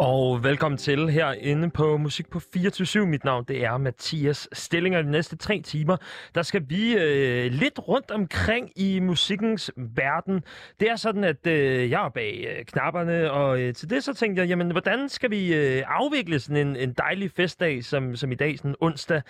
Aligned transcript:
Og 0.00 0.44
velkommen 0.44 0.78
til 0.78 1.08
herinde 1.08 1.70
på 1.70 1.96
Musik 1.96 2.30
på 2.30 2.40
24 2.52 3.06
Mit 3.06 3.24
navn 3.24 3.44
det 3.48 3.64
er 3.64 3.76
Mathias 3.76 4.48
Stillinger. 4.52 5.02
De 5.02 5.10
næste 5.10 5.36
tre 5.36 5.60
timer, 5.60 5.96
der 6.34 6.42
skal 6.42 6.64
vi 6.68 6.96
øh, 6.96 7.52
lidt 7.52 7.78
rundt 7.88 8.10
omkring 8.10 8.70
i 8.76 9.00
musikkens 9.00 9.70
verden. 9.76 10.44
Det 10.80 10.90
er 10.90 10.96
sådan, 10.96 11.24
at 11.24 11.46
øh, 11.46 11.90
jeg 11.90 12.04
er 12.04 12.08
bag 12.08 12.46
øh, 12.48 12.64
knapperne, 12.64 13.30
og 13.30 13.60
øh, 13.60 13.74
til 13.74 13.90
det 13.90 14.04
så 14.04 14.14
tænkte 14.14 14.40
jeg, 14.40 14.48
jamen 14.48 14.70
hvordan 14.70 15.08
skal 15.08 15.30
vi 15.30 15.54
øh, 15.54 15.82
afvikle 15.86 16.40
sådan 16.40 16.68
en, 16.68 16.76
en 16.76 16.92
dejlig 16.92 17.30
festdag 17.30 17.84
som, 17.84 18.16
som 18.16 18.32
i 18.32 18.34
dag, 18.34 18.58
sådan 18.58 18.74
onsdag? 18.80 19.22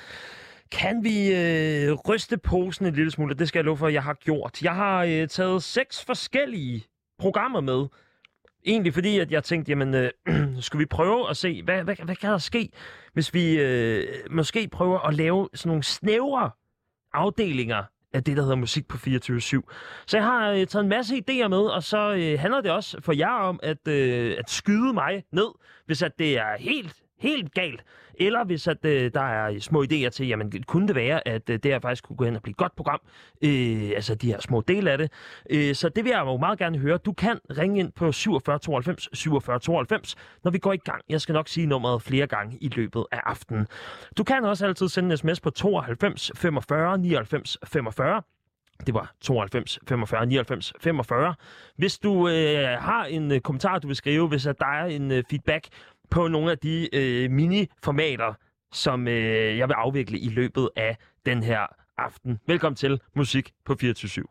Kan 0.73 1.05
vi 1.05 1.35
øh, 1.35 1.93
ryste 2.09 2.39
posen 2.39 2.87
en 2.87 2.95
lille 2.95 3.11
smule? 3.11 3.35
Det 3.35 3.49
skal 3.49 3.59
jeg 3.59 3.65
love 3.65 3.77
for, 3.77 3.87
at 3.87 3.93
jeg 3.93 4.03
har 4.03 4.15
gjort. 4.15 4.63
Jeg 4.63 4.75
har 4.75 5.05
øh, 5.05 5.29
taget 5.29 5.63
seks 5.63 6.05
forskellige 6.05 6.85
programmer 7.19 7.61
med, 7.61 7.87
Egentlig 8.67 8.95
fordi, 8.95 9.19
at 9.19 9.33
jeg 9.33 9.45
tænkte, 9.45 9.71
jamen, 9.71 9.95
øh, 9.95 10.11
skulle 10.61 10.81
vi 10.81 10.87
prøve 10.87 11.31
at 11.31 11.37
se, 11.37 11.63
hvad, 11.63 11.85
hvad, 11.85 11.97
hvad 12.05 12.17
kan 12.17 12.31
der 12.31 12.39
ske, 12.39 12.71
hvis 13.13 13.35
vi 13.35 13.61
øh, 13.61 14.07
måske 14.31 14.69
prøver 14.69 14.99
at 14.99 15.15
lave 15.15 15.49
sådan 15.55 15.71
nogle 15.71 15.83
snævre 15.83 16.51
afdelinger 17.13 17.83
af 18.13 18.25
det, 18.25 18.37
der 18.37 18.43
hedder 18.43 18.57
musik 18.57 18.89
på 18.89 18.97
24-7. 18.97 19.01
Så 20.07 20.17
jeg 20.17 20.25
har 20.25 20.51
øh, 20.51 20.67
taget 20.67 20.83
en 20.83 20.89
masse 20.89 21.17
idéer 21.17 21.49
med, 21.49 21.59
og 21.59 21.83
så 21.83 22.15
øh, 22.15 22.41
handler 22.41 22.61
det 22.61 22.71
også 22.71 23.01
for 23.01 23.13
jer 23.13 23.33
om 23.33 23.61
at, 23.63 23.89
øh, 23.89 24.37
at 24.39 24.51
skyde 24.51 24.93
mig 24.93 25.25
ned, 25.33 25.49
hvis 25.87 26.03
at 26.03 26.19
det 26.19 26.39
er 26.39 26.57
helt, 26.59 26.97
helt 27.19 27.55
galt. 27.55 27.85
Eller 28.21 28.45
hvis 28.45 28.69
at, 28.69 28.85
øh, 28.85 29.11
der 29.15 29.21
er 29.21 29.59
små 29.61 29.85
idéer 29.85 30.09
til, 30.09 30.29
jamen 30.29 30.53
kunne 30.67 30.89
det 30.89 30.97
være, 30.97 31.29
at 31.29 31.51
øh, 31.51 31.59
det 31.63 31.65
her 31.65 31.81
faktisk 31.81 32.05
kunne 32.05 32.17
gå 32.17 32.25
hen 32.25 32.37
og 32.37 32.43
blive 32.43 32.51
et 32.51 32.57
godt 32.57 32.77
program, 32.77 33.01
øh, 33.45 33.91
altså 33.95 34.15
de 34.15 34.27
her 34.27 34.41
små 34.41 34.61
dele 34.61 34.91
af 34.91 34.99
det. 34.99 35.13
Øh, 35.51 35.75
så 35.75 35.89
det 35.89 36.05
vil 36.05 36.11
jeg 36.11 36.21
jo 36.21 36.37
meget 36.37 36.59
gerne 36.59 36.79
høre. 36.79 36.99
Du 36.99 37.13
kan 37.13 37.39
ringe 37.59 37.81
ind 37.81 37.93
på 37.93 38.13
47 38.13 38.59
92 38.59 39.09
47 39.13 39.59
92, 39.59 40.17
når 40.45 40.51
vi 40.51 40.59
går 40.59 40.73
i 40.73 40.77
gang. 40.77 41.03
Jeg 41.09 41.21
skal 41.21 41.33
nok 41.33 41.49
sige 41.49 41.67
nummeret 41.67 42.03
flere 42.03 42.27
gange 42.27 42.59
i 42.61 42.69
løbet 42.69 43.05
af 43.13 43.21
aftenen. 43.25 43.67
Du 44.17 44.25
kan 44.25 44.45
også 44.45 44.67
altid 44.67 44.89
sende 44.89 45.11
en 45.11 45.17
sms 45.17 45.41
på 45.41 45.51
92 45.51 46.31
45 46.37 46.99
99 46.99 47.59
45. 47.65 48.23
Det 48.87 48.95
var 48.95 49.15
92 49.21 49.79
45 49.89 50.27
99 50.27 50.73
45. 50.81 51.35
Hvis 51.77 51.99
du 51.99 52.29
øh, 52.29 52.69
har 52.81 53.05
en 53.05 53.33
øh, 53.33 53.41
kommentar, 53.41 53.79
du 53.79 53.87
vil 53.87 53.97
skrive, 53.97 54.29
hvis 54.29 54.47
at 54.47 54.59
der 54.59 54.67
er 54.67 54.85
en 54.85 55.11
øh, 55.11 55.25
feedback 55.31 55.69
på 56.11 56.29
nogle 56.29 56.51
af 56.51 56.59
de 56.59 56.89
øh, 56.93 57.31
mini-formater, 57.31 58.35
som 58.73 59.09
øh, 59.09 59.59
jeg 59.59 59.69
vil 59.69 59.75
afvikle 59.75 60.19
i 60.19 60.29
løbet 60.29 60.69
af 60.77 60.97
den 61.27 61.43
her 61.43 61.67
aften. 61.99 62.39
Velkommen 62.47 62.77
til 62.77 63.01
Musik 63.15 63.53
på 63.65 63.77
24 63.81 64.25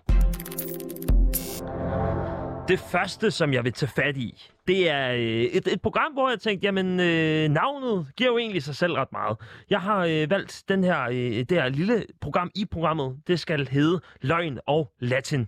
det 2.67 2.80
første, 2.80 3.31
som 3.31 3.53
jeg 3.53 3.64
vil 3.64 3.73
tage 3.73 3.92
fat 3.95 4.17
i, 4.17 4.52
det 4.67 4.89
er 4.89 5.11
øh, 5.11 5.20
et, 5.20 5.67
et 5.67 5.81
program, 5.81 6.14
hvor 6.14 6.30
jeg 6.30 6.39
tænkte, 6.39 6.66
jamen 6.66 7.00
øh, 7.00 7.50
navnet 7.50 8.08
giver 8.17 8.30
jo 8.30 8.38
egentlig 8.38 8.64
sig 8.64 8.75
selv 8.75 8.94
ret 8.94 9.11
meget. 9.11 9.38
Jeg 9.70 9.81
har 9.81 10.05
øh, 10.05 10.30
valgt 10.30 10.64
den 10.70 10.83
her, 10.83 11.03
øh, 11.03 11.16
det 11.16 11.52
her 11.52 11.70
lille 11.70 12.05
program 12.22 12.52
i 12.55 12.66
programmet. 12.66 13.17
Det 13.28 13.39
skal 13.39 13.67
hedde 13.67 14.02
Løgn 14.22 14.59
og 14.66 14.92
Latin. 15.00 15.48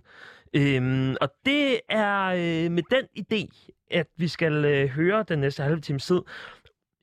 Øhm, 0.56 1.16
og 1.20 1.28
det 1.46 1.80
er 1.88 2.24
øh, 2.26 2.70
med 2.72 2.82
den 2.90 3.04
idé, 3.18 3.70
at 3.90 4.06
vi 4.16 4.28
skal 4.28 4.64
øh, 4.64 4.88
høre 4.88 5.24
den 5.28 5.38
næste 5.38 5.62
halve 5.62 5.80
times 5.80 6.06
tid 6.06 6.20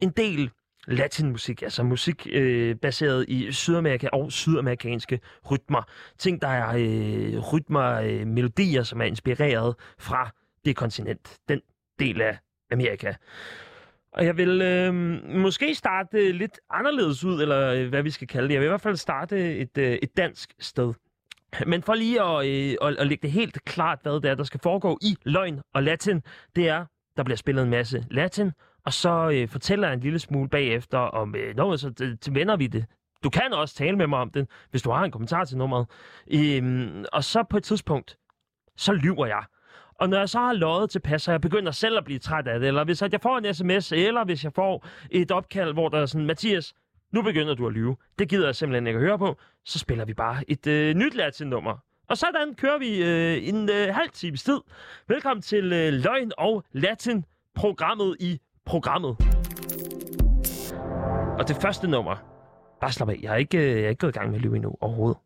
en 0.01 0.09
del 0.09 0.51
latinmusik, 0.87 1.61
altså 1.61 1.83
musik 1.83 2.27
øh, 2.31 2.75
baseret 2.75 3.25
i 3.27 3.51
Sydamerika 3.51 4.07
og 4.13 4.31
sydamerikanske 4.31 5.19
rytmer. 5.51 5.81
Ting, 6.17 6.41
der 6.41 6.47
er 6.47 6.75
øh, 6.77 7.39
rytmer, 7.53 8.01
øh, 8.01 8.27
melodier, 8.27 8.83
som 8.83 9.01
er 9.01 9.05
inspireret 9.05 9.75
fra 9.99 10.29
det 10.65 10.75
kontinent, 10.75 11.37
den 11.49 11.61
del 11.99 12.21
af 12.21 12.37
Amerika. 12.71 13.13
Og 14.11 14.25
jeg 14.25 14.37
vil 14.37 14.61
øh, 14.61 14.93
måske 15.35 15.75
starte 15.75 16.31
lidt 16.31 16.59
anderledes 16.69 17.23
ud, 17.23 17.41
eller 17.41 17.73
øh, 17.73 17.89
hvad 17.89 18.03
vi 18.03 18.09
skal 18.09 18.27
kalde 18.27 18.47
det. 18.47 18.53
Jeg 18.53 18.61
vil 18.61 18.67
i 18.67 18.69
hvert 18.69 18.81
fald 18.81 18.95
starte 18.95 19.57
et, 19.57 19.77
øh, 19.77 19.91
et 19.91 20.17
dansk 20.17 20.53
sted. 20.59 20.93
Men 21.65 21.83
for 21.83 21.93
lige 21.93 22.21
at, 22.21 22.47
øh, 22.47 22.75
at, 22.81 22.95
at 22.97 23.07
lægge 23.07 23.21
det 23.21 23.31
helt 23.31 23.65
klart, 23.65 23.99
hvad 24.01 24.13
det 24.13 24.25
er, 24.25 24.35
der 24.35 24.43
skal 24.43 24.59
foregå 24.63 24.97
i 25.01 25.17
løgn 25.23 25.61
og 25.73 25.83
latin, 25.83 26.21
det 26.55 26.69
er, 26.69 26.85
der 27.17 27.23
bliver 27.23 27.37
spillet 27.37 27.63
en 27.63 27.69
masse 27.69 28.05
latin, 28.11 28.51
og 28.85 28.93
så 28.93 29.29
øh, 29.33 29.49
fortæller 29.49 29.87
jeg 29.87 29.93
en 29.93 29.99
lille 29.99 30.19
smule 30.19 30.49
bagefter 30.49 30.97
om, 30.97 31.35
øh, 31.35 31.55
noget, 31.55 31.79
så 31.79 31.87
øh, 32.01 32.17
det, 32.25 32.35
vender 32.35 32.55
vi 32.55 32.67
det. 32.67 32.85
Du 33.23 33.29
kan 33.29 33.53
også 33.53 33.75
tale 33.75 33.97
med 33.97 34.07
mig 34.07 34.19
om 34.19 34.29
det, 34.29 34.49
hvis 34.71 34.81
du 34.81 34.91
har 34.91 35.03
en 35.03 35.11
kommentar 35.11 35.45
til 35.45 35.57
nummeret. 35.57 35.87
Øhm, 36.33 37.05
og 37.13 37.23
så 37.23 37.43
på 37.43 37.57
et 37.57 37.63
tidspunkt, 37.63 38.17
så 38.77 38.93
lyver 38.93 39.25
jeg. 39.25 39.43
Og 39.99 40.09
når 40.09 40.17
jeg 40.17 40.29
så 40.29 40.39
har 40.39 40.53
løjet 40.53 40.89
til 40.89 40.99
pas, 40.99 41.21
så 41.21 41.31
jeg 41.31 41.41
begynder 41.41 41.71
selv 41.71 41.97
at 41.97 42.05
blive 42.05 42.19
træt 42.19 42.47
af 42.47 42.59
det, 42.59 42.67
eller 42.67 42.83
hvis 42.83 43.01
jeg 43.01 43.21
får 43.21 43.37
en 43.37 43.53
sms, 43.53 43.91
eller 43.91 44.25
hvis 44.25 44.43
jeg 44.43 44.53
får 44.55 44.87
et 45.11 45.31
opkald, 45.31 45.73
hvor 45.73 45.89
der 45.89 45.99
er 45.99 46.05
sådan, 46.05 46.27
Mathias, 46.27 46.73
nu 47.13 47.21
begynder 47.21 47.53
du 47.53 47.67
at 47.67 47.73
lyve. 47.73 47.95
Det 48.19 48.29
gider 48.29 48.47
jeg 48.47 48.55
simpelthen 48.55 48.87
ikke 48.87 48.97
at 48.97 49.05
høre 49.05 49.19
på. 49.19 49.37
Så 49.65 49.79
spiller 49.79 50.05
vi 50.05 50.13
bare 50.13 50.49
et 50.49 50.67
øh, 50.67 50.95
nyt 50.95 51.15
Latin-nummer. 51.15 51.77
Og 52.09 52.17
sådan 52.17 52.55
kører 52.55 52.77
vi 52.77 53.03
øh, 53.03 53.47
en 53.47 53.69
øh, 53.69 53.95
halv 53.95 54.09
times 54.09 54.43
tid. 54.43 54.59
Velkommen 55.07 55.41
til 55.41 55.73
øh, 55.73 55.93
Løgn 55.93 56.31
og 56.37 56.63
Latin, 56.71 57.25
programmet 57.55 58.15
i 58.19 58.39
programmet. 58.65 59.17
Og 61.39 61.47
det 61.47 61.55
første 61.61 61.87
nummer, 61.87 62.15
bare 62.81 62.91
slap 62.91 63.09
af. 63.09 63.19
Jeg 63.21 63.33
er 63.33 63.37
ikke, 63.37 63.57
øh, 63.57 63.77
jeg 63.77 63.85
er 63.85 63.89
ikke 63.89 63.99
gået 63.99 64.15
i 64.15 64.19
gang 64.19 64.29
med 64.29 64.35
at 64.35 64.41
lyve 64.41 64.55
endnu 64.55 64.75
overhovedet. 64.81 65.17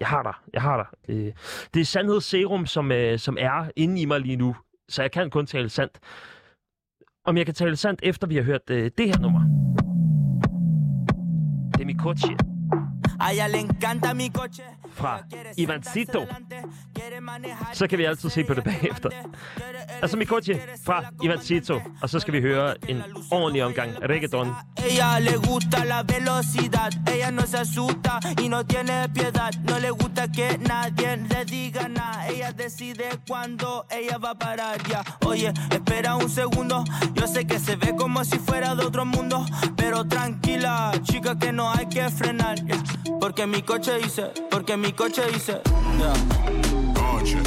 Jeg 0.00 0.08
har 0.08 0.22
dig. 0.22 0.34
Jeg 0.52 0.62
har 0.62 0.76
dig. 0.76 0.86
Det, 1.06 1.34
det 1.74 1.80
er 1.80 1.84
sandhedsserum, 1.84 2.66
som, 2.66 2.92
øh, 2.92 3.18
som 3.18 3.36
er 3.40 3.70
inde 3.76 4.00
i 4.00 4.04
mig 4.04 4.20
lige 4.20 4.36
nu. 4.36 4.56
Så 4.88 5.02
jeg 5.02 5.12
kan 5.12 5.30
kun 5.30 5.46
tale 5.46 5.68
sandt. 5.68 5.98
Om 7.24 7.36
jeg 7.36 7.46
kan 7.46 7.54
tale 7.54 7.76
sandt, 7.76 8.00
efter 8.02 8.26
vi 8.26 8.36
har 8.36 8.42
hørt 8.42 8.70
øh, 8.70 8.90
det 8.98 9.06
her 9.06 9.18
nummer. 9.18 9.40
Det 11.90 11.96
er 11.96 12.04
mit 12.04 12.20
coach. 12.20 12.59
A 13.20 13.32
ella 13.32 13.48
le 13.48 13.58
encanta 13.58 14.14
mi 14.14 14.30
coche. 14.30 14.62
Fra 14.94 15.20
Ivancito. 15.56 16.26
Så 17.72 17.86
kan 17.86 17.98
vi 17.98 18.04
altid 18.04 18.30
se 18.30 18.44
på 18.44 18.54
det 18.54 18.64
bagefter. 18.64 19.10
Altså 20.02 20.16
mi 20.16 20.24
coche 20.24 20.60
fra 20.84 21.04
Ivancito. 21.22 21.80
Og 22.02 22.10
så 22.10 22.20
skal 22.20 22.34
vi 22.34 22.40
høre 22.40 22.74
en 22.88 23.02
ordentlig 23.30 23.64
omgang 23.64 23.90
reggaeton. 24.02 24.54
Ella 24.76 25.18
le 25.18 25.36
gusta 25.36 25.84
la 25.84 26.02
velocidad. 26.02 26.90
Ella 27.14 27.30
no 27.30 27.46
se 27.46 27.58
asusta 27.58 28.20
y 28.42 28.48
no 28.48 28.62
tiene 28.62 29.08
piedad. 29.14 29.52
No 29.68 29.78
le 29.78 29.90
gusta 29.90 30.26
que 30.26 30.58
nadie 30.58 31.16
le 31.16 31.44
diga 31.44 31.88
nada. 31.88 32.28
Ella 32.28 32.52
decide 32.52 33.04
cuando 33.28 33.86
ella 33.90 34.18
va 34.18 34.30
a 34.30 34.34
parar. 34.34 34.78
Ya, 34.88 35.02
oye, 35.26 35.52
espera 35.70 36.16
un 36.16 36.28
segundo. 36.28 36.84
Yo 37.14 37.26
sé 37.26 37.46
que 37.46 37.58
se 37.58 37.76
ve 37.76 37.94
como 37.96 38.24
si 38.24 38.38
fuera 38.38 38.74
de 38.74 38.84
otro 38.84 39.04
mundo. 39.04 39.44
Pero 39.76 40.04
tranquila, 40.04 40.92
chica, 41.02 41.38
que 41.38 41.52
no 41.52 41.70
hay 41.70 41.86
que 41.86 42.08
frenar. 42.10 42.56
Yeah. 42.66 43.09
Porque 43.18 43.46
mi 43.46 43.62
coche 43.62 43.98
dice, 43.98 44.30
porque 44.50 44.76
mi 44.76 44.92
coche 44.92 45.22
dice. 45.32 45.60
Yeah. 45.98 46.12
Coche. 46.94 47.38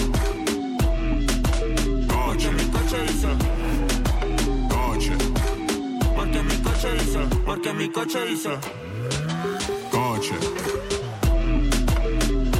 Coche. 2.08 2.52
mi 2.52 2.70
coche 2.70 2.98
dice. 3.08 3.28
Coche. 4.70 5.16
Porque 6.16 6.44
mi 6.44 6.58
coche 6.62 6.92
dice, 6.98 7.20
porque 7.46 7.74
mi 7.74 7.90
coche 7.92 8.26
dice. 8.26 8.60
Coche. 9.92 10.36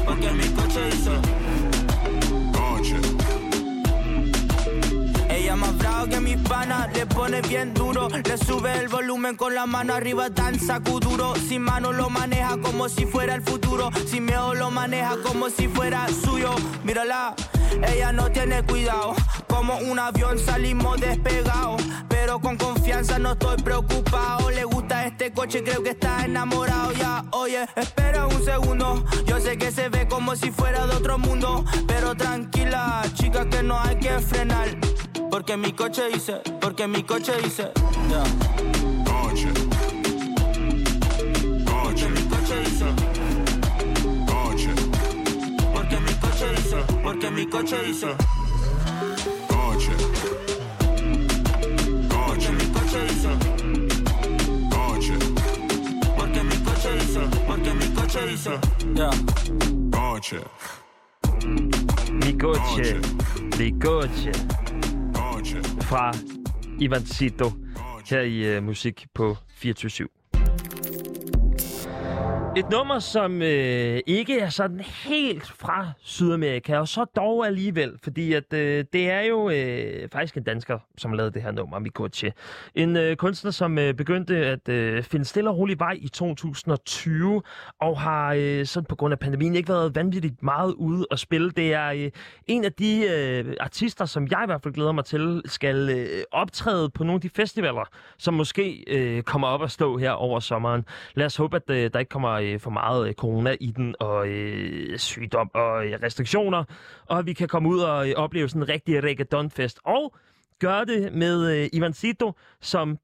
Porque 0.06 0.32
mi 0.32 0.54
coche 0.54 0.90
dice. 0.92 1.43
Bravo 6.04 6.10
que 6.10 6.20
mis 6.20 6.38
panas, 6.48 6.90
le 6.94 7.06
pone 7.06 7.42
bien 7.42 7.74
duro. 7.74 8.08
Le 8.10 8.38
sube 8.38 8.78
el 8.80 8.88
volumen 8.88 9.36
con 9.36 9.54
la 9.54 9.66
mano 9.66 9.94
arriba, 9.94 10.30
danza 10.30 10.80
cuduro. 10.80 11.34
Sin 11.36 11.62
mano 11.62 11.92
lo 11.92 12.10
maneja 12.10 12.58
como 12.62 12.90
si 12.90 13.06
fuera 13.06 13.36
el 13.36 13.42
futuro. 13.42 13.90
Sin 14.08 14.26
miedo 14.26 14.54
lo 14.54 14.72
maneja 14.72 15.18
como 15.24 15.50
si 15.50 15.68
fuera 15.68 16.08
suyo. 16.08 16.54
Mírala, 16.84 17.36
ella 17.88 18.12
no 18.12 18.30
tiene 18.32 18.64
cuidado. 18.64 19.14
Como 19.48 19.78
un 19.78 20.00
avión 20.00 20.40
salimos 20.40 21.00
despegados. 21.00 21.82
Pero 22.10 22.40
con 22.40 22.58
confianza 22.58 23.20
no 23.20 23.34
estoy 23.34 23.58
preocupado. 23.58 24.50
Le 24.50 24.64
gusta 24.64 25.06
este 25.06 25.32
coche, 25.32 25.64
creo 25.64 25.84
que 25.84 25.92
está 25.92 26.26
enamorado 26.26 26.92
ya. 26.94 27.24
Oye, 27.32 27.66
espera 27.76 28.28
un 28.28 28.44
segundo. 28.44 29.04
Yo 29.26 29.40
sé 29.40 29.58
que 29.58 29.72
se 29.72 29.90
ve 29.90 30.08
como 30.08 30.36
si 30.36 30.52
fuera 30.52 30.86
de 30.88 30.96
otro 30.96 31.18
mundo. 31.18 31.66
Pero 31.88 32.16
tranquila, 32.16 33.04
chica, 33.14 33.48
que 33.50 33.64
no 33.64 33.80
hay 33.80 33.98
que 33.98 34.20
frenar. 34.20 34.78
Porque 35.34 35.58
mi 35.58 35.74
coche 35.74 36.12
dice, 36.12 36.42
porque 36.62 36.86
mi 36.86 37.04
coche 37.04 37.34
dice. 37.42 37.72
Yeah. 38.08 38.24
Coche. 39.04 39.52
Coche. 41.66 42.08
mi 42.10 42.28
coche 42.30 42.64
dice. 42.64 42.86
Coche. 44.28 44.74
Porque 45.74 46.00
mi 46.02 46.14
coche 46.20 46.54
dice, 46.56 46.78
porque 47.02 47.32
mi 47.32 47.48
coche 47.48 47.84
dice. 47.84 48.16
Coche. 49.48 49.96
Coche. 52.10 52.52
mi 52.52 52.72
coche 52.72 53.06
dice. 53.08 53.30
Coche. 54.70 55.18
Porque 56.16 56.44
mi 56.44 56.64
coche 56.64 56.98
dice, 57.00 57.20
porque 57.48 57.74
mi 57.74 57.92
coche 57.92 58.28
dice. 58.28 58.60
Yeah. 58.94 59.10
Coche. 59.90 60.44
Mi 62.12 62.38
coche. 62.38 63.00
Mi 63.58 63.72
coche. 63.80 64.32
Fra 65.82 66.14
Ivancito. 66.80 67.52
her 68.10 68.22
i 68.22 68.58
uh, 68.58 68.64
musik 68.64 69.06
på 69.14 69.38
24 69.56 70.08
et 72.56 72.70
nummer, 72.70 73.00
som 73.00 73.42
øh, 73.42 74.00
ikke 74.08 74.40
er 74.40 74.50
sådan 74.50 74.80
helt 74.80 75.52
fra 75.52 75.92
Sydamerika, 76.04 76.78
og 76.78 76.88
så 76.88 77.06
dog 77.16 77.48
alligevel, 77.48 77.92
fordi 78.04 78.34
at 78.34 78.54
øh, 78.54 78.86
det 78.94 79.10
er 79.10 79.22
jo 79.22 79.50
øh, 79.50 80.10
faktisk 80.10 80.38
en 80.38 80.44
dansker, 80.44 80.80
som 80.98 81.14
lavede 81.14 81.34
det 81.34 81.42
her 81.42 81.52
nummer, 81.52 81.80
Mikoche. 81.80 82.34
En 82.76 82.98
øh, 82.98 83.16
kunstner, 83.16 83.52
som 83.52 83.78
øh, 83.78 83.94
begyndte 83.94 84.36
at 84.36 84.70
øh, 84.70 85.04
finde 85.04 85.26
stille 85.26 85.50
og 85.50 85.58
rolig 85.58 85.80
vej 85.80 85.98
i 86.02 86.08
2020, 86.08 87.42
og 87.82 88.00
har 88.00 88.34
øh, 88.38 88.66
sådan 88.66 88.86
på 88.86 88.96
grund 88.96 89.12
af 89.12 89.20
pandemien 89.20 89.56
ikke 89.56 89.70
været 89.70 89.96
vanvittigt 89.96 90.44
meget 90.44 90.74
ude 90.74 91.06
at 91.12 91.20
spille. 91.20 91.52
Det 91.52 91.74
er 91.74 91.88
øh, 91.92 92.12
en 92.48 92.66
af 92.66 92.74
de 92.74 93.04
øh, 93.16 93.54
artister, 93.60 94.06
som 94.06 94.28
jeg 94.32 94.40
i 94.44 94.46
hvert 94.46 94.64
fald 94.64 94.74
glæder 94.74 94.92
mig 94.92 95.06
til, 95.06 95.42
skal 95.46 95.90
øh, 95.90 96.24
optræde 96.32 96.90
på 96.90 97.04
nogle 97.04 97.18
af 97.18 97.22
de 97.22 97.30
festivaler, 97.30 97.90
som 98.18 98.34
måske 98.34 98.84
øh, 98.88 99.24
kommer 99.24 99.48
op 99.48 99.64
at 99.64 99.72
stå 99.72 99.98
her 99.98 100.12
over 100.12 100.40
sommeren. 100.40 100.86
Lad 101.16 101.26
os 101.26 101.36
håbe, 101.36 101.56
at 101.56 101.70
øh, 101.70 101.90
der 101.94 102.00
ikke 102.00 102.10
kommer 102.10 102.43
øh, 102.44 102.60
for 102.60 102.70
meget 102.70 103.08
øh, 103.08 103.14
corona 103.14 103.56
i 103.60 103.72
den, 103.72 103.96
og 104.00 104.28
øh, 104.28 104.98
sygdom 104.98 105.52
og 105.54 105.86
øh, 105.86 106.00
restriktioner, 106.04 106.64
og 107.06 107.20
at 107.20 107.26
vi 107.26 107.34
kan 107.34 107.48
komme 107.48 107.70
ud 107.70 107.80
og 107.80 108.10
øh, 108.10 108.16
opleve 108.16 108.50
sådan 108.50 108.62
en 108.62 108.70
rigtig 108.70 109.04
reggaetonfest. 109.04 109.80
Og 109.84 110.16
gøre 110.60 110.86
det 110.86 111.14
med 111.14 111.58
øh, 111.58 111.70
Ivancito, 111.74 112.32
som 112.62 112.98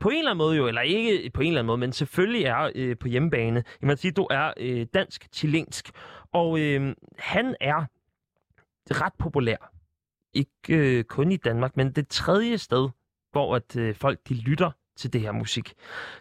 på 0.00 0.08
en 0.08 0.18
eller 0.18 0.30
anden 0.30 0.38
måde 0.38 0.56
jo, 0.56 0.68
eller 0.68 0.80
ikke 0.80 1.30
på 1.34 1.40
en 1.40 1.46
eller 1.46 1.60
anden 1.60 1.66
måde, 1.66 1.78
men 1.78 1.92
selvfølgelig 1.92 2.44
er 2.44 2.70
øh, 2.74 2.96
på 2.98 3.08
hjemmebane. 3.08 3.64
Ivancito 3.82 4.26
er 4.30 4.52
øh, 4.56 4.86
dansk-chilensk, 4.94 5.90
og 6.32 6.60
øh, 6.60 6.94
han 7.18 7.56
er 7.60 7.84
ret 8.90 9.12
populær. 9.18 9.72
Ikke 10.34 10.98
øh, 10.98 11.04
kun 11.04 11.32
i 11.32 11.36
Danmark, 11.36 11.76
men 11.76 11.92
det 11.92 12.08
tredje 12.08 12.58
sted, 12.58 12.88
hvor 13.32 13.56
at 13.56 13.76
øh, 13.76 13.94
folk 13.94 14.18
de 14.28 14.34
lytter 14.34 14.70
til 14.96 15.12
det 15.12 15.20
her 15.20 15.32
musik. 15.32 15.72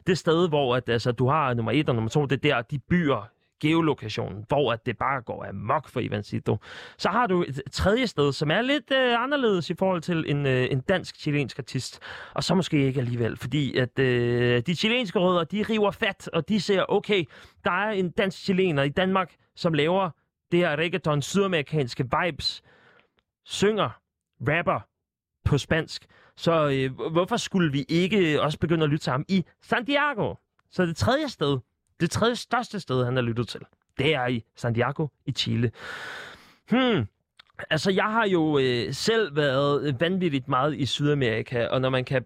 Det 0.07 0.17
sted, 0.17 0.49
hvor 0.49 0.75
at, 0.75 0.89
altså, 0.89 1.11
du 1.11 1.27
har 1.27 1.53
nummer 1.53 1.71
et 1.71 1.89
og 1.89 1.95
nummer 1.95 2.09
to, 2.09 2.25
det 2.25 2.45
er 2.45 2.55
der, 2.55 2.61
de 2.61 2.79
byer, 2.79 3.29
geolokationen, 3.61 4.45
hvor 4.47 4.73
at 4.73 4.85
det 4.85 4.97
bare 4.97 5.21
går 5.21 5.45
amok 5.49 5.89
for 5.89 5.99
Ivancito. 5.99 6.57
Så 6.97 7.09
har 7.09 7.27
du 7.27 7.41
et 7.41 7.61
tredje 7.71 8.07
sted, 8.07 8.33
som 8.33 8.51
er 8.51 8.61
lidt 8.61 8.91
øh, 8.91 9.23
anderledes 9.23 9.69
i 9.69 9.73
forhold 9.79 10.01
til 10.01 10.25
en, 10.27 10.45
øh, 10.45 10.67
en 10.71 10.79
dansk-chilensk 10.79 11.59
artist. 11.59 11.99
Og 12.33 12.43
så 12.43 12.55
måske 12.55 12.85
ikke 12.85 12.99
alligevel, 12.99 13.37
fordi 13.37 13.77
at 13.77 13.99
øh, 13.99 14.61
de 14.65 14.75
chilenske 14.75 15.19
rødder, 15.19 15.43
de 15.43 15.63
river 15.69 15.91
fat, 15.91 16.29
og 16.33 16.49
de 16.49 16.61
ser, 16.61 16.85
okay, 16.89 17.23
der 17.63 17.71
er 17.71 17.91
en 17.91 18.09
dansk-chilener 18.09 18.83
i 18.83 18.89
Danmark, 18.89 19.35
som 19.55 19.73
laver 19.73 20.09
det 20.51 20.59
her 20.59 20.75
reggaeton, 20.75 21.21
sydamerikanske 21.21 22.03
vibes, 22.03 22.61
synger, 23.45 23.89
rapper 24.47 24.90
på 25.43 25.57
spansk. 25.57 26.05
Så 26.35 26.69
øh, 26.69 27.11
hvorfor 27.11 27.37
skulle 27.37 27.71
vi 27.71 27.85
ikke 27.89 28.41
også 28.41 28.59
begynde 28.59 28.83
at 28.83 28.89
lytte 28.89 29.03
til 29.03 29.11
ham 29.11 29.25
i 29.27 29.45
Santiago? 29.61 30.35
Så 30.71 30.85
det 30.85 30.95
tredje 30.95 31.29
sted, 31.29 31.57
det 31.99 32.11
tredje 32.11 32.35
største 32.35 32.79
sted, 32.79 33.05
han 33.05 33.15
har 33.15 33.23
lyttet 33.23 33.47
til, 33.47 33.61
det 33.97 34.15
er 34.15 34.27
i 34.27 34.43
Santiago 34.55 35.07
i 35.25 35.31
Chile. 35.31 35.71
Hmm. 36.69 37.05
Altså, 37.69 37.91
jeg 37.91 38.03
har 38.03 38.25
jo 38.25 38.59
øh, 38.59 38.93
selv 38.93 39.35
været 39.35 39.95
vanvittigt 39.99 40.47
meget 40.47 40.77
i 40.77 40.85
Sydamerika, 40.85 41.67
og 41.67 41.81
når 41.81 41.89
man 41.89 42.05
kan 42.05 42.25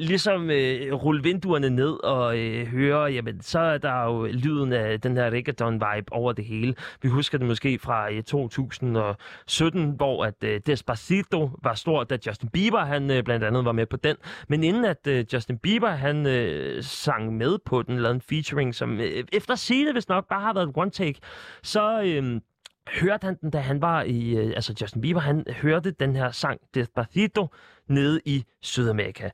ligesom 0.00 0.50
øh, 0.50 0.94
rulle 0.94 1.22
vinduerne 1.22 1.70
ned 1.70 2.04
og 2.04 2.38
øh, 2.38 2.66
høre, 2.66 3.02
jamen, 3.02 3.40
så 3.42 3.58
er 3.58 3.78
der 3.78 4.04
jo 4.04 4.26
lyden 4.26 4.72
af 4.72 5.00
den 5.00 5.16
her 5.16 5.30
reggaeton-vibe 5.30 6.04
over 6.10 6.32
det 6.32 6.44
hele. 6.44 6.74
Vi 7.02 7.08
husker 7.08 7.38
det 7.38 7.46
måske 7.46 7.78
fra 7.78 8.12
øh, 8.12 8.22
2017, 8.22 9.90
hvor 9.90 10.24
at 10.24 10.34
øh, 10.44 10.60
Despacito 10.66 11.50
var 11.62 11.74
stor, 11.74 12.04
da 12.04 12.18
Justin 12.26 12.48
Bieber 12.48 12.80
han 12.80 13.10
øh, 13.10 13.22
blandt 13.22 13.44
andet 13.44 13.64
var 13.64 13.72
med 13.72 13.86
på 13.86 13.96
den. 13.96 14.16
Men 14.48 14.64
inden 14.64 14.84
at 14.84 15.06
øh, 15.06 15.24
Justin 15.32 15.58
Bieber 15.58 15.90
han 15.90 16.26
øh, 16.26 16.82
sang 16.82 17.36
med 17.36 17.58
på 17.64 17.82
den, 17.82 17.96
lavede 17.96 18.14
en 18.14 18.20
featuring, 18.20 18.74
som 18.74 19.00
øh, 19.00 19.24
efter 19.32 19.54
sine 19.54 19.92
hvis 19.92 20.08
nok 20.08 20.28
bare 20.28 20.40
har 20.40 20.52
været 20.52 20.72
one 20.74 20.90
take, 20.90 21.20
så... 21.62 22.02
Øh, 22.02 22.40
hørte 22.88 23.24
han 23.24 23.36
den, 23.40 23.50
da 23.50 23.58
han 23.58 23.82
var 23.82 24.02
i... 24.02 24.36
Øh, 24.36 24.46
altså 24.46 24.74
Justin 24.80 25.00
Bieber, 25.00 25.20
han 25.20 25.44
hørte 25.62 25.90
den 25.90 26.16
her 26.16 26.30
sang 26.30 26.60
Despacito 26.74 27.48
nede 27.88 28.20
i 28.24 28.44
Sydamerika. 28.62 29.28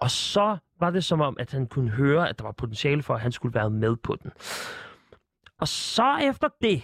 Og 0.00 0.10
så 0.10 0.56
var 0.80 0.90
det 0.90 1.04
som 1.04 1.20
om, 1.20 1.36
at 1.38 1.52
han 1.52 1.66
kunne 1.66 1.90
høre, 1.90 2.28
at 2.28 2.38
der 2.38 2.44
var 2.44 2.52
potentiale 2.52 3.02
for, 3.02 3.14
at 3.14 3.20
han 3.20 3.32
skulle 3.32 3.54
være 3.54 3.70
med 3.70 3.96
på 3.96 4.16
den. 4.22 4.32
Og 5.58 5.68
så 5.68 6.16
efter 6.22 6.48
det, 6.62 6.82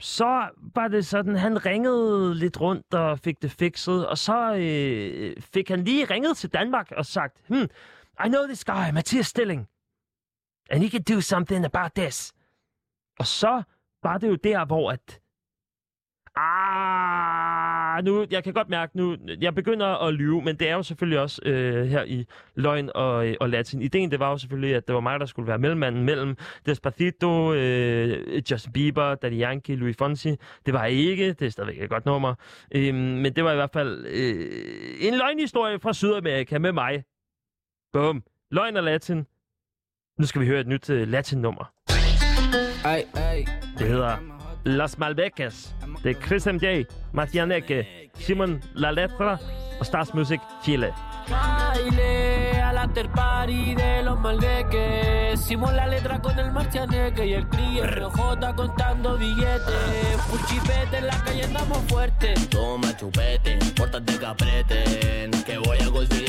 så 0.00 0.48
var 0.74 0.88
det 0.88 1.06
sådan, 1.06 1.36
han 1.36 1.66
ringede 1.66 2.34
lidt 2.34 2.60
rundt 2.60 2.94
og 2.94 3.18
fik 3.18 3.42
det 3.42 3.50
fikset, 3.50 4.08
og 4.08 4.18
så 4.18 4.54
øh, 4.54 5.42
fik 5.42 5.68
han 5.68 5.84
lige 5.84 6.04
ringet 6.04 6.36
til 6.36 6.52
Danmark 6.52 6.92
og 6.92 7.06
sagt, 7.06 7.40
hmm, 7.48 7.68
I 8.24 8.28
know 8.28 8.46
this 8.46 8.64
guy, 8.64 8.90
Mathias 8.92 9.26
Stilling, 9.26 9.68
and 10.70 10.82
he 10.82 10.88
can 10.90 11.02
do 11.02 11.20
something 11.20 11.64
about 11.64 11.92
this. 11.92 12.32
Og 13.18 13.26
så 13.26 13.62
var 14.02 14.18
det 14.18 14.28
jo 14.28 14.34
der, 14.34 14.64
hvor 14.64 14.90
at 14.90 15.20
Ah, 16.36 18.04
nu, 18.04 18.26
jeg 18.30 18.44
kan 18.44 18.52
godt 18.52 18.68
mærke 18.68 18.96
nu, 18.96 19.16
jeg 19.40 19.54
begynder 19.54 19.86
at 19.86 20.14
lyve, 20.14 20.42
men 20.42 20.56
det 20.56 20.68
er 20.68 20.74
jo 20.74 20.82
selvfølgelig 20.82 21.20
også 21.20 21.42
øh, 21.44 21.86
her 21.86 22.04
i 22.04 22.26
løgn 22.54 22.90
og, 22.94 23.26
og 23.40 23.48
latin. 23.48 23.82
Ideen 23.82 24.10
det 24.10 24.20
var 24.20 24.30
jo 24.30 24.38
selvfølgelig, 24.38 24.76
at 24.76 24.86
det 24.86 24.94
var 24.94 25.00
mig, 25.00 25.20
der 25.20 25.26
skulle 25.26 25.48
være 25.48 25.58
mellemmanden 25.58 26.04
mellem 26.04 26.36
Despacito, 26.66 27.54
øh, 27.54 28.42
Justin 28.50 28.72
Bieber, 28.72 29.14
Daddy 29.14 29.42
Yankee, 29.42 29.76
Louis 29.76 29.96
Fonsi. 29.96 30.36
Det 30.66 30.74
var 30.74 30.84
ikke, 30.84 31.32
det 31.32 31.46
er 31.46 31.50
stadigvæk 31.50 31.82
et 31.82 31.90
godt 31.90 32.06
nummer. 32.06 32.34
Øh, 32.74 32.94
men 32.94 33.36
det 33.36 33.44
var 33.44 33.52
i 33.52 33.56
hvert 33.56 33.72
fald 33.72 34.06
øh, 34.06 34.46
en 35.00 35.14
løgnhistorie 35.14 35.78
fra 35.78 35.92
Sydamerika 35.92 36.58
med 36.58 36.72
mig. 36.72 37.04
Bum. 37.92 38.22
Løgn 38.50 38.76
og 38.76 38.82
latin. 38.82 39.26
Nu 40.18 40.26
skal 40.26 40.40
vi 40.40 40.46
høre 40.46 40.60
et 40.60 40.66
nyt 40.66 40.90
uh, 40.90 40.96
latin-nummer. 40.96 41.72
Det 43.78 43.86
hedder 43.88 44.35
Las 44.66 44.98
Malbecas 44.98 45.76
de 46.02 46.16
Chris 46.16 46.44
MJ, 46.44 46.88
Matianeke, 47.12 48.10
Simon 48.18 48.60
La 48.74 48.90
Letra 48.90 49.38
Stars 49.80 50.12
Music 50.12 50.40
Chile. 50.60 50.92
Baile 51.30 52.60
al 52.60 52.78
after 52.78 53.08
party 53.10 53.76
de 53.76 54.02
los 54.02 54.18
maldeques. 54.18 55.40
Simón 55.40 55.76
la 55.76 55.86
letra 55.86 56.20
con 56.20 56.38
el 56.38 56.50
marcianeque 56.50 57.26
y 57.26 57.34
el 57.34 57.46
cri 57.48 57.80
RJ 57.80 58.54
contando 58.56 59.16
billetes. 59.16 60.18
Puchipete 60.30 60.98
en 60.98 61.06
la 61.06 61.18
calle 61.22 61.44
andamos 61.44 61.78
fuerte. 61.88 62.34
Toma 62.50 62.96
chupete, 62.96 63.58
pórtate 63.76 64.18
caprete. 64.18 65.30
Que 65.46 65.58
voy 65.58 65.78
a 65.78 65.90
conseguirme 65.90 66.25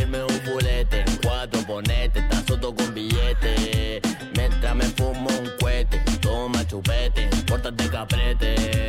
Que 8.06 8.16
voy 8.16 8.87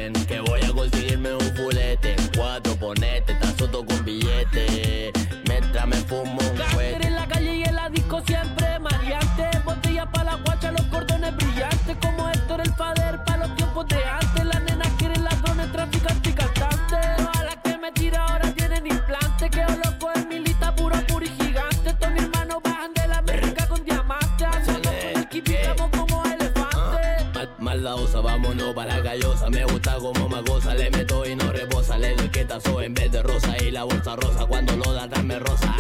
Mal, 27.89 27.97
maldadosa, 27.97 28.21
vámonos 28.21 28.75
para 28.75 28.97
la 28.97 29.03
callosa. 29.03 29.49
Me 29.49 29.65
gusta 29.65 29.97
como 29.97 30.29
me 30.29 30.43
goza, 30.43 30.75
le 30.75 30.91
meto 30.91 31.25
y 31.27 31.35
no 31.35 31.51
reposa. 31.51 31.97
Le 31.97 32.15
doy 32.17 32.29
quietazo 32.29 32.83
en 32.83 32.93
vez 32.93 33.11
de 33.11 33.23
rosa 33.23 33.57
y 33.63 33.71
la 33.71 33.85
bolsa 33.85 34.15
rosa. 34.15 34.45
Cuando 34.45 34.77
lo 34.77 34.93
da, 34.93 35.07
dame 35.07 35.39
rosa. 35.39 35.75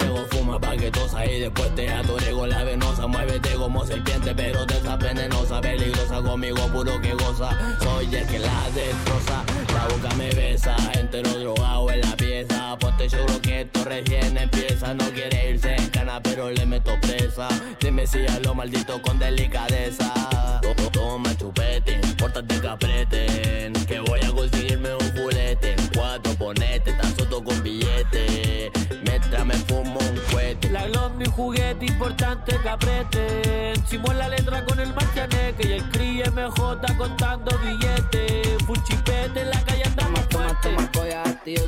Luego 0.00 0.26
fuma 0.30 0.60
paquetosa 0.60 1.24
y 1.24 1.40
después 1.40 1.74
te 1.74 1.88
atoré 1.88 2.32
con 2.32 2.50
la 2.50 2.64
venosa. 2.64 3.06
Muévete 3.06 3.54
como 3.54 3.86
serpiente, 3.86 4.34
pero 4.34 4.66
te 4.66 4.74
está 4.74 4.96
venenosa. 4.96 5.60
Peligrosa 5.62 6.20
conmigo, 6.20 6.68
puro 6.68 7.00
que 7.00 7.14
goza. 7.14 7.50
Soy 7.80 8.14
el 8.14 8.26
que 8.26 8.38
la 8.40 8.70
destroza. 8.74 9.42
La 9.72 9.86
boca 9.88 10.14
me 10.16 10.30
besa, 10.30 10.76
entero 10.92 11.30
drogado 11.30 11.90
en 11.90 12.00
la 12.02 12.16
pieza. 12.16 12.76
Ponte 12.78 13.08
seguro 13.08 13.40
que 13.40 13.62
esto 13.62 13.84
recién 13.84 14.36
empieza. 14.36 14.92
No 14.92 15.04
quiere 15.12 15.52
irse 15.52 15.76
en 15.76 15.86
cana, 15.88 16.20
pero 16.22 16.50
le 16.50 16.66
meto 16.66 16.92
presa. 17.00 17.48
Dime 17.80 18.06
si 18.06 18.26
a 18.26 18.38
lo 18.40 18.54
maldito 18.54 19.00
con 19.00 19.18
delicadeza. 19.18 20.12
To- 21.18 21.24
Toma 21.24 21.36
chupete, 21.36 22.00
pórtate 22.16 22.60
caprete. 22.60 23.72
Que 23.88 23.98
voy 24.00 24.20
a 24.20 24.30
conseguirme 24.30 24.94
un 24.94 25.12
fulete. 25.16 25.74
Cuatro 25.94 26.32
ponete, 26.34 26.92
tan 26.92 27.16
soto 27.16 27.42
con 27.42 27.60
billete. 27.62 28.70
Mientras 29.02 29.44
me 29.44 29.54
fumo 29.54 29.98
un 29.98 30.20
cohete. 30.30 30.70
La 30.70 30.86
glock, 30.86 31.14
mi 31.16 31.26
juguete 31.26 31.86
importante 31.86 32.56
que 32.62 32.68
apriete. 32.68 33.72
Encima 33.72 34.14
la 34.14 34.28
letra 34.28 34.64
con 34.64 34.78
el 34.78 34.94
marcianeque 34.94 35.68
y 35.68 35.72
el 35.72 35.82
cri 35.90 36.22
MJ 36.30 36.96
contando 36.96 37.58
billetes. 37.58 38.62
Full 38.64 38.78
chipete 38.84 39.40
en 39.40 39.50
la 39.50 39.60
calle 39.64 39.82
andamos 39.86 40.20
fuerte. 40.30 40.68
Toma 40.68 40.92
polla, 40.92 41.22
tío, 41.44 41.62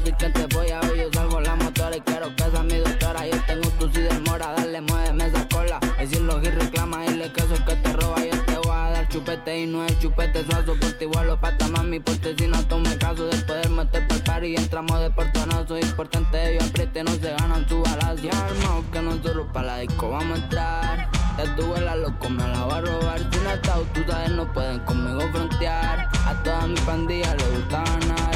te 9.42 10.44
suazo, 10.44 10.74
por 10.78 10.92
ti 10.92 11.04
igual 11.04 11.38
pata 11.40 11.68
mami, 11.68 12.00
por 12.00 12.14
si 12.14 12.46
no 12.46 12.62
tome 12.66 12.96
caso 12.98 13.26
de 13.26 13.36
poder 13.38 13.70
meter 13.70 14.06
por 14.06 14.22
par 14.24 14.44
y 14.44 14.54
entramos 14.54 15.00
de 15.00 15.10
portonazo. 15.10 15.78
Importante, 15.78 16.52
ellos 16.52 16.68
apriete, 16.68 17.02
no 17.02 17.12
se 17.12 17.30
ganan 17.30 17.68
su 17.68 17.80
balas. 17.80 18.20
Ya 18.22 18.30
armado 18.30 18.84
que 18.92 19.00
nosotros 19.02 19.46
para 19.52 19.66
la 19.66 19.78
disco 19.78 20.10
vamos 20.10 20.38
a 20.38 20.42
entrar. 20.42 21.10
Ya 21.38 21.56
tu 21.56 21.74
la 21.80 21.96
loco, 21.96 22.28
me 22.28 22.42
la 22.42 22.64
va 22.64 22.76
a 22.76 22.80
robar. 22.80 23.18
Si 23.18 23.38
no 23.38 23.50
estás, 23.50 23.78
tú 23.94 24.00
sabes, 24.06 24.30
no 24.30 24.52
pueden 24.52 24.80
conmigo 24.80 25.20
frontear. 25.32 26.08
A 26.26 26.42
toda 26.42 26.66
mi 26.66 26.80
pandilla 26.80 27.34
le 27.34 27.44
gusta 27.56 27.84
ganar. 27.84 28.30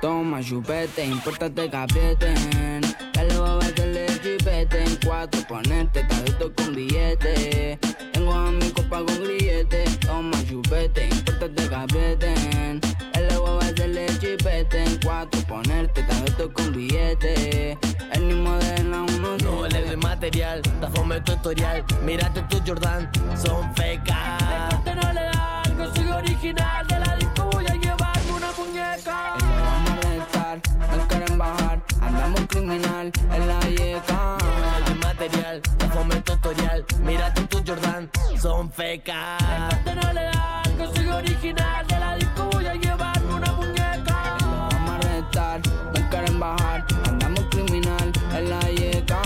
Toma 0.00 0.42
chupete, 0.42 1.04
importate 1.04 1.70
que 1.70 1.76
aprieten. 1.76 2.82
Ya 3.14 3.24
le 3.24 3.38
voy 3.38 3.50
a 3.50 3.54
meterle 3.56 4.06
chipete 4.22 4.84
en 4.84 4.98
cuatro, 5.04 5.40
ponerte 5.48 6.04
tarjeta 6.04 6.44
con 6.56 6.74
billete. 6.74 7.78
Tengo 8.26 8.40
a 8.40 8.50
mi 8.50 8.70
copa 8.72 9.04
con 9.04 9.22
grillete. 9.22 9.84
Toma 10.04 10.36
chupete, 10.48 11.06
importate 11.06 11.68
que 11.68 11.74
aprieten. 11.76 12.80
Ya 13.14 13.20
le 13.20 13.36
voy 13.36 13.50
a 13.50 13.66
meterle 13.66 14.06
chipete 14.18 14.82
en 14.82 14.98
cuatro, 15.04 15.40
ponerte 15.42 16.02
tarjeta 16.02 16.48
con 16.52 16.72
billete. 16.72 17.78
El 18.12 18.26
ni 18.26 18.34
modelo 18.34 19.06
uno 19.16 19.36
No 19.44 19.68
le 19.68 19.80
doy 19.80 19.96
material, 19.98 20.60
da 20.80 20.90
fome 20.90 21.20
tutorial. 21.20 21.84
Mírate 22.04 22.42
tu 22.48 22.58
Jordan, 22.66 23.08
son 23.36 23.72
fecas. 23.76 24.74
Este 24.74 24.94
no 24.96 25.12
le 25.12 25.22
da 25.22 25.62
algo, 25.62 25.94
soy 25.94 26.08
original. 26.08 26.84
De 26.88 26.98
la 26.98 27.16
disco 27.16 27.48
voy 27.52 27.66
a 27.66 27.74
llevarme 27.74 28.32
una 28.36 28.50
muñeca. 28.58 29.36
Y 29.38 29.44
lo 29.44 29.62
vamos 29.70 29.90
a 29.90 30.08
retar, 30.08 30.60
no 30.96 31.06
quieren 31.06 31.38
bajar. 31.38 31.80
Andamos 32.00 32.40
criminal 32.48 33.12
en 33.32 33.48
la 33.48 33.60
yeca. 33.68 34.85
No 35.16 35.22
material, 35.22 35.62
da 35.78 35.88
fome 35.88 36.16
tutorial. 36.20 36.84
Mírate 37.00 37.42
tu 37.46 37.62
Jordan, 37.66 38.10
son 38.38 38.70
fecas. 38.70 39.40
No 39.86 40.12
le 40.12 40.24
da 40.24 40.60
algo, 40.60 40.94
soy 40.94 41.08
original. 41.08 41.86
De 41.86 41.98
la 41.98 42.16
disco 42.16 42.50
voy 42.52 42.66
a 42.66 42.74
llevarme 42.74 43.34
una 43.34 43.52
muñeca. 43.52 44.36
Lo 44.40 44.46
vamos 44.46 44.90
a 44.90 45.08
retar, 45.08 45.60
no 45.66 46.10
quieren 46.10 46.38
bajar. 46.38 46.84
Andamos 47.08 47.44
criminal 47.50 48.12
en 48.34 48.50
la 48.50 48.60
yeca. 48.60 49.22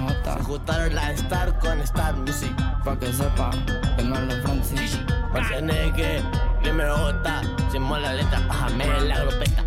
Nota, 0.00 0.42
Juntaron 0.42 0.92
la 0.92 1.12
Star 1.12 1.56
con 1.60 1.80
Star 1.82 2.14
Music. 2.16 2.52
pa' 2.84 2.98
que 2.98 3.12
sepa 3.12 3.50
que 3.96 4.02
no 4.02 4.16
es 4.16 4.42
Francis. 4.42 4.98
Mencioné 5.32 5.92
que 5.92 6.20
primero 6.62 6.96
J, 6.96 7.42
si 7.70 7.78
la 7.78 8.12
letra, 8.12 8.40
bájame 8.48 9.00
la 9.02 9.20
grupeta. 9.20 9.64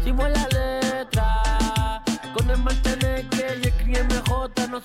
Hicimos 0.00 0.30
la 0.30 0.49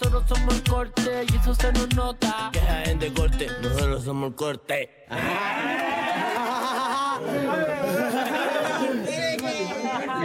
Nosotros 0.02 0.24
somos 0.28 0.56
el 0.56 0.64
corte 0.64 1.26
y 1.32 1.36
eso 1.38 1.56
se 1.56 1.72
nos 1.72 1.96
nota. 1.96 2.50
Que 2.52 2.60
la 2.60 2.82
gente 2.86 3.14
corte, 3.14 3.48
nosotros 3.64 4.04
somos 4.04 4.30
el 4.30 4.36
corte. 4.36 4.90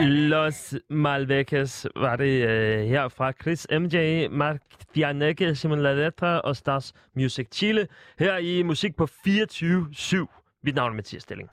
Los 0.00 0.74
Malvekes 0.88 1.86
var 1.96 2.16
det 2.16 2.48
øh, 2.48 2.88
her 2.88 3.08
fra 3.08 3.32
Chris 3.42 3.66
MJ, 3.70 4.28
Mark 4.30 4.62
Fianeke, 4.94 5.54
Simon 5.54 5.82
Ladetta 5.82 6.26
og 6.26 6.56
Stars 6.56 6.92
Music 7.14 7.46
Chile. 7.52 7.86
Her 8.18 8.36
i 8.36 8.62
Musik 8.62 8.96
på 8.96 9.08
24-7. 9.26 10.60
Mit 10.64 10.74
navn 10.74 10.92
er 10.92 10.96
Mathias 10.96 11.22
Stilling. 11.22 11.50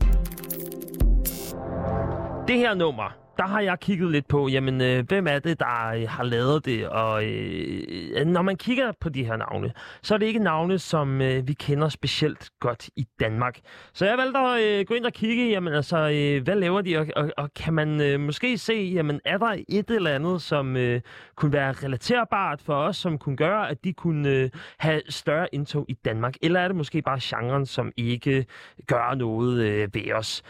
Det 2.47 2.57
her 2.57 2.73
nummer, 2.73 3.09
der 3.37 3.47
har 3.47 3.61
jeg 3.61 3.79
kigget 3.79 4.11
lidt 4.11 4.27
på, 4.27 4.47
jamen, 4.47 4.81
øh, 4.81 5.07
hvem 5.07 5.27
er 5.27 5.39
det, 5.39 5.59
der 5.59 5.87
øh, 5.95 6.09
har 6.09 6.23
lavet 6.23 6.65
det? 6.65 6.89
Og 6.89 7.25
øh, 7.25 7.83
øh, 8.15 8.25
når 8.25 8.41
man 8.41 8.55
kigger 8.55 8.91
på 9.01 9.09
de 9.09 9.23
her 9.23 9.35
navne, 9.35 9.71
så 10.01 10.13
er 10.13 10.17
det 10.17 10.25
ikke 10.25 10.39
navne, 10.39 10.79
som 10.79 11.21
øh, 11.21 11.47
vi 11.47 11.53
kender 11.53 11.89
specielt 11.89 12.49
godt 12.59 12.89
i 12.95 13.07
Danmark. 13.19 13.59
Så 13.93 14.05
jeg 14.05 14.17
valgte 14.17 14.39
at 14.39 14.61
øh, 14.61 14.85
gå 14.85 14.93
ind 14.93 15.05
og 15.05 15.13
kigge, 15.13 15.49
jamen 15.49 15.73
altså, 15.73 15.97
øh, 15.97 16.43
hvad 16.43 16.55
laver 16.55 16.81
de? 16.81 16.97
Og, 16.97 17.07
og, 17.15 17.31
og 17.37 17.53
kan 17.53 17.73
man 17.73 18.01
øh, 18.01 18.19
måske 18.19 18.57
se, 18.57 18.73
jamen 18.73 19.21
er 19.25 19.37
der 19.37 19.55
et 19.69 19.89
eller 19.89 20.11
andet, 20.11 20.41
som 20.41 20.77
øh, 20.77 21.01
kunne 21.35 21.53
være 21.53 21.71
relaterbart 21.71 22.61
for 22.61 22.75
os, 22.75 22.97
som 22.97 23.17
kunne 23.17 23.37
gøre, 23.37 23.69
at 23.69 23.83
de 23.83 23.93
kunne 23.93 24.29
øh, 24.29 24.49
have 24.77 25.01
større 25.09 25.55
indtog 25.55 25.85
i 25.89 25.93
Danmark? 25.93 26.33
Eller 26.41 26.59
er 26.59 26.67
det 26.67 26.77
måske 26.77 27.01
bare 27.01 27.19
genren, 27.21 27.65
som 27.65 27.91
ikke 27.97 28.37
øh, 28.37 28.43
gør 28.87 29.15
noget 29.15 29.63
øh, 29.63 29.89
ved 29.93 30.11
os? 30.13 30.43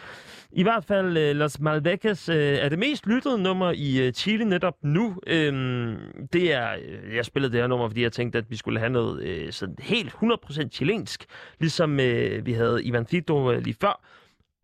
I 0.52 0.64
hvert 0.64 0.86
fald 0.86 1.18
øh, 1.18 1.36
Los 1.36 1.60
Malvecas 1.60 2.30
øh, 2.30 2.36
er 2.36 2.70
det 2.70 2.80
mest 2.80 3.08
lyttede 3.08 3.44
nummer 3.44 3.72
i 3.76 4.08
øh, 4.08 4.14
Chile 4.14 4.46
netop 4.46 4.76
nu. 4.82 5.18
Øhm, 5.28 5.98
det 6.34 6.54
er, 6.54 6.70
øh, 6.82 7.16
jeg 7.16 7.26
spillede 7.26 7.54
det 7.54 7.60
her 7.60 7.68
nummer, 7.68 7.88
fordi 7.88 8.02
jeg 8.04 8.12
tænkte, 8.12 8.38
at 8.38 8.50
vi 8.50 8.56
skulle 8.56 8.80
have 8.80 8.90
noget 8.90 9.24
øh, 9.24 9.52
sådan 9.52 9.76
helt 9.80 10.14
100% 10.14 10.70
chilensk, 10.70 11.26
ligesom 11.60 12.00
øh, 12.00 12.46
vi 12.46 12.54
havde 12.54 12.84
Ivan 12.84 13.06
Fito 13.06 13.52
øh, 13.52 13.64
lige 13.64 13.76
før. 13.82 14.02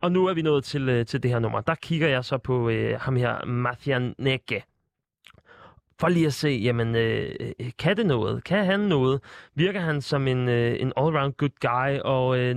Og 0.02 0.12
nu 0.12 0.26
er 0.26 0.34
vi 0.34 0.42
nået 0.42 0.64
til, 0.64 0.88
øh, 0.88 1.06
til 1.06 1.22
det 1.22 1.30
her 1.30 1.38
nummer. 1.38 1.60
Der 1.60 1.74
kigger 1.74 2.08
jeg 2.08 2.24
så 2.24 2.38
på 2.38 2.68
øh, 2.68 3.00
ham 3.00 3.16
her, 3.16 3.44
Mathianeke. 3.44 4.64
For 6.00 6.08
lige 6.08 6.26
at 6.26 6.34
se, 6.34 6.48
jamen, 6.48 6.96
øh, 6.96 7.34
øh, 7.40 7.70
kan 7.78 7.96
det 7.96 8.06
noget? 8.06 8.44
Kan 8.44 8.64
han 8.64 8.80
noget? 8.80 9.20
Virker 9.54 9.80
han 9.80 10.00
som 10.00 10.28
en, 10.28 10.48
øh, 10.48 10.80
en 10.80 10.92
all-round 10.98 11.32
good 11.32 11.58
guy? 11.60 12.00
Og 12.04 12.38
øh, 12.38 12.56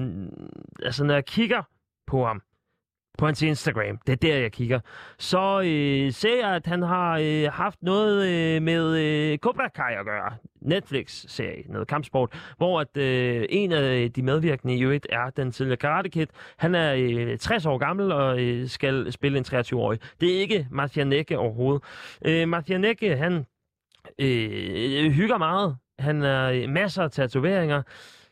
altså, 0.84 1.04
når 1.04 1.14
jeg 1.14 1.26
kigger 1.26 1.64
på 2.08 2.26
ham, 2.26 2.42
på 3.18 3.26
hans 3.26 3.42
Instagram, 3.42 3.98
det 4.08 4.14
er 4.14 4.16
der, 4.16 4.38
jeg 4.38 4.52
kigger, 4.52 4.80
så 5.20 5.62
øh, 5.66 6.12
ser 6.12 6.36
jeg, 6.40 6.56
at 6.56 6.66
han 6.66 6.82
har 6.82 7.20
øh, 7.22 7.52
haft 7.52 7.84
noget 7.84 8.28
øh, 8.28 8.62
med 8.62 8.98
øh, 8.98 9.38
Cobra 9.38 9.68
Kai 9.68 9.94
at 10.00 10.06
gøre. 10.06 10.32
Netflix-serie, 10.62 11.64
noget 11.70 11.88
kampsport, 11.88 12.54
hvor 12.58 12.80
at 12.80 12.98
øh, 12.98 13.46
en 13.50 13.72
af 13.72 13.82
øh, 13.82 14.10
de 14.10 14.22
medvirkende 14.22 14.76
i 14.76 14.84
øvrigt 14.84 15.08
er 15.10 15.30
den 15.30 15.52
tidligere 15.52 15.78
Karate 15.78 16.10
Kid. 16.10 16.28
Han 16.58 16.76
er 16.76 16.94
øh, 16.98 17.38
60 17.38 17.66
år 17.66 17.78
gammel 17.78 18.12
og 18.12 18.40
øh, 18.40 18.68
skal 18.68 19.12
spille 19.12 19.38
en 19.38 19.46
23-årig. 19.48 20.00
Det 20.22 20.36
er 20.36 20.40
ikke 20.40 20.68
Mathianeke 20.72 21.38
overhovedet. 21.38 21.84
Øh, 22.26 22.48
Mathianeke, 22.48 23.18
han 23.18 23.46
øh, 24.20 25.12
hygger 25.12 25.38
meget. 25.38 25.78
Han 26.00 26.22
har 26.22 26.50
øh, 26.50 26.70
masser 26.70 27.04
af 27.04 27.12
tatoveringer 27.12 27.82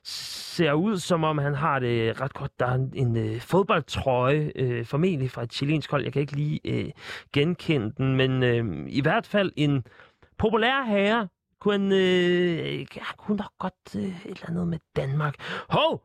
ser 0.05 0.73
ud, 0.73 0.97
som 0.97 1.23
om 1.23 1.37
han 1.37 1.53
har 1.53 1.79
det 1.79 2.21
ret 2.21 2.33
godt. 2.33 2.59
Der 2.59 2.65
er 2.65 2.75
en, 2.75 2.91
en 2.93 3.17
øh, 3.17 3.41
fodboldtrøje, 3.41 4.51
øh, 4.55 4.85
formentlig 4.85 5.31
fra 5.31 5.43
et 5.43 5.53
chilensk 5.53 5.91
hold. 5.91 6.03
Jeg 6.03 6.13
kan 6.13 6.21
ikke 6.21 6.35
lige 6.35 6.59
øh, 6.65 6.91
genkende 7.33 7.93
den, 7.97 8.15
men 8.15 8.43
øh, 8.43 8.85
i 8.87 9.01
hvert 9.01 9.27
fald 9.27 9.51
en 9.55 9.83
populær 10.37 10.83
herre. 10.83 11.27
Kunne 11.59 11.73
han, 11.73 11.91
øh, 11.91 12.85
kunne 13.17 13.37
nok 13.37 13.51
godt 13.59 13.95
øh, 13.95 14.03
et 14.03 14.25
eller 14.25 14.49
andet 14.49 14.67
med 14.67 14.79
Danmark. 14.95 15.35
Hov! 15.69 16.03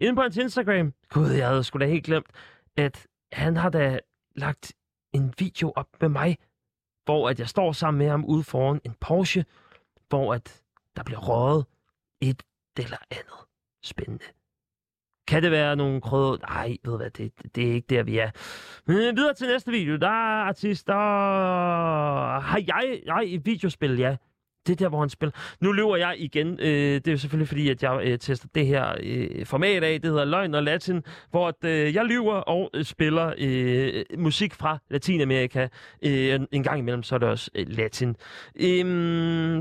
Inde 0.00 0.14
på 0.14 0.22
hans 0.22 0.36
Instagram. 0.36 0.92
Gud, 1.08 1.30
jeg 1.30 1.48
havde 1.48 1.64
sgu 1.64 1.78
da 1.78 1.86
helt 1.86 2.04
glemt, 2.04 2.26
at 2.76 3.06
han 3.32 3.56
har 3.56 3.70
da 3.70 3.98
lagt 4.36 4.72
en 5.12 5.34
video 5.38 5.72
op 5.76 5.88
med 6.00 6.08
mig, 6.08 6.38
hvor 7.04 7.28
at 7.28 7.38
jeg 7.38 7.48
står 7.48 7.72
sammen 7.72 7.98
med 7.98 8.08
ham 8.08 8.24
ude 8.24 8.44
foran 8.44 8.80
en 8.84 8.94
Porsche, 9.00 9.44
hvor 10.08 10.34
at 10.34 10.62
der 10.96 11.02
bliver 11.02 11.20
røget 11.20 11.66
et 12.20 12.42
eller 12.78 12.98
andet 13.10 13.46
spændende. 13.84 14.24
Kan 15.28 15.42
det 15.42 15.50
være 15.50 15.76
nogle 15.76 16.00
krød? 16.00 16.38
Nej, 16.38 16.68
ved 16.68 16.92
du 16.92 16.96
hvad, 16.96 17.10
det, 17.10 17.32
det 17.54 17.68
er 17.68 17.72
ikke 17.72 17.86
der, 17.86 18.02
vi 18.02 18.18
er. 18.18 18.30
Men 18.86 19.16
videre 19.16 19.34
til 19.34 19.46
næste 19.46 19.70
video. 19.70 19.96
Der 19.96 20.06
er 20.08 20.44
artister. 20.44 20.94
har 22.40 22.62
jeg, 22.66 23.02
Nej, 23.06 23.38
videospil, 23.44 23.98
ja. 23.98 24.16
Det 24.66 24.72
er 24.72 24.76
der, 24.76 24.88
hvor 24.88 25.00
han 25.00 25.08
spiller. 25.08 25.32
Nu 25.60 25.72
løber 25.72 25.96
jeg 25.96 26.14
igen. 26.18 26.58
Øh, 26.60 26.94
det 26.94 27.08
er 27.08 27.12
jo 27.12 27.18
selvfølgelig 27.18 27.48
fordi, 27.48 27.68
at 27.68 27.82
jeg 27.82 28.00
øh, 28.04 28.18
tester 28.18 28.48
det 28.54 28.66
her 28.66 28.94
øh, 29.02 29.46
format 29.46 29.84
af. 29.84 30.00
Det 30.00 30.10
hedder 30.10 30.24
Løgn 30.24 30.54
og 30.54 30.62
Latin, 30.62 31.02
hvor 31.30 31.48
at, 31.48 31.64
øh, 31.64 31.94
jeg 31.94 32.04
lyver 32.04 32.34
og 32.34 32.70
øh, 32.74 32.84
spiller 32.84 33.32
øh, 33.38 34.04
musik 34.18 34.54
fra 34.54 34.78
Latinamerika. 34.90 35.68
Øh, 36.04 36.40
en 36.52 36.62
gang 36.62 36.78
imellem, 36.78 37.02
så 37.02 37.14
er 37.14 37.18
det 37.18 37.28
også 37.28 37.50
øh, 37.54 37.66
latin. 37.68 38.08
Øh, 38.56 38.84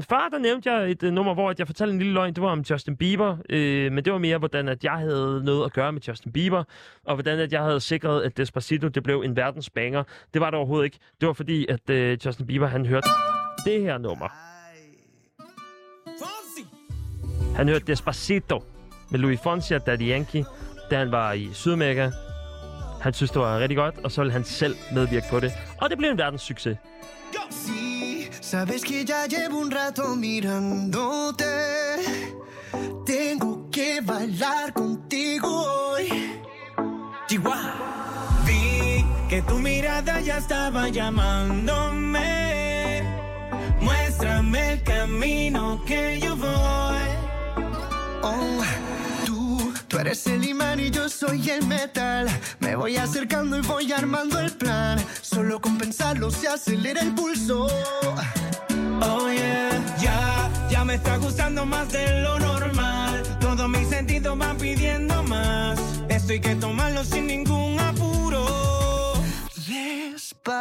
før 0.02 0.30
der 0.32 0.40
nævnte 0.40 0.74
jeg 0.74 0.92
et 0.92 1.04
øh, 1.04 1.14
nummer, 1.14 1.34
hvor 1.34 1.50
at 1.50 1.60
jeg 1.60 1.68
fortalte 1.68 1.94
en 1.94 2.00
lille 2.00 2.14
løgn. 2.14 2.34
Det 2.34 2.44
var 2.44 2.50
om 2.50 2.64
Justin 2.70 2.98
Bieber. 2.98 3.38
Øh, 3.50 3.92
men 3.92 4.06
det 4.06 4.14
var 4.14 4.20
mere, 4.20 4.38
hvordan 4.38 4.70
at 4.70 4.84
jeg 4.84 4.94
havde 4.94 5.42
noget 5.46 5.66
at 5.66 5.74
gøre 5.74 5.92
med 5.92 6.02
Justin 6.08 6.32
Bieber. 6.32 6.64
Og 7.06 7.16
hvordan 7.16 7.40
at 7.40 7.54
jeg 7.54 7.62
havde 7.62 7.80
sikret, 7.80 8.22
at 8.22 8.38
Despacito 8.38 8.88
det 8.88 9.04
blev 9.04 9.22
en 9.22 9.36
verdensbanger. 9.36 10.04
Det 10.34 10.42
var 10.42 10.50
det 10.50 10.58
overhovedet 10.58 10.86
ikke. 10.86 10.98
Det 11.22 11.28
var 11.28 11.34
fordi, 11.34 11.66
at 11.70 11.90
øh, 11.90 12.18
Justin 12.26 12.48
Bieber 12.48 12.68
han 12.68 12.86
hørte 12.86 13.08
det 13.66 13.82
her 13.82 13.98
nummer. 13.98 14.59
Han 17.56 17.70
hørte 17.70 17.86
Despacito 17.86 18.64
med 19.10 19.20
Louis 19.20 19.40
Fonsi 19.44 19.74
og 19.74 19.86
Daddy 19.86 20.10
Yankee, 20.12 20.46
da 20.92 20.98
han 20.98 21.12
var 21.12 21.34
i 21.34 21.50
Sydamerika. 21.54 22.12
Han 23.02 23.14
synes, 23.14 23.32
det 23.32 23.42
var 23.42 23.60
rigtig 23.60 23.78
godt, 23.78 23.96
og 24.04 24.12
så 24.12 24.22
ville 24.22 24.34
han 24.34 24.44
selv 24.44 24.76
medvirke 24.94 25.26
på 25.30 25.40
det. 25.40 25.52
Og 25.82 25.90
det 25.90 25.98
blev 25.98 26.10
en 26.10 26.18
verdens 26.18 26.42
succes. 26.42 26.78
Sí, 27.50 28.28
sabes 28.42 28.84
que 28.84 29.06
ya 29.10 29.26
llevo 29.28 29.58
un 29.60 29.72
rato 29.72 30.16
mirándote. 30.16 31.54
Tengo 33.06 33.70
que 33.72 34.02
bailar 34.02 34.74
contigo 34.74 35.48
hoy. 35.48 36.06
Chihuahua. 37.28 37.74
Vi 38.46 39.06
que 39.30 39.42
tu 39.42 39.56
mirada 39.60 40.22
ya 40.22 40.38
estaba 40.38 40.90
llamándome. 40.90 42.30
Muéstrame 43.82 44.74
el 44.74 44.84
camino 44.84 45.82
que 45.88 46.20
yo 46.20 46.36
voy. 46.36 47.19
Oh, 48.22 48.62
tú 49.26 49.74
Tú 49.90 49.98
eres 49.98 50.28
el 50.28 50.46
imán 50.46 50.80
y 50.80 50.92
yo 50.92 51.10
soy 51.10 51.50
el 51.50 51.66
metal. 51.66 52.28
Me 52.60 52.76
voy 52.76 52.98
acercando 52.98 53.58
y 53.58 53.62
voy 53.62 53.92
armando 53.92 54.40
el 54.40 54.52
plan. 54.52 55.04
Solo 55.20 55.60
con 55.60 55.80
pensarlo 55.80 56.30
se 56.30 56.48
acelera 56.48 57.02
el 57.02 57.16
pulso. 57.16 57.66
Oh 59.02 59.32
yeah, 59.32 59.72
ya, 60.00 60.52
ya 60.70 60.86
me 60.86 60.94
está 60.94 61.18
gustando 61.18 61.66
más 61.66 61.92
de 61.92 62.22
lo 62.22 62.38
normal. 62.38 63.24
Todos 63.42 63.68
mis 63.68 63.90
sentidos 63.90 64.38
van 64.38 64.58
pidiendo 64.58 65.24
más. 65.24 65.80
Esto 66.08 66.34
hay 66.34 66.40
que 66.40 66.54
tomarlo 66.54 67.04
sin 67.04 67.26
ningún 67.26 67.80
apuro. 67.80 69.14
Despacito, 69.68 70.52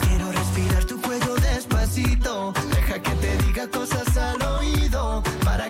quiero 0.00 0.32
respirar 0.32 0.84
tu 0.86 0.98
cuello 1.02 1.34
despacito. 1.34 2.54
Deja 2.70 3.02
que 3.02 3.10
te 3.10 3.36
diga 3.44 3.68
cosas 3.68 4.16
al 4.16 4.40
oído 4.40 5.22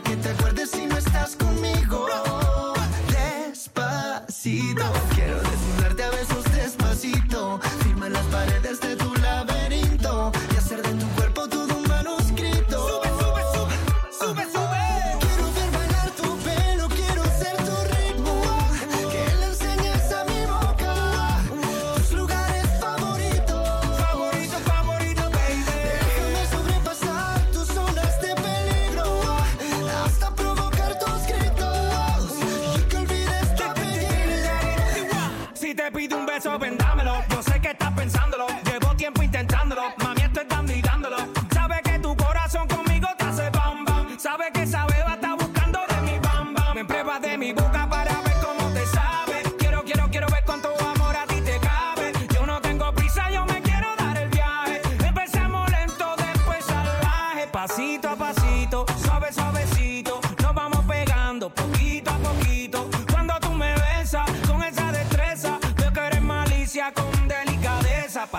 que 0.04 0.16
te 0.16 0.28
acuerdes 0.30 0.70
si 0.70 0.91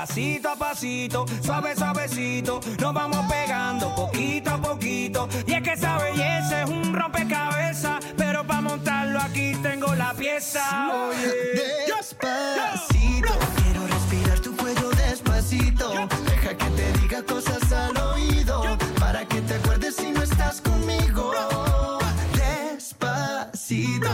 Pasito 0.05 0.49
a 0.49 0.55
pasito, 0.57 1.25
suave, 1.41 1.77
suavecito. 1.77 2.59
Nos 2.77 2.93
vamos 2.93 3.25
pegando 3.31 3.95
poquito 3.95 4.49
a 4.49 4.57
poquito. 4.57 5.29
Y 5.47 5.53
es 5.53 5.61
que 5.63 5.71
esa 5.71 5.97
belleza 5.97 6.63
es 6.63 6.69
un 6.69 6.93
rompecabezas. 6.93 8.03
Pero 8.17 8.45
para 8.45 8.59
montarlo 8.59 9.17
aquí 9.21 9.55
tengo 9.63 9.95
la 9.95 10.13
pieza. 10.13 10.61
Oye. 10.93 11.31
Despacito, 11.87 13.33
quiero 13.63 13.87
respirar 13.87 14.39
tu 14.41 14.53
cuello 14.57 14.89
despacito. 14.89 15.93
Deja 16.25 16.57
que 16.57 16.65
te 16.65 16.99
diga 16.99 17.23
cosas 17.23 17.71
al 17.71 17.95
oído 17.95 18.77
para 18.99 19.25
que 19.25 19.39
te 19.39 19.53
acuerdes 19.53 19.95
si 19.95 20.11
no 20.11 20.21
estás 20.21 20.59
conmigo. 20.59 21.31
Despacito, 22.35 24.09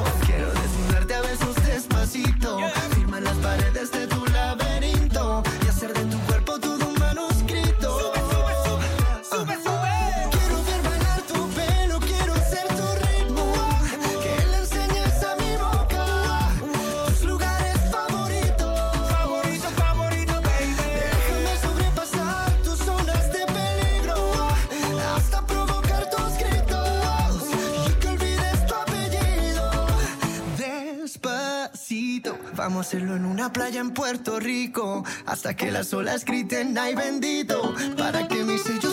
hacerlo 32.80 33.16
en 33.16 33.26
una 33.26 33.52
playa 33.54 33.82
en 33.82 33.92
Puerto 33.92 34.40
Rico. 34.40 35.04
Hasta 35.26 35.56
que 35.56 35.72
las 35.72 35.94
olas 35.94 36.26
griten 36.26 36.78
ay 36.78 36.96
bendito 36.96 37.74
para 37.98 38.28
que 38.28 38.44
mi 38.44 38.58
sello 38.58 38.92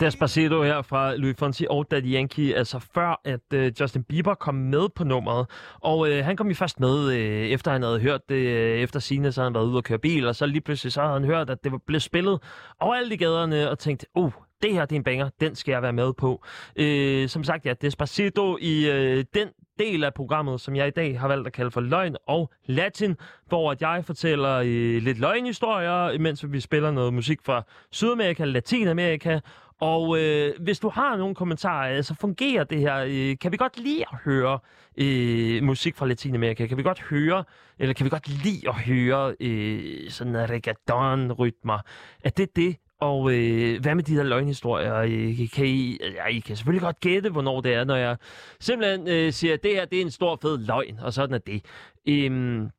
Despacito. 0.00 0.62
Her 0.62 0.82
fra 0.82 1.14
Louis 1.14 1.36
Fonsi 1.38 1.66
og 1.70 1.90
Daddy 1.90 2.14
Yankee, 2.14 2.56
altså 2.56 2.78
før 2.94 3.20
at 3.24 3.40
øh, 3.54 3.72
Justin 3.80 4.04
Bieber 4.04 4.34
kom 4.34 4.54
med 4.54 4.88
på 4.88 5.04
nummeret. 5.04 5.46
Og 5.80 6.10
øh, 6.10 6.24
han 6.24 6.36
kom 6.36 6.48
jo 6.48 6.54
først 6.54 6.80
med, 6.80 7.12
øh, 7.12 7.46
efter 7.46 7.70
han 7.70 7.82
havde 7.82 8.00
hørt 8.00 8.28
det, 8.28 8.34
øh, 8.34 8.80
efter 8.80 9.00
sine 9.00 9.32
så 9.32 9.40
havde 9.40 9.50
han 9.50 9.54
været 9.54 9.66
ude 9.66 9.76
og 9.76 9.84
køre 9.84 9.98
bil, 9.98 10.26
og 10.26 10.36
så 10.36 10.46
lige 10.46 10.60
pludselig 10.60 10.92
så 10.92 11.00
havde 11.00 11.12
han 11.12 11.24
hørt, 11.24 11.50
at 11.50 11.64
det 11.64 11.72
var 11.72 11.80
blevet 11.86 12.02
spillet 12.02 12.42
overalt 12.80 13.12
i 13.12 13.16
gaderne, 13.16 13.70
og 13.70 13.78
tænkte, 13.78 14.06
uh, 14.14 14.32
det 14.62 14.72
her 14.72 14.84
det 14.84 14.92
er 14.92 15.00
en 15.00 15.04
banger, 15.04 15.28
den 15.40 15.54
skal 15.54 15.72
jeg 15.72 15.82
være 15.82 15.92
med 15.92 16.12
på. 16.12 16.44
Øh, 16.76 17.28
som 17.28 17.44
sagt, 17.44 17.66
ja, 17.66 17.72
Despacito 17.72 18.58
i 18.60 18.90
øh, 18.90 19.24
den 19.34 19.48
del 19.78 20.04
af 20.04 20.14
programmet, 20.14 20.60
som 20.60 20.76
jeg 20.76 20.88
i 20.88 20.90
dag 20.90 21.20
har 21.20 21.28
valgt 21.28 21.46
at 21.46 21.52
kalde 21.52 21.70
for 21.70 21.80
løgn 21.80 22.16
og 22.28 22.50
latin, 22.66 23.16
hvor 23.48 23.70
at 23.70 23.82
jeg 23.82 24.04
fortæller 24.04 24.54
øh, 24.56 25.02
lidt 25.02 25.18
løgnhistorier, 25.18 26.18
mens 26.18 26.52
vi 26.52 26.60
spiller 26.60 26.90
noget 26.90 27.14
musik 27.14 27.38
fra 27.44 27.62
Sydamerika, 27.90 28.44
Latinamerika, 28.44 29.40
og 29.80 30.18
øh, 30.18 30.54
hvis 30.60 30.78
du 30.78 30.88
har 30.88 31.16
nogle 31.16 31.34
kommentarer, 31.34 32.02
så 32.02 32.14
fungerer 32.14 32.64
det 32.64 32.78
her. 32.78 33.04
Øh, 33.08 33.38
kan 33.38 33.52
vi 33.52 33.56
godt 33.56 33.80
lide 33.80 34.04
at 34.12 34.18
høre 34.24 34.58
øh, 34.98 35.62
musik 35.62 35.96
fra 35.96 36.06
Latinamerika? 36.06 36.66
Kan 36.66 36.78
vi 36.78 36.82
godt 36.82 37.00
høre, 37.00 37.44
eller 37.78 37.94
kan 37.94 38.04
vi 38.04 38.10
godt 38.10 38.28
lide 38.44 38.68
at 38.68 38.74
høre 38.74 39.34
øh, 39.40 40.10
sådan 40.10 40.50
reggaeton-rytmer? 40.50 41.78
Er 42.24 42.30
det 42.30 42.56
det? 42.56 42.76
Og 43.00 43.32
øh, 43.32 43.80
hvad 43.82 43.94
med 43.94 44.04
de 44.04 44.16
der 44.16 44.22
løgnhistorier? 44.22 44.94
Øh, 44.94 45.48
kan 45.54 45.66
I, 45.66 45.98
ja, 46.14 46.26
I 46.26 46.38
kan 46.38 46.56
selvfølgelig 46.56 46.82
godt 46.82 47.00
gætte, 47.00 47.30
hvornår 47.30 47.60
det 47.60 47.74
er, 47.74 47.84
når 47.84 47.96
jeg 47.96 48.16
simpelthen 48.60 49.08
øh, 49.08 49.32
siger, 49.32 49.54
at 49.54 49.62
det 49.62 49.70
her 49.70 49.84
det 49.84 49.98
er 49.98 50.02
en 50.02 50.10
stor 50.10 50.38
fed 50.42 50.58
løgn, 50.58 50.98
og 50.98 51.12
sådan 51.12 51.34
er 51.34 51.38
det. 51.38 51.64
Øhm, 52.08 52.70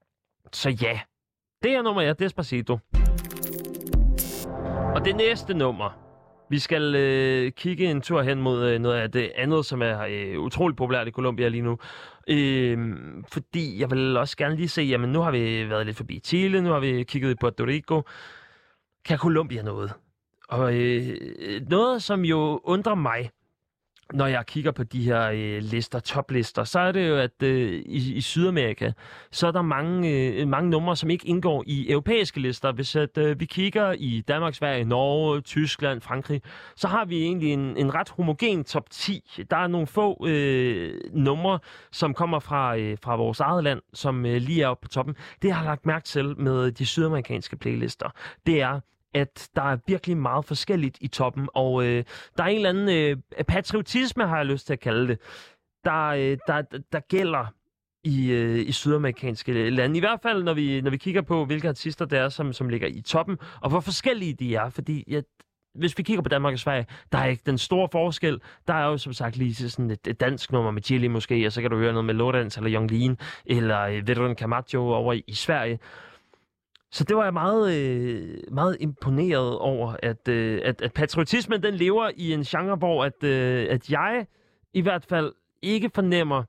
så 0.54 0.70
ja, 0.70 1.00
det 1.64 1.72
her 1.72 1.82
nummer 1.82 2.02
er 2.02 2.14
Despacito. 2.14 2.80
Og 4.96 5.06
det 5.06 5.16
næste 5.16 5.54
nummer, 5.54 6.07
vi 6.50 6.60
skal 6.60 6.96
øh, 6.96 7.52
kigge 7.52 7.92
en 7.92 8.02
tur 8.02 8.22
hen 8.22 8.42
mod 8.42 8.66
øh, 8.66 8.80
noget 8.80 8.98
af 8.98 9.12
det 9.12 9.32
andet, 9.36 9.66
som 9.66 9.82
er 9.82 10.02
øh, 10.10 10.40
utroligt 10.40 10.78
populært 10.78 11.08
i 11.08 11.12
Colombia 11.12 11.48
lige 11.48 11.62
nu. 11.62 11.78
Øh, 12.28 12.96
fordi 13.32 13.80
jeg 13.80 13.92
vil 13.92 14.18
også 14.18 14.38
gerne 14.38 14.56
lige 14.56 14.70
se, 14.70 14.82
jamen 14.82 15.10
nu 15.10 15.22
har 15.22 15.32
vi 15.32 15.70
været 15.70 15.86
lidt 15.86 15.98
forbi 15.98 16.20
Chile, 16.20 16.62
nu 16.62 16.70
har 16.70 16.80
vi 16.80 17.04
kigget 17.04 17.32
i 17.32 17.36
Puerto 17.36 17.66
Rico. 17.66 18.04
Kan 19.06 19.18
Colombia 19.18 19.62
noget? 19.62 19.94
Og 20.50 20.76
øh, 20.76 21.18
noget, 21.70 22.04
som 22.04 22.26
jo 22.26 22.62
undrer 22.64 22.96
mig, 22.96 23.30
når 24.14 24.28
jeg 24.28 24.46
kigger 24.46 24.72
på 24.72 24.84
de 24.84 25.04
her 25.04 25.30
øh, 25.34 25.62
lister, 25.62 26.00
toplister, 26.00 26.64
så 26.64 26.80
er 26.80 26.92
det 26.92 27.10
jo, 27.10 27.18
at 27.18 27.44
øh, 27.44 27.72
i, 27.86 28.14
i 28.14 28.22
Sydamerika, 28.22 28.92
så 29.32 29.48
er 29.48 29.52
der 29.52 29.62
mange, 29.62 30.10
øh, 30.10 30.48
mange 30.48 30.70
numre, 30.70 30.96
som 30.96 31.10
ikke 31.10 31.28
indgår 31.28 31.64
i 31.68 31.92
europæiske 31.92 32.40
lister. 32.40 32.72
Hvis 32.72 32.96
at, 32.96 33.18
øh, 33.18 33.40
vi 33.40 33.46
kigger 33.46 33.92
i 33.92 34.24
Danmark, 34.28 34.54
Sverige, 34.54 34.84
Norge, 34.86 35.42
Tyskland, 35.42 36.02
Frankrig, 36.02 36.42
så 36.76 36.88
har 36.88 37.06
vi 37.06 37.24
egentlig 37.24 37.54
en, 37.54 37.78
en 37.78 37.94
ret 37.94 38.10
homogen 38.10 38.64
top 38.64 38.90
10. 38.90 39.44
Der 39.52 39.58
er 39.58 39.68
nogle 39.68 39.88
få 39.88 40.28
øh, 40.28 41.02
numre, 41.14 41.60
som 41.92 42.14
kommer 42.14 42.40
fra, 42.40 42.78
øh, 42.78 42.98
fra 43.04 43.16
vores 43.16 43.40
eget 43.40 43.64
land, 43.64 43.82
som 43.94 44.26
øh, 44.26 44.42
lige 44.42 44.64
er 44.64 44.68
oppe 44.68 44.82
på 44.82 44.90
toppen. 44.90 45.16
Det, 45.42 45.48
jeg 45.48 45.58
har 45.58 45.66
lagt 45.66 45.86
mærke 45.86 46.06
til 46.06 46.40
med 46.40 46.72
de 46.72 46.86
sydamerikanske 46.86 47.58
playlister, 47.58 48.10
det 48.46 48.62
er, 48.62 48.80
at 49.14 49.50
der 49.56 49.62
er 49.62 49.78
virkelig 49.88 50.18
meget 50.18 50.46
forskelligt 50.46 50.98
i 51.02 51.08
toppen, 51.08 51.50
og 51.54 51.86
øh, 51.86 52.04
der 52.38 52.44
er 52.44 52.48
en 52.48 52.56
eller 52.56 52.70
anden 52.70 52.90
øh, 52.90 53.46
patriotisme, 53.48 54.28
har 54.28 54.38
jeg 54.38 54.46
lyst 54.46 54.66
til 54.66 54.74
at 54.74 54.80
kalde 54.80 55.08
det, 55.08 55.20
der, 55.86 56.08
øh, 56.08 56.38
der, 56.48 56.62
der 56.92 57.00
gælder 57.00 57.46
i, 58.04 58.32
øh, 58.32 58.60
i 58.68 58.72
sydamerikanske 58.72 59.52
øh, 59.52 59.74
lande. 59.74 59.98
I 59.98 60.00
hvert 60.00 60.20
fald, 60.22 60.44
når 60.44 60.54
vi, 60.54 60.82
når 60.82 60.92
vi 60.92 60.98
kigger 60.98 61.22
på, 61.22 61.46
hvilke 61.46 61.70
artister 61.70 62.06
der 62.06 62.22
er, 62.22 62.30
som, 62.30 62.54
som 62.54 62.70
ligger 62.70 62.88
i 62.88 63.02
toppen, 63.02 63.38
og 63.62 63.70
hvor 63.70 63.80
forskellige 63.80 64.34
de 64.34 64.56
er. 64.56 64.70
Fordi 64.70 65.04
jeg, 65.08 65.24
hvis 65.76 65.98
vi 65.98 66.04
kigger 66.04 66.22
på 66.22 66.30
Danmark 66.30 66.54
og 66.54 66.60
Sverige, 66.60 66.86
der 67.12 67.18
er 67.18 67.26
ikke 67.26 67.44
den 67.46 67.58
store 67.58 67.90
forskel. 67.92 68.42
Der 68.68 68.74
er 68.74 68.86
jo 68.86 68.98
som 68.98 69.14
sagt 69.14 69.38
lige 69.38 69.56
sådan 69.56 69.92
et, 69.92 70.08
et 70.08 70.20
dansk 70.20 70.52
nummer 70.52 70.72
med 70.72 70.82
Chili 70.82 71.08
måske, 71.08 71.46
og 71.46 71.52
så 71.52 71.62
kan 71.62 71.72
du 71.72 71.78
høre 71.78 71.92
noget 71.92 72.06
med 72.06 72.14
Lodans 72.14 72.58
eller 72.58 72.70
Jonglin, 72.70 73.18
eller 73.46 73.82
øh, 73.82 74.08
Vedran 74.08 74.36
Camacho 74.36 74.80
over 74.80 75.14
i, 75.14 75.24
i 75.28 75.34
Sverige. 75.34 75.80
Så 76.92 77.04
det 77.04 77.16
var 77.18 77.24
jeg 77.24 77.34
meget, 77.34 77.76
øh, 77.78 78.38
meget 78.52 78.78
imponeret 78.80 79.58
over, 79.58 79.96
at, 80.04 80.28
øh, 80.28 80.62
at, 80.64 80.82
at 80.82 80.94
patriotismen 80.94 81.64
den 81.64 81.74
lever 81.74 82.12
i 82.16 82.34
en 82.34 82.44
genre, 82.44 82.76
hvor 82.76 83.06
at, 83.06 83.24
øh, 83.24 83.68
at 83.70 83.90
jeg 83.90 84.26
i 84.74 84.82
hvert 84.82 85.06
fald 85.06 85.34
ikke 85.62 85.90
fornemmer, 85.96 86.44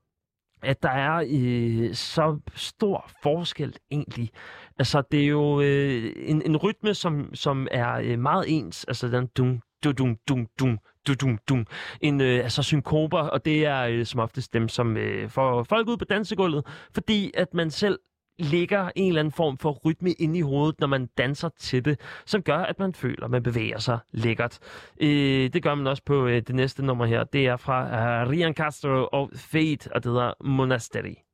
at 0.62 0.82
der 0.82 0.90
er 0.90 1.24
øh, 1.30 1.94
så 1.94 2.38
stor 2.54 3.10
forskel 3.22 3.76
egentlig. 3.90 4.30
Altså, 4.78 5.02
det 5.12 5.22
er 5.22 5.26
jo 5.26 5.60
øh, 5.60 6.12
en, 6.16 6.42
en 6.42 6.56
rytme, 6.56 6.94
som, 6.94 7.34
som 7.34 7.68
er 7.70 7.94
øh, 7.94 8.18
meget 8.18 8.44
ens. 8.48 8.84
Altså, 8.84 9.08
den 9.08 9.26
dum, 9.26 9.60
du 9.84 9.92
dum, 9.92 10.16
dum, 10.28 10.46
dum, 10.60 10.78
du 11.06 11.14
dum, 11.14 11.38
dum. 11.48 11.66
En, 12.00 12.20
øh, 12.20 12.44
altså 12.44 12.62
synkoper, 12.62 13.18
og 13.18 13.44
det 13.44 13.66
er 13.66 13.82
øh, 13.82 14.06
som 14.06 14.20
oftest 14.20 14.52
dem, 14.52 14.68
som 14.68 14.96
øh, 14.96 15.28
får 15.30 15.62
folk 15.62 15.88
ud 15.88 15.96
på 15.96 16.04
dansegulvet, 16.04 16.66
fordi 16.94 17.30
at 17.34 17.54
man 17.54 17.70
selv 17.70 17.98
ligger 18.38 18.90
en 18.96 19.08
eller 19.08 19.20
anden 19.20 19.32
form 19.32 19.58
for 19.58 19.72
rytme 19.72 20.12
inde 20.12 20.38
i 20.38 20.42
hovedet, 20.42 20.80
når 20.80 20.86
man 20.86 21.06
danser 21.18 21.48
til 21.58 21.84
det, 21.84 22.00
som 22.26 22.42
gør, 22.42 22.58
at 22.58 22.78
man 22.78 22.94
føler, 22.94 23.24
at 23.24 23.30
man 23.30 23.42
bevæger 23.42 23.78
sig 23.78 23.98
lækkert. 24.12 24.58
Øh, 25.00 25.52
det 25.52 25.62
gør 25.62 25.74
man 25.74 25.86
også 25.86 26.02
på 26.06 26.26
øh, 26.26 26.42
det 26.42 26.54
næste 26.54 26.84
nummer 26.84 27.06
her. 27.06 27.24
Det 27.24 27.46
er 27.46 27.56
fra 27.56 27.84
øh, 27.84 28.26
uh, 28.26 28.30
Rian 28.30 28.54
Castro 28.54 29.08
og 29.12 29.30
Fate, 29.34 29.92
og 29.92 30.04
det 30.04 30.12
hedder 30.12 30.32
Monastery. 30.44 31.27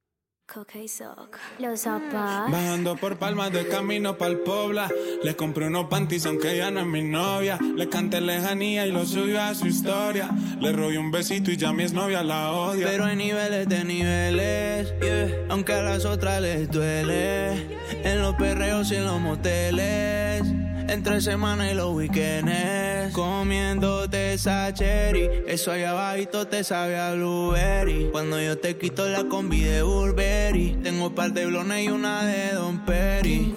Coca 0.47 0.79
y 0.79 0.89
Soc. 0.89 1.39
Los 1.59 1.81
zapatos. 1.81 2.53
Bajando 2.53 2.97
por 2.97 3.17
palmas 3.17 3.51
de 3.51 3.67
camino 3.67 4.19
pa'l 4.19 4.41
Pobla 4.41 4.91
Le 5.23 5.35
compré 5.37 5.67
unos 5.67 5.87
panties 5.87 6.27
aunque 6.27 6.53
ella 6.53 6.71
no 6.71 6.81
es 6.81 6.87
mi 6.87 7.03
novia 7.03 7.59
Le 7.75 7.89
canté 7.89 8.21
lejanía 8.21 8.87
y 8.87 8.93
lo 8.93 9.07
subió 9.07 9.41
a 9.41 9.55
su 9.55 9.67
historia 9.67 10.31
Le 10.61 10.73
robé 10.73 10.99
un 10.99 11.11
besito 11.11 11.51
y 11.51 11.57
ya 11.57 11.73
mi 11.73 11.85
exnovia 11.85 12.23
la 12.23 12.53
odia 12.53 12.87
Pero 12.87 13.07
hay 13.07 13.17
niveles 13.17 13.69
de 13.69 13.85
niveles, 13.85 14.95
yeah. 15.01 15.47
aunque 15.49 15.73
a 15.73 15.83
las 15.83 16.05
otras 16.05 16.43
les 16.43 16.71
duele. 16.71 17.79
En 18.03 18.21
los 18.21 18.35
perreos 18.35 18.91
y 18.93 18.97
en 18.97 19.07
los 19.07 19.21
moteles, 19.21 20.43
entre 20.89 21.21
semana 21.21 21.71
y 21.71 21.75
los 21.75 21.95
weekends. 21.95 23.13
Comiéndote 23.13 24.35
esa 24.35 24.73
cherry, 24.73 25.29
eso 25.47 25.73
allá 25.73 25.91
abajito 25.91 26.47
te 26.47 26.65
sabe 26.65 26.99
a 26.99 27.13
blueberry. 27.15 28.09
Cuando 28.11 28.41
yo 28.41 28.59
te 28.59 28.77
quito 28.77 29.09
la 29.09 29.25
combi 29.25 29.61
de 29.61 29.83
Burberry, 29.83 30.77
tengo 30.83 31.09
un 31.09 31.15
par 31.15 31.33
de 31.33 31.47
blones 31.47 31.85
y 31.85 31.89
una 31.89 32.25
de 32.25 32.53
Don 32.55 32.85
Perry. 32.85 33.55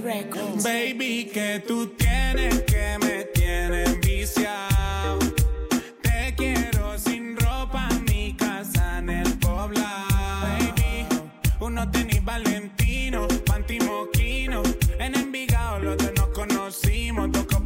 Baby, 0.63 1.29
que 1.33 1.63
tú 1.67 1.87
tienes 1.97 2.61
que 2.61 2.97
me 2.99 3.23
tienes 3.25 3.99
viciado 3.99 5.26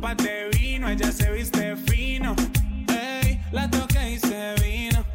copas 0.02 0.18
de 0.18 0.50
vino, 0.58 0.90
ella 0.90 1.12
se 1.12 1.32
viste 1.32 1.76
fino 1.76 2.36
Ey, 2.88 3.40
la 3.52 3.70
toqué 3.70 4.12
y 4.12 4.20
se 4.20 4.56
vino 4.64 5.06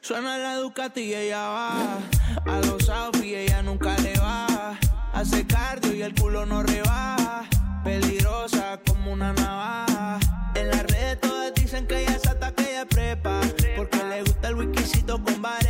Suena 0.00 0.38
la 0.38 0.56
Ducati 0.56 1.00
y 1.00 1.14
ella 1.14 1.48
va. 1.48 1.98
A 2.46 2.58
los 2.66 2.88
outfits 2.88 3.36
ella 3.36 3.62
nunca 3.62 3.96
le 3.98 4.18
va. 4.18 4.76
Hace 5.12 5.46
cardio 5.46 5.94
y 5.94 6.02
el 6.02 6.12
culo 6.12 6.44
no 6.44 6.64
rebaja. 6.64 7.44
Peligrosa 7.84 8.80
como 8.84 9.12
una 9.12 9.32
navaja. 9.32 10.18
En 10.56 10.68
las 10.70 10.82
redes 10.82 11.20
todas 11.20 11.54
dicen 11.54 11.86
que 11.86 12.02
ella 12.02 12.16
es 12.16 12.26
hasta 12.26 12.52
que 12.52 12.62
ella 12.70 12.82
es 12.82 12.88
prepa. 12.88 13.40
Porque 13.76 14.02
le 14.02 14.22
gusta 14.22 14.48
el 14.48 14.56
whiskycito 14.56 15.22
con 15.22 15.40
vareta. 15.40 15.61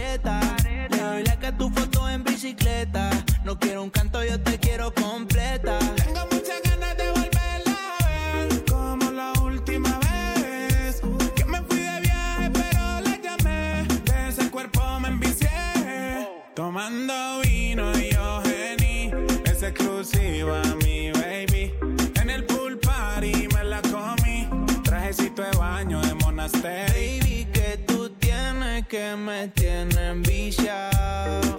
Tomando 16.83 17.42
vino 17.42 17.92
yo 17.92 18.42
gení 18.42 19.12
Es 19.45 19.62
exclusiva 19.62 20.62
mi 20.83 21.12
baby 21.12 21.73
En 22.21 22.29
el 22.29 22.45
pool 22.45 22.77
party 22.81 23.47
me 23.55 23.62
la 23.62 23.81
comí 23.83 24.49
Trajecito 24.83 25.42
de 25.42 25.57
baño 25.57 26.01
de 26.01 26.12
monasterio 26.14 26.92
Baby, 26.92 27.47
que 27.53 27.79
tú 27.87 28.11
tienes 28.18 28.85
que 28.88 29.14
me 29.14 29.47
tienen 29.49 30.23
viciado. 30.23 31.57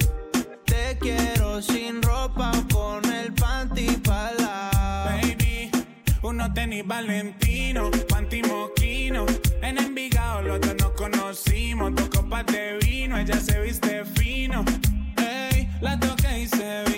Te 0.66 0.98
quiero 1.00 1.62
sin 1.62 2.02
ropa 2.02 2.52
con 2.74 3.06
el 3.14 3.32
panty 3.34 3.96
pala. 4.04 4.72
Baby, 5.06 5.72
uno 6.22 6.54
tenis 6.54 6.86
Valentino, 6.86 7.90
panty 8.10 8.42
moquino. 8.44 9.26
En 9.62 9.78
Envigado 9.78 10.42
los 10.42 10.60
dos 10.60 10.76
nos 10.82 10.92
conocimos, 10.92 11.96
dos 11.96 12.10
copas 12.10 12.46
de 12.48 12.78
vino, 12.82 13.18
ella 13.18 13.40
se 13.40 13.62
viste 13.62 14.04
fino. 14.04 14.66
La 15.84 16.00
toqué 16.00 16.40
y 16.40 16.48
se 16.48 16.84
vino. 16.86 16.93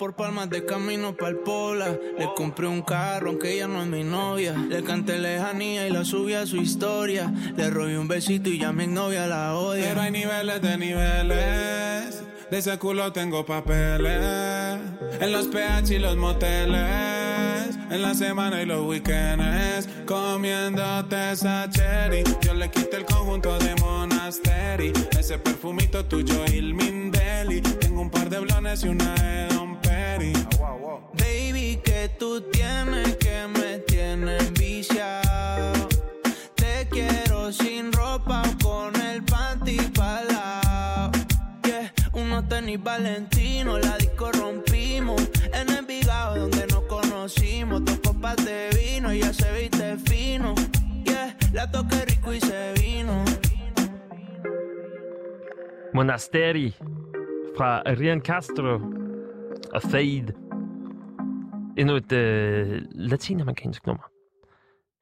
Por 0.00 0.14
palmas 0.14 0.48
de 0.48 0.64
camino 0.64 1.14
pa'l 1.14 1.36
Pola. 1.44 1.90
Le 2.18 2.26
compré 2.34 2.66
un 2.66 2.80
carro, 2.80 3.28
aunque 3.28 3.52
ella 3.52 3.68
no 3.68 3.82
es 3.82 3.86
mi 3.86 4.02
novia. 4.02 4.54
Le 4.56 4.82
canté 4.82 5.18
lejanía 5.18 5.86
y 5.86 5.90
la 5.90 6.06
subí 6.06 6.32
a 6.32 6.46
su 6.46 6.56
historia. 6.56 7.30
Le 7.54 7.68
robé 7.68 7.98
un 7.98 8.08
besito 8.08 8.48
y 8.48 8.58
ya 8.58 8.72
mi 8.72 8.86
novia 8.86 9.26
la 9.26 9.54
odia. 9.54 9.88
Pero 9.88 10.00
hay 10.00 10.10
niveles 10.10 10.62
de 10.62 10.78
niveles. 10.78 12.22
De 12.50 12.58
ese 12.58 12.78
culo 12.78 13.12
tengo 13.12 13.44
papeles. 13.44 14.80
En 15.20 15.32
los 15.32 15.48
PH 15.48 15.94
y 15.94 15.98
los 15.98 16.16
moteles. 16.16 17.76
En 17.90 18.00
la 18.00 18.14
semana 18.14 18.62
y 18.62 18.64
los 18.64 18.80
weekends. 18.86 19.86
Comiéndote 20.06 21.32
esa 21.32 21.68
cherry. 21.68 22.24
Yo 22.40 22.54
le 22.54 22.70
quité 22.70 22.96
el 22.96 23.04
conjunto 23.04 23.58
de 23.58 23.74
Monastery. 23.74 24.94
Ese 25.18 25.36
perfumito 25.36 26.06
tuyo, 26.06 26.42
Ilmin 26.46 27.10
Deli. 27.10 27.60
Tengo 27.60 28.00
un 28.00 28.10
par 28.10 28.30
de 28.30 28.38
blones 28.38 28.82
y 28.82 28.88
una 28.88 29.14
de 29.14 29.54
Don 29.54 29.76
Baby, 29.90 31.80
que 31.82 32.10
tú 32.18 32.40
tienes 32.52 33.16
que 33.16 33.46
me 33.48 33.78
tienen 33.78 34.54
viciado. 34.54 35.88
Te 36.54 36.86
quiero 36.88 37.50
sin 37.52 37.92
ropa 37.92 38.42
con 38.62 38.94
el 39.00 39.24
panty 39.24 39.78
palao. 39.94 41.10
Yeah, 41.64 41.92
unos 42.12 42.48
tenis 42.48 42.82
Valentino, 42.82 43.78
la 43.78 43.96
disco 43.98 44.30
rompimos. 44.32 45.28
En 45.52 45.68
Envigado 45.70 46.36
donde 46.36 46.66
nos 46.68 46.84
conocimos, 46.84 47.84
dos 47.84 47.98
copas 47.98 48.36
de 48.44 48.70
vino, 48.78 49.12
ya 49.12 49.32
se 49.32 49.52
viste 49.52 49.96
fino. 49.98 50.54
Yeah, 51.04 51.36
la 51.52 51.70
toqué 51.70 52.04
rico 52.04 52.32
y 52.32 52.40
se 52.40 52.72
vino. 52.74 53.24
Monastery 55.92 56.72
fra 57.56 57.82
Rian 57.82 58.20
Castro 58.20 59.09
og 59.74 59.82
Fade. 59.82 60.32
Endnu 61.78 61.96
et 61.96 62.12
øh, 62.12 62.82
latinamerikansk 62.90 63.86
nummer. 63.86 64.02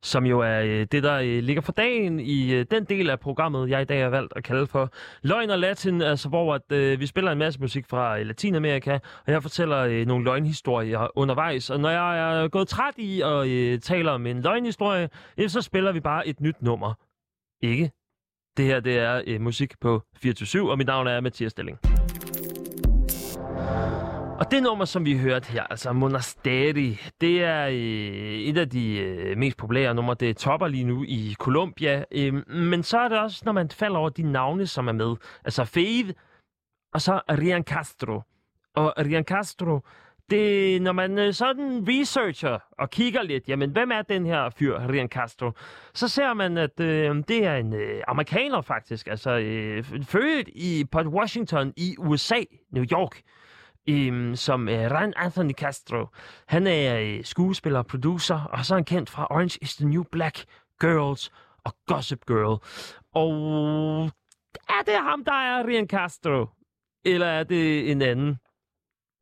Som 0.02 0.26
jo 0.26 0.40
er 0.40 0.62
øh, 0.62 0.86
det, 0.92 1.02
der 1.02 1.14
øh, 1.14 1.42
ligger 1.42 1.62
for 1.62 1.72
dagen 1.72 2.20
i 2.20 2.54
øh, 2.54 2.66
den 2.70 2.84
del 2.84 3.10
af 3.10 3.20
programmet, 3.20 3.70
jeg 3.70 3.82
i 3.82 3.84
dag 3.84 4.02
har 4.02 4.08
valgt 4.08 4.32
at 4.36 4.44
kalde 4.44 4.66
for 4.66 4.90
Løgn 5.22 5.50
og 5.50 5.58
Latin, 5.58 6.02
altså 6.02 6.28
hvor 6.28 6.54
at, 6.54 6.72
øh, 6.72 7.00
vi 7.00 7.06
spiller 7.06 7.32
en 7.32 7.38
masse 7.38 7.60
musik 7.60 7.86
fra 7.86 8.18
øh, 8.18 8.26
Latinamerika, 8.26 8.98
og 9.26 9.32
jeg 9.32 9.42
fortæller 9.42 9.78
øh, 9.78 10.06
nogle 10.06 10.24
løgnhistorier 10.24 11.18
undervejs. 11.18 11.70
Og 11.70 11.80
når 11.80 11.90
jeg 11.90 12.42
er 12.42 12.48
gået 12.48 12.68
træt 12.68 12.94
i 12.98 13.20
at 13.20 13.48
øh, 13.48 13.80
tale 13.80 14.10
om 14.10 14.26
en 14.26 14.42
løgnhistorie, 14.42 15.08
øh, 15.38 15.48
så 15.48 15.62
spiller 15.62 15.92
vi 15.92 16.00
bare 16.00 16.28
et 16.28 16.40
nyt 16.40 16.62
nummer. 16.62 16.94
Ikke? 17.62 17.90
Det 18.56 18.64
her, 18.64 18.80
det 18.80 18.98
er 18.98 19.22
øh, 19.26 19.40
musik 19.40 19.80
på 19.80 20.02
24 20.16 20.70
og 20.70 20.78
mit 20.78 20.86
navn 20.86 21.06
er 21.06 21.20
Mathias 21.20 21.52
Stilling. 21.52 21.78
Og 24.38 24.50
det 24.50 24.62
nummer, 24.62 24.84
som 24.84 25.04
vi 25.04 25.18
hørte 25.18 25.52
her, 25.52 25.62
altså 25.62 25.92
Monasteri, 25.92 27.00
det 27.20 27.44
er 27.44 27.66
øh, 27.66 28.38
et 28.38 28.58
af 28.58 28.70
de 28.70 28.98
øh, 28.98 29.38
mest 29.38 29.56
populære 29.56 29.94
numre. 29.94 30.14
Det 30.20 30.36
topper 30.36 30.68
lige 30.68 30.84
nu 30.84 31.04
i 31.08 31.34
Colombia. 31.38 32.04
Øh, 32.12 32.48
men 32.48 32.82
så 32.82 32.98
er 32.98 33.08
det 33.08 33.18
også, 33.18 33.42
når 33.44 33.52
man 33.52 33.70
falder 33.70 33.98
over 33.98 34.08
de 34.08 34.22
navne, 34.22 34.66
som 34.66 34.88
er 34.88 34.92
med. 34.92 35.16
Altså 35.44 35.64
Fave, 35.64 36.14
og 36.94 37.00
så 37.00 37.20
Rian 37.30 37.62
Castro. 37.64 38.22
Og 38.74 38.94
Rian 38.98 39.24
Castro, 39.24 39.80
det, 40.30 40.82
når 40.82 40.92
man 40.92 41.18
øh, 41.18 41.32
sådan 41.32 41.84
researcher 41.88 42.58
og 42.78 42.90
kigger 42.90 43.22
lidt, 43.22 43.48
jamen 43.48 43.70
hvem 43.70 43.90
er 43.90 44.02
den 44.02 44.26
her 44.26 44.50
fyr, 44.50 44.88
Rian 44.88 45.08
Castro, 45.08 45.50
så 45.94 46.08
ser 46.08 46.34
man, 46.34 46.56
at 46.56 46.80
øh, 46.80 47.16
det 47.28 47.44
er 47.44 47.56
en 47.56 47.72
øh, 47.72 48.02
amerikaner 48.08 48.60
faktisk, 48.60 49.06
altså 49.06 49.30
øh, 49.30 49.84
født 49.84 50.48
i 50.48 50.84
Port 50.92 51.06
Washington 51.06 51.72
i 51.76 51.94
USA, 51.98 52.42
New 52.70 52.84
York, 52.92 53.22
øhm, 53.88 54.36
som 54.36 54.68
øh, 54.68 54.90
Ryan 54.90 55.12
Anthony 55.16 55.52
Castro. 55.52 56.06
Han 56.46 56.66
er 56.66 56.98
øh, 57.00 57.24
skuespiller 57.24 57.78
og 57.78 57.86
producer, 57.86 58.40
og 58.52 58.64
så 58.64 58.74
er 58.74 58.76
han 58.76 58.84
kendt 58.84 59.10
fra 59.10 59.26
Orange 59.30 59.58
is 59.62 59.76
the 59.76 59.88
New 59.88 60.02
Black, 60.12 60.44
Girls 60.80 61.30
og 61.64 61.72
Gossip 61.86 62.26
Girl. 62.26 62.60
Og 63.14 63.32
er 64.68 64.82
det 64.86 64.94
ham, 64.94 65.24
der 65.24 65.32
er 65.32 65.66
Ryan 65.66 65.88
Castro? 65.88 66.46
Eller 67.04 67.26
er 67.26 67.44
det 67.44 67.90
en 67.90 68.02
anden? 68.02 68.36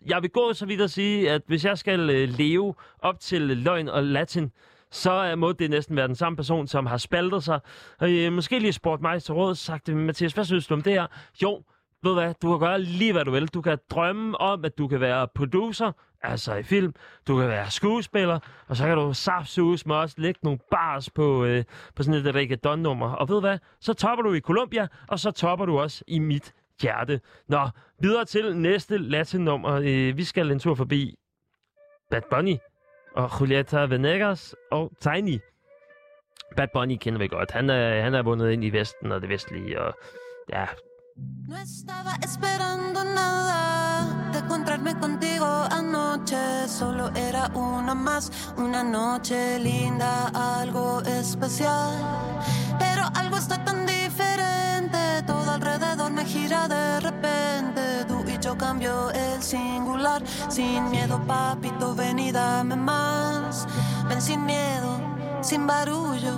Jeg 0.07 0.23
vil 0.23 0.31
gå 0.31 0.53
så 0.53 0.67
vidt 0.67 0.81
at 0.81 0.91
sige, 0.91 1.31
at 1.31 1.43
hvis 1.47 1.65
jeg 1.65 1.79
skal 1.79 2.11
øh, 2.11 2.29
leve 2.29 2.75
op 2.99 3.21
til 3.21 3.41
løgn 3.41 3.89
og 3.89 4.05
latin, 4.05 4.53
så 4.91 5.35
må 5.37 5.53
det 5.53 5.71
næsten 5.71 5.97
være 5.97 6.09
den 6.09 6.17
samme 6.17 6.37
person, 6.37 6.67
som 6.67 6.87
har 6.87 6.97
spaltet 6.97 7.43
sig. 7.43 7.61
Og 7.99 8.11
øh, 8.11 8.33
måske 8.33 8.59
lige 8.59 8.73
spurgt 8.73 9.03
mig 9.03 9.23
til 9.23 9.35
råd 9.35 9.55
sagt, 9.55 9.89
Mathias, 9.89 10.33
hvad 10.33 10.45
synes 10.45 10.67
du 10.67 10.75
om 10.75 10.83
det 10.83 10.93
her? 10.93 11.07
Jo, 11.43 11.63
ved 12.07 12.15
du 12.15 12.21
hvad, 12.21 12.35
du 12.43 12.59
kan 12.59 12.69
gøre 12.69 12.81
lige 12.81 13.13
hvad 13.13 13.25
du 13.25 13.31
vil. 13.31 13.47
Du 13.47 13.61
kan 13.61 13.79
drømme 13.91 14.41
om, 14.41 14.65
at 14.65 14.79
du 14.79 14.89
kan 14.89 15.01
være 15.01 15.29
producer, 15.35 15.93
altså 16.23 16.55
i 16.55 16.63
film. 16.63 16.95
Du 17.29 17.39
kan 17.39 17.49
være 17.49 17.71
skuespiller, 17.71 18.39
og 18.69 18.77
så 18.77 18.85
kan 18.85 18.97
du 18.97 19.13
saftsuges 19.13 19.87
med 19.87 19.97
også 19.97 20.15
lægge 20.19 20.41
nogle 20.43 20.59
bars 20.71 21.11
på, 21.11 21.45
øh, 21.45 21.65
på 21.97 22.03
sådan 22.03 22.27
et 22.27 22.35
reggaeton-nummer. 22.35 23.13
Og 23.13 23.29
ved 23.29 23.37
du 23.37 23.41
hvad, 23.41 23.59
så 23.81 23.95
topper 23.95 24.23
du 24.23 24.33
i 24.33 24.41
Colombia, 24.41 24.89
og 25.09 25.19
så 25.19 25.31
topper 25.31 25.67
du 25.67 25.79
også 25.79 26.05
i 26.07 26.19
mit 26.19 26.55
hjerte. 26.83 27.21
Nå, 27.49 27.69
videre 28.01 28.25
til 28.25 28.57
næste 28.57 28.99
latin-nummer. 28.99 29.73
Øh, 29.75 30.17
vi 30.17 30.25
skal 30.25 30.51
en 30.51 30.59
tur 30.59 30.75
forbi 30.75 31.15
Bad 32.11 32.23
Bunny 32.31 32.57
og 33.15 33.41
Julieta 33.41 33.81
Venegas 33.81 34.55
og 34.71 34.93
Tiny. 35.01 35.39
Bad 36.57 36.69
Bunny 36.75 36.97
kender 37.01 37.19
vi 37.19 37.29
godt. 37.29 37.51
Han 37.51 37.71
er, 37.71 38.03
han 38.03 38.15
er 38.15 38.23
vundet 38.23 38.51
ind 38.51 38.65
i 38.65 38.71
Vesten 38.71 39.13
og 39.13 39.21
det 39.21 39.29
vestlige, 39.29 39.81
og 39.81 39.95
ja, 40.53 40.67
No 41.17 41.57
estaba 41.57 42.13
esperando 42.23 43.03
nada 43.03 44.31
de 44.33 44.41
encontrarme 44.41 44.99
contigo 44.99 45.47
anoche. 45.71 46.69
Solo 46.69 47.11
era 47.15 47.49
una 47.55 47.95
más, 47.95 48.31
una 48.59 48.83
noche 48.83 49.59
linda, 49.59 50.27
algo 50.35 51.01
especial. 51.03 51.95
Pero 52.79 53.05
algo 53.15 53.39
está 53.39 53.65
tan 53.65 53.87
diferente, 53.87 55.23
todo 55.27 55.53
alrededor 55.53 56.13
me 56.13 56.25
gira 56.27 56.69
de 56.69 57.01
repente. 57.01 58.05
Tú 58.07 58.23
y 58.29 58.39
yo 58.39 58.59
cambio 58.59 59.11
el 59.13 59.43
singular, 59.43 60.23
sin 60.51 60.91
miedo, 60.91 61.19
papito, 61.27 61.95
ven 61.95 62.19
y 62.19 62.31
dame 62.31 62.77
más. 62.77 63.67
Ven 64.09 64.21
sin 64.21 64.45
miedo, 64.45 65.16
sin 65.47 65.67
barullo. 65.67 66.37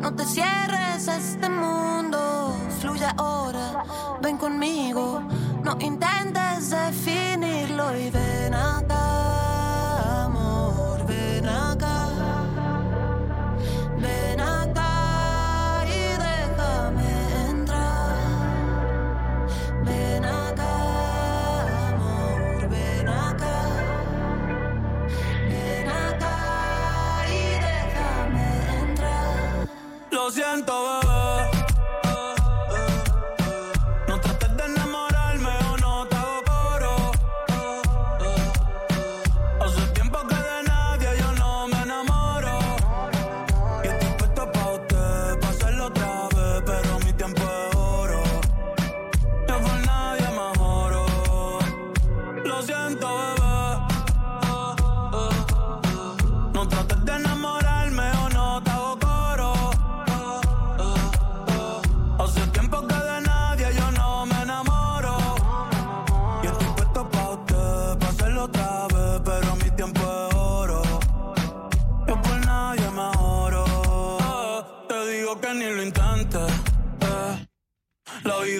No 0.00 0.14
te 0.14 0.24
cierres 0.24 1.08
a 1.08 1.16
este 1.16 1.48
mundo, 1.48 2.56
fluye 2.80 3.06
ahora, 3.16 3.82
ven 4.22 4.36
conmigo. 4.38 5.22
No 5.64 5.76
intentes 5.80 6.70
definirlo 6.70 7.96
y 7.96 8.10
ven 8.10 8.54
acá, 8.54 9.33
Lo 30.54 31.03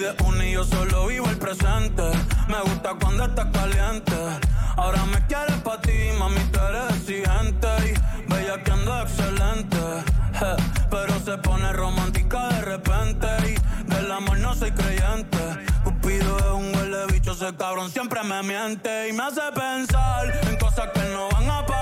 Es 0.05 0.13
una 0.23 0.45
y 0.45 0.51
yo 0.51 0.63
solo 0.63 1.07
vivo 1.07 1.27
el 1.27 1.37
presente. 1.37 2.03
Me 2.47 2.61
gusta 2.61 2.93
cuando 3.01 3.25
estás 3.25 3.47
caliente. 3.51 4.15
Ahora 4.77 5.03
me 5.05 5.25
quieres 5.25 5.55
pa' 5.63 5.81
ti, 5.81 5.93
mami, 6.19 6.41
tú 6.51 6.59
eres 6.59 6.97
exigente. 6.97 7.67
Y 7.89 8.31
bella 8.31 8.63
que 8.63 8.71
ando 8.71 9.01
excelente. 9.01 9.77
Pero 10.91 11.19
se 11.21 11.37
pone 11.39 11.73
romántica 11.73 12.49
de 12.49 12.61
repente. 12.61 13.27
Y 13.49 13.89
del 13.89 14.11
amor 14.11 14.37
no 14.37 14.53
soy 14.53 14.71
creyente. 14.73 15.39
Cupido 15.83 16.37
es 16.37 16.51
un 16.53 16.75
huele 16.75 17.07
bicho, 17.11 17.31
ese 17.31 17.55
cabrón 17.55 17.89
siempre 17.89 18.21
me 18.23 18.43
miente. 18.43 19.09
Y 19.09 19.13
me 19.13 19.23
hace 19.23 19.41
pensar 19.55 20.39
en 20.47 20.55
cosas 20.57 20.87
que 20.93 21.01
no 21.13 21.29
van 21.29 21.49
a 21.49 21.65
pasar. 21.65 21.74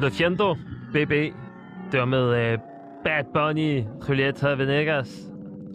Lo 0.00 0.10
siento, 0.10 0.56
BB. 0.92 1.12
Det 1.92 2.00
var 2.00 2.04
med 2.04 2.54
uh, 2.54 2.60
Bad 3.04 3.24
Bunny, 3.34 3.84
Julieta 4.08 4.48
Venegas 4.48 5.18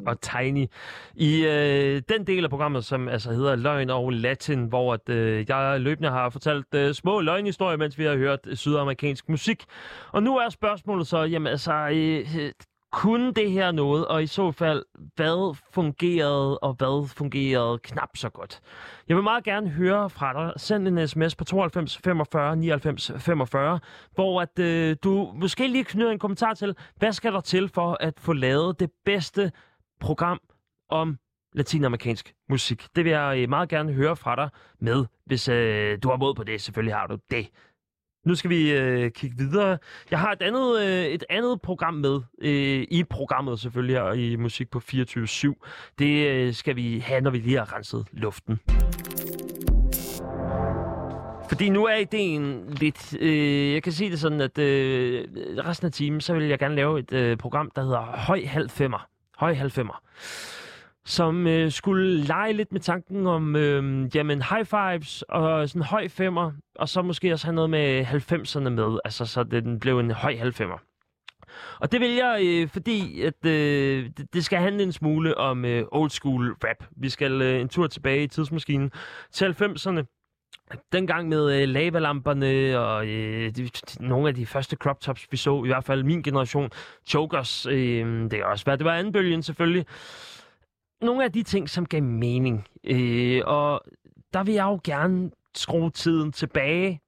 og 0.08 0.22
Tiny. 0.22 0.68
I 1.16 1.46
uh, 1.46 2.02
den 2.10 2.28
del 2.28 2.44
af 2.44 2.50
programmet, 2.50 2.86
som 2.86 3.08
altså 3.08 3.32
hedder 3.32 3.56
Løgn 3.56 3.90
og 3.90 4.14
Latin, 4.14 4.66
hvor 4.66 4.94
at, 4.94 5.10
uh, 5.10 5.50
jeg 5.50 5.82
løbende 5.82 6.10
har 6.10 6.30
fortalt 6.30 6.66
uh, 6.76 6.92
små 6.92 7.22
løgnhistorier, 7.22 7.78
mens 7.78 7.98
vi 7.98 8.04
har 8.04 8.16
hørt 8.16 8.40
sydamerikansk 8.54 9.30
musik. 9.30 9.64
Og 10.12 10.24
nu 10.24 10.38
er 10.38 10.50
spørgsmålet 10.50 11.08
så, 11.08 11.24
jamen 11.24 11.48
altså, 11.48 11.74
uh, 11.74 12.50
kunne 12.94 13.34
det 13.34 13.52
her 13.52 13.72
noget, 13.72 14.08
og 14.08 14.24
i 14.24 14.28
så 14.28 14.52
fald, 14.52 14.86
hvad 15.16 15.58
fungerede, 15.72 16.60
og 16.60 16.74
hvad 16.74 17.08
fungerede 17.08 17.80
knap 17.80 18.10
så 18.18 18.30
godt? 18.30 18.62
Jeg 19.08 19.16
vil 19.16 19.24
meget 19.24 19.44
gerne 19.44 19.70
høre 19.70 20.10
fra 20.10 20.34
dig. 20.34 20.54
Send 20.58 20.88
en 20.88 21.08
sms 21.08 21.36
på 21.36 21.44
92 21.44 21.98
45 21.98 22.56
99 22.56 23.12
45, 23.18 23.80
hvor 24.16 24.42
at, 24.42 24.60
øh, 24.60 24.96
du 25.04 25.34
måske 25.36 25.68
lige 25.68 25.84
knyder 25.84 26.12
en 26.12 26.20
kommentar 26.20 26.54
til, 26.54 26.76
hvad 26.96 27.12
skal 27.12 27.34
der 27.34 27.42
til 27.42 27.70
for 27.70 27.98
at 28.00 28.14
få 28.20 28.34
lavet 28.34 28.80
det 28.80 28.90
bedste 29.06 29.52
program 30.00 30.40
om 30.90 31.18
latinamerikansk 31.54 32.34
musik. 32.50 32.88
Det 32.96 33.06
vil 33.06 33.12
jeg 33.12 33.40
øh, 33.40 33.50
meget 33.50 33.70
gerne 33.70 33.94
høre 33.94 34.16
fra 34.16 34.36
dig 34.36 34.50
med, 34.80 35.06
hvis 35.26 35.50
øh, 35.50 35.98
du 36.04 36.10
har 36.10 36.18
mod 36.18 36.36
på 36.36 36.44
det. 36.44 36.62
Selvfølgelig 36.62 36.96
har 36.96 37.08
du 37.08 37.18
det. 37.32 37.50
Nu 38.26 38.36
skal 38.36 38.50
vi 38.50 38.72
øh, 38.72 39.12
kigge 39.12 39.38
videre. 39.38 39.78
Jeg 40.12 40.20
har 40.20 40.32
et 40.32 40.42
andet, 40.42 40.82
øh, 40.82 41.06
et 41.06 41.24
andet 41.30 41.62
program 41.62 41.94
med 41.94 42.22
øh, 42.42 42.88
i 42.92 43.04
programmet 43.04 43.60
selvfølgelig 43.60 44.02
og 44.02 44.18
i 44.18 44.36
Musik 44.36 44.70
på 44.72 44.82
24-7. 44.94 45.94
Det 46.00 46.28
øh, 46.28 46.54
skal 46.54 46.76
vi 46.76 47.00
have, 47.00 47.22
når 47.22 47.32
vi 47.32 47.38
lige 47.38 47.58
har 47.58 47.76
renset 47.76 48.08
luften. 48.12 48.60
Fordi 51.50 51.70
nu 51.70 51.86
er 51.86 51.96
ideen 51.96 52.66
lidt... 52.70 53.16
Øh, 53.20 53.74
jeg 53.74 53.84
kan 53.84 53.92
sige 53.92 54.12
det 54.12 54.20
sådan, 54.20 54.42
at 54.42 54.58
øh, 54.58 55.28
resten 55.58 55.86
af 55.86 55.92
timen, 55.92 56.22
så 56.22 56.34
vil 56.34 56.48
jeg 56.48 56.60
gerne 56.60 56.76
lave 56.76 57.00
et 57.00 57.14
øh, 57.14 57.38
program, 57.38 57.72
der 57.76 57.82
hedder 57.82 58.02
Høj 58.02 58.46
Halv 58.46 58.70
Femmer. 58.70 59.08
Høj 59.38 59.54
Halv 59.54 59.72
Femmer. 59.72 60.02
Som 61.06 61.48
øh, 61.48 61.72
skulle 61.72 62.24
lege 62.24 62.54
lidt 62.54 62.72
med 62.72 62.82
tanken 62.82 63.28
om 63.28 63.56
øh, 63.56 64.16
jamen, 64.16 64.42
high 64.42 64.66
fives 64.66 65.22
og 65.22 65.70
sådan 65.70 65.82
høj 65.82 66.08
femmer, 66.08 66.52
og 66.76 66.90
så 66.90 67.02
måske 67.02 67.34
også 67.34 67.48
have 67.48 67.56
noget 67.56 67.70
med 67.70 68.06
90'erne 68.06 68.70
med, 68.70 69.00
altså 69.06 69.26
så 69.26 69.44
den 69.44 69.80
blev 69.80 70.00
en 70.00 70.12
høj 70.12 70.36
halv 70.36 70.54
femmer. 70.54 70.78
Og 71.80 71.92
det 71.92 72.00
vil 72.02 72.12
jeg, 72.12 72.40
øh, 72.44 72.68
fordi 72.68 73.22
at, 73.22 73.46
øh, 73.46 74.10
det, 74.34 74.46
skal 74.46 74.60
handle 74.60 74.84
en 74.84 74.92
smule 74.92 75.38
om 75.38 75.66
øh, 75.66 75.86
old 75.92 76.10
school 76.10 76.56
rap. 76.64 76.84
Vi 76.98 77.10
skal 77.10 77.42
øh, 77.42 77.62
en 77.62 77.70
tur 77.70 77.88
tilbage 77.88 78.24
i 78.24 78.28
tidsmaskinen 78.28 78.92
til 79.32 79.56
90'erne. 79.62 80.20
Dengang 80.92 81.30
med 81.30 81.62
øh, 81.62 81.68
lavalamperne 81.68 82.80
og 82.80 83.08
øh, 83.08 83.56
de, 83.56 83.70
nogle 84.00 84.28
af 84.28 84.36
de 84.36 84.46
første 84.46 84.76
crop 84.76 85.00
tops, 85.00 85.28
vi 85.32 85.38
så, 85.38 85.64
i 85.64 85.68
hvert 85.68 85.84
fald 85.84 86.04
min 86.04 86.24
generation, 86.24 86.70
chokers, 87.06 87.66
øh, 87.66 88.22
det 88.24 88.32
kan 88.32 88.44
også 88.44 88.66
være, 88.66 88.78
det 88.78 88.86
var 88.86 88.94
anden 88.94 89.14
bølgen 89.14 89.44
selvfølgelig. 89.44 89.86
Nogle 91.04 91.24
af 91.24 91.32
de 91.32 91.44
ting, 91.44 91.70
som 91.70 91.86
gav 91.86 92.04
mening. 92.04 92.68
Øh, 92.84 93.42
og 93.46 93.82
der 94.34 94.44
vil 94.44 94.54
jeg 94.54 94.64
jo 94.64 94.80
gerne 94.84 95.32
skrue 95.56 95.90
tiden 95.90 96.32
tilbage, 96.32 97.02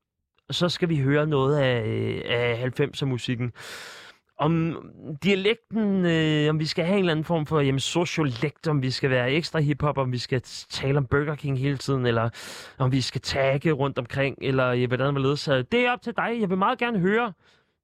og 0.48 0.56
så 0.56 0.70
skal 0.70 0.90
vi 0.90 1.00
høre 1.00 1.28
noget 1.28 1.58
af, 1.58 2.22
af 2.26 2.72
90'er-musikken 2.80 3.54
om 4.38 4.78
dialekten, 5.24 6.06
øh, 6.06 6.50
om 6.50 6.60
vi 6.60 6.66
skal 6.66 6.86
have 6.86 6.94
en 6.94 7.00
eller 7.00 7.12
anden 7.12 7.24
form 7.24 7.46
for 7.46 7.60
jamen, 7.60 7.80
sociolekt, 7.80 8.68
om 8.68 8.82
vi 8.82 8.92
skal 8.92 9.10
være 9.10 9.32
ekstra 9.32 9.60
hiphop, 9.60 9.98
om 9.98 10.12
vi 10.12 10.18
skal 10.18 10.42
tale 10.70 10.98
om 10.98 11.06
Burger 11.06 11.36
King 11.36 11.60
hele 11.60 11.78
tiden, 11.78 12.06
eller 12.06 12.30
om 12.78 12.92
vi 12.92 13.02
skal 13.02 13.22
tagge 13.22 13.72
rundt 13.72 14.00
omkring, 14.00 14.38
eller 14.42 14.68
øh, 14.68 14.88
hvordan 14.88 15.14
man 15.14 15.24
leder 15.24 15.36
sig. 15.36 15.72
Det 15.72 15.80
er 15.86 15.92
op 15.92 16.02
til 16.02 16.14
dig. 16.18 16.38
Jeg 16.40 16.50
vil 16.50 16.58
meget 16.58 16.80
gerne 16.80 17.00
høre, 17.00 17.34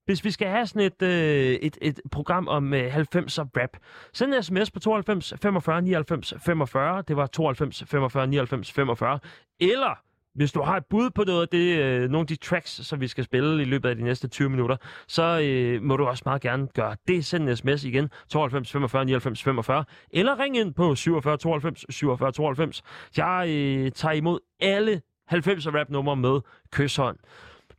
hvis 0.06 0.24
vi 0.24 0.32
skal 0.32 0.48
have 0.48 0.68
sådan 0.68 0.82
et, 0.82 1.02
øh, 1.02 1.54
et, 1.54 1.78
et 1.82 2.00
program 2.12 2.48
om 2.48 2.74
øh, 2.74 2.96
90'er 2.96 3.46
rap. 3.58 3.78
Send 4.14 4.34
en 4.34 4.44
sms 4.44 4.72
på 4.72 4.80
92 4.80 5.34
45 5.42 5.82
99 5.82 6.34
45. 6.46 7.04
Det 7.08 7.18
var 7.18 7.26
92 7.28 7.84
45 7.88 8.28
99 8.28 8.72
45. 8.72 9.20
Eller 9.60 10.02
hvis 10.36 10.52
du 10.52 10.62
har 10.62 10.78
et 10.78 10.86
bud 10.90 11.10
på 11.10 11.24
noget 11.24 11.42
af 11.42 11.48
det, 11.48 11.78
øh, 11.78 12.10
nogle 12.10 12.20
af 12.20 12.28
de 12.28 12.36
tracks, 12.36 12.88
som 12.88 13.02
vi 13.02 13.08
skal 13.08 13.24
spille 13.24 13.62
i 13.62 13.66
løbet 13.66 13.90
af 13.90 13.96
de 13.96 14.04
næste 14.04 14.28
20 14.28 14.50
minutter, 14.50 14.78
så 15.08 15.40
øh, 15.44 15.84
må 15.84 15.98
du 15.98 16.06
også 16.06 16.24
meget 16.26 16.42
gerne 16.42 16.68
gøre 16.68 16.96
det. 17.08 17.26
Send 17.26 17.50
en 17.50 17.58
sms 17.58 17.84
igen, 17.84 18.10
92 18.30 18.72
45 18.72 19.06
99 19.06 19.44
45, 19.44 19.86
eller 20.12 20.40
ring 20.40 20.58
ind 20.58 20.74
på 20.74 20.96
47 20.96 21.38
92 21.38 21.86
47 21.90 22.32
92. 22.32 22.84
Jeg 23.18 23.46
øh, 23.50 23.92
tager 23.92 24.14
imod 24.14 24.40
alle 24.60 25.02
90'er 25.34 25.78
rap 25.80 25.90
numre 25.90 26.16
med 26.16 26.40
kysshånd. 26.72 27.18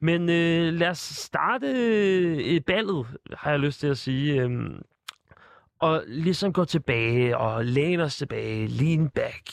Men 0.02 0.28
øh, 0.28 0.72
lad 0.72 0.88
os 0.88 0.98
starte 0.98 1.66
øh, 1.66 2.60
ballet, 2.60 3.06
har 3.32 3.50
jeg 3.50 3.60
lyst 3.60 3.80
til 3.80 3.86
at 3.86 3.98
sige. 3.98 4.42
Øh, 4.42 4.70
og 5.80 6.02
ligesom 6.06 6.52
gå 6.52 6.64
tilbage 6.64 7.38
og 7.38 7.64
læne 7.64 8.02
os 8.02 8.16
tilbage, 8.16 8.66
lean 8.66 9.08
back. 9.08 9.50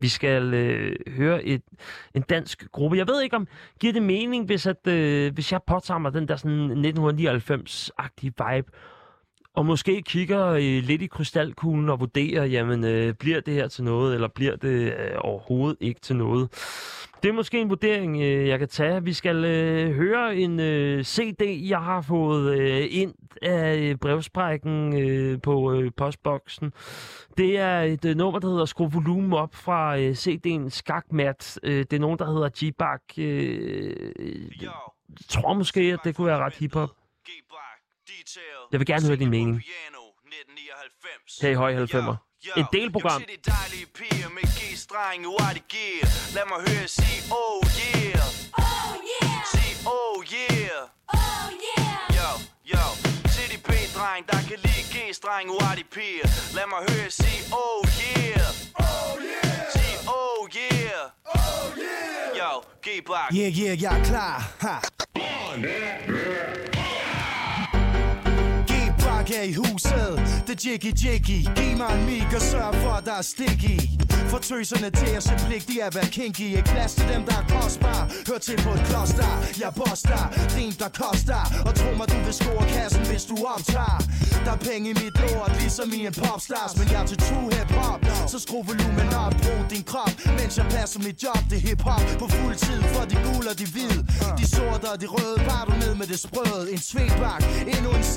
Vi 0.00 0.08
skal 0.08 0.54
øh, 0.54 0.96
høre 1.08 1.44
et, 1.44 1.62
en 2.14 2.22
dansk 2.22 2.70
gruppe. 2.72 2.96
Jeg 2.96 3.08
ved 3.08 3.22
ikke, 3.22 3.36
om 3.36 3.46
giver 3.80 3.92
det 3.92 4.02
mening, 4.02 4.46
hvis, 4.46 4.66
at, 4.66 4.86
øh, 4.86 5.34
hvis 5.34 5.52
jeg 5.52 5.60
påtager 5.66 5.98
mig 5.98 6.12
den 6.12 6.28
der 6.28 6.36
sådan 6.36 6.70
1999-agtige 6.70 8.32
vibe, 8.38 8.72
og 9.54 9.66
måske 9.66 10.02
kigger 10.02 10.46
øh, 10.46 10.60
lidt 10.60 11.02
i 11.02 11.06
krystalkuglen 11.06 11.88
og 11.88 12.00
vurderer, 12.00 12.44
jamen, 12.44 12.84
øh, 12.84 13.14
bliver 13.14 13.40
det 13.40 13.54
her 13.54 13.68
til 13.68 13.84
noget, 13.84 14.14
eller 14.14 14.28
bliver 14.28 14.56
det 14.56 14.92
øh, 14.92 15.10
overhovedet 15.18 15.76
ikke 15.80 16.00
til 16.00 16.16
noget. 16.16 16.48
Det 17.22 17.28
er 17.28 17.32
måske 17.32 17.60
en 17.60 17.70
vurdering, 17.70 18.22
øh, 18.22 18.48
jeg 18.48 18.58
kan 18.58 18.68
tage. 18.68 19.04
Vi 19.04 19.12
skal 19.12 19.44
øh, 19.44 19.94
høre 19.94 20.36
en 20.36 20.60
øh, 20.60 21.04
CD, 21.04 21.68
jeg 21.68 21.80
har 21.80 22.00
fået 22.00 22.58
øh, 22.58 22.86
ind 22.90 23.14
af 23.42 24.00
brevsprækken 24.00 25.00
øh, 25.02 25.40
på 25.42 25.72
øh, 25.72 25.90
postboksen. 25.96 26.72
Det 27.36 27.58
er 27.58 27.80
et 27.80 28.04
øh, 28.04 28.16
nummer, 28.16 28.40
der 28.40 28.48
hedder 28.48 28.64
Skru 28.64 28.88
volumen 28.88 29.32
op 29.32 29.54
fra 29.54 29.98
øh, 29.98 30.10
CD'en 30.12 30.68
Skakmat. 30.68 31.60
Øh, 31.62 31.78
det 31.78 31.92
er 31.92 31.98
nogen, 32.00 32.18
der 32.18 32.26
hedder 32.32 32.48
G-Bak. 32.48 33.18
Øh, 33.18 34.62
jeg 34.62 34.70
tror 35.28 35.54
måske, 35.54 35.80
at 35.80 36.00
det 36.04 36.16
kunne 36.16 36.26
være 36.26 36.38
ret 36.38 36.54
hiphop. 36.54 36.90
Jeg 38.72 38.80
vil 38.80 38.86
gerne 38.86 39.06
høre 39.06 39.16
din 39.16 39.30
mening. 39.30 39.62
Her 41.42 41.50
i 41.50 41.54
høj 41.54 41.84
90'er. 41.84 42.27
Et 42.56 42.66
delprogram. 42.72 43.22
Lad 46.34 46.46
mig 46.48 46.60
høre 46.68 46.88
sige, 46.88 47.22
oh 47.30 47.62
yeah. 47.78 48.20
Oh 48.58 48.92
yeah. 49.10 49.44
Sige, 49.52 49.74
oh 49.86 50.24
yeah. 50.32 51.12
Oh 51.14 51.46
yeah. 51.66 52.16
Yo, 52.18 52.30
yo. 52.72 52.84
Til 53.34 53.46
de 53.52 53.58
B-dreng, 53.68 54.26
der 54.26 54.40
kan 54.48 54.58
lide 54.64 54.84
G-streng, 54.92 55.50
de 55.74 55.84
piger. 55.94 56.28
Lad 56.56 56.66
mig 56.72 56.82
høre 56.90 57.10
sige, 57.10 57.40
oh 57.52 57.80
yeah. 58.00 58.50
Oh 58.74 59.12
yeah. 59.30 59.72
Sige, 59.74 59.96
oh 60.18 60.40
yeah. 60.56 61.10
Oh 61.24 61.64
yeah. 61.78 62.38
Yo, 62.40 62.50
G-Block. 62.84 63.30
Yeah, 63.32 63.58
yeah, 63.60 63.82
jeg 63.82 63.98
er 63.98 64.04
klar. 64.04 64.36
Ha. 64.60 64.76
G-Block 65.56 66.77
er 69.36 69.42
i 69.42 69.52
huset. 69.52 70.10
Det 70.46 70.54
er 70.56 70.70
Jiggy 70.70 70.92
Jiggy. 71.04 71.38
Giv 71.56 71.76
mig 71.76 71.90
en 71.96 72.04
mic 72.06 72.34
og 72.34 72.42
sørg 72.42 72.74
for, 72.82 72.92
at 73.00 73.04
der 73.04 73.16
er 73.22 73.22
stik 73.22 73.62
i. 73.64 73.78
For 74.30 74.38
tøserne 74.38 74.90
til 74.90 75.10
at 75.18 75.22
se 75.22 75.34
pligtige 75.46 75.84
at 75.84 75.94
være 75.94 76.08
kinky. 76.16 76.40
Ikke 76.40 76.70
plads 76.74 76.94
til 76.94 77.06
dem, 77.12 77.22
der 77.28 77.36
er 77.42 77.46
kostbar. 77.54 78.00
Hør 78.28 78.38
til 78.38 78.56
på 78.64 78.70
et 78.78 78.82
kloster. 78.88 79.30
Jeg 79.62 79.70
boster. 79.80 80.22
Rim, 80.56 80.72
der 80.82 80.90
koster. 81.02 81.42
Og 81.66 81.72
tro 81.80 81.90
mig, 81.98 82.06
du 82.12 82.18
vil 82.26 82.34
score 82.40 82.64
kassen, 82.74 83.02
hvis 83.10 83.24
du 83.30 83.36
optager. 83.54 83.98
Der 84.44 84.52
er 84.52 84.62
penge 84.70 84.86
i 84.92 84.94
mit 85.02 85.16
lort, 85.22 85.52
ligesom 85.60 85.88
i 85.98 86.00
en 86.06 86.14
popstars. 86.22 86.72
Men 86.78 86.86
jeg 86.92 87.00
er 87.02 87.06
til 87.12 87.18
true 87.26 87.48
hip-hop. 87.54 88.00
Så 88.32 88.38
skru 88.44 88.58
volumen 88.70 89.08
op, 89.24 89.32
brug 89.42 89.62
din 89.70 89.84
krop. 89.90 90.12
Mens 90.38 90.52
jeg 90.58 90.66
passer 90.76 91.00
mit 91.06 91.18
job, 91.24 91.40
det 91.50 91.56
er 91.60 91.64
hip-hop. 91.68 92.02
På 92.20 92.26
fuld 92.36 92.56
tid 92.66 92.80
for 92.92 93.04
de 93.10 93.16
gule 93.26 93.48
og 93.52 93.56
de 93.60 93.66
hvide. 93.74 94.00
De 94.38 94.44
sorte 94.54 94.86
og 94.92 95.00
de 95.02 95.06
røde, 95.14 95.38
bare 95.48 95.64
du 95.68 95.74
ned 95.84 95.94
med 96.00 96.06
det 96.12 96.18
sprøde. 96.26 96.64
En 96.72 96.80
svedbak, 96.90 97.42
endnu 97.72 97.90
en 97.98 98.04
c 98.04 98.16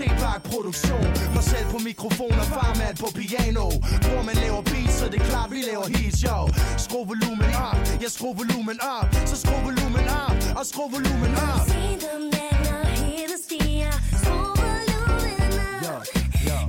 produktion. 0.52 1.01
Mig 1.36 1.44
selv 1.44 1.66
på 1.74 1.78
mikrofon 1.90 2.36
og 2.44 2.48
farmand 2.56 2.96
på 3.04 3.08
piano. 3.20 3.66
Hvor 4.10 4.22
man 4.30 4.36
laver 4.44 4.62
beats, 4.72 4.94
så 5.00 5.06
det 5.12 5.18
er 5.22 5.26
klart, 5.32 5.50
vi 5.52 5.62
laver 5.72 5.88
hits, 5.96 6.20
yo. 6.28 6.38
Skru 6.86 7.00
volumen 7.12 7.52
op, 7.70 7.80
jeg 8.04 8.12
skru 8.18 8.28
volumen 8.42 8.78
op. 8.96 9.08
Så 9.30 9.36
skru 9.44 9.56
volumen 9.68 10.06
op, 10.26 10.36
og 10.60 10.64
skru 10.72 10.84
volumen 10.96 11.34
op. 11.50 11.62
Se 11.68 11.84
dem 12.06 12.22
lænder 12.36 12.82
hele 13.04 13.36
stiger. 13.46 13.94
Skru 14.22 14.40
volumen 14.62 15.54
op. 15.96 16.06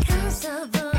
Kom 0.09 0.31
så 0.43 0.55
både 0.73 0.92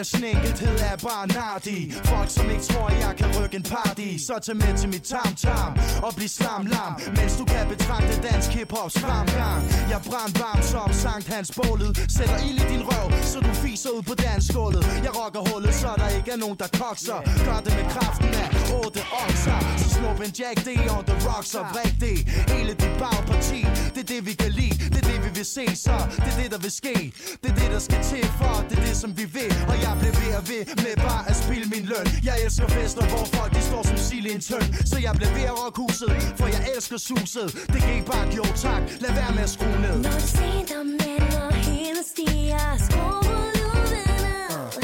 mission 0.00 0.24
i 0.24 0.30
al 0.30 0.34
sin 0.34 0.36
enkelthed 0.36 0.80
er 0.80 0.96
bare 0.96 1.26
nardi. 1.26 1.92
Folk 2.04 2.30
som 2.30 2.50
ikke 2.50 2.62
tror 2.62 2.88
jeg 2.90 3.14
kan 3.16 3.28
rykke 3.38 3.56
en 3.56 3.62
party. 3.62 4.08
Så 4.26 4.34
tag 4.42 4.56
med 4.56 4.78
til 4.78 4.88
mit 4.88 5.02
tam-tam 5.02 5.72
Og 6.02 6.14
bliv 6.16 6.28
slam-lam 6.28 6.92
Mens 7.16 7.36
du 7.40 7.44
kan 7.44 7.64
betragte 7.68 8.12
dansk 8.28 8.50
hiphops 8.58 8.94
fremgang 9.04 9.60
Jeg 9.92 10.00
brænder 10.08 10.38
varm 10.42 10.62
som 10.72 10.88
Sankt 11.02 11.28
Hans 11.34 11.50
bålet. 11.58 11.92
Sætter 12.16 12.38
ild 12.48 12.60
i 12.64 12.66
din 12.72 12.82
røv 12.90 13.08
Så 13.32 13.38
du 13.46 13.52
fiser 13.64 13.90
ud 13.96 14.02
på 14.10 14.14
dansgulvet. 14.14 14.84
Jeg 15.06 15.12
rocker 15.20 15.42
hullet 15.50 15.74
så 15.82 15.90
der 16.02 16.08
ikke 16.18 16.30
er 16.36 16.40
nogen 16.44 16.58
der 16.62 16.70
kokser. 16.82 17.18
Gør 17.46 17.58
det 17.66 17.72
med 17.78 17.86
kraften 17.94 18.30
af 18.44 18.48
otte 18.80 19.02
okser. 19.24 19.58
Så 19.80 19.86
snup 19.94 20.18
en 20.26 20.32
Jack 20.40 20.56
D 20.66 20.68
on 20.96 21.02
the 21.10 21.16
rocks 21.28 21.54
og 21.60 21.64
vræk 21.72 21.94
det. 22.04 22.16
Hele 22.54 22.72
dit 22.82 22.94
bagparti 23.02 23.60
Det 23.94 24.00
er 24.04 24.08
det 24.14 24.20
vi 24.28 24.34
kan 24.42 24.52
lide. 24.60 24.74
Det 24.92 24.98
er 25.02 25.06
det 25.12 25.18
vi 25.26 25.30
vil 25.38 25.46
se 25.56 25.66
så 25.86 25.96
Det 26.24 26.30
er 26.32 26.36
det 26.42 26.48
der 26.54 26.60
vil 26.66 26.74
ske. 26.82 26.96
Det 27.42 27.48
er 27.52 27.56
det 27.60 27.68
der 27.74 27.82
skal 27.88 28.00
til 28.12 28.24
for 28.40 28.56
Det 28.68 28.78
er 28.78 28.84
det 28.88 28.96
som 29.02 29.10
vi 29.20 29.24
vil. 29.38 29.50
Og 29.70 29.76
jeg 29.86 29.89
bliver 30.00 30.16
ved 30.20 30.32
og 30.40 30.44
ved 30.50 30.62
med 30.84 30.94
bare 31.06 31.22
at 31.30 31.36
spille 31.44 31.66
min 31.74 31.84
løn 31.92 32.06
Jeg 32.28 32.36
elsker 32.44 32.68
fester 32.76 33.04
hvor 33.12 33.24
folk 33.36 33.50
de 33.56 33.62
står 33.70 33.82
som 33.90 33.96
sild 34.08 34.26
i 34.30 34.32
en 34.38 34.42
tøn 34.50 34.64
Så 34.90 34.96
jeg 35.06 35.12
bliver 35.18 35.32
ved 35.38 35.46
at 35.52 35.56
rock 35.60 35.76
huset 35.82 36.10
For 36.38 36.46
jeg 36.56 36.62
elsker 36.74 36.98
suset 37.08 37.48
Det 37.72 37.80
gik 37.88 38.02
bare 38.12 38.26
jo 38.38 38.44
tak 38.66 38.82
Lad 39.04 39.12
være 39.20 39.32
med 39.36 39.44
at 39.48 39.52
skrue 39.56 39.78
ned 39.86 39.96
Når 40.06 40.16
du 40.22 40.26
ser 40.36 40.60
dem 40.72 40.88
lænder 41.02 41.48
hele 41.54 42.00
stiger. 42.12 42.76
Skru 42.86 43.08
volumen 43.28 44.22
op. 44.60 44.74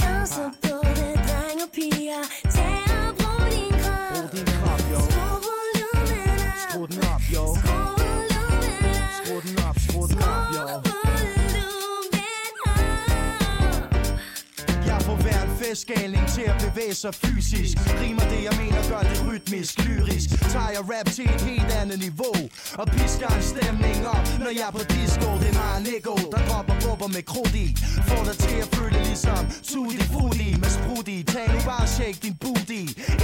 Kom 0.00 0.26
så 0.26 0.44
både 0.62 1.08
dreng 1.26 1.58
og 1.64 1.70
piger. 1.74 2.22
Stressskalning 15.74 16.28
til 16.28 16.42
at 16.42 16.56
bevæge 16.64 16.94
sig 16.94 17.14
fysisk. 17.14 17.76
Rimer 18.00 18.26
det 18.32 18.40
jeg 18.48 18.54
mener, 18.62 18.80
gør 18.90 19.02
det 19.10 19.18
rytmisk, 19.28 19.84
lyrisk. 19.86 20.28
Tager 20.52 20.70
jeg 20.76 20.82
rap 20.92 21.06
til 21.16 21.24
et 21.24 21.40
helt 21.40 21.70
andet 21.80 21.98
niveau 21.98 22.36
Og 22.80 22.86
pisker 22.86 23.28
en 23.38 23.42
stemning 23.52 23.98
op, 24.16 24.26
når 24.44 24.52
jeg 24.58 24.66
er 24.68 24.74
på 24.78 24.84
disco 24.94 25.28
Det 25.42 25.48
er 25.52 25.58
meget 25.62 25.80
Nico, 25.88 26.14
der 26.32 26.40
dropper 26.48 26.76
bubber 26.84 27.08
med 27.16 27.22
krudt 27.30 27.54
i 27.64 27.66
Får 28.08 28.22
dig 28.28 28.36
til 28.46 28.56
at 28.64 28.68
føle 28.76 28.98
ligesom 29.08 29.42
Tutti 29.70 29.98
Frutti 30.12 30.48
med 30.62 30.70
sprut 30.76 31.08
i 31.16 31.18
Tag 31.34 31.46
nu 31.54 31.60
bare 31.70 31.86
shake 31.96 32.18
din 32.26 32.36
booty. 32.42 32.80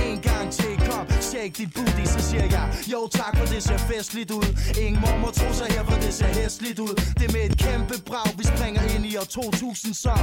En 0.09 0.19
gang 0.29 0.47
til, 0.59 0.75
kom, 0.89 1.05
shake 1.31 1.55
din 1.61 1.71
booty. 1.77 2.05
Så 2.15 2.21
siger 2.29 2.47
jeg, 2.57 2.67
jo 2.93 3.01
tak 3.21 3.33
for 3.39 3.47
det 3.53 3.63
ser 3.63 3.79
festligt 3.91 4.31
ud. 4.31 4.49
Ingen 4.85 5.01
mormor 5.05 5.31
tror 5.39 5.53
sig 5.61 5.69
her, 5.75 5.85
for 5.89 5.97
det 6.05 6.13
ser 6.15 6.33
hæsligt 6.41 6.79
ud. 6.79 6.95
Det 7.19 7.25
er 7.29 7.33
med 7.37 7.45
et 7.51 7.57
kæmpe 7.67 7.95
brag, 8.09 8.31
vi 8.39 8.45
springer 8.53 8.83
ind 8.95 9.05
i 9.07 9.17
år 9.17 9.25
2000 9.25 9.95
Så 9.95 10.15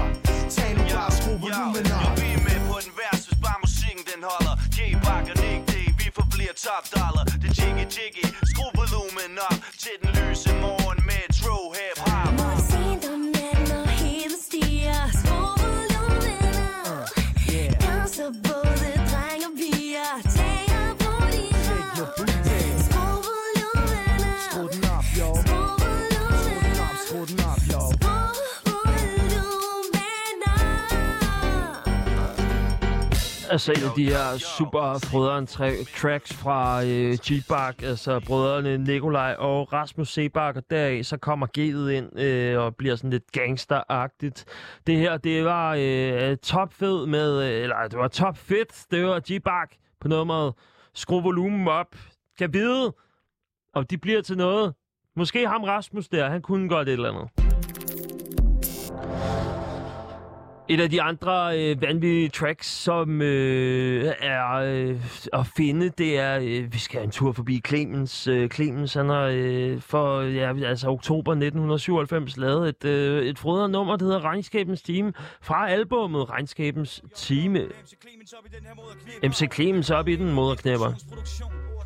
tag 0.56 0.72
nu 0.78 0.84
bare 0.96 1.12
skru 1.18 1.32
volumen 1.46 1.88
op 2.06 2.07
top 6.68 6.86
dollar. 6.90 7.26
Det 7.42 7.52
jiggy 7.60 7.86
jiggy, 7.96 8.26
skru 8.50 8.66
volumen 8.76 9.40
op 9.50 9.58
Til 9.78 9.92
den 10.02 10.10
lyse 10.16 10.54
morgen 10.62 10.77
Altså 33.58 33.72
en 33.72 33.90
af 33.90 33.96
de 33.96 34.06
her 34.06 34.38
super 34.38 35.00
frøderen 35.12 35.46
tra- 35.46 36.00
tracks 36.02 36.34
fra 36.34 36.84
øh, 36.84 37.14
G-Bark, 37.14 37.84
altså 37.84 38.20
brødrene 38.28 38.78
Nikolaj 38.78 39.36
og 39.40 39.74
Rasmus 39.74 40.10
Sebak, 40.14 40.56
og 40.56 40.64
deraf 40.70 41.04
så 41.04 41.18
kommer 41.18 41.48
G'et 41.58 41.92
ind 41.92 42.20
øh, 42.20 42.60
og 42.60 42.76
bliver 42.76 42.96
sådan 42.96 43.10
lidt 43.10 43.32
gangsteragtigt. 43.32 44.46
Det 44.88 44.98
her, 44.98 45.18
det 45.18 45.46
var 45.46 45.76
øh, 45.80 46.38
topfed 46.38 47.06
med, 47.06 47.44
øh, 47.44 47.64
eller 47.64 47.88
det 47.88 48.00
var 48.00 48.08
top 48.08 48.38
fedt, 48.38 48.86
det 48.92 49.06
var 49.06 49.20
G-Bark 49.20 49.76
på 50.02 50.08
nummeret 50.08 50.54
Skru 50.94 51.22
volumen 51.22 51.68
op, 51.68 51.96
kan 52.40 52.54
vide, 52.54 52.94
og 53.74 53.90
de 53.90 53.98
bliver 53.98 54.22
til 54.22 54.38
noget. 54.38 54.74
Måske 55.16 55.48
ham 55.48 55.64
Rasmus 55.64 56.08
der, 56.08 56.30
han 56.30 56.42
kunne 56.42 56.70
godt 56.70 56.90
et 56.90 56.94
eller 56.94 57.10
andet. 57.12 57.30
Et 60.70 60.80
af 60.80 60.90
de 60.90 61.02
andre 61.02 61.60
øh, 61.60 61.82
vanvittige 61.82 62.30
tracks, 62.30 62.68
som 62.68 63.22
øh, 63.22 64.14
er 64.20 64.54
øh, 64.54 65.02
at 65.34 65.48
finde, 65.58 65.90
det 65.90 66.20
er, 66.20 66.40
øh, 66.42 66.74
vi 66.74 66.80
skal 66.80 67.00
have 67.00 67.06
en 67.06 67.12
tur 67.12 67.32
forbi 67.32 67.62
Clemens. 67.68 68.28
Øh, 68.28 68.50
Clemens, 68.50 68.94
han 68.94 69.10
har 69.10 69.32
øh, 69.34 69.82
for 69.82 70.22
ja, 70.22 70.66
altså, 70.66 70.88
oktober 70.88 71.32
1997 71.32 72.38
lavet 72.38 72.70
et, 72.70 72.86
øh, 72.86 73.26
et 73.26 73.40
frødere 73.40 73.70
nummer, 73.70 73.96
der 73.96 74.06
hedder 74.06 74.26
Regnskabens 74.26 74.82
Time, 74.82 75.14
fra 75.42 75.70
albummet 75.70 76.30
Regnskabens 76.30 77.04
Time. 77.16 77.60
MC 79.24 79.54
Clemens 79.54 79.90
op 79.92 80.08
i 80.08 80.16
den, 80.16 80.34
moderknæpper. 80.34 80.94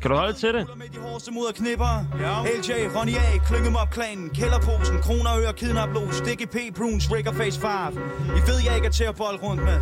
Kan 0.02 0.10
du 0.10 0.16
holde 0.16 0.32
til 0.32 0.54
det? 0.54 0.66
De 0.94 0.98
hårdeste 0.98 1.30
moderknipper. 1.32 2.06
LJ, 2.44 2.72
Ronny 2.96 3.16
A, 3.16 3.38
Klyngem 3.46 3.76
op 3.76 3.90
klanen, 3.90 4.30
Kælderposen, 4.30 4.98
Kroner, 5.02 5.38
Øre, 5.38 5.52
Kidnaplos, 5.52 6.20
DGP, 6.20 6.56
Bruns, 6.76 7.12
Rigger, 7.12 7.32
Face 7.32 7.60
5. 7.60 7.70
I 8.38 8.40
ved, 8.48 8.58
jeg 8.66 8.74
ikke 8.76 8.86
er 8.86 8.90
til 8.90 9.04
at 9.04 9.16
bold 9.16 9.42
rundt 9.42 9.62
med. 9.62 9.78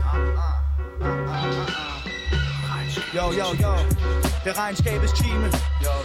Jo, 3.16 3.25
jo, 3.41 3.47
jo. 3.64 3.73
Det 4.45 4.51
er 4.55 4.59
regnskabets 4.59 5.12
time. 5.12 5.47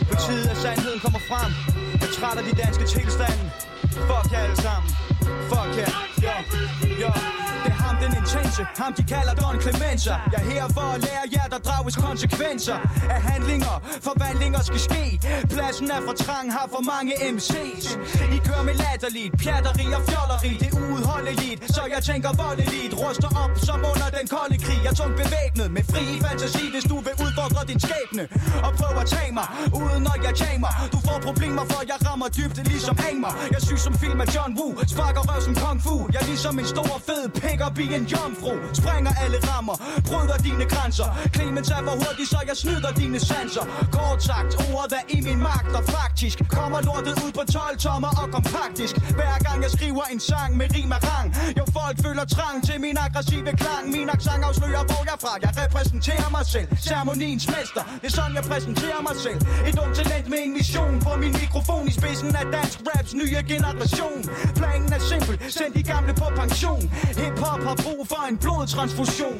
På 0.10 0.16
tide, 0.26 0.50
at 0.50 0.58
sandheden 0.58 1.00
kommer 1.00 1.20
frem. 1.20 1.52
Jeg 2.02 2.10
træt 2.18 2.38
af 2.38 2.44
de 2.44 2.62
danske 2.64 2.86
tilstande. 2.86 3.44
Fuck 4.10 4.32
jer 4.32 4.40
alle 4.40 4.56
sammen. 4.56 4.90
Fuck 5.50 5.72
jer. 5.80 5.92
Jo, 6.24 6.36
jo. 7.02 7.45
Den 8.06 8.14
intense. 8.18 8.62
Ham, 8.82 8.94
de 8.94 9.04
kalder 9.04 9.34
Don 9.44 9.62
Clemenza. 9.62 10.14
Jeg 10.34 10.42
er 10.42 10.50
her 10.52 10.68
for 10.78 10.88
at 10.96 11.00
lære 11.08 11.26
jer, 11.36 11.48
der 11.54 11.60
drages 11.68 11.96
konsekvenser 11.96 12.78
af 13.16 13.22
handlinger. 13.30 13.76
Forvandlinger 14.08 14.62
skal 14.70 14.80
ske. 14.80 15.04
Pladsen 15.54 15.92
er 15.92 16.02
for 16.08 16.16
trang, 16.24 16.48
har 16.58 16.68
for 16.74 16.82
mange 16.94 17.14
MC's. 17.34 17.86
I 18.36 18.38
kører 18.48 18.64
med 18.70 18.76
latterligt, 18.84 19.32
pjatteri 19.42 19.86
og 19.98 20.02
fjolleri. 20.10 20.52
Det 20.62 20.68
er 20.74 20.78
uudholdeligt, 20.84 21.60
så 21.76 21.82
jeg 21.96 22.02
tænker 22.10 22.30
voldeligt. 22.44 22.94
Ruster 23.02 23.32
op 23.44 23.54
som 23.68 23.80
under 23.92 24.10
den 24.18 24.26
kolde 24.36 24.58
krig. 24.66 24.80
Jeg 24.86 24.92
er 24.96 24.98
tungt 25.02 25.18
bevæbnet 25.24 25.68
med 25.76 25.84
fri 25.92 26.04
fantasi, 26.26 26.66
hvis 26.74 26.86
du 26.92 26.98
vil 27.06 27.14
udfordre 27.26 27.62
din 27.72 27.80
skæbne. 27.86 28.24
Og 28.66 28.72
prøve 28.80 28.98
at 29.04 29.08
tage 29.16 29.32
mig, 29.40 29.48
uden 29.80 30.02
når 30.08 30.18
jeg 30.28 30.34
tamer. 30.44 30.72
Du 30.94 31.00
får 31.08 31.18
problemer, 31.28 31.64
for 31.72 31.82
jeg 31.92 31.98
rammer 32.08 32.28
dybt 32.38 32.58
ligesom 32.72 32.96
Angmar. 33.10 33.34
Jeg 33.54 33.62
syg 33.68 33.80
som 33.88 33.94
film 34.04 34.20
af 34.26 34.28
John 34.36 34.52
Woo, 34.60 34.70
sparker 34.94 35.24
røv 35.30 35.42
som 35.48 35.56
Kung 35.62 35.80
Fu. 35.86 35.96
Jeg 36.14 36.22
er 36.24 36.28
ligesom 36.34 36.60
en 36.60 36.68
stor 36.76 36.96
fed 37.08 37.24
pick-up 37.42 37.78
i 37.86 37.88
en 37.96 38.06
jomfru. 38.14 38.54
Sprænger 38.74 39.14
alle 39.24 39.38
rammer, 39.50 39.76
bryder 40.10 40.38
dine 40.48 40.66
grænser. 40.74 41.10
Clemens 41.36 41.70
er 41.70 41.82
for 41.88 41.96
hurtig, 42.04 42.28
så 42.34 42.40
jeg 42.50 42.58
snyder 42.64 42.92
dine 43.02 43.20
sanser. 43.20 43.66
Kort 43.96 44.24
sagt, 44.30 44.52
ordet 44.74 44.94
er 45.00 45.06
i 45.18 45.20
min 45.28 45.40
magt, 45.50 45.72
og 45.80 45.84
faktisk 45.98 46.38
kommer 46.58 46.80
lortet 46.88 47.16
ud 47.24 47.32
på 47.40 47.44
12 47.52 47.78
tommer 47.86 48.12
og 48.22 48.28
kompaktisk. 48.36 48.94
Hver 49.20 49.36
gang 49.46 49.58
jeg 49.66 49.72
skriver 49.78 50.04
en 50.14 50.20
sang 50.20 50.52
med 50.60 50.68
rim 50.76 50.92
og 50.98 51.02
rang. 51.10 51.28
Jo, 51.60 51.64
folk 51.78 51.96
føler 52.06 52.26
trang 52.36 52.58
til 52.68 52.78
min 52.86 52.98
aggressive 53.06 53.52
klang. 53.62 53.84
Min 53.96 54.08
accent 54.16 54.42
afslører, 54.50 54.84
hvor 54.90 55.04
jeg 55.10 55.18
fra. 55.24 55.34
Jeg 55.46 55.52
repræsenterer 55.64 56.30
mig 56.38 56.46
selv. 56.54 56.68
Ceremoniens 56.88 57.46
mester, 57.54 57.84
det 58.02 58.08
er 58.12 58.16
sådan, 58.20 58.36
jeg 58.40 58.46
præsenterer 58.52 59.02
mig 59.08 59.16
selv. 59.26 59.40
Et 59.70 59.76
ung 59.84 59.92
talent 60.00 60.28
med 60.34 60.40
en 60.46 60.54
mission 60.58 60.94
på 61.06 61.12
min 61.24 61.34
mikrofon 61.42 61.84
i 61.92 61.94
spidsen 62.00 62.32
af 62.42 62.46
dansk 62.58 62.78
raps 62.90 63.12
nye 63.22 63.42
generation. 63.54 64.20
Planen 64.60 64.90
er 64.98 65.02
simpel, 65.12 65.36
send 65.58 65.72
de 65.78 65.84
gamle 65.94 66.14
på 66.22 66.28
pension. 66.42 66.82
Hip-hop 67.20 67.62
har 67.70 67.76
brug 67.86 68.02
for 68.12 68.22
en 68.30 68.38
blodtransfusion. 68.44 69.40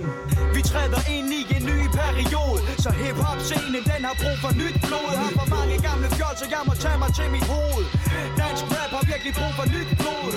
Vi 0.56 0.62
træder 0.72 1.02
ind 1.16 1.30
i 1.40 1.42
en 1.58 1.64
ny 1.72 1.80
periode, 2.00 2.62
så 2.84 2.90
hip-hop-scenen 3.02 3.84
den 3.92 4.02
har 4.08 4.16
brug 4.24 4.38
for 4.44 4.52
nyt 4.62 4.78
blod. 4.86 5.10
Har 5.22 5.32
for 5.40 5.48
mange 5.58 5.76
gamle 5.88 6.08
fjold, 6.18 6.38
så 6.42 6.46
jeg 6.56 6.64
må 6.70 6.74
tage 6.84 6.98
mig 7.04 7.12
til 7.18 7.28
mit 7.36 7.46
hoved. 7.54 7.86
Dansk 8.42 8.64
rap 8.74 8.92
virkelig 9.16 9.36
brug 9.40 9.54
for 9.60 9.68
nyt 9.76 9.90
blod. 10.02 10.32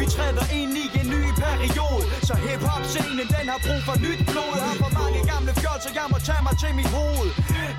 Vi 0.00 0.06
træder 0.14 0.46
ind 0.60 0.72
i 0.82 0.84
en 1.00 1.06
ny 1.14 1.22
periode, 1.42 2.04
så 2.28 2.34
hip-hop-scenen 2.44 3.26
den 3.34 3.46
har 3.52 3.60
brug 3.66 3.80
for 3.88 3.96
nyt 4.04 4.20
blod. 4.30 4.54
Har 4.66 4.74
for 4.82 4.90
mange 5.00 5.20
gamle 5.32 5.52
fjol, 5.60 5.78
så 5.84 5.90
jeg 5.98 6.06
må 6.12 6.18
tage 6.28 6.42
mig 6.46 6.54
til 6.62 6.72
mit 6.78 6.90
hoved. 6.96 7.28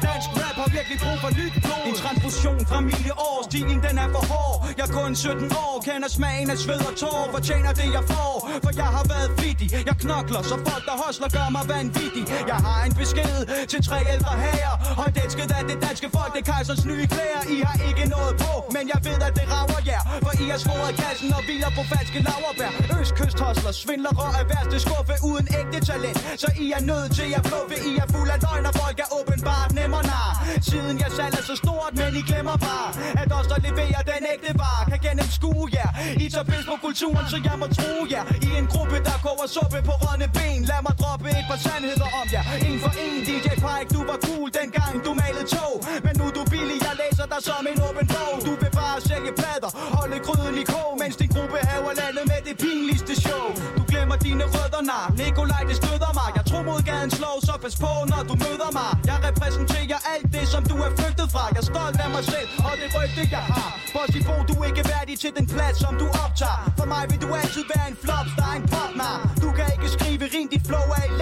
Dansk 0.06 0.30
rap 0.40 0.56
har 0.62 0.70
virkelig 0.78 0.98
brug 1.04 1.18
for 1.24 1.32
nyt 1.40 1.56
blod. 1.66 1.84
En 1.90 1.96
transfusion 2.02 2.62
fra 2.70 2.80
mine 2.90 3.12
år, 3.30 3.38
stilen 3.50 3.80
den 3.86 3.96
er 4.04 4.10
for 4.16 4.24
hård. 4.32 4.56
Jeg 4.78 4.86
er 4.90 4.94
kun 5.00 5.12
17 5.16 5.52
år, 5.64 5.74
kender 5.88 6.10
smagen 6.18 6.50
af 6.54 6.58
sved 6.64 6.82
og 6.90 6.94
tår, 7.02 7.22
fortjener 7.36 7.72
det 7.80 7.90
jeg 7.98 8.04
får. 8.14 8.34
For 8.64 8.72
jeg 8.82 8.90
har 8.98 9.06
været 9.14 9.30
flittig, 9.38 9.68
jeg 9.90 9.96
knokler, 10.04 10.42
så 10.52 10.56
folk 10.68 10.84
der 10.90 10.96
hosler 11.04 11.30
gør 11.38 11.48
mig 11.56 11.64
vanvittig. 11.74 12.24
Jeg 12.52 12.60
har 12.68 12.80
en 12.88 12.94
besked 13.02 13.36
til 13.72 13.80
tre 13.88 13.98
ældre 14.14 14.34
herrer, 14.46 14.76
højt 15.02 15.18
elsket 15.24 15.50
af 15.58 15.64
det 15.70 15.78
danske 15.88 16.08
folk, 16.18 16.32
det 16.36 16.42
er 16.44 16.48
kejsers 16.52 16.84
nye 16.92 17.06
klæder. 17.14 17.42
I 17.56 17.58
har 17.68 17.78
ikke 17.90 18.06
noget 18.16 18.34
på, 18.44 18.54
men 18.76 18.84
jeg 18.94 19.00
ved 19.08 19.20
at 19.28 19.34
det 19.40 19.46
rager 19.54 19.82
jer. 19.92 20.04
For 20.26 20.34
i 20.44 20.48
har 20.54 20.60
svoret 20.66 20.96
kassen 21.04 21.30
og 21.38 21.42
hviler 21.46 21.72
på 21.78 21.84
falske 21.92 22.20
laverbær. 22.28 22.72
Østkyst 23.00 23.40
svindlere 23.82 24.28
af 24.40 24.46
værste 24.52 24.78
skuffe 24.86 25.16
uden 25.30 25.48
ægte 25.60 25.80
talent. 25.90 26.18
Så 26.42 26.48
I 26.66 26.68
er 26.78 26.82
nødt 26.92 27.10
til 27.18 27.30
at 27.38 27.44
fluffe, 27.50 27.76
I 27.90 27.92
er 28.04 28.08
fuld 28.14 28.30
af 28.36 28.40
løgn, 28.46 28.66
og 28.70 28.74
folk 28.82 28.98
er 29.06 29.10
åbenbart 29.20 29.72
nemmer 29.80 30.02
nar. 30.12 30.32
Siden 30.70 30.96
jeg 31.04 31.12
salg 31.18 31.34
er 31.40 31.46
så 31.52 31.56
stort, 31.64 31.92
men 32.02 32.12
I 32.20 32.22
glemmer 32.30 32.58
bare, 32.68 32.90
at 33.22 33.30
os 33.38 33.48
der 33.52 33.60
leverer 33.68 34.02
den 34.12 34.24
ægte 34.34 34.52
vare, 34.62 34.84
kan 34.92 35.00
gennemskue 35.06 35.66
jer. 35.78 35.90
I 36.24 36.26
tager 36.34 36.48
pis 36.52 36.66
på 36.72 36.76
kulturen, 36.86 37.26
så 37.34 37.38
jeg 37.48 37.56
må 37.62 37.68
tro 37.78 37.94
jer. 38.14 38.24
I 38.48 38.50
en 38.60 38.68
gruppe, 38.74 38.98
der 39.08 39.18
koger 39.26 39.48
suppe 39.56 39.80
på 39.90 39.94
rådne 40.04 40.28
ben. 40.38 40.62
Lad 40.72 40.82
mig 40.88 40.96
droppe 41.02 41.30
et 41.40 41.46
par 41.50 41.60
sandheder 41.66 42.10
om 42.20 42.28
jer. 42.34 42.44
En 42.68 42.78
for 42.84 42.92
en, 43.04 43.16
DJ 43.28 43.48
Pike, 43.64 43.90
du 43.96 44.02
var 44.10 44.20
cool 44.26 44.48
dengang 44.60 44.94
du 45.06 45.12
malede 45.22 45.48
tog. 45.56 45.74
Men 46.06 46.14
nu 46.20 46.24
er 46.30 46.34
du 46.38 46.44
billig, 46.54 46.80
jeg 46.88 46.96
læser 47.02 47.26
dig 47.34 47.42
som 47.48 47.64
en 47.72 47.78
åben 47.88 48.08
bog. 48.14 48.36
Du 48.48 48.54
vil 48.62 48.72
bare 48.82 48.98
sælge 49.10 49.32
plader, 49.40 49.72
holde 49.98 50.18
gryden 50.30 50.58
i 50.64 50.66
kog, 50.74 50.92
mens 51.02 51.16
din 51.22 51.30
gruppe 51.36 51.58
haver 51.70 51.94
landet 52.02 52.26
med 52.32 52.40
det 52.48 52.56
pinligste 52.64 53.14
show. 53.26 53.46
Du 53.78 53.84
glemmer 53.92 54.18
dine 54.28 54.46
rødder, 54.56 54.82
nar. 54.92 55.06
Nikolaj, 55.20 55.64
det 55.70 55.76
støder 55.82 56.12
mig. 56.20 56.30
Jeg 56.38 56.46
tror 56.50 56.62
mod 56.70 56.82
gaden 56.90 57.12
slår, 57.18 57.38
så 57.48 57.54
pas 57.64 57.76
på, 57.84 57.92
når 58.12 58.22
du 58.30 58.34
møder 58.46 58.70
mig. 58.80 58.92
Jeg 59.10 59.18
repræsenterer 59.28 60.00
alt 60.14 60.28
det, 60.36 60.46
som 60.54 60.62
du 60.72 60.76
er 60.88 60.92
flygtet 61.00 61.28
fra. 61.34 61.44
Jeg 61.54 61.62
er 61.64 61.68
stolt 61.74 61.98
af 62.06 62.10
mig 62.16 62.24
selv, 62.34 62.50
og 62.68 62.74
det 62.82 62.88
rygte, 62.98 63.22
jeg 63.36 63.44
har. 63.54 63.70
Bossy 63.96 64.20
du 64.50 64.54
er 64.62 64.68
ikke 64.72 64.84
værdig 64.92 65.16
til 65.24 65.32
den 65.38 65.46
plads, 65.54 65.76
som 65.84 65.94
du 66.02 66.08
optager. 66.24 66.62
For 66.78 66.86
mig 66.94 67.04
vil 67.10 67.20
du 67.26 67.30
altid 67.42 67.64
være 67.74 67.88
en 67.92 67.98
flopstar, 68.04 68.52
en 68.60 68.66
popnar. 68.74 69.18
Du 69.44 69.50
kan 69.58 69.66
ikke 69.76 69.90
skrive 69.96 70.24
rim, 70.34 70.48
dit 70.54 70.64
flow 70.70 70.86
er. 71.00 71.19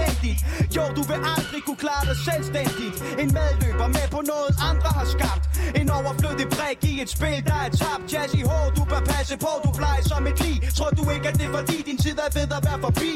Jo, 0.76 0.84
du 0.98 1.02
vil 1.10 1.20
aldrig 1.36 1.62
kunne 1.68 1.82
klare 1.86 2.04
dig 2.10 2.18
selvstændigt. 2.30 2.96
En 3.22 3.30
medløber 3.40 3.88
med 3.98 4.08
på 4.16 4.22
noget, 4.32 4.52
andre 4.72 4.90
har 5.00 5.08
skabt. 5.16 5.44
En 5.80 5.88
overflødig 5.98 6.48
brik 6.58 6.80
i 6.92 6.94
et 7.04 7.10
spil, 7.16 7.40
der 7.50 7.60
er 7.66 7.72
tabt. 7.82 8.04
Jazz 8.14 8.32
i 8.42 8.44
hår, 8.52 8.66
du 8.78 8.84
bør 8.92 9.02
passe 9.14 9.36
på, 9.46 9.52
du 9.66 9.72
plejer 9.80 10.02
som 10.12 10.28
et 10.32 10.38
lig. 10.46 10.58
Tror 10.78 10.90
du 11.00 11.04
ikke, 11.16 11.28
at 11.32 11.36
det 11.40 11.46
er 11.50 11.54
fordi 11.60 11.78
din 11.90 11.98
tid 12.06 12.18
er 12.26 12.30
ved 12.38 12.48
at 12.58 12.64
være 12.68 12.80
forbi? 12.88 13.14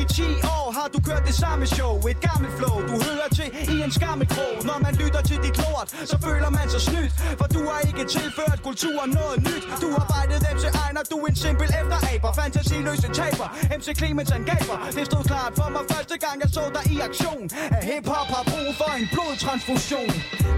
I 0.00 0.04
10 0.04 0.22
år 0.56 0.66
har 0.78 0.88
du 0.94 0.98
kørt 1.08 1.24
det 1.28 1.36
samme 1.44 1.64
show. 1.76 1.92
Et 2.12 2.20
gammelt 2.28 2.54
flow, 2.58 2.76
du 2.90 2.94
hører 3.08 3.28
til 3.38 3.48
i 3.74 3.76
en 3.86 3.92
skammekrog 3.98 4.54
Når 4.68 4.78
man 4.86 4.94
lytter 5.02 5.22
til 5.30 5.38
dit 5.46 5.56
lort, 5.62 5.88
så 6.10 6.16
føler 6.26 6.50
man 6.58 6.66
sig 6.74 6.82
snydt. 6.88 7.12
For 7.40 7.46
du 7.56 7.60
har 7.70 7.80
ikke 7.88 8.04
tilført 8.16 8.58
kulturen 8.68 9.10
noget 9.20 9.38
nyt. 9.48 9.64
Du 9.84 9.88
har 9.96 10.04
bejdet 10.12 10.38
dem 10.46 10.56
til 10.64 10.70
egen, 10.82 10.96
og 11.00 11.06
du 11.12 11.16
er 11.24 11.28
en 11.32 11.38
simpel 11.46 11.68
efteraber. 11.80 12.30
Fantasiløse 12.40 13.08
taber, 13.20 13.48
MC 13.78 13.86
Clemens 13.98 14.30
angaber 14.38 14.76
Det 14.96 15.04
stod 15.10 15.24
klart 15.30 15.52
for 15.60 15.68
mig 15.74 15.84
første 15.92 16.16
gang, 16.24 16.36
jeg 16.44 16.50
så 16.56 16.64
dig 16.76 16.84
i 16.94 16.96
aktion. 17.08 17.44
At 17.76 17.82
hiphop 17.88 18.28
har 18.36 18.44
brug 18.52 18.68
for 18.80 18.90
en 19.00 19.06
blodtransfusion. 19.12 20.14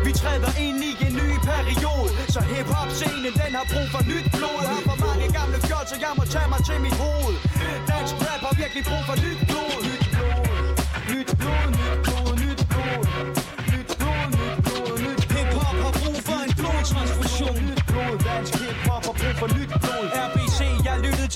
Vi 0.07 0.11
træder 0.21 0.53
ind 0.67 0.79
i 0.91 0.93
en 1.07 1.15
ny 1.23 1.29
periode 1.51 2.09
Så 2.35 2.41
hiphop-scenen, 2.51 3.33
den 3.41 3.53
har 3.59 3.67
brug 3.73 3.87
for 3.95 4.03
nyt 4.11 4.27
blod. 4.37 4.61
Har 4.71 4.83
for 4.89 4.97
mange 5.07 5.27
gamle 5.39 5.59
fjol, 5.67 5.85
så 5.91 5.97
jeg 6.05 6.13
må 6.19 6.25
tage 6.35 6.49
mig 6.53 6.61
til 6.69 6.79
mit 6.87 6.97
hoved. 7.03 7.35
Dansk 7.91 8.15
rap 8.25 8.43
har 8.47 8.55
virkelig 8.63 8.83
brug 8.91 9.03
for 9.09 9.17
nyt 9.25 9.41
blod 9.49 9.77
Nyt 9.89 10.03
blod, 10.15 10.45
nyt 10.51 10.69
blod, 10.71 10.97
nyt 11.13 11.29
blod, 11.41 11.67
nyt 11.79 11.99
blod. 12.05 12.16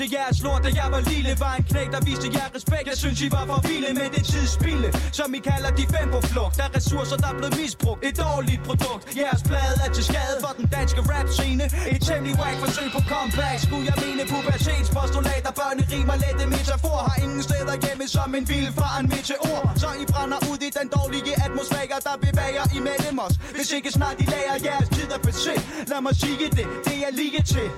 Til 0.01 0.11
jeres 0.19 0.39
lort, 0.47 0.63
da 0.67 0.71
jeg 0.81 0.89
var 0.95 1.03
lille 1.13 1.33
Var 1.45 1.55
en 1.59 1.65
knæk, 1.71 1.89
der 1.95 2.01
viste 2.09 2.29
jer 2.37 2.49
respekt. 2.57 2.87
Jeg 2.93 2.99
synes, 3.05 3.19
I 3.27 3.29
var 3.37 3.45
for 3.51 3.61
vilde 3.69 3.93
med 4.01 4.09
det 4.15 4.23
tidsspilde 4.33 4.89
Som 5.19 5.29
I 5.39 5.41
kalder 5.51 5.71
de 5.79 5.85
fem 5.97 6.09
på 6.15 6.21
flugt. 6.33 6.55
Der 6.59 6.67
er 6.69 6.73
ressourcer, 6.79 7.17
der 7.23 7.29
er 7.33 7.37
blevet 7.41 7.55
misbrugt. 7.61 8.01
Et 8.09 8.17
dårligt 8.27 8.63
produkt. 8.69 9.03
Jeres 9.21 9.43
plade 9.49 9.77
er 9.85 9.91
til 9.97 10.05
skade 10.11 10.37
for 10.45 10.53
den 10.59 10.67
danske 10.77 11.01
rap-scene 11.13 11.65
Et 11.95 12.01
temmelig 12.09 12.35
whack 12.41 12.57
forsøg 12.65 12.89
på 12.97 13.01
comeback. 13.13 13.57
Skulle 13.67 13.85
jeg 13.91 13.97
mene 14.05 14.23
pubertetspostulater 14.33 15.53
Børne 15.59 15.83
rimer 15.93 16.17
lette 16.25 16.45
metafor. 16.55 16.99
Har 17.09 17.17
ingen 17.25 17.43
steder 17.49 17.77
hjemme 17.85 18.07
som 18.17 18.31
en 18.39 18.45
vild 18.51 18.71
fra 18.79 18.89
en 19.01 19.07
meteor. 19.15 19.63
Så 19.83 19.89
I 20.03 20.05
brænder 20.13 20.41
ud 20.51 20.59
i 20.69 20.71
den 20.79 20.87
dårlige 20.97 21.35
atmosfære 21.45 21.99
Der 22.07 22.17
bevæger 22.27 22.65
imellem 22.79 23.17
os. 23.27 23.35
Hvis 23.57 23.69
ikke 23.77 23.91
snart 23.99 24.17
I 24.25 24.27
lærer 24.35 24.57
jeres 24.67 24.89
tid 24.97 25.09
at 25.17 25.21
passé 25.27 25.55
Lad 25.91 26.01
mig 26.07 26.15
sige 26.23 26.47
det, 26.59 26.67
det 26.89 26.99
er 27.07 27.13
lige 27.21 27.43
til. 27.55 27.69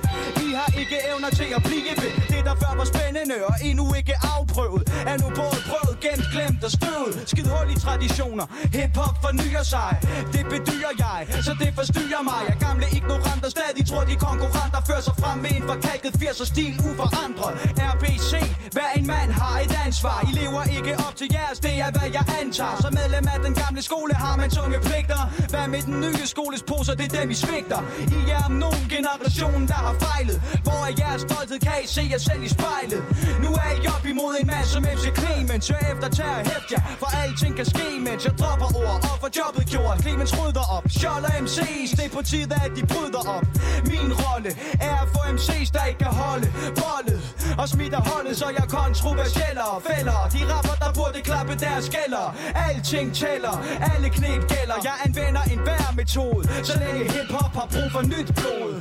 I 0.47 0.49
har 0.59 0.69
ikke 0.81 0.97
evner 1.09 1.31
til 1.41 1.49
at 1.57 1.63
blive 1.69 1.95
ved. 2.03 2.12
it. 2.19 2.32
Det 2.43 2.51
der 2.51 2.67
før 2.67 2.75
var 2.81 2.89
spændende 2.95 3.37
og 3.51 3.55
endnu 3.69 3.85
ikke 4.01 4.15
afprøvet. 4.35 4.83
Er 5.11 5.17
nu 5.23 5.29
både 5.41 5.59
prøvet, 5.71 5.97
gemt, 6.05 6.27
glemt 6.35 6.63
og 6.67 6.71
støvet. 6.79 7.15
Skid 7.31 7.47
hul 7.53 7.69
i 7.75 7.77
traditioner. 7.85 8.47
Hip-hop 8.77 9.17
fornyer 9.25 9.65
sig. 9.75 9.91
Det 10.35 10.45
bedyrer 10.55 10.95
jeg, 11.05 11.19
så 11.47 11.53
det 11.63 11.71
forstyrrer 11.81 12.23
mig. 12.31 12.41
Jeg 12.51 12.57
gamle 12.67 12.87
ignoranter 12.99 13.51
stadig 13.57 13.83
tror 13.91 14.05
de 14.11 14.17
konkurrenter 14.29 14.81
Fører 14.89 15.05
sig 15.09 15.17
frem 15.23 15.39
med 15.45 15.53
en 15.59 15.65
forkalket 15.73 16.13
80'er 16.23 16.47
stil 16.53 16.75
uforandret. 16.89 17.55
RBC, 17.93 18.33
hver 18.77 18.91
en 18.99 19.07
mand 19.07 19.31
har 19.43 19.57
et 19.65 19.75
ansvar. 19.87 20.17
I 20.29 20.33
lever 20.41 20.63
ikke 20.77 20.93
op 21.07 21.15
til 21.21 21.29
jeres, 21.37 21.59
det 21.67 21.75
er 21.85 21.91
hvad 21.97 22.09
jeg 22.19 22.25
antager. 22.41 22.77
Som 22.85 22.93
medlem 23.01 23.25
af 23.35 23.39
den 23.47 23.55
gamle 23.63 23.83
skole 23.89 24.15
har 24.25 24.35
man 24.41 24.51
tunge 24.59 24.79
pligter. 24.89 25.23
Hvad 25.53 25.67
med 25.75 25.83
den 25.89 25.97
nye 26.07 26.27
skoles 26.35 26.63
poser, 26.71 26.95
det 27.01 27.07
er 27.11 27.21
dem 27.21 27.31
I 27.31 27.37
svigter. 27.45 27.81
I 28.19 28.21
er 28.37 28.43
om 28.49 28.55
nogen 28.65 28.85
generation, 28.97 29.61
der 29.73 29.79
har 29.87 29.95
fejlet. 30.07 30.39
Hvor 30.67 30.81
er 30.89 30.93
jeres 31.01 31.23
stolthed, 31.27 31.59
kan 31.67 31.79
I 31.85 31.87
se 31.97 32.03
jer 32.13 32.23
selv 32.33 32.43
i 32.45 32.49
spejlet. 32.49 33.03
Nu 33.45 33.51
er 33.65 33.71
I 33.83 33.87
op 33.95 34.05
imod 34.13 34.35
en 34.41 34.47
masse 34.47 34.73
som 34.73 34.83
MC 34.83 35.07
Clemens. 35.19 35.69
Hør 35.69 35.83
efter 35.93 36.09
tager 36.19 36.43
hæft 36.51 36.69
jer, 36.73 36.83
for 37.01 37.09
alting 37.23 37.57
kan 37.57 37.67
ske 37.75 37.87
Mens 38.07 38.25
jeg 38.27 38.35
dropper 38.41 38.71
ord. 38.83 38.99
Og 39.09 39.17
får 39.23 39.31
jobbet 39.41 39.65
gjort 39.73 39.97
Clemens 40.03 40.33
rydder 40.39 40.67
op, 40.77 40.85
Scholler 40.99 41.33
MC's 41.45 41.91
Det 41.99 42.05
er 42.09 42.13
på 42.17 42.23
tide 42.31 42.55
at 42.65 42.73
de 42.77 42.83
bryder 42.93 43.23
op. 43.37 43.47
Min 43.93 44.11
rolle 44.25 44.51
er 44.89 44.97
at 45.03 45.09
få 45.15 45.21
MC's 45.37 45.71
der 45.75 45.85
ikke 45.91 46.01
kan 46.07 46.15
holde 46.25 46.49
bollet. 46.83 47.21
Og 47.61 47.67
smitter 47.75 48.01
holdet, 48.11 48.35
så 48.41 48.47
jeg 48.59 48.67
kontroversieller 48.79 49.69
Fælder, 49.89 50.21
de 50.35 50.41
rapper 50.53 50.77
der 50.83 50.91
burde 50.99 51.21
klappe 51.29 51.55
deres 51.67 51.87
gælder. 51.97 52.27
Alting 52.67 53.09
tæller, 53.21 53.55
alle 53.93 54.09
knep 54.17 54.43
gælder. 54.55 54.79
Jeg 54.89 54.97
anvender 55.07 55.43
en 55.53 55.61
hver 55.67 55.89
metode 56.01 56.43
Så 56.69 56.75
længe 56.83 57.03
hiphop 57.13 57.53
har 57.59 57.67
brug 57.73 57.89
for 57.95 58.03
nyt 58.13 58.29
blod. 58.41 58.73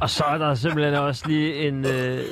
Og 0.00 0.10
så 0.10 0.24
er 0.24 0.38
der 0.38 0.54
simpelthen 0.54 0.94
også 0.94 1.28
lige 1.28 1.68
en, 1.68 1.86
øh, 1.86 2.24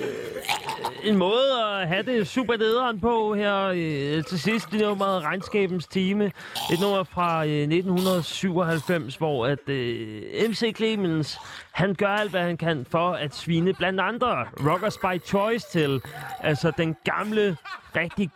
en 1.04 1.16
måde 1.16 1.64
at 1.64 1.88
have 1.88 2.02
det 2.02 2.28
super 2.28 2.56
nederen 2.56 3.00
på 3.00 3.34
her 3.34 3.64
øh, 3.64 4.24
til 4.24 4.40
sidst 4.40 4.72
i 4.72 4.78
nummeret 4.78 5.22
Regnskabens 5.22 5.86
Time. 5.86 6.24
Et 6.72 6.80
nummer 6.80 7.04
fra 7.04 7.46
øh, 7.46 7.52
1997, 7.52 9.16
hvor 9.16 9.46
at 9.46 9.68
øh, 9.68 10.22
MC 10.50 10.76
Clemens, 10.76 11.38
han 11.72 11.94
gør 11.94 12.08
alt, 12.08 12.30
hvad 12.30 12.42
han 12.42 12.56
kan 12.56 12.86
for 12.90 13.12
at 13.12 13.34
svine 13.34 13.74
blandt 13.74 14.00
andre 14.00 14.46
Rockers 14.66 14.98
by 14.98 15.26
Choice 15.26 15.66
til. 15.70 16.00
Altså 16.40 16.72
den 16.78 16.96
gamle, 17.04 17.56
rigtig 17.96 18.30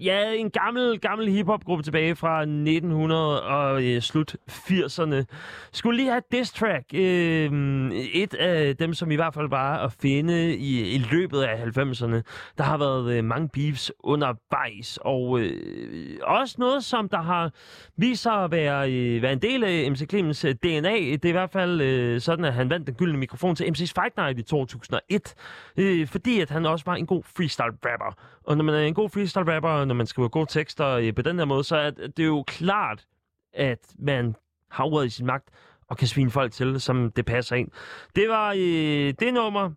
Ja, 0.00 0.32
en 0.34 0.50
gammel, 0.50 1.00
gammel 1.00 1.28
hiphop-gruppe 1.28 1.82
tilbage 1.82 2.16
fra 2.16 2.40
1900 2.40 3.42
og 3.42 3.84
øh, 3.84 4.02
slut 4.02 4.36
80'erne. 4.50 5.24
Skulle 5.72 5.96
lige 5.96 6.08
have 6.08 6.18
et 6.18 6.32
diss 6.32 6.52
track. 6.52 6.84
Øh, 6.94 7.92
et 7.92 8.34
af 8.34 8.76
dem, 8.76 8.94
som 8.94 9.10
i 9.10 9.14
hvert 9.14 9.34
fald 9.34 9.48
var 9.48 9.84
at 9.84 9.92
finde 9.92 10.56
i, 10.56 10.94
i 10.94 10.98
løbet 10.98 11.40
af 11.42 11.56
90'erne. 11.56 12.22
Der 12.58 12.62
har 12.62 12.78
været 12.78 13.12
øh, 13.12 13.24
mange 13.24 13.48
beefs 13.48 13.92
undervejs, 14.00 14.98
og 15.00 15.40
øh, 15.40 16.18
også 16.22 16.56
noget, 16.58 16.84
som 16.84 17.08
der 17.08 17.22
har 17.22 17.50
vist 17.96 18.22
sig 18.22 18.44
at 18.44 18.50
være, 18.50 18.92
øh, 18.92 19.22
være 19.22 19.32
en 19.32 19.42
del 19.42 19.64
af 19.64 19.90
MC 19.90 20.08
Clemens 20.10 20.44
øh, 20.44 20.54
DNA. 20.54 20.94
Det 20.96 21.24
er 21.24 21.28
i 21.28 21.32
hvert 21.32 21.50
fald 21.50 21.80
øh, 21.80 22.20
sådan, 22.20 22.44
at 22.44 22.54
han 22.54 22.70
vandt 22.70 22.86
den 22.86 22.94
gyldne 22.94 23.18
mikrofon 23.18 23.56
til 23.56 23.64
MC's 23.64 23.92
Fight 24.00 24.16
Night 24.16 24.38
i 24.38 24.42
2001. 24.42 25.34
Øh, 25.76 26.06
fordi 26.06 26.40
at 26.40 26.50
han 26.50 26.66
også 26.66 26.84
var 26.84 26.94
en 26.94 27.06
god 27.06 27.22
freestyle-rapper. 27.24 28.14
Og 28.44 28.56
når 28.56 28.64
man 28.64 28.74
er 28.74 28.80
en 28.80 28.94
god 28.94 29.08
freestyle-rapper, 29.10 29.84
når 29.84 29.94
man 29.94 30.06
skriver 30.06 30.28
gode 30.28 30.46
tekster 30.46 30.88
øh, 30.88 31.14
på 31.14 31.22
den 31.22 31.38
her 31.38 31.44
måde, 31.44 31.64
så 31.64 31.76
er 31.76 31.90
det 31.90 32.26
jo 32.26 32.44
klart, 32.46 33.06
at 33.52 33.94
man 33.98 34.36
har 34.70 34.84
ordet 34.84 35.06
i 35.06 35.10
sin 35.10 35.26
magt 35.26 35.48
og 35.88 35.96
kan 35.96 36.08
svine 36.08 36.30
folk 36.30 36.52
til, 36.52 36.80
som 36.80 37.12
det 37.12 37.26
passer 37.26 37.56
ind. 37.56 37.68
Det 38.16 38.28
var 38.28 38.52
øh, 38.52 39.14
det 39.20 39.34
nummer, 39.34 39.70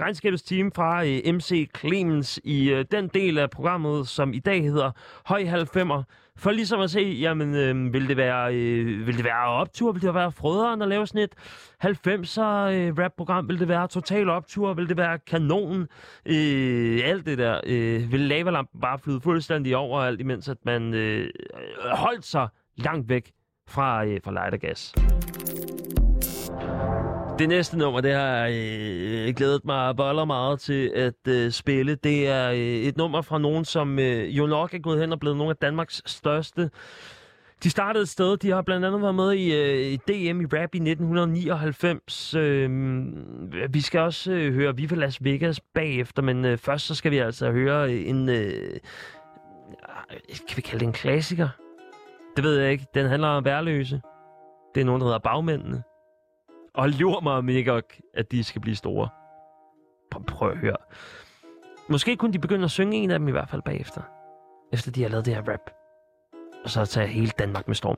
regnskabets 0.00 0.42
team 0.42 0.72
fra 0.72 1.04
øh, 1.06 1.34
MC 1.34 1.70
Clemens 1.78 2.40
i 2.44 2.70
øh, 2.70 2.84
den 2.90 3.08
del 3.08 3.38
af 3.38 3.50
programmet, 3.50 4.08
som 4.08 4.32
i 4.32 4.38
dag 4.38 4.62
hedder 4.62 4.90
Høj 5.24 5.42
90'er. 5.42 6.02
For 6.38 6.50
ligesom 6.50 6.80
at 6.80 6.90
se, 6.90 7.00
jamen, 7.00 7.54
øh, 7.54 7.92
vil, 7.92 8.08
det 8.08 8.16
være, 8.16 8.54
øh, 8.54 9.06
vil 9.06 9.16
det 9.16 9.24
være 9.24 9.46
optur, 9.46 9.92
vil 9.92 10.02
det 10.02 10.14
være 10.14 10.32
frøderen 10.32 10.82
at 10.82 10.88
lave 10.88 11.06
sådan 11.06 11.22
et 11.22 11.34
90'er 11.84 12.40
øh, 12.40 12.98
rap-program, 12.98 13.48
vil 13.48 13.58
det 13.60 13.68
være 13.68 13.88
total 13.88 14.28
optur, 14.28 14.74
vil 14.74 14.88
det 14.88 14.96
være 14.96 15.18
kanonen? 15.18 15.88
øh, 16.26 17.00
alt 17.04 17.26
det 17.26 17.38
der. 17.38 17.60
Øh, 17.66 18.12
vil 18.12 18.20
lavalampen 18.20 18.80
bare 18.80 18.98
flyde 18.98 19.20
fuldstændig 19.20 19.76
over 19.76 20.00
alt, 20.00 20.20
imens 20.20 20.48
at 20.48 20.58
man 20.64 20.94
øh, 20.94 21.28
holdt 21.90 22.24
sig 22.24 22.48
langt 22.76 23.08
væk 23.08 23.32
fra, 23.68 24.04
øh, 24.04 24.20
fra 24.24 24.32
lightergas. 24.32 24.94
Det 27.38 27.48
næste 27.48 27.78
nummer, 27.78 28.00
det 28.00 28.14
har 28.14 28.26
jeg 28.26 28.52
øh, 29.28 29.34
glædet 29.34 29.64
mig 29.64 29.96
boller 29.96 30.24
meget 30.24 30.60
til 30.60 30.92
at 30.94 31.28
øh, 31.28 31.50
spille. 31.50 31.94
Det 31.94 32.28
er 32.28 32.50
øh, 32.50 32.56
et 32.58 32.96
nummer 32.96 33.22
fra 33.22 33.38
nogen, 33.38 33.64
som 33.64 33.98
øh, 33.98 34.38
jo 34.38 34.46
nok 34.46 34.74
er 34.74 34.78
gået 34.78 35.00
hen 35.00 35.12
og 35.12 35.20
blevet 35.20 35.36
nogle 35.36 35.50
af 35.50 35.56
Danmarks 35.56 36.02
største. 36.06 36.70
De 37.62 37.70
startede 37.70 38.02
et 38.02 38.08
sted. 38.08 38.36
De 38.36 38.50
har 38.50 38.62
blandt 38.62 38.86
andet 38.86 39.02
været 39.02 39.14
med 39.14 39.32
i, 39.32 39.54
øh, 39.54 39.92
i 39.92 39.96
DM 39.96 40.40
i 40.40 40.44
rap 40.44 40.74
i 40.74 40.78
1999. 40.78 42.34
Øh, 42.34 42.70
vi 43.70 43.80
skal 43.80 44.00
også 44.00 44.32
øh, 44.32 44.54
høre 44.54 44.76
Viva 44.76 44.96
Las 44.96 45.24
Vegas 45.24 45.60
bagefter, 45.74 46.22
men 46.22 46.44
øh, 46.44 46.58
først 46.58 46.86
så 46.86 46.94
skal 46.94 47.10
vi 47.10 47.18
altså 47.18 47.50
høre 47.50 47.92
øh, 47.92 48.08
en... 48.08 48.28
Øh, 48.28 48.36
øh, 48.36 48.78
kan 50.48 50.56
vi 50.56 50.62
kalde 50.62 50.80
det 50.80 50.86
en 50.86 50.92
klassiker? 50.92 51.48
Det 52.36 52.44
ved 52.44 52.58
jeg 52.58 52.72
ikke. 52.72 52.86
Den 52.94 53.06
handler 53.06 53.28
om 53.28 53.44
værløse. 53.44 54.00
Det 54.74 54.80
er 54.80 54.84
nogen, 54.84 55.00
der 55.00 55.06
hedder 55.06 55.18
Bagmændene. 55.18 55.82
Og 56.74 56.88
lur 56.88 57.20
mig 57.20 57.32
om 57.32 57.48
ikke, 57.48 57.82
at 58.14 58.32
de 58.32 58.44
skal 58.44 58.60
blive 58.60 58.76
store. 58.76 59.08
Prøv, 60.10 60.24
prøv 60.24 60.50
at 60.50 60.58
høre. 60.58 60.76
Måske 61.88 62.16
kunne 62.16 62.32
de 62.32 62.38
begynde 62.38 62.64
at 62.64 62.70
synge 62.70 62.96
en 62.96 63.10
af 63.10 63.18
dem 63.18 63.28
i 63.28 63.30
hvert 63.30 63.48
fald 63.48 63.62
bagefter. 63.62 64.02
Efter 64.72 64.90
de 64.90 65.02
har 65.02 65.08
lavet 65.08 65.26
det 65.26 65.34
her 65.34 65.42
rap. 65.42 65.70
Og 66.64 66.70
så 66.70 66.86
tage 66.86 67.06
hele 67.06 67.32
Danmark 67.38 67.68
med 67.68 67.74
storm. 67.74 67.96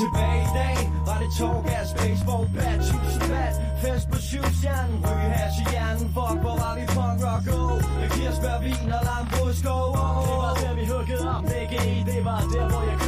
Tilbage 0.00 0.42
i 0.42 0.52
dag 0.60 0.78
var 1.06 1.18
det 1.22 1.30
tog 1.38 1.64
baseball, 1.64 1.86
Spaceball 1.92 2.44
Bat, 2.54 2.80
tusind 2.88 3.30
bat 3.32 3.54
Fest 3.82 4.06
på 4.12 4.18
syvstjernen, 4.28 4.96
ryge 5.04 5.30
hash 5.38 5.58
i 5.62 5.64
hjernen. 5.72 6.06
Fuck, 6.16 6.38
hvor 6.44 6.56
var 6.62 6.72
vi 6.78 6.84
punk 6.94 7.18
rock, 7.26 7.46
oh 7.58 7.76
Med 8.00 8.08
kirsebær, 8.14 8.58
vin 8.66 8.92
og 8.96 9.02
lam 9.08 9.24
på 9.32 9.42
skov, 9.60 9.88
oh 10.04 10.20
Det 10.26 10.36
var 10.42 10.54
der, 10.62 10.72
vi 10.78 10.84
huggede 10.92 11.26
op, 11.34 11.44
det 11.50 11.62
i 11.92 11.96
Det 12.10 12.20
var 12.28 12.42
der, 12.52 12.66
hvor 12.70 12.82
jeg 12.90 12.99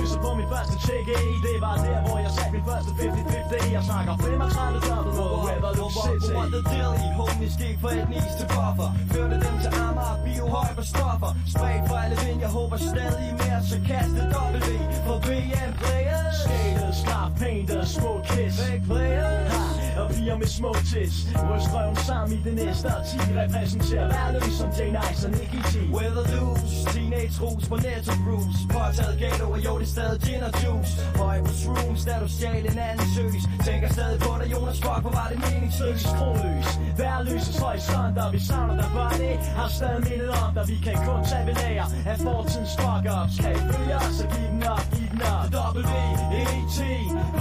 chick 0.87 1.07
i 1.09 1.21
Det 1.47 1.57
var 1.65 1.77
der, 1.87 1.99
hvor 2.07 2.19
jeg 2.25 2.33
satte 2.37 2.53
min 2.57 2.65
første 2.71 2.91
50-50 2.91 3.73
Jeg 3.77 3.83
snakker 3.91 4.13
35 4.17 4.81
dobbelt 4.89 5.15
på 5.21 5.27
Weatherloop 5.47 5.93
City 6.05 6.31
What 6.37 6.49
the 6.55 6.63
deal 6.73 6.93
i 7.07 7.09
homies 7.19 7.55
gik 7.63 7.77
for 7.83 7.91
et 7.99 8.09
nis 8.13 8.33
til 8.39 8.47
buffer. 8.55 8.91
Førte 9.13 9.37
dem 9.45 9.55
til 9.63 9.71
Amager, 9.85 10.17
bio 10.25 10.45
høj 10.57 10.71
på 10.79 10.85
stoffer. 10.93 11.31
Spray 11.55 11.79
for 11.89 11.97
alle 12.03 12.17
vind, 12.25 12.39
jeg 12.45 12.53
håber 12.59 12.77
stadig 12.91 13.31
mere 13.41 13.61
Så 13.71 13.77
kast 13.89 14.15
et 14.23 14.29
W 14.35 14.77
for 15.07 15.19
BM 15.27 15.73
players 15.83 16.37
Skated, 16.45 16.93
skarp 17.03 17.33
painter, 17.43 17.81
små 17.97 18.13
kiss. 18.31 18.55
Fake 18.61 18.85
players 18.91 19.47
ha, 19.53 19.63
og 20.01 20.07
piger 20.15 20.37
med 20.43 20.47
små 20.47 20.73
tits. 20.91 21.17
Ryst 21.49 21.69
røven 21.75 21.97
sammen 21.97 22.33
i 22.39 22.41
det 22.47 22.55
næste 22.55 22.87
og 22.87 22.93
årti 22.99 23.19
Repræsenterer 23.43 24.07
hver 24.13 24.27
som 24.33 24.41
ligesom 24.47 24.71
Jay 24.79 24.91
Nice 24.99 25.23
og 25.27 25.33
Nicky 25.39 25.61
T. 25.71 25.75
Weather 25.97 26.25
loose, 26.33 26.65
teenage 26.93 27.37
rus 27.45 27.65
på 27.71 27.77
Netto 27.87 28.13
Bruce 28.25 28.61
Påtaget 28.75 29.17
gato, 29.23 29.45
og 29.55 29.61
jo 29.67 29.73
det 29.81 29.87
er 29.89 29.93
stadig 29.97 30.21
gin 30.27 30.43
og 30.49 30.53
juice. 30.63 30.95
Høj 31.23 31.39
på 31.47 31.53
shrooms, 31.61 32.03
da 32.09 32.13
du 32.23 32.29
stjal 32.37 32.65
en 32.73 32.79
anden 32.89 33.09
søs. 33.17 33.43
Tænker 33.67 33.89
stadig 33.97 34.19
på 34.25 34.31
dig, 34.41 34.47
Jonas, 34.55 34.79
fuck, 34.87 35.01
hvor 35.05 35.15
var 35.21 35.27
det 35.33 35.39
meningsløst? 35.47 36.07
Skråløs, 36.13 36.69
værløses 37.01 37.59
horisonter 37.63 38.27
Vi 38.35 38.41
savner 38.49 38.77
dig 38.83 38.91
bare 38.99 39.17
det? 39.25 39.35
Har 39.59 39.69
stadig 39.79 40.03
mindet 40.09 40.31
om 40.43 40.51
dig 40.57 40.65
Vi 40.73 40.77
kan 40.87 40.97
kun 41.09 41.21
tage 41.31 41.45
ved 41.49 41.55
lære 41.63 41.87
af 42.11 42.17
fortidens 42.27 42.75
fuck-ups. 42.83 43.35
Kan 43.43 43.53
I 43.59 43.61
følge 43.73 43.95
os 44.07 44.17
og 44.25 44.29
give 44.35 44.51
den 44.53 44.63
op, 44.75 44.85
give 44.97 45.12
den 45.13 45.55
op 45.59 45.75
W-E-T 45.75 46.79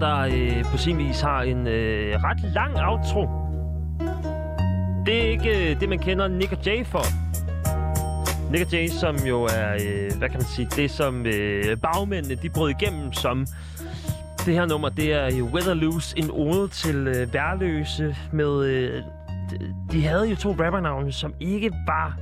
der 0.01 0.19
øh, 0.21 0.65
på 0.65 0.77
sin 0.77 0.99
vis 0.99 1.21
har 1.21 1.43
en 1.43 1.67
øh, 1.67 2.15
ret 2.25 2.41
lang 2.55 2.77
outro. 2.81 3.29
Det 5.07 5.27
er 5.27 5.31
ikke 5.31 5.71
øh, 5.71 5.81
det, 5.81 5.89
man 5.89 5.99
kender 5.99 6.29
Nick 6.29 6.53
og 6.53 6.59
Jay 6.67 6.85
for. 6.87 7.03
Nick 8.53 8.67
og 8.67 8.73
Jay, 8.73 8.89
som 8.89 9.17
jo 9.17 9.43
er, 9.43 9.73
øh, 9.75 10.19
hvad 10.19 10.29
kan 10.29 10.39
man 10.39 10.47
sige, 10.57 10.69
det 10.77 10.91
som 10.91 11.27
øh, 11.27 11.77
bagmændene, 11.83 12.35
de 12.35 12.51
brød 12.51 12.71
igennem 12.71 13.13
som. 13.13 13.47
Det 14.47 14.55
her 14.55 14.67
nummer, 14.67 14.89
det 14.89 15.13
er 15.13 15.27
øh, 15.27 15.45
Weatherloose, 15.55 16.19
en 16.19 16.31
ode 16.33 16.69
til 16.69 16.97
øh, 16.97 17.35
værløse 17.35 18.17
med... 18.33 18.65
Øh, 18.65 19.03
de- 19.51 19.75
de 19.93 20.07
havde 20.07 20.29
jo 20.31 20.37
to 20.37 20.51
rappernavne, 20.51 21.13
som 21.13 21.35
ikke 21.41 21.71
var 21.87 22.19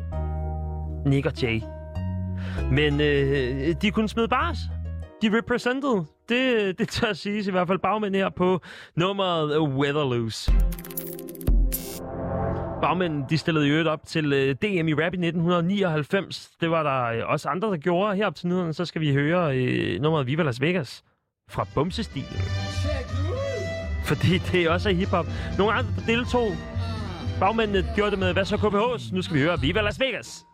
Nick 1.08 1.26
og 1.26 1.32
Jay. 1.42 1.60
Men 2.72 3.00
øh, 3.00 3.74
de 3.82 3.90
kunne 3.90 4.08
smide 4.08 4.28
bars. 4.28 4.58
De 5.22 5.38
represented. 5.38 6.04
Det, 6.28 6.78
det 6.78 6.88
tør 6.88 7.12
siges 7.12 7.46
i 7.46 7.50
hvert 7.50 7.66
fald 7.68 7.78
bagmænd 7.78 8.14
her 8.14 8.28
på 8.28 8.60
nummeret 8.96 9.58
Weatherloose. 9.60 10.52
Bagmændene 12.82 13.24
de 13.30 13.38
stillede 13.38 13.66
jo 13.66 13.72
øvrigt 13.72 13.88
op 13.88 14.00
til 14.06 14.32
øh, 14.32 14.54
DM 14.54 14.88
i 14.88 14.94
rap 14.94 15.14
i 15.14 15.26
1999. 15.26 16.50
Det 16.60 16.70
var 16.70 16.82
der 16.82 17.04
øh, 17.04 17.30
også 17.30 17.48
andre, 17.48 17.68
der 17.70 17.76
gjorde. 17.76 18.16
Her 18.16 18.26
op 18.26 18.34
til 18.34 18.48
nyhederne, 18.48 18.72
så 18.72 18.84
skal 18.84 19.00
vi 19.00 19.12
høre 19.12 19.56
øh, 19.56 20.00
nummeret 20.00 20.26
Viva 20.26 20.42
Las 20.42 20.60
Vegas 20.60 21.02
fra 21.50 21.66
Bumsestilen. 21.74 22.40
Fordi 24.04 24.38
det 24.38 24.68
også 24.68 24.88
er 24.88 24.94
hiphop. 24.94 25.26
Nogle 25.58 25.72
andre, 25.72 25.90
der 25.98 26.06
deltog. 26.06 26.48
Bagmændene 27.40 27.92
gjorde 27.94 28.10
det 28.10 28.18
med 28.18 28.32
Hvad 28.32 28.44
så 28.44 28.56
KPH's? 28.56 29.14
Nu 29.14 29.22
skal 29.22 29.36
vi 29.36 29.40
høre 29.40 29.60
Viva 29.60 29.80
Las 29.80 30.00
Vegas. 30.00 30.44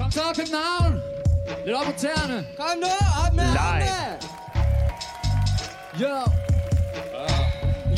Kom 0.00 0.10
så, 0.10 0.20
København! 0.36 1.00
Lidt 1.66 1.76
op 1.76 1.84
på 1.86 1.92
tæerne! 1.98 2.44
Kom 2.58 2.78
nu, 2.82 2.90
op 3.26 3.34
med 3.34 3.44
Live. 3.44 3.58
armene! 3.58 4.45
Yo! 5.98 6.55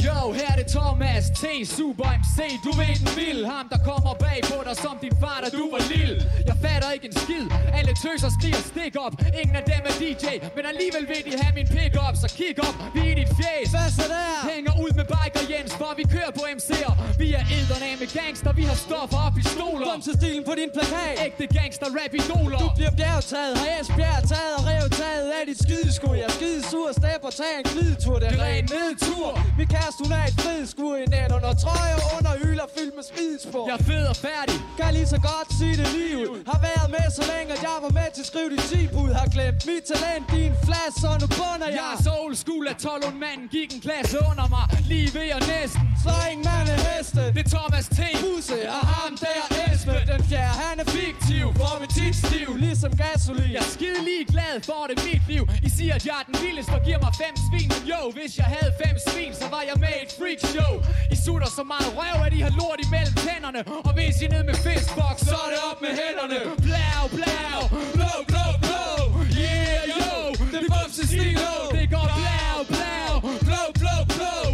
Yo, 0.09 0.19
her 0.39 0.49
er 0.53 0.57
det 0.63 0.69
Thomas 0.77 1.25
T. 1.41 1.45
Super 1.77 2.09
MC 2.21 2.37
Du 2.65 2.71
ved 2.81 2.95
den 3.01 3.11
vild 3.19 3.43
Ham 3.53 3.67
der 3.73 3.81
kommer 3.91 4.13
bag 4.25 4.39
på 4.53 4.59
dig 4.67 4.77
som 4.85 4.97
din 5.05 5.15
far 5.23 5.39
da 5.45 5.49
du 5.59 5.65
var 5.75 5.83
lille. 5.95 6.17
Jeg 6.49 6.57
fatter 6.65 6.91
ikke 6.97 7.07
en 7.11 7.17
skid. 7.25 7.47
Alle 7.79 7.93
tøser 8.03 8.31
skriger 8.37 8.63
stik 8.73 8.95
op. 9.07 9.15
Ingen 9.41 9.57
af 9.61 9.65
dem 9.73 9.83
er 9.91 9.95
DJ 10.03 10.25
Men 10.57 10.65
alligevel 10.73 11.05
vil 11.13 11.23
de 11.29 11.33
have 11.43 11.55
min 11.59 11.69
pick 11.75 11.95
up. 12.05 12.15
Så 12.23 12.29
kig 12.39 12.57
op, 12.69 12.77
vi 12.95 13.01
er 13.07 13.11
i 13.13 13.15
dit 13.21 13.31
fjes 13.39 13.69
Hvad 13.75 13.89
så 13.99 14.07
der? 14.15 14.35
Hænger 14.53 14.75
ud 14.85 14.93
med 14.99 15.07
Biker 15.13 15.45
Jens 15.51 15.73
For 15.81 15.93
vi 16.01 16.05
kører 16.15 16.33
på 16.39 16.45
MC'er 16.59 16.93
Vi 17.21 17.29
er 17.41 17.45
ælderne 17.57 17.91
med 18.03 18.09
gangster 18.19 18.53
Vi 18.61 18.65
har 18.71 18.79
stoffer 18.87 19.21
og 19.29 19.33
pistoler 19.39 19.87
Kom 19.91 20.01
til 20.07 20.15
stilen 20.21 20.45
på 20.49 20.55
din 20.61 20.71
plakat. 20.77 21.17
Ægte 21.27 21.47
gangster 21.59 21.89
rap 21.99 22.13
idoler 22.21 22.59
Du 22.65 22.69
bliver 22.79 22.95
bjergtaget, 23.01 23.55
har 23.61 23.69
Esbjerg 23.81 24.23
taget 24.33 24.55
og 24.59 24.63
rev 24.71 24.85
taget 25.03 25.29
af 25.39 25.43
dit 25.51 25.59
skideskud 25.65 26.15
Jeg 26.21 26.27
er 26.31 26.35
skidesur, 26.39 26.87
stepper, 27.01 27.31
tag 27.41 27.55
en 27.61 27.65
glidetur, 27.73 28.17
det 28.23 28.29
er 28.35 28.39
ren 28.45 28.65
nedtur. 28.77 29.29
Vi 29.59 29.65
kaster 29.77 29.98
hun 30.03 30.13
af 30.21 30.25
et 30.31 30.37
frideskur 30.43 30.95
i 31.03 31.07
net 31.17 31.31
under 31.37 31.53
trøje 31.65 31.95
og 32.03 32.07
under 32.19 32.33
hylder 32.43 32.67
fyldt 32.77 32.95
med 32.99 33.05
spidspor 33.13 33.65
Jeg 33.71 33.77
er 33.81 33.85
fed 33.91 34.05
og 34.13 34.19
færdig. 34.29 34.57
Kan 34.79 34.89
lige 34.99 35.11
så 35.15 35.21
godt 35.31 35.49
sige 35.59 35.75
det 35.81 35.89
lige 35.97 36.15
ud. 36.33 36.41
Har 36.53 36.61
været 36.69 36.89
med 36.97 37.07
så 37.19 37.25
længe, 37.33 37.51
at 37.57 37.61
jeg 37.69 37.77
var 37.87 37.93
med 38.01 38.09
til 38.15 38.23
at 38.25 38.29
skrive 38.33 38.49
dit 38.55 38.65
10 38.73 38.81
bud 38.95 39.11
Har 39.21 39.29
glemt 39.37 39.61
mit 39.71 39.85
talent, 39.93 40.25
din 40.37 40.53
flash, 40.67 40.95
så 41.03 41.11
nu 41.23 41.27
bunder 41.39 41.69
jeg 41.79 41.85
Jeg. 41.85 41.95
er 41.95 42.03
så 42.07 42.13
old 42.25 42.37
school, 42.43 42.65
at 42.73 42.77
12 42.77 43.15
manden 43.25 43.47
gik 43.57 43.69
en 43.77 43.81
klasse 43.87 44.17
under 44.31 44.47
mig. 44.55 44.67
Lige 44.93 45.11
ved 45.17 45.31
og 45.39 45.43
næsten. 45.55 45.83
Så 46.05 46.13
ingen 46.31 46.45
mand 46.51 46.67
er 46.75 46.81
heste. 46.89 47.23
Det 47.37 47.43
er 47.47 47.51
Thomas 47.57 47.87
T. 47.99 48.01
Busse 48.23 48.59
og 48.77 48.83
ham 48.95 49.13
der 49.25 49.39
Esben 49.73 50.79
er 50.85 50.89
fiktiv. 50.99 51.47
For 51.61 51.73
min 51.81 51.91
tit 51.97 52.17
stiv 52.25 52.49
Ligesom 52.65 52.93
gasolin. 53.03 53.51
Jeg 53.57 53.63
er 53.69 53.73
skide 53.77 54.01
lige 54.11 54.25
glad 54.35 54.55
for 54.69 54.81
det 54.89 54.95
er 55.01 55.05
mit 55.11 55.23
liv. 55.33 55.43
I 55.69 55.71
siger 55.77 55.95
at 55.99 56.05
jeg 56.09 56.17
er 56.21 56.25
den 56.31 56.37
vildeste 56.45 56.73
Og 56.77 56.81
giver 56.87 57.01
mig 57.07 57.13
fem 57.23 57.35
svin. 57.47 57.69
Men 57.75 57.83
jo, 57.93 58.01
hvis 58.19 58.33
jeg 58.41 58.49
havde 58.55 58.73
fem 58.83 58.97
svin 59.09 59.33
Så 59.41 59.47
var 59.55 59.63
jeg 59.71 59.77
med 59.85 59.95
et 60.03 60.11
freak 60.19 60.41
show. 60.55 60.73
I 61.15 61.17
sutter 61.25 61.51
så 61.59 61.63
meget 61.73 61.89
røv 61.99 62.17
At 62.27 62.33
I 62.39 62.41
har 62.47 62.53
lort 62.61 62.79
imellem 62.87 63.15
tænderne. 63.27 63.61
Og 63.87 63.93
hvis 63.97 64.15
I 64.25 64.27
ned 64.35 64.43
med 64.51 64.57
fistbox, 64.67 65.15
Så 65.31 65.37
er 65.47 65.51
det 65.55 65.61
op 65.71 65.79
med 65.85 65.93
hænderne. 66.01 66.39
Blau, 66.67 67.03
blau. 67.17 67.61
Blow, 67.97 68.19
blow, 68.31 68.53
blow 68.67 69.01
Yeah, 69.43 69.81
yo. 69.93 70.09
Det 70.53 70.59
er 70.65 70.69
bumse 70.75 71.03
stilo 71.13 71.51
Det 71.77 71.85
går 71.95 72.07
blau, 72.21 72.59
blau. 72.73 73.15
Blow, 73.49 73.67
blow, 73.81 74.01
blow 74.15 74.47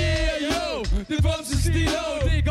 Yeah, 0.00 0.32
yo. 0.50 0.64
Det 1.08 1.16
er 1.18 1.22
bumse 1.28 1.54
stilo 1.64 2.04
Det 2.30 2.41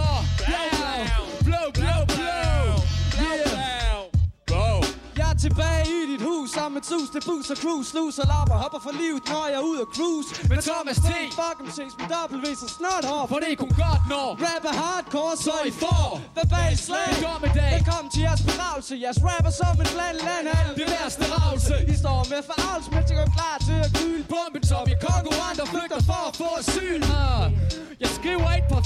tilbage 5.45 5.91
i 6.03 6.05
dit 6.11 6.21
hus 6.29 6.49
sammen 6.55 6.75
med 6.77 6.83
tus 6.91 7.09
til 7.13 7.21
bus 7.29 7.47
og 7.53 7.57
cruise. 7.63 7.89
Slus 7.91 8.15
og 8.21 8.27
lapper, 8.31 8.57
hopper 8.63 8.81
for 8.85 8.93
livet, 9.01 9.21
når 9.31 9.43
jeg 9.51 9.57
er 9.61 9.65
ude 9.69 9.81
og 9.85 9.89
cruise. 9.95 10.29
Med 10.51 10.57
Thomas 10.69 10.97
T. 11.07 11.09
Fuck 11.39 11.57
em 11.61 11.69
ses 11.77 11.93
med 11.99 12.07
W, 12.43 12.45
så 12.61 12.67
snart 12.77 13.03
hår 13.11 13.23
For 13.31 13.37
det 13.43 13.57
kun 13.63 13.73
godt 13.83 14.03
når 14.13 14.29
Rap 14.45 14.63
er 14.71 14.75
hardcore, 14.81 15.35
så 15.45 15.55
I 15.69 15.71
får 15.83 16.09
Verbal 16.37 16.75
slag. 16.87 17.09
Det 17.13 17.21
går 17.27 17.37
med 17.43 17.51
dag. 17.59 17.73
Velkommen 17.77 18.09
til 18.13 18.21
jeres 18.27 18.43
begravelse. 18.49 18.93
Jeres 19.03 19.19
rapper 19.27 19.53
som 19.59 19.73
en 19.83 19.89
blandet 19.95 20.23
landhandel 20.29 20.73
Det 20.81 20.87
værste 20.93 21.25
ravse 21.35 21.75
I 21.93 21.95
står 22.03 22.19
med 22.31 22.39
forarvelse, 22.49 22.89
mens 22.95 23.07
jeg 23.11 23.17
går 23.21 23.29
klar 23.37 23.57
til 23.67 23.77
at 23.85 23.91
kyle. 23.97 24.23
Bomben 24.33 24.63
som 24.71 24.83
i 24.93 24.95
konkurrenter 25.07 25.65
flygter 25.73 26.01
for 26.09 26.21
at 26.29 26.33
få 26.41 26.49
asyl. 26.61 27.01
Ah, 27.23 27.45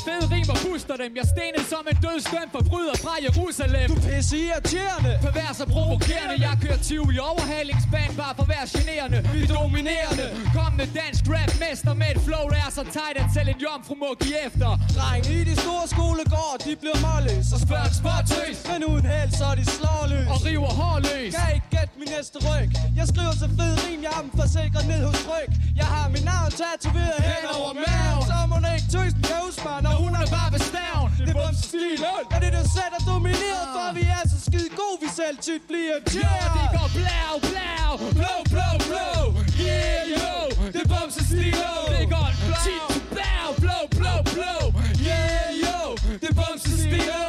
Fede 0.05 0.25
rim 0.33 0.47
og 0.55 0.59
puster 0.65 0.95
dem. 1.03 1.11
Jeg 1.19 1.27
stenede 1.33 1.65
som 1.73 1.83
en 1.91 1.97
dødsdømt 2.05 2.51
forbryder 2.57 2.95
fra 3.03 3.13
Jerusalem. 3.27 3.87
Du 3.91 3.95
pisse 4.07 4.35
irriterende. 4.45 5.11
Pervers 5.25 5.59
og 5.63 5.67
provokerende. 5.75 6.35
Jeg 6.47 6.55
kører 6.63 6.81
20 6.89 7.13
i 7.15 7.19
overhalingsbane 7.31 8.13
Bare 8.21 8.33
for 8.39 8.45
være 8.53 8.65
generende. 8.75 9.17
Vi 9.33 9.39
er 9.45 9.49
dominerende. 9.57 10.25
Kommende 10.59 10.87
dansk 10.99 11.21
rapmester 11.33 11.93
Med 12.01 12.09
et 12.13 12.21
flow 12.27 12.45
der 12.53 12.59
er 12.67 12.71
så 12.79 12.83
tight 12.95 13.15
At 13.23 13.29
selv 13.35 13.49
en 13.53 13.59
jomfru 13.65 13.93
må 14.03 14.09
give 14.23 14.39
efter. 14.47 14.69
Dreng 14.95 15.23
i 15.37 15.39
de 15.49 15.55
store 15.63 15.85
skolegård, 15.93 16.57
de 16.65 16.71
bliver 16.81 16.99
målløs 17.07 17.45
Så 17.51 17.57
spørg 17.65 17.85
et 17.91 17.95
spørgtøs 18.01 18.57
Men 18.71 18.79
uden 18.91 19.05
held, 19.13 19.31
så 19.39 19.45
er 19.51 19.55
de 19.61 19.65
slåløs 19.77 20.27
Og 20.33 20.37
river 20.47 20.73
hårløs. 20.79 21.31
Kan 21.37 21.49
ikke 21.57 21.69
gætte 21.75 21.93
min 22.01 22.09
næste 22.15 22.37
ryg. 22.47 22.69
Jeg 22.99 23.05
skriver 23.11 23.33
så 23.43 23.47
fed 23.57 23.73
rim, 23.83 23.99
jeg 24.07 24.13
har 24.15 24.21
dem 24.25 24.33
forsikret 24.41 24.85
ned 24.91 25.01
hos 25.09 25.19
Tryk 25.25 25.51
Jeg 25.81 25.87
har 25.93 26.05
mit 26.13 26.25
navn 26.31 26.49
tatoveret 26.61 27.19
hen 27.31 27.43
over 27.57 27.71
maven. 27.85 28.23
Så 28.31 28.37
må 28.51 28.57
ikke 28.75 28.89
tusind 28.95 29.21
kan 29.29 29.37
huske 29.45 29.61
mig, 29.67 29.79
når 29.87 29.94
hun 30.01 30.11
er 30.21 30.25
bare 30.35 30.51
bestavn 30.55 31.07
Det 31.17 31.29
er 31.29 31.37
bums 31.39 31.59
stil. 31.69 31.99
Er 32.35 32.39
det 32.43 32.51
du 32.57 32.61
selv 32.75 32.93
er 32.99 33.03
domineret 33.11 33.65
for 33.75 33.87
Vi 33.97 34.03
er 34.17 34.23
så 34.33 34.37
skide 34.47 34.69
gode, 34.79 34.97
vi 35.03 35.09
selv 35.19 35.37
tit 35.47 35.63
bliver 35.69 35.97
Yeah, 36.19 36.45
det 36.57 36.67
går 36.75 36.89
blau, 36.97 37.33
blau 37.49 37.91
Blow, 38.19 38.39
blow, 38.53 38.75
blow 38.89 39.21
Yeah, 39.65 40.01
yo. 40.17 40.33
Det 40.75 40.83
er 40.91 41.23
stilo 41.29 41.71
Det 41.95 42.05
går 42.15 42.29
tit 42.65 42.83
blau, 43.15 43.47
blow, 43.63 43.83
blow, 43.97 44.19
blow 44.35 44.63
Yeah, 45.09 45.63
yo. 45.65 45.79
Det 46.21 46.29
er 46.29 46.57
stilo 46.59 47.23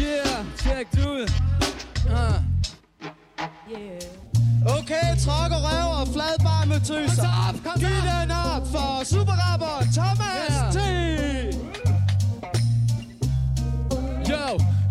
Yeah, 0.00 0.36
check 0.62 0.86
det 0.92 1.06
ud. 1.06 1.26
Uh. 2.06 2.54
Okay, 4.66 5.16
tråk 5.24 5.50
og 5.52 5.62
røv 5.66 6.00
og 6.00 6.08
fladbar 6.08 6.64
med 6.64 6.80
tøser. 6.80 7.06
Kom 7.06 7.14
så 7.14 7.30
op, 7.48 7.54
kom 7.64 7.80
så 7.80 7.86
Giv 7.86 7.96
den 8.10 8.30
op 8.30 8.66
for 8.72 9.04
superrapper 9.04 9.76
Thomas 9.96 10.50
Ja. 10.50 10.70
T 10.72 11.63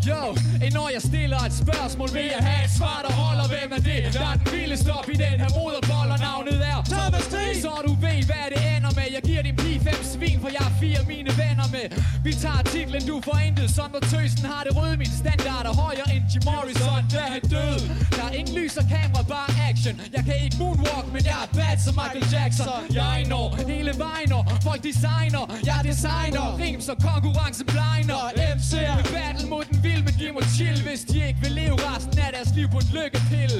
Yo, 0.08 0.16
yo, 0.16 0.36
en 0.66 0.74
når 0.74 0.89
jeg 0.95 1.01
stiller 1.01 1.39
et 1.49 1.56
spørgsmål 1.64 2.10
Vil 2.14 2.28
jeg 2.36 2.41
have 2.49 2.64
et 2.68 2.74
svar, 2.78 2.99
der 3.06 3.14
holder. 3.22 3.45
Hvem 3.54 3.70
er 3.78 3.82
det, 3.89 3.99
der 4.16 4.26
er 4.32 4.36
den 4.41 4.47
vildeste 4.56 4.89
op 4.99 5.08
i 5.16 5.18
den 5.26 5.38
her 5.43 5.51
moderbold? 5.60 6.10
Og 6.16 6.20
navnet 6.30 6.58
er 6.72 6.78
Thomas 6.93 7.26
T. 7.34 7.36
Så 7.64 7.74
du 7.88 7.93
ved, 8.06 8.20
hvad 8.30 8.45
det 8.54 8.60
ender 8.74 8.91
med. 8.99 9.08
Jeg 9.16 9.24
giver 9.30 9.43
din 9.47 9.56
pige 9.64 9.80
fem 9.88 9.99
svin, 10.14 10.38
for 10.43 10.49
jeg 10.58 10.64
har 10.68 10.74
fire 10.84 11.01
mine 11.14 11.32
venner 11.41 11.68
med. 11.76 11.86
Vi 12.28 12.32
tager 12.43 12.64
titlen, 12.74 13.01
du 13.12 13.16
får 13.28 13.38
intet. 13.47 13.70
Som 13.78 13.88
når 13.95 14.04
tøsen 14.14 14.45
har 14.54 14.62
det 14.68 14.74
røde 14.78 14.95
Min 15.04 15.14
standard 15.22 15.66
er 15.72 15.76
højere 15.86 16.08
end 16.16 16.24
Jim 16.32 16.43
Morrison. 16.49 17.01
Da 17.14 17.24
han 17.34 17.43
døde 17.54 17.84
Der 18.16 18.26
er 18.30 18.34
ingen 18.39 18.54
lys 18.60 18.74
og 18.82 18.86
kamera, 18.93 19.22
bare 19.36 19.51
action. 19.70 19.93
Jeg 20.16 20.24
kan 20.28 20.36
ikke 20.45 20.58
moonwalk, 20.62 21.08
men 21.16 21.22
jeg 21.30 21.38
er 21.45 21.49
bad 21.58 21.78
som 21.86 21.93
Michael 21.99 22.26
Jackson. 22.36 22.82
Jeg 23.01 23.18
når 23.34 23.47
hele 23.72 23.93
vejen 24.06 24.32
og 24.38 24.43
Folk 24.68 24.82
designer, 24.91 25.43
jeg 25.70 25.80
designer. 25.91 26.45
Rim 26.62 26.82
som 26.88 26.95
konkurrence 27.10 27.64
blinder 27.72 28.24
MC'er 28.58 28.97
battle 29.14 29.47
mod 29.54 29.64
den 29.70 29.80
vild, 29.84 29.93
men 30.06 30.14
de 30.20 30.28
må 30.36 30.41
chill. 30.56 30.78
Hvis 30.88 31.02
de 31.12 31.18
ikke 31.28 31.39
vil 31.46 31.52
leve 31.62 31.76
resten 31.89 32.20
af 32.26 32.30
deres 32.36 32.52
liv 32.58 32.68
på 32.74 32.80
en 32.84 32.89
lykkepille. 32.98 33.60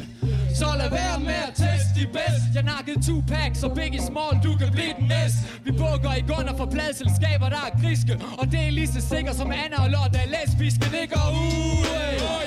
Så 0.60 0.68
lad 0.82 0.90
være 0.90 1.18
med 1.30 1.40
at 1.50 1.54
teste 1.64 1.90
de 1.98 2.06
bedst 2.18 2.46
Jeg 2.56 2.64
nakkede 2.64 3.00
Tupac, 3.08 3.52
så 3.62 3.68
Biggie 3.78 4.02
Small, 4.10 4.34
du 4.48 4.52
kan 4.62 4.70
blive 4.78 4.94
den 5.00 5.08
næste. 5.16 5.40
Vi 5.66 5.72
bukker 5.72 6.14
i 6.22 6.24
gunder 6.32 6.56
for 6.60 6.68
pladselskaber, 6.76 7.48
der 7.56 7.62
er 7.68 7.72
griske. 7.82 8.14
Og 8.40 8.46
det 8.52 8.60
er 8.68 8.72
lige 8.80 8.88
så 8.96 9.02
sikkert 9.14 9.36
som 9.42 9.50
Anna 9.62 9.78
og 9.86 9.90
Lotte 9.96 10.18
er 10.26 10.30
lesbiske 10.36 10.86
Det 10.96 11.06
går 11.14 11.30
ud, 11.46 11.86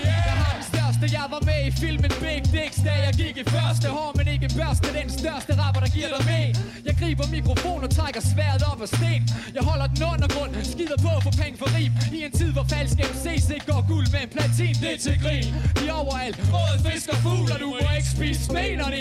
Jeg 0.05 0.13
har 0.13 0.16
største, 0.97 1.17
jeg 1.21 1.27
var 1.35 1.43
med 1.51 1.61
i 1.69 1.71
filmen 1.83 2.11
Big 2.23 2.43
Dicks 2.55 2.79
Da 2.87 2.93
jeg 3.07 3.13
gik 3.23 3.37
i 3.43 3.45
første 3.57 3.89
hår, 3.97 4.11
men 4.19 4.27
ikke 4.35 4.49
børste 4.59 4.89
Den 4.99 5.09
største 5.21 5.53
rapper, 5.63 5.81
der 5.85 5.91
giver 5.97 6.11
dig 6.15 6.23
med 6.33 6.45
Jeg 6.87 6.95
griber 7.01 7.27
mikrofon 7.37 7.81
og 7.87 7.91
trækker 7.99 8.23
sværet 8.33 8.63
op 8.73 8.81
af 8.87 8.89
sten 8.97 9.23
Jeg 9.57 9.63
holder 9.71 9.87
den 9.95 10.03
undergrund, 10.13 10.51
skider 10.73 10.99
på 11.07 11.13
for 11.25 11.33
penge 11.43 11.57
for 11.63 11.69
rim 11.77 11.93
I 12.19 12.19
en 12.29 12.33
tid, 12.41 12.51
hvor 12.57 12.67
falsk 12.75 12.97
MC's 13.13 13.47
ikke 13.55 13.67
går 13.73 13.83
guld 13.93 14.07
med 14.15 14.21
en 14.27 14.31
platin 14.37 14.75
Det 14.83 14.91
er 14.95 15.01
til 15.07 15.17
grin, 15.25 15.49
de 15.79 15.85
er 15.93 15.97
overalt 16.03 16.37
Både 16.57 16.77
fisk 16.87 17.07
og 17.15 17.19
fugl, 17.25 17.49
og 17.55 17.59
du 17.63 17.69
må 17.73 17.79
ikke 17.99 18.11
spise 18.17 18.43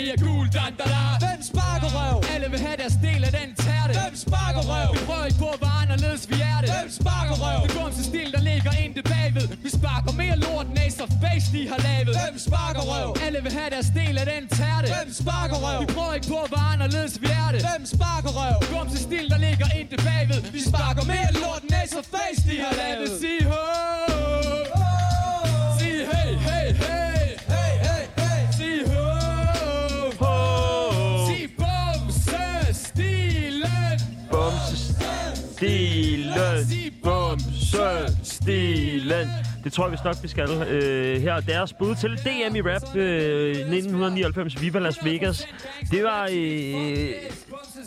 i 0.00 0.02
er 0.14 0.18
gul 0.26 0.46
Dan, 0.56 0.72
da, 0.80 0.84
da. 0.94 1.02
Hvem 1.24 1.40
sparker 1.50 1.90
røv? 1.96 2.16
Alle 2.34 2.48
vil 2.52 2.60
have 2.66 2.76
deres 2.82 2.96
del 3.06 3.20
af 3.28 3.32
den 3.40 3.50
tærte 3.64 3.92
Hvem 4.00 4.14
sparker 4.26 4.62
røv? 4.70 4.88
Vi 4.96 5.00
prøver 5.08 5.26
ikke 5.30 5.40
på 5.44 5.50
at 5.56 5.60
være 5.64 5.78
anderledes, 5.82 6.22
vi 6.32 6.38
er 6.52 6.58
det 6.62 6.70
Hvem 6.76 6.90
sparker 7.00 7.36
røv? 7.44 7.58
Det 7.66 7.72
går 7.78 7.88
til 7.96 8.04
stil, 8.10 8.28
der 8.36 8.42
ligger 8.50 8.72
intet 8.84 9.04
bagved 9.12 9.46
Vi 9.64 9.70
sparker 9.78 10.12
mere 10.22 10.36
lort, 10.44 10.66
end 10.70 10.78
Ace 10.86 10.98
of 11.04 11.12
Base, 11.22 11.46
de 11.54 11.62
har 11.70 11.78
lavet. 11.86 12.14
Hvem 12.22 12.36
sparker 12.46 12.82
røv? 12.90 13.08
Alle 13.26 13.40
vil 13.46 13.52
have 13.58 13.70
deres 13.74 13.90
del 14.00 14.14
af 14.22 14.26
den 14.32 14.44
tærte. 14.58 14.86
Hvem 14.94 15.08
sparker 15.22 15.58
røv? 15.64 15.78
Vi 15.82 15.86
prøver 15.96 16.14
ikke 16.18 16.28
på 16.34 16.38
at 16.46 16.50
være 16.56 16.68
anderledes, 16.74 17.14
vi 17.22 17.28
er 17.42 17.48
det 17.54 17.60
Hvem 17.68 17.82
sparker 17.94 18.32
røv? 18.38 18.56
Går 18.72 18.84
til 18.92 19.00
stil, 19.08 19.26
der 19.32 19.38
ligger 19.46 19.66
intet 19.80 20.00
bagved. 20.08 20.40
Vi 20.56 20.60
sparker 20.70 21.04
mere 21.12 21.30
lort, 21.42 21.62
end 21.66 21.74
Ace 21.82 21.94
of 22.00 22.06
Base, 22.14 22.40
de 22.50 22.56
har 22.64 22.72
lavet. 22.82 23.10
Sig 23.20 23.38
ho. 23.50 23.62
Sig 25.78 25.96
hey, 26.12 26.30
hey, 26.48 26.68
hey. 26.84 27.06
Bumse 31.58 32.74
stilen. 32.74 33.98
Bumsestilen. 34.30 36.32
Bumsestilen. 37.02 39.28
Det 39.66 39.72
tror 39.72 39.84
jeg 39.84 39.92
vist 39.92 40.04
nok, 40.04 40.16
vi 40.22 40.28
skal. 40.28 40.48
Øh, 40.70 41.20
her 41.20 41.34
er 41.34 41.40
deres 41.40 41.72
bud 41.72 41.94
til 41.94 42.10
DM 42.10 42.56
i 42.56 42.60
rap 42.60 42.96
øh, 42.96 43.50
1999 43.50 44.62
Viva 44.62 44.78
Las 44.78 45.04
Vegas. 45.04 45.48
Det 45.90 46.04
var 46.04 46.28
øh, 46.32 47.08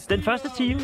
den 0.10 0.24
første 0.24 0.50
time. 0.58 0.80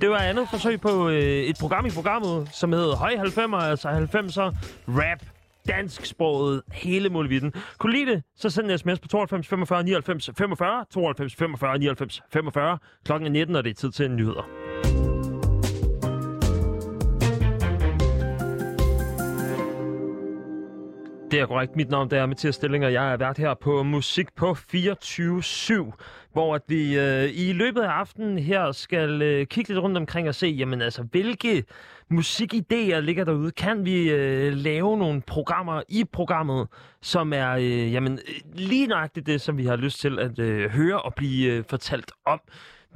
Det 0.00 0.10
var 0.10 0.16
andet 0.16 0.48
forsøg 0.50 0.80
på 0.80 1.08
øh, 1.08 1.20
et 1.22 1.56
program 1.60 1.86
i 1.86 1.90
programmet, 1.90 2.48
som 2.52 2.72
hed 2.72 2.92
Høj 2.92 3.14
90'er, 3.14 3.62
altså 3.62 3.88
90'er 3.88 4.56
rap 4.88 5.22
dansksproget 5.68 6.62
hele 6.72 7.08
muligheden. 7.08 7.52
Kunne 7.78 7.92
lide 7.92 8.10
det, 8.10 8.22
så 8.36 8.50
send 8.50 8.70
en 8.70 8.78
sms 8.78 9.00
på 9.00 9.08
92 9.08 9.48
45 9.48 9.82
99 9.82 10.30
45, 10.38 10.84
92 10.90 11.34
45 11.34 11.78
99 11.78 12.22
45. 12.32 12.78
Klokken 13.04 13.26
er 13.26 13.30
19, 13.30 13.56
og 13.56 13.64
det 13.64 13.70
er 13.70 13.74
tid 13.74 13.90
til 13.90 14.10
nyheder. 14.10 14.65
Det 21.30 21.40
er 21.40 21.46
korrekt. 21.46 21.76
Mit 21.76 21.90
navn 21.90 22.10
det 22.10 22.18
er 22.18 22.26
Mathias 22.26 22.54
Stilling, 22.54 22.84
og 22.84 22.92
jeg 22.92 23.12
er 23.12 23.16
vært 23.16 23.38
her 23.38 23.54
på 23.54 23.82
Musik 23.82 24.34
på 24.34 24.56
24-7, 24.74 25.92
hvor 26.32 26.54
at 26.54 26.62
vi 26.68 26.98
øh, 26.98 27.30
i 27.34 27.52
løbet 27.52 27.80
af 27.80 27.88
aftenen 27.88 28.38
her 28.38 28.72
skal 28.72 29.22
øh, 29.22 29.46
kigge 29.46 29.68
lidt 29.68 29.82
rundt 29.82 29.96
omkring 29.96 30.28
og 30.28 30.34
se, 30.34 30.46
jamen 30.46 30.82
altså, 30.82 31.02
hvilke 31.02 31.64
musikidéer 32.12 32.98
ligger 33.00 33.24
derude? 33.24 33.50
Kan 33.50 33.84
vi 33.84 34.10
øh, 34.10 34.52
lave 34.52 34.98
nogle 34.98 35.20
programmer 35.20 35.82
i 35.88 36.04
programmet, 36.12 36.68
som 37.02 37.32
er 37.32 37.50
øh, 37.50 37.92
jamen, 37.92 38.12
øh, 38.12 38.34
lige 38.54 38.86
nøjagtigt 38.86 39.26
det, 39.26 39.40
som 39.40 39.58
vi 39.58 39.66
har 39.66 39.76
lyst 39.76 40.00
til 40.00 40.18
at 40.18 40.38
øh, 40.38 40.70
høre 40.70 41.02
og 41.02 41.14
blive 41.14 41.52
øh, 41.52 41.64
fortalt 41.70 42.12
om? 42.24 42.40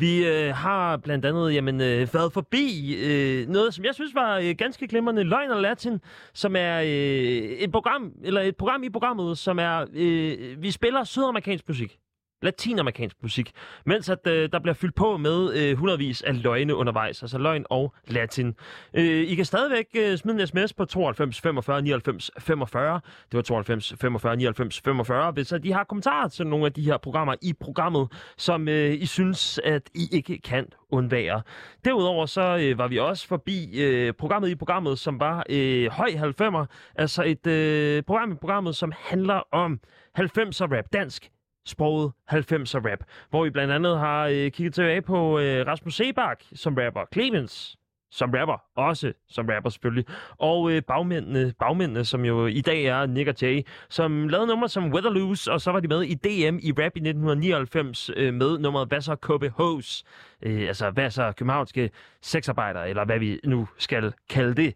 Vi 0.01 0.27
øh, 0.27 0.55
har 0.55 0.97
blandt 0.97 1.25
andet 1.25 1.55
jamen, 1.55 1.81
øh, 1.81 2.15
været 2.15 2.33
forbi 2.33 2.95
øh, 3.05 3.49
noget, 3.49 3.75
som 3.75 3.85
jeg 3.85 3.95
synes 3.95 4.15
var 4.15 4.39
øh, 4.39 4.55
ganske 4.59 4.89
glimrende, 4.89 5.23
Løgn 5.25 5.51
og 5.51 5.61
Latin, 5.61 6.01
som 6.33 6.57
er 6.57 6.81
øh, 6.81 6.87
et 6.87 7.73
program, 7.73 8.13
eller 8.23 8.41
et 8.41 8.57
program 8.57 8.83
i 8.83 8.91
programmet, 8.91 9.39
som 9.39 9.59
er, 9.59 9.87
øh, 9.95 10.63
vi 10.63 10.71
spiller 10.71 11.05
sydamerikansk 11.05 11.69
musik 11.69 11.99
latinamerikansk 12.43 13.17
musik, 13.23 13.53
mens 13.87 14.09
at 14.09 14.27
øh, 14.27 14.49
der 14.53 14.59
bliver 14.59 14.75
fyldt 14.75 14.95
på 14.95 15.17
med 15.17 15.55
øh, 15.55 15.77
hundredvis 15.79 16.23
af 16.23 16.43
løgne 16.43 16.75
undervejs, 16.75 17.23
altså 17.23 17.39
løgn 17.39 17.65
og 17.71 17.95
latin. 18.09 18.55
Øh, 18.95 19.05
I 19.05 19.35
kan 19.35 19.45
stadigvæk 19.45 19.87
øh, 19.97 20.19
smide 20.19 20.41
en 20.41 20.47
sms 20.47 20.73
på 20.73 20.85
92 20.85 21.41
45 21.41 21.83
99 21.83 22.31
45. 22.39 23.01
Det 23.31 23.37
var 23.37 23.43
92 23.43 23.95
45 24.01 24.37
99 24.37 24.81
45, 24.81 25.33
hvis 25.33 25.53
øh, 25.53 25.57
at 25.57 25.65
I 25.65 25.71
har 25.71 25.85
kommentarer 25.85 26.29
til 26.29 26.47
nogle 26.47 26.67
af 26.67 26.73
de 26.73 26.83
her 26.83 26.97
programmer 26.97 27.35
i 27.43 27.53
programmet, 27.53 28.09
som 28.37 28.69
øh, 28.69 28.95
I 28.95 29.07
synes, 29.07 29.61
at 29.65 29.83
I 29.95 30.09
ikke 30.13 30.39
kan 30.39 30.67
undvære. 30.91 31.43
Derudover 31.85 32.27
så 32.27 32.59
øh, 32.63 32.79
var 32.79 32.89
vi 32.89 32.99
også 32.99 33.29
forbi 33.29 33.81
øh, 33.81 34.13
programmet 34.13 34.51
i 34.51 34.55
programmet, 34.55 34.99
som 34.99 35.21
var 35.21 35.45
øh, 35.51 35.91
Høj 35.91 36.09
90'er, 36.09 36.65
altså 36.95 37.23
et 37.23 37.47
øh, 37.47 38.03
program 38.03 38.33
i 38.33 38.35
programmet, 38.35 38.77
som 38.77 38.93
handler 38.99 39.43
om 39.53 39.81
90'er 40.19 40.77
rap, 40.77 40.85
dansk 40.93 41.31
sproget 41.67 42.13
90'er 42.33 42.91
rap, 42.91 43.05
hvor 43.31 43.45
vi 43.45 43.51
blandt 43.51 43.73
andet 43.73 43.99
har 43.99 44.27
øh, 44.27 44.51
kigget 44.51 44.75
tilbage 44.75 45.03
på 45.03 45.39
øh, 45.39 45.67
Rasmus 45.67 45.95
Sebak 45.95 46.45
som 46.55 46.75
rapper, 46.75 47.05
Clemens 47.13 47.77
som 48.11 48.31
rapper, 48.31 48.63
også 48.77 49.13
som 49.29 49.47
rapper 49.49 49.71
selvfølgelig, 49.71 50.05
og 50.39 50.73
øh, 50.73 50.83
bagmændene, 50.83 51.53
bagmændene, 51.59 52.05
som 52.05 52.25
jo 52.25 52.47
i 52.47 52.61
dag 52.61 52.85
er 52.85 53.07
Nick 53.07 53.29
og 53.29 53.35
Jay, 53.43 53.63
som 53.89 54.29
lavede 54.29 54.47
nummer 54.47 54.67
som 54.67 54.93
Weatherloose, 54.93 55.53
og 55.53 55.61
så 55.61 55.73
var 55.73 55.81
de 55.81 55.89
med 55.89 56.03
i 56.03 56.15
DM 56.15 56.59
i 56.63 56.73
rap 56.73 56.97
i 56.97 57.01
1999 57.01 58.11
øh, 58.17 58.35
med 58.35 58.59
nummeret 58.59 58.89
Hvad 58.89 59.01
så 59.01 59.17
KBH's, 59.27 60.03
øh, 60.43 60.69
altså 60.69 60.91
hvad 60.91 61.11
så 61.11 61.33
københavnske 61.33 61.91
sexarbejdere, 62.23 62.89
eller 62.91 63.05
hvad 63.05 63.19
vi 63.19 63.41
nu 63.45 63.69
skal 63.79 64.13
kalde 64.31 64.55
det. 64.55 64.75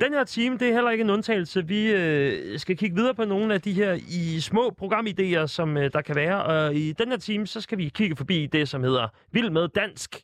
Den 0.00 0.12
her 0.12 0.24
time, 0.24 0.58
det 0.58 0.68
er 0.68 0.72
heller 0.72 0.90
ikke 0.90 1.02
en 1.02 1.10
undtagelse. 1.10 1.66
Vi 1.66 1.92
øh, 1.92 2.58
skal 2.58 2.76
kigge 2.76 2.96
videre 2.96 3.14
på 3.14 3.24
nogle 3.24 3.54
af 3.54 3.60
de 3.60 3.72
her 3.72 3.98
i 4.08 4.40
små 4.40 4.74
programidéer, 4.82 5.46
som 5.46 5.76
øh, 5.76 5.92
der 5.92 6.00
kan 6.00 6.14
være. 6.14 6.44
Og 6.44 6.74
i 6.74 6.92
den 6.92 7.08
her 7.08 7.16
time, 7.16 7.46
så 7.46 7.60
skal 7.60 7.78
vi 7.78 7.88
kigge 7.88 8.16
forbi 8.16 8.46
det, 8.46 8.68
som 8.68 8.82
hedder 8.82 9.08
Vild 9.32 9.50
med 9.50 9.68
Dansk. 9.68 10.22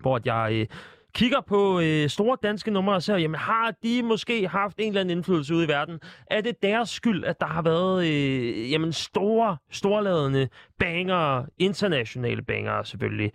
Hvor 0.00 0.20
jeg 0.24 0.48
øh, 0.52 0.66
kigger 1.14 1.40
på 1.40 1.80
øh, 1.80 2.08
store 2.08 2.36
danske 2.42 2.70
numre 2.70 2.94
og 2.94 3.02
ser, 3.02 3.16
jamen 3.16 3.40
har 3.40 3.74
de 3.82 4.02
måske 4.02 4.48
haft 4.48 4.76
en 4.78 4.88
eller 4.88 5.00
anden 5.00 5.18
indflydelse 5.18 5.54
ude 5.54 5.64
i 5.64 5.68
verden? 5.68 6.00
Er 6.30 6.40
det 6.40 6.62
deres 6.62 6.90
skyld, 6.90 7.24
at 7.24 7.40
der 7.40 7.46
har 7.46 7.62
været 7.62 8.06
øh, 8.06 8.70
jamen 8.70 8.92
store, 8.92 9.56
storladende 9.70 10.48
banger, 10.78 11.44
internationale 11.58 12.42
banger 12.42 12.82
selvfølgelig? 12.82 13.32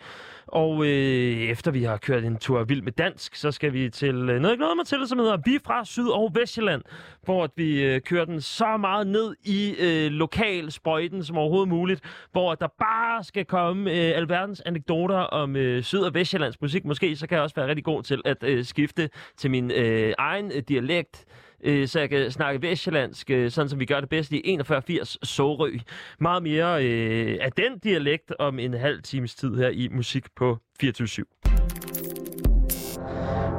Og 0.47 0.85
øh, 0.85 1.33
efter 1.33 1.71
vi 1.71 1.83
har 1.83 1.97
kørt 1.97 2.23
en 2.23 2.37
tur 2.37 2.63
vild 2.63 2.81
med 2.81 2.91
dansk, 2.91 3.35
så 3.35 3.51
skal 3.51 3.73
vi 3.73 3.89
til 3.89 4.15
øh, 4.29 4.41
noget, 4.41 4.59
mig 4.59 4.85
til, 4.85 5.07
som 5.07 5.19
hedder 5.19 5.37
Vi 5.45 5.59
fra 5.65 5.85
Syd- 5.85 6.09
og 6.09 6.31
Vestjylland, 6.35 6.81
hvor 7.23 7.43
at 7.43 7.51
vi 7.55 7.83
øh, 7.83 8.01
kører 8.01 8.25
den 8.25 8.41
så 8.41 8.77
meget 8.77 9.07
ned 9.07 9.35
i 9.43 9.75
øh, 9.79 10.11
lokal 10.11 10.71
sprøjten 10.71 11.23
som 11.23 11.37
overhovedet 11.37 11.69
muligt, 11.69 12.27
hvor 12.31 12.55
der 12.55 12.67
bare 12.67 13.23
skal 13.23 13.45
komme 13.45 13.91
øh, 13.91 14.17
alverdens 14.17 14.61
anekdoter 14.65 15.17
om 15.17 15.55
øh, 15.55 15.83
Syd- 15.83 15.99
og 15.99 16.13
Vestjyllands 16.13 16.61
musik. 16.61 16.85
Måske 16.85 17.15
så 17.15 17.27
kan 17.27 17.35
jeg 17.35 17.43
også 17.43 17.55
være 17.55 17.67
rigtig 17.67 17.85
god 17.85 18.03
til 18.03 18.21
at 18.25 18.43
øh, 18.43 18.65
skifte 18.65 19.09
til 19.37 19.51
min 19.51 19.71
øh, 19.71 20.13
egen 20.17 20.51
øh, 20.55 20.63
dialekt, 20.69 21.25
øh, 21.63 21.87
så 21.87 21.99
jeg 21.99 22.09
kan 22.09 22.31
snakke 22.31 22.61
vestjyllandsk, 22.61 23.29
øh, 23.29 23.51
sådan 23.51 23.69
som 23.69 23.79
vi 23.79 23.85
gør 23.85 23.99
det 23.99 24.09
bedst 24.09 24.31
i 24.31 24.41
4180 24.45 25.17
Sorø. 25.23 25.71
Meget 26.19 26.43
mere 26.43 26.85
øh, 26.85 27.37
af 27.41 27.51
den 27.51 27.79
dialekt 27.79 28.33
om 28.39 28.59
en 28.59 28.73
halv 28.73 29.01
times 29.01 29.35
tid 29.35 29.55
her 29.55 29.69
i 29.69 29.87
Musik 29.91 30.25
på 30.35 30.57
24 30.79 31.25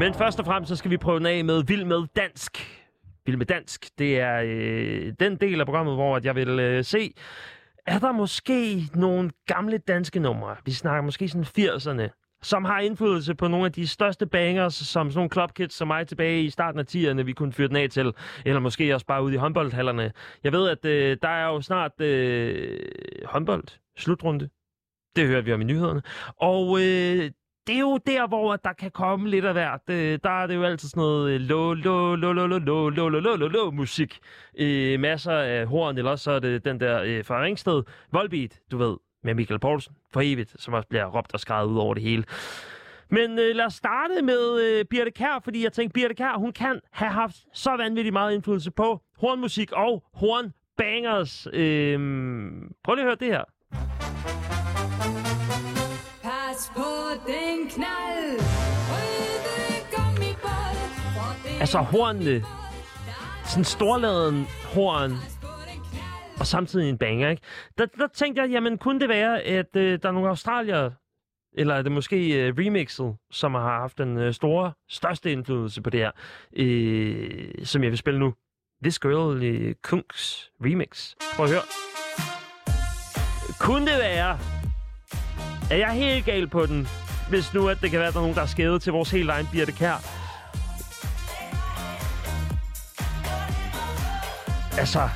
Men 0.01 0.15
først 0.15 0.39
og 0.39 0.45
fremmest 0.47 0.69
så 0.69 0.77
skal 0.77 0.91
vi 0.91 0.97
prøve 0.97 1.19
den 1.19 1.27
af 1.27 1.45
med 1.45 1.63
Vild 1.67 1.85
med 1.85 2.07
Dansk. 2.17 2.79
Vild 3.27 3.37
med 3.37 3.47
Dansk, 3.47 3.99
det 3.99 4.21
er 4.21 4.43
øh, 4.45 5.13
den 5.21 5.37
del 5.37 5.61
af 5.61 5.67
programmet, 5.67 5.95
hvor 5.95 6.17
at 6.17 6.25
jeg 6.25 6.35
vil 6.35 6.49
øh, 6.49 6.85
se, 6.85 7.15
er 7.87 7.99
der 7.99 8.13
måske 8.13 8.83
nogle 8.95 9.31
gamle 9.47 9.79
danske 9.79 10.21
numre, 10.21 10.57
vi 10.65 10.73
snakker 10.73 11.03
måske 11.03 11.29
sådan 11.29 11.45
80'erne, 11.45 12.22
som 12.43 12.65
har 12.65 12.81
indflydelse 12.81 13.35
på 13.35 13.49
nogle 13.49 13.67
af 13.67 13.73
de 13.73 13.89
største 13.89 14.27
bangers, 14.27 14.75
som 14.75 15.11
sådan 15.11 15.19
nogle 15.19 15.31
clubkids 15.31 15.75
som 15.75 15.89
mig 15.89 16.07
tilbage 16.07 16.43
i 16.43 16.51
starten 16.51 16.81
af 16.81 16.85
10'erne, 16.95 17.23
vi 17.23 17.33
kunne 17.33 17.53
fyre 17.53 17.69
den 17.69 17.77
af 17.77 17.91
til, 17.91 18.13
eller 18.47 18.61
måske 18.61 18.95
også 18.95 19.07
bare 19.07 19.23
ude 19.23 19.35
i 19.35 19.37
håndboldhallerne. 19.37 20.13
Jeg 20.45 20.53
ved, 20.53 20.69
at 20.69 20.85
øh, 20.85 21.17
der 21.23 21.29
er 21.29 21.47
jo 21.47 21.61
snart 21.61 22.01
øh, 22.01 22.79
håndbold, 23.25 23.65
slutrunde. 23.97 24.49
Det 25.17 25.27
hører 25.27 25.43
vi 25.43 25.53
om 25.53 25.61
i 25.61 25.65
nyhederne. 25.65 26.03
Og 26.37 26.79
øh, 26.79 27.31
det 27.67 27.75
er 27.77 27.81
jo 27.81 27.99
der, 28.07 28.27
hvor 28.27 28.57
der 28.57 28.73
kan 28.73 28.91
komme 28.91 29.29
lidt 29.29 29.45
af 29.45 29.53
hvert. 29.53 29.81
Der 30.25 30.43
er 30.43 30.47
det 30.47 30.55
jo 30.55 30.63
altid 30.63 30.89
sådan 30.89 31.01
noget 31.01 31.41
lo, 31.41 31.75
lo, 31.75 32.15
lo, 32.15 32.33
lo, 32.33 32.47
lo, 32.47 32.59
lo, 32.59 32.89
lo, 32.89 33.09
lo, 33.09 33.21
lo, 33.21 33.37
lo, 33.37 33.49
lo, 33.49 33.71
musik. 33.71 34.19
Øh, 34.59 35.01
masser 35.01 35.33
af 35.33 35.67
horn, 35.67 35.99
eller 35.99 36.11
også 36.11 36.25
så 36.25 36.31
er 36.31 36.39
det 36.39 36.65
den 36.65 36.81
der 36.81 37.03
øh, 37.03 37.25
fra 37.25 37.43
Ringsted. 37.43 37.83
Volbeat, 38.13 38.61
du 38.71 38.77
ved, 38.79 38.97
med 39.25 39.35
Michael 39.35 39.61
Poulsen 39.61 39.95
for 40.13 40.21
evigt, 40.25 40.55
som 40.59 40.75
også 40.75 40.89
bliver 40.89 41.07
råbt 41.07 41.35
og 41.35 41.41
skrevet 41.41 41.67
ud 41.69 41.79
over 41.79 41.95
det 41.95 42.03
hele. 42.03 42.25
Men 43.09 43.39
øh, 43.39 43.57
lad 43.57 43.65
os 43.65 43.75
starte 43.75 44.23
med 44.23 44.61
øh, 44.63 44.85
Birte 44.85 45.11
Kær, 45.11 45.41
fordi 45.45 45.65
jeg 45.65 45.73
tænkte, 45.73 45.93
Birte 45.93 46.15
Kær, 46.15 46.39
hun 46.39 46.53
kan 46.53 46.81
have 46.91 47.11
haft 47.11 47.37
så 47.53 47.77
vanvittigt 47.77 48.13
meget 48.13 48.35
indflydelse 48.35 48.71
på 48.71 49.01
hornmusik 49.19 49.73
og 49.73 50.05
hornbangers. 50.15 51.47
Øh, 51.53 51.99
prøv 52.85 52.95
lige 52.95 53.05
at 53.05 53.09
høre 53.09 53.17
det 53.21 53.29
her. 53.29 53.45
Pas 56.23 56.73
på 56.77 56.91
den 57.27 57.69
knald. 57.69 58.41
Røde 58.91 59.33
Altså 61.61 61.79
hornene. 61.79 62.45
Sådan 63.45 63.65
storladen 63.65 64.47
horn. 64.75 65.11
Og 66.43 66.47
samtidig 66.47 66.89
en 66.89 66.99
banger, 66.99 67.31
ikke? 67.31 67.43
Der, 67.79 67.87
der 67.87 68.07
tænkte 68.07 68.43
jeg, 68.43 68.51
jamen 68.51 68.79
kunne 68.79 69.01
det 69.01 69.09
være, 69.09 69.43
at 69.43 69.77
øh, 69.77 69.99
der 70.03 70.09
er 70.09 70.13
nogle 70.13 70.29
australier, 70.29 70.91
eller 71.57 71.75
er 71.75 71.83
det 71.83 71.93
måske 71.93 72.47
øh, 72.47 72.55
remixet, 72.59 73.17
som 73.31 73.55
har 73.55 73.81
haft 73.81 73.99
den 73.99 74.19
øh, 74.19 74.35
store, 74.35 74.73
største 74.89 75.33
indflydelse 75.33 75.83
på 75.83 75.91
det 75.91 76.01
her, 76.01 76.11
øh, 76.57 77.65
som 77.65 77.83
jeg 77.83 77.91
vil 77.91 77.99
spille 77.99 78.21
nu. 78.21 78.35
This 78.83 78.99
Girl 78.99 79.43
øh, 79.43 79.75
Kunks 79.83 80.51
remix. 80.65 81.15
Prøv 81.37 81.45
at 81.45 81.51
høre. 81.51 81.63
Kunne 83.61 83.87
det 83.87 83.99
være, 83.99 84.39
er 85.71 85.77
jeg 85.77 85.93
helt 85.93 86.25
gal 86.25 86.47
på 86.47 86.67
den, 86.67 86.87
hvis 87.31 87.55
nu 87.55 87.69
at 87.69 87.79
det 87.83 87.91
kan 87.91 87.99
være, 87.99 88.09
at 88.09 88.15
der 88.15 88.21
er 88.21 88.25
nogen, 88.25 88.37
der 88.37 88.43
er 88.43 88.47
skævet 88.47 88.83
til 88.83 88.93
vores 88.93 89.11
helt 89.11 89.31
egen 89.31 89.47
Birte 89.53 89.73
Kær? 89.73 89.97
Altså, 94.79 95.09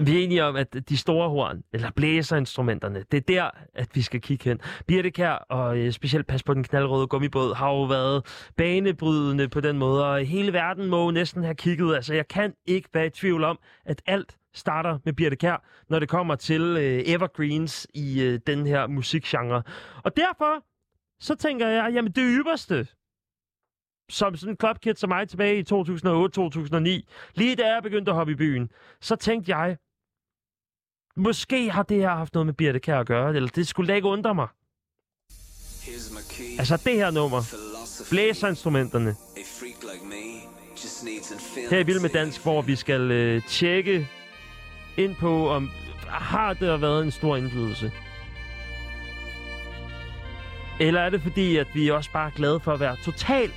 vi 0.00 0.18
er 0.18 0.24
enige 0.24 0.44
om, 0.44 0.56
at 0.56 0.76
de 0.88 0.96
store 0.96 1.28
horn, 1.28 1.62
eller 1.72 1.90
blæserinstrumenterne, 1.90 3.04
det 3.10 3.16
er 3.16 3.20
der, 3.20 3.50
at 3.74 3.88
vi 3.94 4.02
skal 4.02 4.20
kigge 4.20 4.44
hen. 4.44 4.60
Birte 4.86 5.10
Kær, 5.10 5.32
og 5.32 5.78
øh, 5.78 5.92
specielt 5.92 6.26
pas 6.26 6.42
på 6.42 6.54
den 6.54 6.64
knaldrøde 6.64 7.06
gummibåd, 7.06 7.54
har 7.54 7.70
jo 7.70 7.82
været 7.82 8.48
banebrydende 8.56 9.48
på 9.48 9.60
den 9.60 9.78
måde, 9.78 10.06
og 10.10 10.24
hele 10.24 10.52
verden 10.52 10.86
må 10.86 11.04
jo 11.04 11.10
næsten 11.10 11.42
have 11.42 11.54
kigget. 11.54 11.94
Altså, 11.94 12.14
jeg 12.14 12.28
kan 12.28 12.54
ikke 12.66 12.88
være 12.94 13.06
i 13.06 13.10
tvivl 13.10 13.44
om, 13.44 13.58
at 13.84 14.02
alt 14.06 14.36
starter 14.54 14.98
med 15.04 15.12
Birte 15.12 15.36
Kær, 15.36 15.64
når 15.88 15.98
det 15.98 16.08
kommer 16.08 16.34
til 16.34 16.62
øh, 16.62 17.02
evergreens 17.06 17.86
i 17.94 18.22
øh, 18.22 18.40
den 18.46 18.66
her 18.66 18.86
musikgenre. 18.86 19.62
Og 20.04 20.16
derfor, 20.16 20.64
så 21.20 21.34
tænker 21.34 21.68
jeg, 21.68 21.90
jamen 21.94 22.12
det 22.12 22.24
ypperste, 22.38 22.86
som 24.10 24.36
sådan 24.36 24.52
en 24.52 24.56
klopkid 24.56 24.94
som 24.94 25.08
mig 25.08 25.28
tilbage 25.28 25.58
i 25.58 25.64
2008-2009, 25.72 27.32
lige 27.34 27.56
da 27.56 27.74
jeg 27.74 27.82
begyndte 27.82 28.10
at 28.10 28.16
hoppe 28.16 28.32
i 28.32 28.36
byen, 28.36 28.70
så 29.00 29.16
tænkte 29.16 29.56
jeg, 29.56 29.76
måske 31.16 31.70
har 31.70 31.82
det 31.82 31.96
her 31.96 32.08
haft 32.08 32.34
noget 32.34 32.46
med 32.46 32.54
Birte 32.54 32.80
Kær 32.80 33.00
at 33.00 33.06
gøre, 33.06 33.36
eller 33.36 33.48
det 33.48 33.68
skulle 33.68 33.88
da 33.88 33.94
ikke 33.94 34.08
undre 34.08 34.34
mig. 34.34 34.48
Altså 36.58 36.76
det 36.84 36.94
her 36.94 37.10
nummer, 37.10 37.42
blæserinstrumenterne, 38.10 39.16
her 41.70 41.78
i 41.78 41.86
Vild 41.86 42.00
med 42.00 42.10
Dansk, 42.10 42.42
hvor 42.42 42.62
vi 42.62 42.76
skal 42.76 43.10
øh, 43.10 43.42
tjekke 43.48 44.08
ind 44.96 45.16
på, 45.16 45.50
om 45.50 45.70
har 46.08 46.52
der 46.52 46.76
været 46.76 47.04
en 47.04 47.10
stor 47.10 47.36
indflydelse. 47.36 47.92
Eller 50.80 51.00
er 51.00 51.10
det 51.10 51.22
fordi, 51.22 51.56
at 51.56 51.66
vi 51.74 51.90
også 51.90 52.10
bare 52.12 52.26
er 52.26 52.34
glade 52.34 52.60
for 52.60 52.72
at 52.72 52.80
være 52.80 52.96
totalt 53.04 53.54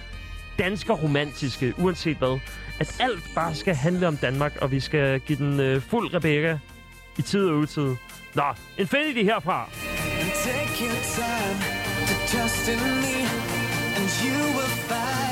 dansker 0.59 0.93
romantiske, 0.93 1.73
uanset 1.77 2.17
hvad. 2.17 2.39
At 2.79 2.97
alt 2.99 3.23
bare 3.35 3.55
skal 3.55 3.75
handle 3.75 4.07
om 4.07 4.17
Danmark, 4.17 4.57
og 4.61 4.71
vi 4.71 4.79
skal 4.79 5.19
give 5.19 5.37
den 5.37 5.59
øh, 5.59 5.81
fuld 5.81 6.13
Rebecca 6.13 6.59
i 7.19 7.21
tid 7.21 7.49
og 7.49 7.57
utid. 7.57 7.95
Nå, 8.33 8.43
Infinity 8.77 9.23
herfra. 9.23 9.69
Take 10.45 10.81
your 10.85 10.99
time 11.19 11.59
to 12.07 12.13
trust 12.31 12.69
in 12.69 12.79
me, 13.03 13.17
and 13.97 14.07
you 14.23 14.37
will 14.55 14.73
find 14.87 15.28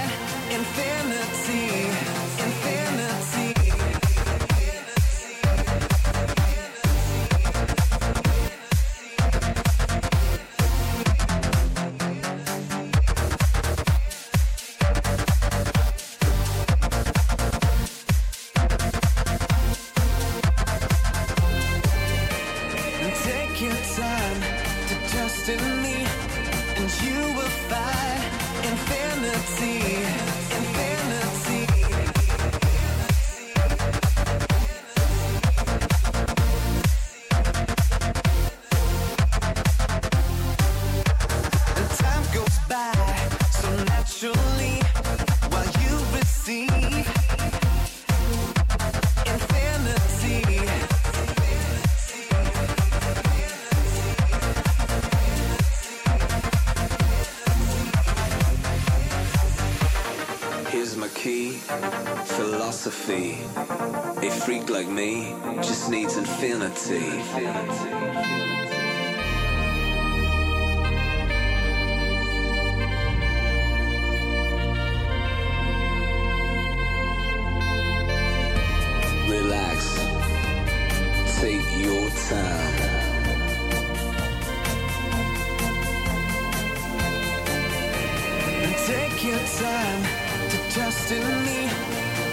destiny, 91.09 91.69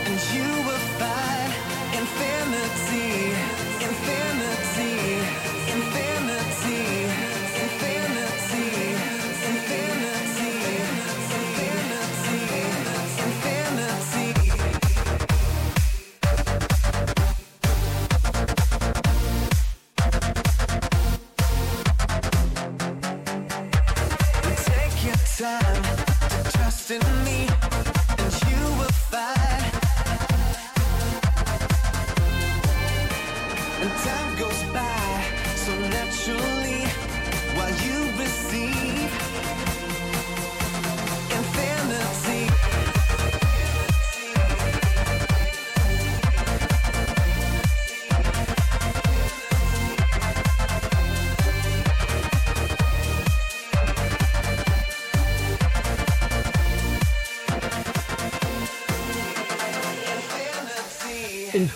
and 0.07 0.21
you 0.35 0.49
will 0.67 0.85
find 0.99 1.53
infinity. 1.95 3.24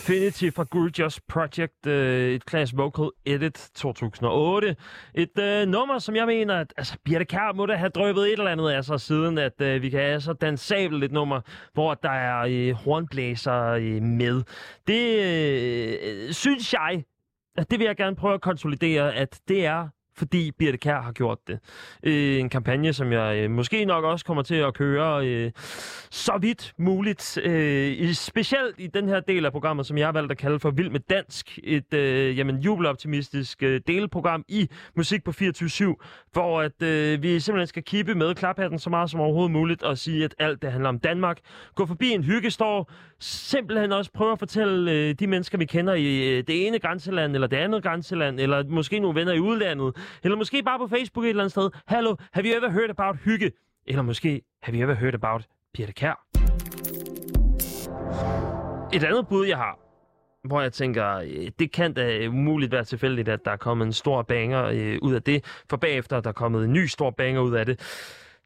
Infinity 0.08 0.50
fra 0.50 0.64
Gorgeous 0.70 1.20
Project, 1.20 1.86
øh, 1.86 2.34
et 2.34 2.42
Class 2.50 2.76
Vocal 2.76 3.10
Edit 3.26 3.70
2008. 3.74 4.76
Et 5.14 5.38
øh, 5.38 5.66
nummer, 5.66 5.98
som 5.98 6.16
jeg 6.16 6.26
mener, 6.26 6.54
at 6.54 6.74
altså, 6.76 6.98
Birte 7.04 7.24
Kær 7.24 7.52
må 7.52 7.66
da 7.66 7.74
have 7.74 7.88
drøbet 7.88 8.22
et 8.22 8.32
eller 8.32 8.50
andet 8.50 8.70
af 8.70 8.84
sig, 8.84 9.00
siden 9.00 9.38
at 9.38 9.60
øh, 9.60 9.82
vi 9.82 9.90
kan 9.90 10.00
have 10.00 10.20
så 10.20 10.32
dansabelt 10.32 11.04
et 11.04 11.12
nummer, 11.12 11.40
hvor 11.72 11.94
der 11.94 12.10
er 12.10 12.46
øh, 12.48 12.74
hornblæser 12.74 13.62
øh, 13.64 14.02
med. 14.02 14.42
Det 14.86 15.18
øh, 16.26 16.32
synes 16.32 16.72
jeg, 16.72 17.04
at 17.56 17.70
det 17.70 17.78
vil 17.78 17.84
jeg 17.84 17.96
gerne 17.96 18.16
prøve 18.16 18.34
at 18.34 18.40
konsolidere, 18.40 19.14
at 19.14 19.40
det 19.48 19.66
er 19.66 19.88
fordi 20.18 20.50
Birte 20.50 20.78
Kær 20.78 21.00
har 21.00 21.12
gjort 21.12 21.38
det. 21.46 21.58
Øh, 22.02 22.40
en 22.40 22.48
kampagne, 22.48 22.92
som 22.92 23.12
jeg 23.12 23.36
øh, 23.36 23.50
måske 23.50 23.84
nok 23.84 24.04
også 24.04 24.24
kommer 24.24 24.42
til 24.42 24.54
at 24.54 24.74
køre 24.74 25.26
øh, 25.26 25.50
så 26.10 26.38
vidt 26.40 26.74
muligt. 26.78 27.38
Øh, 27.44 27.90
i, 27.90 28.14
specielt 28.14 28.74
i 28.78 28.86
den 28.86 29.08
her 29.08 29.20
del 29.20 29.44
af 29.46 29.52
programmet, 29.52 29.86
som 29.86 29.98
jeg 29.98 30.06
har 30.06 30.12
valgt 30.12 30.32
at 30.32 30.38
kalde 30.38 30.60
for 30.60 30.70
Vild 30.70 30.90
med 30.90 31.00
Dansk. 31.00 31.58
Et 31.64 31.94
øh, 31.94 32.38
jamen, 32.38 32.56
jubeloptimistisk 32.56 33.62
øh, 33.62 33.80
delprogram 33.86 34.44
i 34.48 34.68
Musik 34.96 35.24
på 35.24 35.30
24-7, 35.30 35.94
hvor 36.32 36.60
at, 36.60 36.82
øh, 36.82 37.22
vi 37.22 37.40
simpelthen 37.40 37.66
skal 37.66 37.82
kippe 37.82 38.14
med 38.14 38.34
klaphatten 38.34 38.78
så 38.78 38.90
meget 38.90 39.10
som 39.10 39.20
overhovedet 39.20 39.52
muligt 39.52 39.82
og 39.82 39.98
sige, 39.98 40.24
at 40.24 40.34
alt 40.38 40.62
det 40.62 40.72
handler 40.72 40.88
om 40.88 40.98
Danmark. 40.98 41.38
Gå 41.74 41.86
forbi 41.86 42.10
en 42.10 42.24
hyggestor. 42.24 42.90
Simpelthen 43.20 43.92
også 43.92 44.10
prøve 44.12 44.32
at 44.32 44.38
fortælle 44.38 44.92
øh, 44.92 45.14
de 45.14 45.26
mennesker, 45.26 45.58
vi 45.58 45.64
kender 45.64 45.94
i 45.94 46.28
øh, 46.28 46.44
det 46.46 46.66
ene 46.66 46.78
grænseland, 46.78 47.34
eller 47.34 47.46
det 47.46 47.56
andet 47.56 47.82
grænseland, 47.82 48.40
eller 48.40 48.64
måske 48.68 48.98
nogle 48.98 49.20
venner 49.20 49.32
i 49.32 49.40
udlandet, 49.40 49.96
eller 50.22 50.36
måske 50.36 50.62
bare 50.62 50.78
på 50.78 50.86
Facebook 50.86 51.24
et 51.24 51.28
eller 51.28 51.42
andet 51.42 51.50
sted. 51.50 51.70
Hallo, 51.86 52.16
have 52.32 52.46
you 52.46 52.56
ever 52.58 52.70
heard 52.70 52.90
about 52.90 53.16
hygge? 53.16 53.52
Eller 53.86 54.02
måske, 54.02 54.42
have 54.62 54.76
you 54.78 54.82
ever 54.82 54.94
heard 54.94 55.14
about 55.14 55.46
Birte 55.74 55.92
Kær? 55.92 56.24
Et 58.92 59.04
andet 59.04 59.28
bud, 59.28 59.46
jeg 59.46 59.56
har, 59.56 59.78
hvor 60.44 60.60
jeg 60.60 60.72
tænker, 60.72 61.14
øh, 61.14 61.50
det 61.58 61.72
kan 61.72 61.92
da 61.92 62.26
umuligt 62.26 62.72
være 62.72 62.84
tilfældigt, 62.84 63.28
at 63.28 63.44
der 63.44 63.50
er 63.50 63.56
kommet 63.56 63.86
en 63.86 63.92
stor 63.92 64.22
banger 64.22 64.64
øh, 64.64 64.98
ud 65.02 65.14
af 65.14 65.22
det, 65.22 65.62
for 65.70 65.76
bagefter 65.76 66.16
er 66.16 66.20
der 66.20 66.32
kommet 66.32 66.64
en 66.64 66.72
ny 66.72 66.86
stor 66.86 67.10
banger 67.10 67.40
ud 67.40 67.54
af 67.54 67.66
det. 67.66 67.80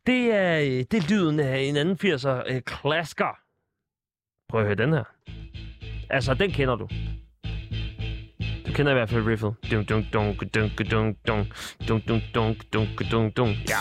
Det 0.06 0.34
er, 0.34 0.58
øh, 0.60 0.66
det 0.66 0.94
er 0.94 1.10
lyden 1.10 1.40
af 1.40 1.58
en 1.58 1.76
anden 1.76 1.98
80'er 2.04 2.54
øh, 2.54 2.60
klasker. 2.62 3.38
Prøv 4.48 4.60
at 4.60 4.66
høre 4.66 4.76
den 4.76 4.92
her. 4.92 5.04
Altså, 6.10 6.34
den 6.34 6.50
kender 6.50 6.76
du. 6.76 6.88
Du 8.72 8.76
kender 8.76 8.92
i 8.92 8.94
hvert 8.94 9.10
fald 9.10 9.26
riffet. 9.26 9.54
Dunk, 9.70 9.88
dunk, 9.88 10.12
dunk, 10.12 10.54
dunk, 10.54 10.90
dunk, 10.90 11.16
dunk, 11.28 11.48
dunk, 11.88 12.08
dunk, 12.08 12.22
dunk, 12.34 12.72
dunk, 12.72 13.10
dunk, 13.10 13.36
dunk. 13.36 13.56
Ja. 13.68 13.76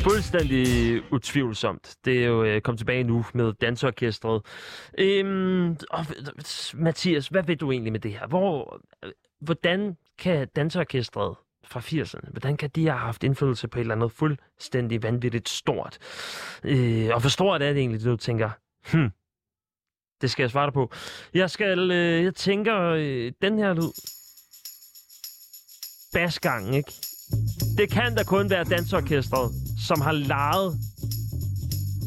Fuldstændig 0.00 1.02
utvivlsomt. 1.12 1.96
Det 2.04 2.22
er 2.22 2.26
jo 2.26 2.44
øh, 2.44 2.60
kommet 2.60 2.78
tilbage 2.78 3.04
nu 3.04 3.24
med 3.34 3.52
danseorkestret. 3.52 4.42
Øhm, 4.98 5.76
og, 5.90 6.06
Mathias, 6.74 7.28
hvad 7.28 7.42
ved 7.42 7.56
du 7.56 7.72
egentlig 7.72 7.92
med 7.92 8.00
det 8.00 8.12
her? 8.12 8.26
Hvor, 8.26 8.80
hvordan 9.40 9.96
kan 10.18 10.48
danseorkestret 10.56 11.36
fra 11.64 11.80
80'erne, 11.80 12.30
hvordan 12.30 12.56
kan 12.56 12.70
de 12.70 12.86
have 12.86 12.98
haft 12.98 13.24
indflydelse 13.24 13.68
på 13.68 13.78
et 13.78 13.80
eller 13.80 13.94
andet 13.94 14.12
fuldstændig 14.12 15.02
vanvittigt 15.02 15.48
stort? 15.48 15.98
Øh, 16.64 17.08
og 17.12 17.20
hvor 17.20 17.30
stort 17.30 17.62
er 17.62 17.72
det 17.72 17.78
egentlig, 17.78 18.04
du 18.04 18.16
tænker, 18.16 18.50
hmm, 18.92 19.10
det 20.20 20.30
skal 20.30 20.42
jeg 20.42 20.50
svare 20.50 20.66
dig 20.66 20.74
på. 20.74 20.90
Jeg 21.34 21.50
skal, 21.50 21.90
øh, 21.90 22.24
jeg 22.24 22.34
tænker, 22.34 22.80
øh, 22.80 23.32
den 23.42 23.58
her 23.58 23.74
lyd, 23.74 23.92
basgangen, 26.12 26.74
ikke? 26.74 26.92
Det 27.78 27.90
kan 27.90 28.14
da 28.14 28.22
kun 28.24 28.50
være 28.50 28.64
dansorkestret, 28.64 29.50
som 29.86 30.00
har 30.00 30.12
leget 30.12 30.78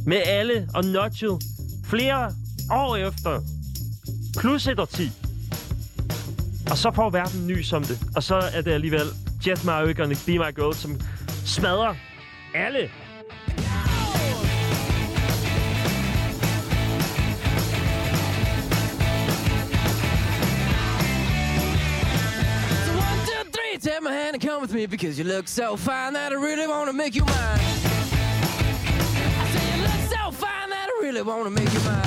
med 0.05 0.22
alle 0.26 0.68
og 0.76 0.86
notchet 0.86 1.43
flere 1.86 2.32
år 2.72 2.95
efter. 2.95 3.41
Plus 4.39 4.68
et 4.68 4.80
årti. 4.80 5.09
Og 6.72 6.78
så 6.78 6.91
får 6.95 7.09
verden 7.09 7.47
nys 7.47 7.74
om 7.74 7.84
det. 7.84 7.99
Og 8.16 8.24
så 8.24 8.36
er 8.36 8.61
det 8.61 8.72
alligevel 8.72 9.07
Jet 9.47 9.66
Maverick 9.66 9.99
og 9.99 10.07
Nick 10.07 10.26
Be 10.26 10.32
My 10.32 10.55
Girl, 10.55 10.74
som 10.74 10.99
smadrer 11.45 11.95
alle. 12.55 12.89
Take 23.84 24.01
my 24.01 24.13
hand 24.13 24.34
and 24.36 24.41
come 24.41 24.61
with 24.61 24.73
me 24.73 24.86
because 24.86 25.19
you 25.19 25.25
look 25.25 25.45
so 25.45 25.75
fine 25.75 26.13
that 26.13 26.31
I 26.31 26.36
really 26.36 26.65
want 26.67 26.88
to 26.88 26.93
make 26.93 27.15
you 27.15 27.25
mine. 27.25 27.36
I 27.36 27.59
say 29.51 29.75
you 29.75 29.81
look 29.81 29.91
so 30.09 30.31
fine 30.31 30.69
that 30.69 30.88
I 30.88 30.99
really 31.01 31.21
want 31.21 31.43
to 31.43 31.49
make 31.49 31.73
you 31.73 31.79
mine. 31.81 32.01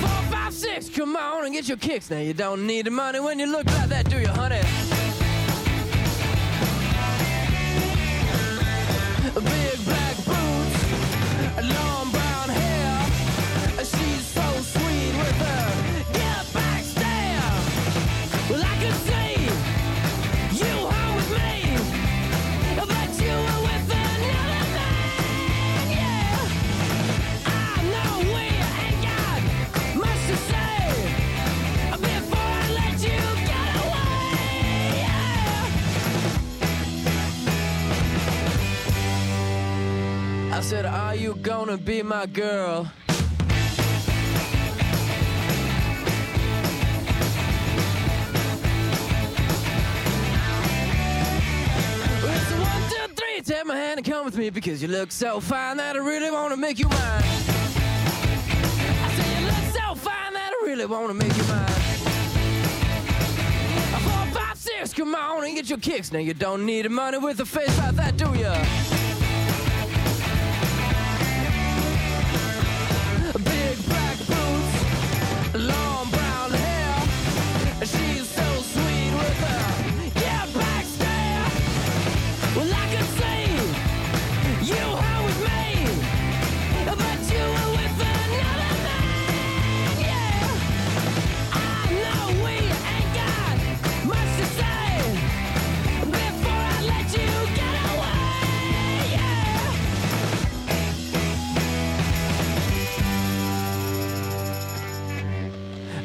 Four, 0.00 0.32
five, 0.32 0.52
six, 0.52 0.88
come 0.88 1.14
on 1.14 1.44
and 1.44 1.54
get 1.54 1.68
your 1.68 1.76
kicks. 1.76 2.10
Now 2.10 2.18
you 2.18 2.34
don't 2.34 2.66
need 2.66 2.86
the 2.86 2.90
money 2.90 3.20
when 3.20 3.38
you 3.38 3.46
look 3.46 3.66
like 3.66 3.88
that, 3.88 4.10
do 4.10 4.18
you, 4.18 4.26
honey? 4.26 4.62
You 41.26 41.34
gonna 41.42 41.76
be 41.76 42.04
my 42.04 42.24
girl? 42.24 42.88
It's 52.22 52.52
one, 52.52 52.82
two, 52.90 53.12
three. 53.16 53.42
Take 53.42 53.66
my 53.66 53.74
hand 53.74 53.98
and 53.98 54.06
come 54.06 54.24
with 54.24 54.36
me 54.38 54.50
because 54.50 54.80
you 54.80 54.86
look 54.86 55.10
so 55.10 55.40
fine 55.40 55.78
that 55.78 55.96
I 55.96 55.98
really 55.98 56.30
want 56.30 56.52
to 56.52 56.56
make 56.56 56.78
you 56.78 56.88
mine. 56.88 57.00
I 59.02 59.14
say 59.16 59.40
you 59.40 59.46
look 59.46 59.74
so 59.74 59.96
fine 59.96 60.32
that 60.32 60.52
I 60.52 60.64
really 60.64 60.86
wanna 60.86 61.14
make 61.14 61.36
you 61.36 61.42
mine. 61.42 61.66
Four, 64.04 64.40
five, 64.40 64.56
six, 64.56 64.94
come 64.94 65.12
on 65.12 65.44
and 65.44 65.56
get 65.56 65.68
your 65.68 65.80
kicks. 65.80 66.12
Now 66.12 66.20
you 66.20 66.34
don't 66.34 66.64
need 66.64 66.88
money 66.88 67.18
with 67.18 67.40
a 67.40 67.46
face 67.46 67.76
like 67.78 67.96
that, 67.96 68.16
do 68.16 68.32
ya? 68.38 68.95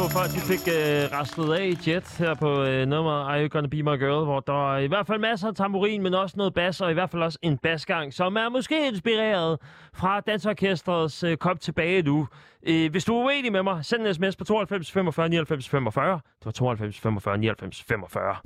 Så 0.00 0.08
skal 0.08 0.22
at 0.24 0.30
de 0.34 0.40
fik 0.40 0.68
øh, 0.68 1.18
raslet 1.18 1.52
af 1.54 1.66
i 1.66 1.90
Jet 1.90 2.16
her 2.18 2.34
på 2.34 2.62
øh, 2.62 2.86
nummeret 2.86 3.22
Are 3.24 3.40
You 3.42 3.48
Gonna 3.48 3.68
Be 3.68 3.82
My 3.82 3.98
Girl, 3.98 4.24
hvor 4.24 4.40
der 4.40 4.74
er 4.74 4.78
i 4.78 4.86
hvert 4.86 5.06
fald 5.06 5.20
masser 5.20 5.48
af 5.48 5.54
tamburin, 5.54 6.02
men 6.02 6.14
også 6.14 6.34
noget 6.36 6.54
bas, 6.54 6.80
og 6.80 6.90
i 6.90 6.94
hvert 6.94 7.10
fald 7.10 7.22
også 7.22 7.38
en 7.42 7.58
basgang, 7.58 8.14
som 8.14 8.36
er 8.36 8.48
måske 8.48 8.88
inspireret 8.88 9.58
fra 9.94 10.20
Dansorkestrets 10.20 11.22
øh, 11.24 11.36
Kom 11.36 11.56
Tilbage 11.56 12.02
Nu. 12.02 12.28
Øh, 12.62 12.90
hvis 12.90 13.04
du 13.04 13.16
er 13.16 13.24
uenig 13.24 13.52
med 13.52 13.62
mig, 13.62 13.84
send 13.84 14.06
en 14.06 14.14
sms 14.14 14.36
på 14.36 14.44
92 14.44 14.92
45 14.92 15.28
99 15.28 15.68
45. 15.68 16.12
Det 16.14 16.44
var 16.44 16.52
92 16.52 17.00
45 17.00 17.38
99 17.38 17.82
45. 17.82 18.36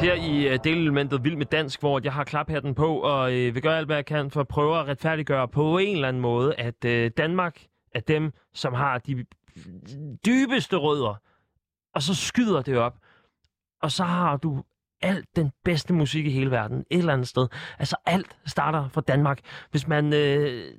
Her 0.00 0.14
i 0.14 0.46
øh, 0.46 0.52
uh, 0.52 0.58
delelementet 0.64 1.24
Vild 1.24 1.36
med 1.36 1.46
Dansk, 1.46 1.80
hvor 1.80 2.00
jeg 2.04 2.12
har 2.12 2.24
klaphatten 2.24 2.74
på 2.74 2.96
og 2.96 3.32
øh, 3.32 3.54
vil 3.54 3.62
gøre 3.62 3.78
alt, 3.78 3.86
hvad 3.86 3.96
jeg 3.96 4.06
kan 4.06 4.30
for 4.30 4.40
at 4.40 4.48
prøve 4.48 4.78
at 4.78 4.88
retfærdiggøre 4.88 5.48
på 5.48 5.78
en 5.78 5.94
eller 5.94 6.08
anden 6.08 6.22
måde, 6.22 6.54
at 6.54 6.84
øh, 6.84 7.10
Danmark 7.16 7.60
er 7.94 8.00
dem, 8.00 8.32
som 8.54 8.74
har 8.74 8.98
de 8.98 9.24
dybeste 10.26 10.76
rødder, 10.76 11.14
og 11.94 12.02
så 12.02 12.14
skyder 12.14 12.62
det 12.62 12.78
op, 12.78 12.98
og 13.82 13.92
så 13.92 14.04
har 14.04 14.36
du 14.36 14.62
alt 15.02 15.36
den 15.36 15.52
bedste 15.64 15.92
musik 15.92 16.26
i 16.26 16.30
hele 16.30 16.50
verden, 16.50 16.84
et 16.90 16.98
eller 16.98 17.12
andet 17.12 17.28
sted. 17.28 17.48
Altså 17.78 17.96
alt 18.06 18.36
starter 18.46 18.88
fra 18.88 19.00
Danmark. 19.00 19.40
Hvis 19.70 19.88
man... 19.88 20.12
Øh, 20.12 20.72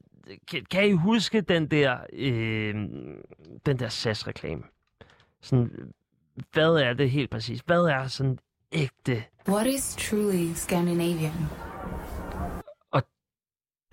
kan, 0.47 0.65
kan 0.71 0.87
I 0.87 0.91
huske 0.91 1.41
den 1.41 1.71
der, 1.71 1.97
øh, 2.13 2.75
den 3.65 3.79
der 3.79 3.89
SAS-reklame? 3.89 4.63
Sådan, 5.41 5.93
hvad 6.53 6.75
er 6.75 6.93
det 6.93 7.11
helt 7.11 7.29
præcis? 7.29 7.59
Hvad 7.65 7.81
er 7.81 8.07
sådan 8.07 8.39
ægte 8.71 9.23
What 9.47 9.67
is 9.67 9.95
truly 9.95 10.53
Scandinavian? 10.53 11.31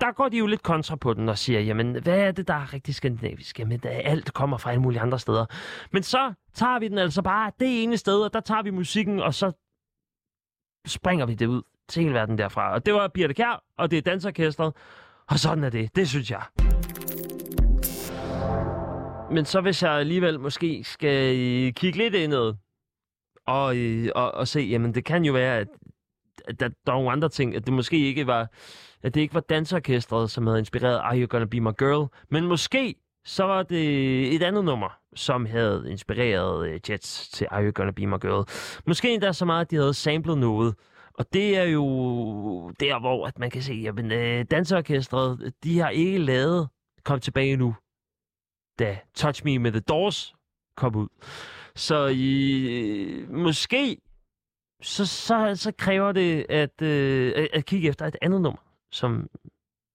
Der 0.03 0.13
går 0.13 0.29
de 0.29 0.39
jo 0.39 0.47
lidt 0.47 0.63
kontra 0.63 0.97
på 0.97 1.15
den 1.15 1.29
og 1.29 1.39
siger, 1.39 1.61
jamen, 1.61 2.03
hvad 2.03 2.19
er 2.19 2.33
det, 2.33 2.49
der 2.49 2.55
er 2.55 2.73
rigtig 2.73 2.95
skandinavisk? 2.95 3.59
Jamen, 3.59 3.79
det 3.79 3.89
alt 3.89 4.33
kommer 4.33 4.59
fra 4.59 4.71
alle 4.71 4.83
mulige 4.83 5.01
andre 5.01 5.19
steder. 5.19 5.47
Men 5.91 6.03
så 6.03 6.33
tager 6.55 6.79
vi 6.79 6.89
den 6.89 6.99
altså 6.99 7.23
bare 7.23 7.53
det 7.61 7.83
ene 7.83 7.97
sted, 7.97 8.23
og 8.23 8.33
der 8.33 8.41
tager 8.41 8.63
vi 8.63 8.71
musikken, 8.71 9.21
og 9.21 9.35
så 9.35 9.53
springer 10.87 11.27
vi 11.27 11.35
det 11.35 11.47
ud 11.47 11.63
til 11.89 12.03
hele 12.03 12.15
verden 12.15 12.39
derfra. 12.39 12.73
Og 12.73 12.87
det 12.87 12.95
var 12.95 13.09
Birte 13.09 13.35
Kjær, 13.35 13.65
og 13.79 13.91
det 13.91 13.99
er 13.99 14.03
dansorkestret, 14.03 14.73
og 15.29 15.39
sådan 15.39 15.65
er 15.65 15.71
det. 15.71 15.97
Det 15.97 16.09
synes 16.09 16.31
jeg. 16.31 16.43
Men 19.31 19.45
så 19.45 19.61
hvis 19.61 19.83
jeg 19.83 19.93
alligevel 19.93 20.41
måske 20.41 20.85
skal 20.85 21.37
øh, 21.37 21.73
kigge 21.73 21.99
lidt 21.99 22.15
indad, 22.15 22.55
og, 23.47 23.77
øh, 23.77 24.09
og, 24.15 24.35
og 24.35 24.49
se, 24.49 24.61
jamen 24.61 24.95
det 24.95 25.05
kan 25.05 25.25
jo 25.25 25.33
være, 25.33 25.59
at, 25.59 25.69
at 26.45 26.61
der, 26.61 26.69
der 26.69 26.93
er 26.93 26.97
nogle 26.97 27.13
andre 27.13 27.29
ting, 27.29 27.57
at 27.57 27.67
det 27.67 27.75
måske 27.75 27.99
ikke 27.99 28.27
var, 28.27 28.49
at 29.03 29.15
det 29.15 29.21
ikke 29.21 29.35
var 29.35 29.41
dansorkestret, 29.41 30.31
som 30.31 30.47
havde 30.47 30.59
inspireret 30.59 30.99
Are 30.99 31.19
You 31.19 31.27
Gonna 31.27 31.47
Be 31.47 31.61
My 31.61 31.71
Girl, 31.79 32.09
men 32.31 32.45
måske 32.47 32.95
så 33.25 33.45
var 33.45 33.63
det 33.63 34.35
et 34.35 34.43
andet 34.43 34.65
nummer, 34.65 34.99
som 35.15 35.47
havde 35.47 35.85
inspireret 35.91 36.69
øh, 36.69 36.81
Jets 36.91 37.29
til 37.29 37.47
Are 37.51 37.65
You 37.65 37.73
Gonna 37.75 37.91
Be 37.93 38.07
My 38.07 38.21
Girl. 38.21 38.45
Måske 38.87 39.15
endda 39.15 39.33
så 39.33 39.45
meget, 39.45 39.61
at 39.65 39.71
de 39.71 39.77
havde 39.77 39.95
samlet 39.95 40.39
noget. 40.39 40.75
Og 41.15 41.27
det 41.33 41.57
er 41.59 41.63
jo 41.65 41.85
der, 42.81 43.01
hvor 43.01 43.27
at 43.27 43.39
man 43.39 43.51
kan 43.51 43.63
se, 43.63 43.85
at 43.89 44.13
øh, 44.13 44.45
dansorkestret, 44.51 45.53
de 45.65 45.79
har 45.79 45.89
ikke 45.89 46.19
lavet 46.19 46.69
Kom 47.05 47.21
tilbage 47.21 47.57
nu, 47.57 47.75
da 48.79 48.99
Touch 49.15 49.45
Me 49.45 49.59
med 49.59 49.71
The 49.73 49.81
Doors 49.81 50.35
kom 50.77 50.97
ud. 50.97 51.09
Så 51.77 52.07
i, 52.07 53.25
måske 53.31 53.97
så, 54.83 55.07
så, 55.07 55.53
så 55.55 55.73
kræver 55.79 56.13
det 56.13 56.47
at, 56.49 56.83
øh, 56.83 57.33
at- 57.37 57.49
at 57.53 57.65
kigge 57.67 57.89
efter 57.89 58.07
et 58.07 58.17
andet 58.23 58.41
nummer, 58.41 58.61
som, 58.93 59.29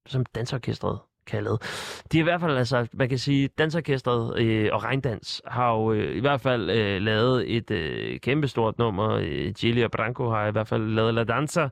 som 0.06 0.26
dansorkestret 0.26 1.00
kan 1.28 1.44
have. 1.44 1.58
De 2.12 2.18
er 2.18 2.22
i 2.22 2.24
hvert 2.24 2.42
fald, 2.42 2.58
altså, 2.58 2.88
man 2.94 3.10
kan 3.10 3.18
sige, 3.18 3.48
dansorkestret 3.48 4.40
øh, 4.40 4.70
og 4.74 4.84
regndans 4.84 5.42
har 5.48 5.74
jo 5.74 5.92
øh, 5.94 6.16
i 6.16 6.20
hvert 6.20 6.42
fald 6.42 6.70
øh, 6.70 7.02
lavet 7.02 7.56
et 7.58 7.72
øh, 7.72 8.20
kæmpestort 8.20 8.78
nummer. 8.78 9.20
Gilia 9.20 9.52
Gilly 9.52 9.84
og 9.84 9.92
Branco 9.92 10.30
har 10.30 10.48
i 10.48 10.52
hvert 10.52 10.68
fald 10.68 10.88
lavet 10.88 11.14
La 11.14 11.24
Danza, 11.24 11.70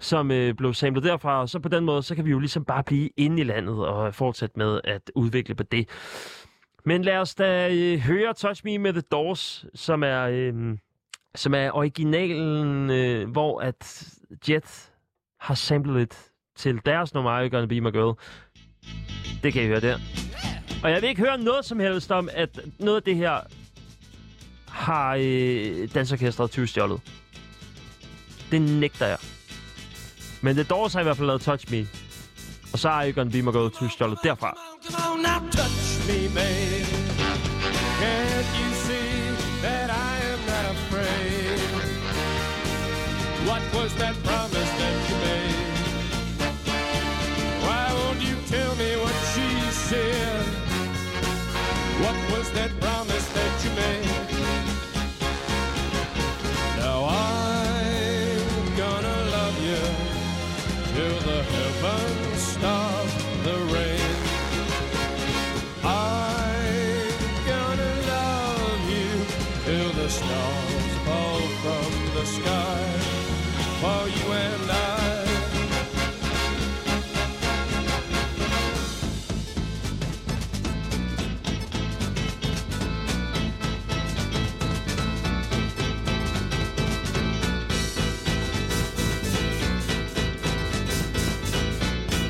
som 0.00 0.30
øh, 0.30 0.54
blev 0.54 0.74
samlet 0.74 1.04
derfra, 1.04 1.40
og 1.40 1.48
så 1.48 1.58
på 1.58 1.68
den 1.68 1.84
måde, 1.84 2.02
så 2.02 2.14
kan 2.14 2.24
vi 2.24 2.30
jo 2.30 2.38
ligesom 2.38 2.64
bare 2.64 2.84
blive 2.84 3.08
inde 3.16 3.40
i 3.40 3.44
landet 3.44 3.86
og 3.86 4.14
fortsætte 4.14 4.58
med 4.58 4.80
at 4.84 5.10
udvikle 5.14 5.54
på 5.54 5.62
det. 5.62 5.88
Men 6.84 7.02
lad 7.02 7.18
os 7.18 7.34
da 7.34 7.68
øh, 7.74 7.98
høre 7.98 8.34
Touch 8.34 8.62
Me 8.64 8.78
med 8.78 8.92
The 8.92 9.02
Doors, 9.12 9.66
som 9.74 10.02
er, 10.02 10.22
øh, 10.22 10.78
som 11.34 11.54
er 11.54 11.70
originalen, 11.72 12.90
øh, 12.90 13.30
hvor 13.30 13.60
at 13.60 14.08
Jet 14.48 14.90
har 15.40 15.54
samlet 15.54 15.96
lidt 15.96 16.30
til 16.56 16.80
deres 16.86 17.14
nummer 17.14 17.30
Are 17.30 17.50
Gonna 17.50 17.66
Be 17.66 17.80
My 17.80 17.92
Girl. 17.92 18.16
Det 19.42 19.52
kan 19.52 19.62
I 19.62 19.66
høre 19.66 19.80
der. 19.80 19.98
Og 20.82 20.90
jeg 20.90 21.02
vil 21.02 21.08
ikke 21.08 21.20
høre 21.20 21.38
noget 21.38 21.64
som 21.64 21.80
helst 21.80 22.10
om, 22.10 22.28
at 22.32 22.60
noget 22.78 22.96
af 22.96 23.02
det 23.02 23.16
her 23.16 23.40
har 24.68 25.16
øh, 25.20 25.88
dansorkestret 25.94 26.50
20 26.50 26.66
stjålet. 26.66 27.00
Det 28.50 28.62
nægter 28.62 29.06
jeg. 29.06 29.18
Men 30.40 30.56
det 30.56 30.70
Doors 30.70 30.92
har 30.92 31.00
i 31.00 31.02
hvert 31.02 31.16
fald 31.16 31.26
lavet 31.26 31.42
Touch 31.42 31.72
Me. 31.72 31.88
Og 32.72 32.78
så 32.78 32.88
er 32.88 32.92
Are 32.92 33.12
Gonna 33.12 33.30
Be 33.30 33.42
My 33.42 33.52
Girl 33.52 33.70
20 33.70 33.90
stjålet 33.90 34.18
derfra. 34.22 34.56
Come 34.86 34.96
on 34.96 35.24
come 35.24 35.38
on, 35.38 35.42
now, 35.42 35.50
touch 35.50 36.08
me, 36.08 36.34
babe. 36.34 36.85
That 52.56 52.70
promise 52.80 53.05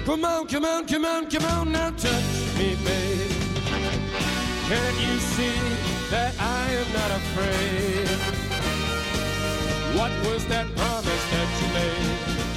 Come 0.07 0.25
on, 0.25 0.47
come 0.47 0.65
on, 0.65 0.87
come 0.87 1.05
on, 1.05 1.29
come 1.29 1.45
on, 1.47 1.73
now 1.73 1.91
touch 1.91 2.57
me, 2.57 2.77
babe. 2.85 3.31
Can't 4.69 5.01
you 5.01 5.19
see 5.19 5.59
that 6.11 6.33
I 6.39 6.71
am 6.71 6.93
not 6.93 7.11
afraid? 7.11 8.07
What 9.99 10.13
was 10.31 10.47
that 10.47 10.67
promise 10.77 11.31
that 11.33 11.49
you 11.61 11.75
made? 11.75 12.56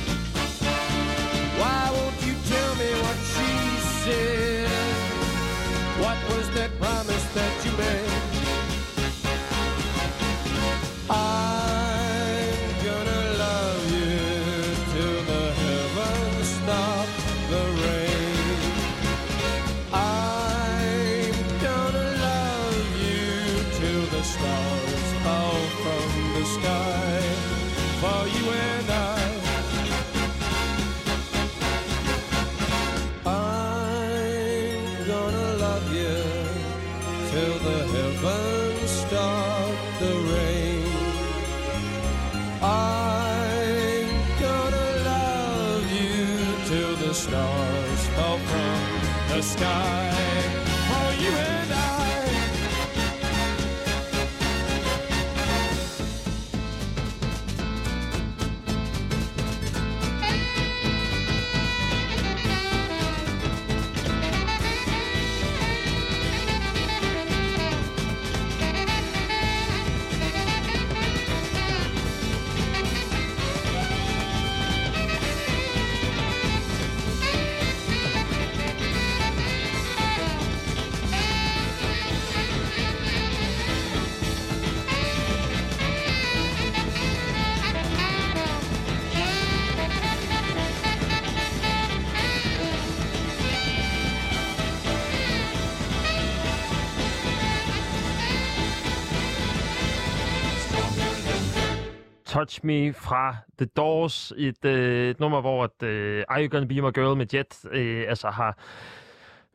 Touch 102.60 102.65
Me 102.65 102.94
fra 102.94 103.36
The 103.57 103.65
Doors, 103.65 104.34
et, 104.38 104.65
øh, 104.65 105.10
et 105.10 105.19
nummer, 105.19 105.41
hvor 105.41 105.64
at, 105.64 105.84
øh, 105.84 106.23
Are 106.30 106.44
You 106.44 106.49
Gonna 106.49 106.65
Be 106.65 106.73
My 106.73 106.94
Girl 106.94 107.18
med 107.18 107.26
Jet 107.34 107.65
øh, 107.72 108.06
altså 108.07 108.30
har 108.30 108.57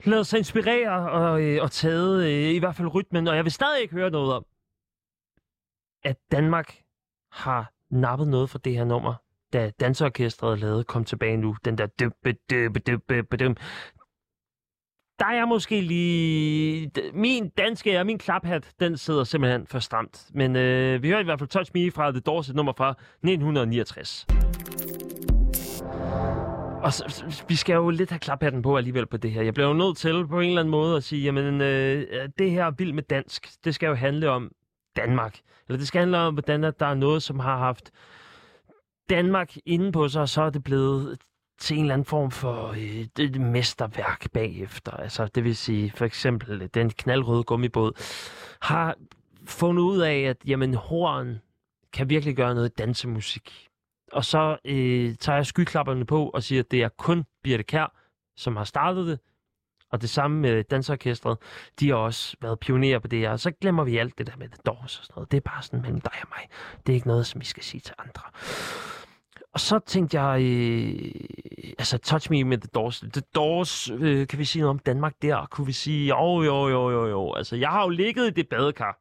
lavet 0.04 0.26
sig 0.26 0.38
inspirere 0.38 1.10
og, 1.10 1.42
øh, 1.42 1.62
og 1.62 1.70
taget 1.70 2.24
øh, 2.24 2.54
i 2.54 2.58
hvert 2.58 2.76
fald 2.76 2.94
rytmen, 2.94 3.28
og 3.28 3.36
jeg 3.36 3.44
vil 3.44 3.52
stadig 3.52 3.82
ikke 3.82 3.94
høre 3.94 4.10
noget 4.10 4.34
om, 4.34 4.44
at 6.04 6.16
Danmark 6.32 6.74
har 7.32 7.72
nappet 7.90 8.28
noget 8.28 8.50
fra 8.50 8.58
det 8.64 8.72
her 8.72 8.84
nummer, 8.84 9.14
da 9.52 9.70
danseorkestret 9.80 10.58
lavede 10.58 10.84
Kom 10.84 11.04
tilbage 11.04 11.36
nu, 11.36 11.56
den 11.64 11.78
der 11.78 11.86
døbe, 11.86 12.32
døbe, 12.50 12.80
døbe, 12.80 13.36
døbe. 13.36 13.54
Der 15.18 15.26
er 15.26 15.34
jeg 15.34 15.48
måske 15.48 15.80
lige... 15.80 16.90
Min 17.14 17.48
danske 17.48 17.98
og 18.00 18.06
min 18.06 18.18
klaphat, 18.18 18.70
den 18.80 18.96
sidder 18.96 19.24
simpelthen 19.24 19.66
for 19.66 19.78
stramt. 19.78 20.26
Men 20.34 20.56
øh, 20.56 21.02
vi 21.02 21.08
hører 21.08 21.20
i 21.20 21.24
hvert 21.24 21.38
fald 21.38 21.48
Touch 21.48 21.70
Me 21.74 21.90
fra 21.90 22.10
The 22.10 22.20
Doors, 22.20 22.48
et 22.48 22.56
nummer 22.56 22.72
fra 22.76 22.90
1969. 22.90 24.26
Og 26.82 26.92
så, 26.92 27.04
så- 27.08 27.44
vi 27.48 27.54
skal 27.56 27.74
jo 27.74 27.90
lidt 27.90 28.10
have 28.10 28.18
klaphatten 28.18 28.62
på 28.62 28.76
alligevel 28.76 29.06
på 29.06 29.16
det 29.16 29.30
her. 29.30 29.42
Jeg 29.42 29.54
bliver 29.54 29.66
jo 29.68 29.74
nødt 29.74 29.96
til 29.96 30.26
på 30.28 30.40
en 30.40 30.48
eller 30.48 30.60
anden 30.60 30.70
måde 30.70 30.96
at 30.96 31.04
sige, 31.04 31.22
jamen 31.22 31.60
øh, 31.60 32.06
det 32.38 32.50
her 32.50 32.70
vild 32.70 32.92
med 32.92 33.02
dansk, 33.02 33.48
det 33.64 33.74
skal 33.74 33.86
jo 33.86 33.94
handle 33.94 34.30
om 34.30 34.50
Danmark. 34.96 35.38
Eller 35.68 35.78
det 35.78 35.88
skal 35.88 35.98
handle 35.98 36.18
om, 36.18 36.34
hvordan 36.34 36.62
der 36.62 36.86
er 36.86 36.94
noget, 36.94 37.22
som 37.22 37.38
har 37.38 37.58
haft 37.58 37.90
Danmark 39.10 39.52
inde 39.66 39.92
på 39.92 40.08
sig, 40.08 40.22
og 40.22 40.28
så 40.28 40.42
er 40.42 40.50
det 40.50 40.64
blevet 40.64 41.18
til 41.58 41.76
en 41.76 41.82
eller 41.82 41.94
anden 41.94 42.04
form 42.04 42.30
for 42.30 42.68
øh, 42.68 43.06
det 43.16 43.40
mesterværk 43.40 44.30
bagefter. 44.32 44.92
Altså, 44.92 45.26
det 45.26 45.44
vil 45.44 45.56
sige, 45.56 45.92
for 45.96 46.04
eksempel 46.04 46.62
øh, 46.62 46.68
den 46.74 46.90
knaldrøde 46.90 47.44
gummibåd 47.44 47.92
har 48.60 48.96
fundet 49.46 49.82
ud 49.82 49.98
af, 49.98 50.20
at 50.20 50.36
jamen, 50.46 50.74
horn 50.74 51.40
kan 51.92 52.10
virkelig 52.10 52.36
gøre 52.36 52.54
noget 52.54 52.78
dansemusik. 52.78 53.68
Og 54.12 54.24
så 54.24 54.56
øh, 54.64 55.14
tager 55.14 55.36
jeg 55.36 55.46
skyklapperne 55.46 56.06
på 56.06 56.28
og 56.28 56.42
siger, 56.42 56.62
at 56.62 56.70
det 56.70 56.82
er 56.82 56.88
kun 56.88 57.24
Birte 57.42 57.62
Kær, 57.62 57.94
som 58.36 58.56
har 58.56 58.64
startet 58.64 59.06
det. 59.06 59.18
Og 59.90 60.00
det 60.00 60.10
samme 60.10 60.40
med 60.40 60.64
dansorkestret. 60.64 61.38
De 61.80 61.88
har 61.88 61.96
også 61.96 62.36
været 62.40 62.58
pionerer 62.58 62.98
på 62.98 63.08
det 63.08 63.18
her. 63.18 63.30
Og 63.30 63.40
så 63.40 63.50
glemmer 63.50 63.84
vi 63.84 63.98
alt 63.98 64.18
det 64.18 64.26
der 64.26 64.36
med 64.36 64.48
The 64.48 64.58
Doors 64.66 64.98
og 64.98 65.04
sådan 65.04 65.12
noget. 65.16 65.30
Det 65.30 65.36
er 65.36 65.40
bare 65.40 65.62
sådan 65.62 65.82
mellem 65.82 66.00
dig 66.00 66.12
og 66.22 66.28
mig. 66.30 66.48
Det 66.86 66.92
er 66.92 66.94
ikke 66.94 67.06
noget, 67.06 67.26
som 67.26 67.40
vi 67.40 67.46
skal 67.46 67.62
sige 67.62 67.80
til 67.80 67.94
andre. 67.98 68.22
Og 69.54 69.60
så 69.60 69.78
tænkte 69.78 70.20
jeg, 70.20 70.42
øh, 70.42 71.10
altså 71.78 71.98
Touch 71.98 72.30
Me 72.30 72.44
med 72.44 72.58
The 72.58 72.68
Doors. 72.74 73.00
The 73.12 73.22
Doors, 73.34 73.90
øh, 73.90 74.26
kan 74.26 74.38
vi 74.38 74.44
sige 74.44 74.60
noget 74.60 74.70
om 74.70 74.78
Danmark 74.78 75.14
der? 75.22 75.46
Kunne 75.50 75.66
vi 75.66 75.72
sige, 75.72 76.08
jo, 76.08 76.42
jo, 76.42 76.68
jo, 76.68 76.90
jo, 76.90 77.06
jo. 77.06 77.32
Altså, 77.32 77.56
jeg 77.56 77.68
har 77.68 77.82
jo 77.82 77.88
ligget 77.88 78.26
i 78.26 78.30
det 78.30 78.48
badekar, 78.48 78.98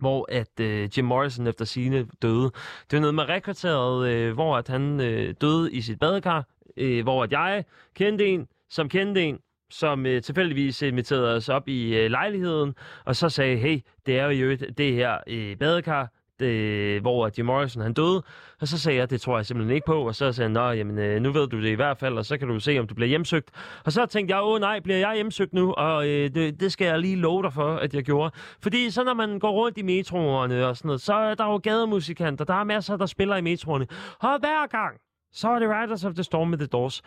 hvor 0.00 0.26
at 0.28 0.60
øh, 0.60 0.98
Jim 0.98 1.04
Morrison 1.04 1.46
efter 1.46 1.64
sine 1.64 2.06
døde. 2.22 2.50
Det 2.90 2.92
var 2.92 3.00
noget 3.00 3.14
med 3.14 3.28
rekrutteret, 3.28 4.08
øh, 4.08 4.34
hvor 4.34 4.56
at 4.56 4.68
han 4.68 5.00
øh, 5.00 5.34
døde 5.40 5.72
i 5.72 5.80
sit 5.80 5.98
badekar, 5.98 6.44
øh, 6.76 7.02
hvor 7.02 7.24
at 7.24 7.32
jeg 7.32 7.64
kendte 7.94 8.26
en, 8.26 8.48
som 8.70 8.88
kendte 8.88 9.22
en, 9.22 9.38
som 9.70 10.06
øh, 10.06 10.22
tilfældigvis 10.22 10.82
inviterede 10.82 11.36
os 11.36 11.48
op 11.48 11.68
i 11.68 11.96
øh, 11.96 12.10
lejligheden, 12.10 12.74
og 13.04 13.16
så 13.16 13.28
sagde, 13.28 13.56
hey, 13.56 13.80
det 14.06 14.18
er 14.18 14.26
jo 14.26 14.56
det 14.78 14.94
her 14.94 15.18
øh, 15.26 15.56
badekar, 15.56 16.08
det, 16.40 17.00
hvor 17.00 17.30
Jim 17.38 17.46
Morrison 17.46 17.82
han 17.82 17.92
døde, 17.92 18.22
og 18.60 18.68
så 18.68 18.78
sagde 18.78 18.98
jeg, 18.98 19.10
det 19.10 19.20
tror 19.20 19.38
jeg 19.38 19.46
simpelthen 19.46 19.74
ikke 19.74 19.86
på, 19.86 20.06
og 20.06 20.14
så 20.14 20.32
sagde 20.32 20.48
han, 20.48 20.52
nå, 20.52 20.70
jamen, 20.70 20.98
øh, 20.98 21.22
nu 21.22 21.32
ved 21.32 21.48
du 21.48 21.62
det 21.62 21.68
i 21.68 21.74
hvert 21.74 21.98
fald, 21.98 22.18
og 22.18 22.24
så 22.24 22.38
kan 22.38 22.48
du 22.48 22.60
se, 22.60 22.78
om 22.78 22.86
du 22.86 22.94
bliver 22.94 23.08
hjemsøgt. 23.08 23.50
Og 23.84 23.92
så 23.92 24.06
tænkte 24.06 24.34
jeg, 24.34 24.42
åh 24.44 24.60
nej, 24.60 24.80
bliver 24.80 24.98
jeg 24.98 25.14
hjemsøgt 25.14 25.52
nu? 25.52 25.72
Og 25.72 26.08
øh, 26.08 26.34
det, 26.34 26.60
det 26.60 26.72
skal 26.72 26.86
jeg 26.86 26.98
lige 26.98 27.16
love 27.16 27.42
dig 27.42 27.52
for, 27.52 27.76
at 27.76 27.94
jeg 27.94 28.02
gjorde. 28.02 28.30
Fordi 28.62 28.90
så 28.90 29.04
når 29.04 29.14
man 29.14 29.38
går 29.38 29.50
rundt 29.50 29.78
i 29.78 29.82
metroerne 29.82 30.66
og 30.66 30.76
sådan 30.76 30.88
noget, 30.88 31.00
så 31.00 31.14
er 31.14 31.34
der 31.34 31.44
jo 31.44 31.60
gademusikanter, 31.62 32.44
der 32.44 32.54
er 32.54 32.64
masser, 32.64 32.96
der 32.96 33.06
spiller 33.06 33.36
i 33.36 33.40
metroerne. 33.40 33.86
Og 34.20 34.38
hver 34.38 34.66
gang, 34.66 35.00
så 35.32 35.48
er 35.48 35.58
det 35.58 35.68
Riders 35.68 36.04
of 36.04 36.14
the 36.14 36.22
Storm 36.22 36.48
med 36.48 36.58
The 36.58 36.66
Doors. 36.66 37.02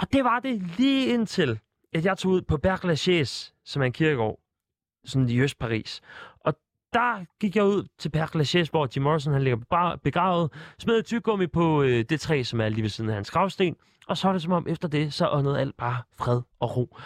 Og 0.00 0.12
det 0.12 0.24
var 0.24 0.40
det 0.40 0.62
lige 0.78 1.06
indtil, 1.06 1.58
at 1.92 2.04
jeg 2.04 2.18
tog 2.18 2.32
ud 2.32 2.42
på 2.42 2.56
Berg 2.56 2.84
Lachaise, 2.84 3.52
som 3.64 3.82
er 3.82 3.86
en 3.86 3.92
kirkegård, 3.92 4.38
sådan 5.04 5.28
i 5.28 5.40
Øst-Paris. 5.40 6.00
Der 6.92 7.24
gik 7.40 7.56
jeg 7.56 7.64
ud 7.64 7.88
til 7.98 8.08
Per 8.08 8.36
Lachaise, 8.36 8.70
hvor 8.70 8.88
Jim 8.96 9.02
Morrison 9.02 9.32
han 9.32 9.42
ligger 9.42 9.96
begravet, 10.02 10.52
smed 10.78 10.98
et 10.98 11.04
tyggegummi 11.04 11.46
på 11.46 11.82
øh, 11.82 12.04
det 12.08 12.20
træ, 12.20 12.42
som 12.42 12.60
er 12.60 12.68
lige 12.68 12.82
ved 12.82 12.90
siden 12.90 13.10
af 13.10 13.14
hans 13.16 13.30
gravsten, 13.30 13.76
og 14.06 14.16
så 14.16 14.28
er 14.28 14.32
det 14.32 14.42
som 14.42 14.52
om 14.52 14.66
efter 14.68 14.88
det, 14.88 15.14
så 15.14 15.28
åndede 15.28 15.60
alt 15.60 15.76
bare 15.76 16.02
fred 16.18 16.42
og 16.60 16.76
ro. 16.76 16.96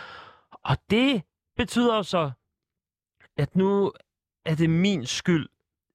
Og 0.65 0.77
det 0.91 1.23
betyder 1.57 2.03
så, 2.03 2.31
at 3.37 3.57
nu 3.57 3.93
er 4.45 4.55
det 4.55 4.71
min 4.71 5.07
skyld, 5.07 5.49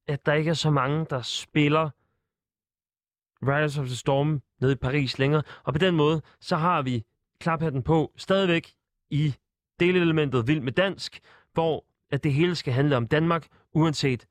at 0.08 0.26
der 0.26 0.32
ikke 0.32 0.50
er 0.50 0.54
så 0.54 0.70
mange, 0.70 1.06
der 1.10 1.22
spiller 1.22 1.90
Riders 3.42 3.78
of 3.78 3.86
the 3.86 3.96
Storm 3.96 4.42
nede 4.60 4.72
i 4.72 4.76
Paris 4.76 5.18
længere. 5.18 5.42
Og 5.64 5.72
på 5.72 5.78
den 5.78 5.96
måde, 5.96 6.22
så 6.40 6.56
har 6.56 6.82
vi 6.82 7.04
klaphatten 7.38 7.82
på 7.82 8.12
stadigvæk 8.16 8.74
i 9.10 9.34
delelementet 9.80 10.46
Vild 10.46 10.60
med 10.60 10.72
Dansk, 10.72 11.20
hvor 11.52 11.84
at 12.10 12.24
det 12.24 12.32
hele 12.32 12.54
skal 12.54 12.72
handle 12.72 12.96
om 12.96 13.06
Danmark, 13.06 13.46
uanset 13.74 14.26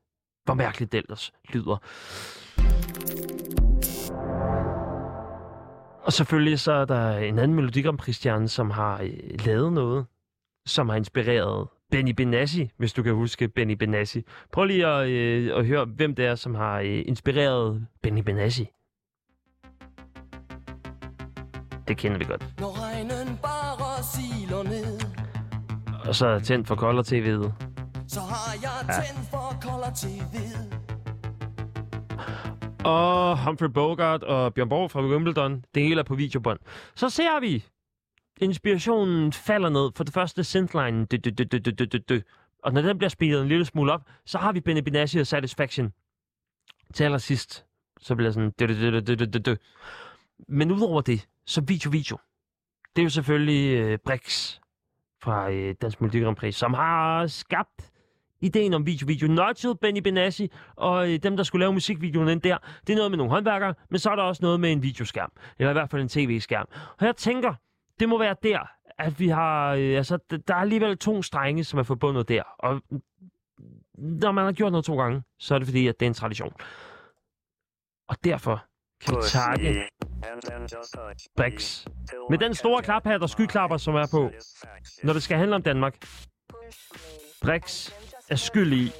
hvor 0.49 0.53
mærkeligt 0.53 0.91
det 0.91 0.98
ellers 0.98 1.34
lyder. 1.53 1.78
Og 6.03 6.14
selvfølgelig 6.14 6.60
så 6.60 6.72
er 6.72 6.86
der 6.86 7.18
en 7.18 7.40
anden 7.40 7.56
Melodi 7.56 7.82
Grand 7.82 7.98
Prix-stjerne, 7.98 8.48
som 8.48 8.72
har 8.72 9.02
øh, 9.02 9.45
lavet 9.45 9.74
noget, 9.74 10.06
som 10.66 10.90
har 10.90 10.95
inspireret 10.95 11.68
Benny 11.91 12.11
Benassi, 12.11 12.72
hvis 12.78 12.94
du 12.94 13.03
kan 13.03 13.14
huske 13.14 13.48
Benny 13.48 13.74
Benassi. 13.74 14.24
Prøv 14.52 14.66
lige 14.66 14.88
at, 14.88 15.10
øh, 15.10 15.57
at 15.57 15.66
høre, 15.66 15.86
hvem 15.86 16.16
det 16.16 16.26
er, 16.26 16.36
som 16.36 16.56
har 16.56 16.80
øh, 16.80 17.03
inspireret 17.06 17.88
Benny 18.02 18.22
Benassi. 18.22 18.70
Det 21.88 21.98
kender 21.98 22.18
vi 22.18 22.26
godt. 22.26 22.60
Når 22.60 22.84
regnen 22.84 23.40
bare 23.41 24.03
siler 24.03 24.64
ned 24.64 24.99
Og 26.07 26.16
så 26.16 26.40
tændt 26.40 26.68
for 26.68 26.76
kolder 26.76 27.03
tv'et. 27.03 27.68
Så 28.10 28.19
har 28.19 28.53
jeg 28.61 28.86
Ja. 28.88 28.94
tændt 29.02 29.30
for 29.30 29.57
kolder 29.61 29.91
TV'et 30.02 30.76
Og 32.86 33.45
Humphrey 33.45 33.68
Bogart 33.69 34.23
og 34.23 34.53
Bjørn 34.53 34.69
Borg 34.69 34.91
fra 34.91 35.02
Wimbledon. 35.02 35.65
Det 35.76 35.84
hele 35.84 35.99
er 35.99 36.03
på 36.03 36.15
videobånd. 36.15 36.60
Så 36.95 37.10
ser 37.10 37.40
vi. 37.40 37.65
Inspirationen 38.41 39.34
falder 39.34 39.69
ned. 39.69 39.91
For 39.95 40.03
det 40.03 40.14
første 40.14 40.44
synthline. 40.44 41.06
Dø, 41.06 41.18
dø, 41.18 41.98
dø. 42.10 42.19
Og 42.64 42.73
når 42.73 42.81
den 42.81 42.98
bliver 42.98 43.10
spillet 43.10 43.41
en 43.41 43.48
lille 43.48 43.65
smule 43.65 43.91
op, 43.94 44.02
så 44.26 44.38
har 44.38 44.52
vi 44.52 44.60
Benny 44.61 44.81
Benassi 44.81 45.19
og 45.19 45.27
Satisfaction. 45.27 45.94
Til 46.94 47.03
allersidst, 47.03 47.65
så 47.99 48.15
bliver 48.15 48.31
sådan... 48.31 48.52
Dø, 48.60 48.65
dø, 48.68 48.99
dø, 48.99 49.15
dø, 49.15 49.26
dø, 49.26 49.40
dø. 49.40 49.56
Men 50.48 50.72
udover 50.72 51.02
det, 51.02 51.27
så 51.45 51.61
video 51.61 51.90
video. 51.91 52.18
Det 52.95 53.02
er 53.02 53.03
jo 53.03 53.10
selvfølgelig 53.10 53.77
øh, 53.80 53.98
Brix 54.06 54.56
fra 55.23 55.52
øh, 55.52 55.76
Dansk 55.81 56.02
Melodi 56.02 56.19
Grand 56.19 56.36
Prix, 56.36 56.56
som 56.56 56.73
har 56.73 57.27
skabt 57.27 57.91
ideen 58.41 58.74
om 58.74 58.86
video-video. 58.86 59.28
Nudget 59.28 59.80
Benny 59.80 59.99
Benassi 59.99 60.52
og 60.76 61.11
øh, 61.11 61.20
dem, 61.24 61.38
der 61.38 61.44
skulle 61.44 61.60
lave 61.60 61.74
musikvideoen 61.74 62.30
ind 62.30 62.41
der, 62.41 62.57
det 62.88 62.94
er 62.94 62.98
noget 62.98 63.11
med 63.11 63.18
nogle 63.18 63.32
håndværkere, 63.32 63.74
men 63.90 63.99
så 63.99 64.10
er 64.10 64.16
der 64.16 64.24
også 64.24 64.40
noget 64.41 64.60
med 64.60 64.72
en 64.72 64.84
videoskærm. 64.84 65.32
Eller 65.60 65.70
i 65.70 65.74
hvert 65.74 65.90
fald 65.90 66.02
en 66.02 66.10
tv-skærm. 66.10 66.68
Og 66.99 67.06
jeg 67.06 67.16
tænker, 67.16 67.53
det 67.99 68.10
må 68.10 68.20
være 68.20 68.36
der, 68.44 68.60
at 68.99 69.20
vi 69.20 69.28
har... 69.28 69.74
Øh, 69.74 69.98
altså, 69.98 70.18
der 70.48 70.53
er 70.56 70.60
alligevel 70.60 70.98
to 70.98 71.22
strenge, 71.22 71.64
som 71.64 71.80
er 71.80 71.84
forbundet 71.84 72.30
der. 72.30 72.44
Og 72.60 72.82
når 73.98 74.32
man 74.32 74.45
har 74.45 74.52
gjort 74.52 74.72
noget 74.72 74.86
to 74.86 74.98
gange, 74.98 75.24
så 75.40 75.56
er 75.56 75.60
det 75.60 75.68
fordi, 75.68 75.88
at 75.88 75.99
det 75.99 76.06
er 76.06 76.10
en 76.10 76.14
tradition. 76.14 76.53
Og 78.10 78.16
derfor 78.24 78.66
kan 79.02 79.16
vi 79.16 79.22
takke 79.24 79.90
Brix 81.38 81.88
med 82.30 82.38
den 82.38 82.53
store 82.53 82.84
klaphat 82.84 83.22
og 83.22 83.30
skyklapper, 83.30 83.78
som 83.78 83.95
er 83.95 84.07
på, 84.11 84.32
når 85.03 85.14
det 85.14 85.24
skal 85.24 85.38
handle 85.38 85.56
om 85.56 85.61
Danmark. 85.64 85.95
Brix 87.41 87.91
er 88.30 88.35
skyld 88.35 88.73
i, 88.73 88.91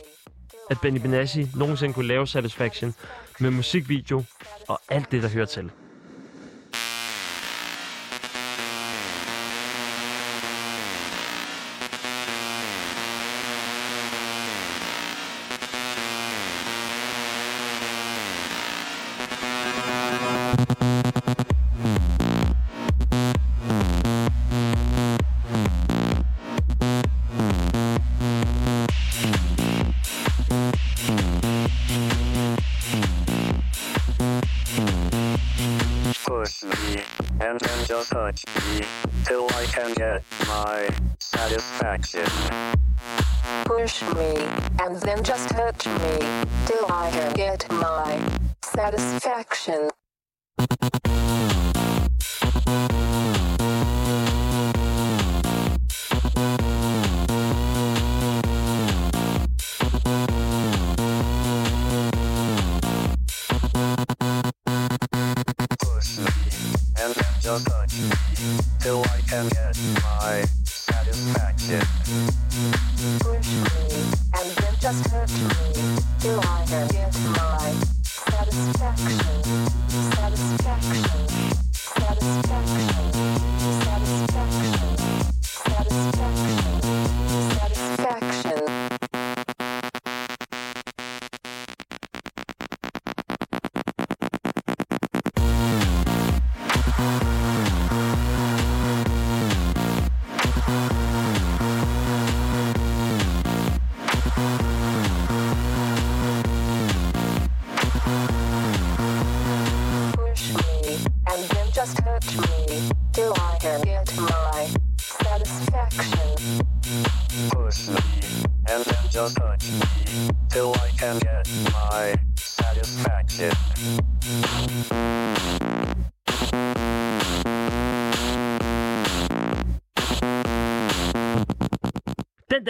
at 0.70 0.78
Benny 0.82 1.00
Benassi 1.00 1.48
nogensinde 1.56 1.94
kunne 1.94 2.08
lave 2.08 2.28
Satisfaction 2.28 2.94
med 3.40 3.52
musikvideo 3.52 4.24
og 4.68 4.82
alt 4.90 5.12
det, 5.12 5.24
der 5.24 5.30
hører 5.30 5.46
til. 5.46 5.72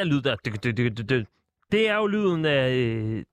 Lyd 0.09 0.21
der, 0.21 0.35
det 1.71 1.89
er 1.89 1.95
jo 1.95 2.07
lyden 2.07 2.45
af 2.45 2.71
øh, 2.71 3.23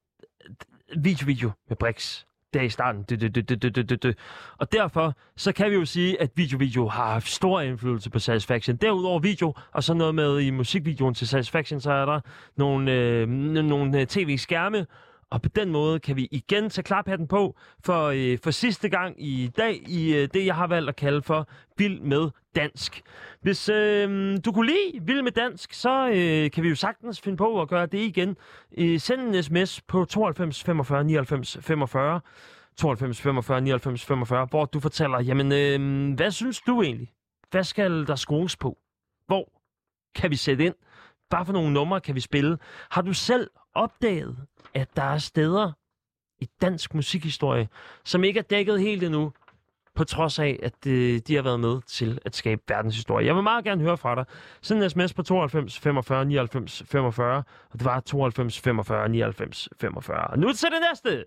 video-video 0.97 1.51
med 1.69 1.77
Brix. 1.77 2.25
Der 2.55 2.63
i 2.63 2.69
starten. 2.69 3.05
Og 4.59 4.73
derfor, 4.73 5.15
så 5.37 5.53
kan 5.53 5.71
vi 5.71 5.77
jo 5.77 5.85
sige, 5.85 6.21
at 6.23 6.31
video-video 6.35 6.89
har 6.89 7.13
haft 7.13 7.29
stor 7.29 7.61
indflydelse 7.61 8.11
på 8.11 8.19
Satisfaction. 8.19 8.77
Derudover 8.77 9.19
video, 9.21 9.55
og 9.73 9.85
så 9.85 9.95
noget 9.95 10.15
med 10.15 10.41
i 10.41 10.51
musikvideoen 10.51 11.15
til 11.15 11.29
Satisfaction, 11.29 11.81
så 11.81 11.93
er 11.93 12.05
der 12.05 12.21
nogle, 12.57 12.93
øh, 12.93 13.29
nogle 13.29 14.01
øh, 14.01 14.07
tv-skærme, 14.07 14.87
og 15.31 15.43
på 15.43 15.49
den 15.49 15.73
måde 15.73 16.01
kan 16.01 16.17
vi 16.17 16.29
igen 16.31 16.71
tage 16.71 16.83
klaphatten 16.83 17.29
på 17.29 17.57
for, 17.85 18.07
øh, 18.07 18.39
for 18.45 18.51
sidste 18.51 18.89
gang 18.89 19.25
i 19.25 19.51
dag 19.57 19.83
i 19.89 20.15
øh, 20.15 20.29
det, 20.35 20.47
jeg 20.47 20.55
har 20.55 20.67
valgt 20.67 20.89
at 20.89 20.97
kalde 20.97 21.23
for 21.23 21.49
Vild 21.79 22.01
med 22.01 22.31
Dansk. 22.55 23.03
Hvis 23.47 23.69
øh, 23.69 24.37
du 24.45 24.53
kunne 24.53 24.67
lide 24.67 25.07
Vild 25.07 25.23
med 25.23 25.33
Dansk, 25.33 25.73
så 25.73 26.09
øh, 26.09 26.51
kan 26.51 26.63
vi 26.63 26.69
jo 26.69 26.75
sagtens 26.75 27.21
finde 27.21 27.37
på 27.37 27.63
at 27.63 27.69
gøre 27.69 27.87
det 27.87 27.99
igen. 27.99 28.37
Øh, 28.79 29.01
send 29.01 29.21
en 29.21 29.43
sms 29.43 29.81
på 29.81 30.05
92 30.05 30.65
45 30.65 31.05
99 31.05 31.59
45. 31.61 32.21
92 32.77 33.21
45 33.21 33.61
99 33.61 34.05
45, 34.05 34.47
hvor 34.51 34.65
du 34.65 34.81
fortæller, 34.81 35.21
jamen, 35.21 35.53
øh, 35.53 36.15
hvad 36.15 36.31
synes 36.31 36.61
du 36.61 36.83
egentlig? 36.83 37.13
Hvad 37.51 37.65
skal 37.65 38.07
der 38.07 38.17
skrues 38.17 38.57
på? 38.57 38.79
Hvor 39.27 39.53
kan 40.15 40.31
vi 40.31 40.37
sætte 40.37 40.65
ind? 40.65 40.75
Bare 41.31 41.47
for 41.47 41.53
nogle 41.53 41.73
numre 41.73 42.01
kan 42.01 42.15
vi 42.15 42.21
spille? 42.21 42.59
Har 42.91 43.03
du 43.03 43.13
selv 43.13 43.51
opdaget, 43.75 44.37
at 44.75 44.97
der 44.97 45.03
er 45.03 45.19
steder 45.19 45.73
i 46.39 46.49
dansk 46.61 46.95
musikhistorie, 46.95 47.69
som 48.05 48.25
ikke 48.25 48.39
er 48.39 48.45
dækket 48.45 48.81
helt 48.81 49.03
endnu, 49.03 49.33
på 49.97 50.05
trods 50.05 50.39
af, 50.39 50.59
at 50.63 50.87
øh, 50.87 51.21
de 51.27 51.35
har 51.35 51.43
været 51.43 51.61
med 51.61 51.81
til 51.87 52.19
at 52.25 52.37
skabe 52.37 52.63
verdenshistorie. 52.69 53.27
Jeg 53.27 53.35
vil 53.35 53.43
meget 53.43 53.65
gerne 53.65 53.83
høre 53.83 53.97
fra 53.97 54.15
dig. 54.15 54.25
Send 54.63 54.83
en 54.83 54.91
sms 54.91 55.15
på 55.15 55.23
92 55.23 55.79
45 55.79 56.25
99 56.25 56.83
45, 56.87 57.37
og 57.71 57.79
det 57.79 57.85
var 57.85 58.01
92 58.01 58.61
45 58.61 59.09
99 59.09 59.69
45. 59.81 60.39
Nu 60.39 60.53
til 60.53 60.69
det 60.69 60.79
næste! 60.91 61.25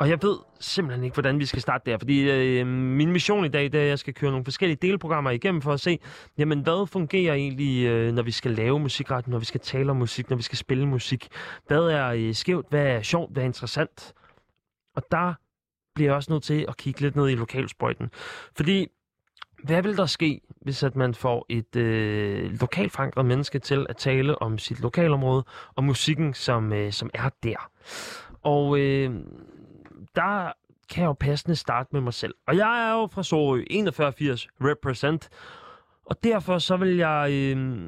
Og 0.00 0.08
jeg 0.08 0.18
ved 0.22 0.36
simpelthen 0.60 1.04
ikke, 1.04 1.14
hvordan 1.14 1.38
vi 1.38 1.44
skal 1.44 1.62
starte 1.62 1.90
der, 1.90 1.98
fordi 1.98 2.30
øh, 2.30 2.66
min 2.66 3.12
mission 3.12 3.44
i 3.44 3.48
dag, 3.48 3.64
det 3.64 3.74
er, 3.74 3.82
at 3.82 3.88
jeg 3.88 3.98
skal 3.98 4.14
køre 4.14 4.30
nogle 4.30 4.44
forskellige 4.44 4.78
delprogrammer 4.82 5.30
igennem 5.30 5.62
for 5.62 5.72
at 5.72 5.80
se, 5.80 5.98
jamen 6.38 6.60
hvad 6.60 6.86
fungerer 6.86 7.34
egentlig, 7.34 7.86
øh, 7.86 8.12
når 8.12 8.22
vi 8.22 8.30
skal 8.30 8.50
lave 8.50 8.80
musikret, 8.80 9.28
når 9.28 9.38
vi 9.38 9.44
skal 9.44 9.60
tale 9.60 9.90
om 9.90 9.96
musik, 9.96 10.30
når 10.30 10.36
vi 10.36 10.42
skal 10.42 10.58
spille 10.58 10.86
musik. 10.86 11.28
Hvad 11.66 11.82
er 11.82 12.06
øh, 12.06 12.34
skævt, 12.34 12.66
hvad 12.70 12.86
er 12.86 13.02
sjovt, 13.02 13.32
hvad 13.32 13.42
er 13.42 13.46
interessant? 13.46 14.12
Og 14.96 15.02
der 15.10 15.34
bliver 16.00 16.10
jeg 16.10 16.16
også 16.16 16.32
nødt 16.32 16.42
til 16.42 16.64
at 16.68 16.76
kigge 16.76 17.00
lidt 17.00 17.16
ned 17.16 17.28
i 17.28 17.34
lokalsprøjten. 17.34 18.10
Fordi, 18.56 18.86
hvad 19.64 19.82
vil 19.82 19.96
der 19.96 20.06
ske, 20.06 20.40
hvis 20.62 20.82
at 20.82 20.96
man 20.96 21.14
får 21.14 21.46
et 21.48 21.76
øh, 21.76 22.52
lokalt 22.60 22.92
forankret 22.92 23.26
menneske 23.26 23.58
til 23.58 23.86
at 23.88 23.96
tale 23.96 24.42
om 24.42 24.58
sit 24.58 24.80
lokalområde 24.80 25.44
og 25.74 25.84
musikken, 25.84 26.34
som, 26.34 26.72
øh, 26.72 26.92
som 26.92 27.10
er 27.14 27.28
der? 27.42 27.70
Og 28.42 28.78
øh, 28.78 29.10
der 30.14 30.52
kan 30.90 31.02
jeg 31.02 31.08
jo 31.08 31.12
passende 31.12 31.56
starte 31.56 31.88
med 31.92 32.00
mig 32.00 32.14
selv. 32.14 32.34
Og 32.46 32.56
jeg 32.56 32.88
er 32.88 32.92
jo 32.92 33.08
fra 33.12 33.22
Sorø, 33.22 33.64
4180 33.70 34.48
represent. 34.60 35.28
Og 36.06 36.24
derfor 36.24 36.58
så 36.58 36.76
vil 36.76 36.96
jeg... 36.96 37.28
Øh, 37.32 37.78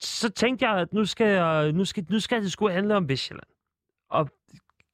så 0.00 0.30
tænkte 0.30 0.68
jeg, 0.68 0.76
at 0.80 0.92
nu 0.92 1.04
skal, 1.04 1.26
jeg, 1.26 1.72
nu 1.72 1.84
skal, 1.84 2.06
nu 2.10 2.20
skal 2.20 2.42
det 2.42 2.52
sgu 2.52 2.68
handle 2.68 2.96
om 2.96 3.08
Vestjylland. 3.08 3.48
Og 4.10 4.28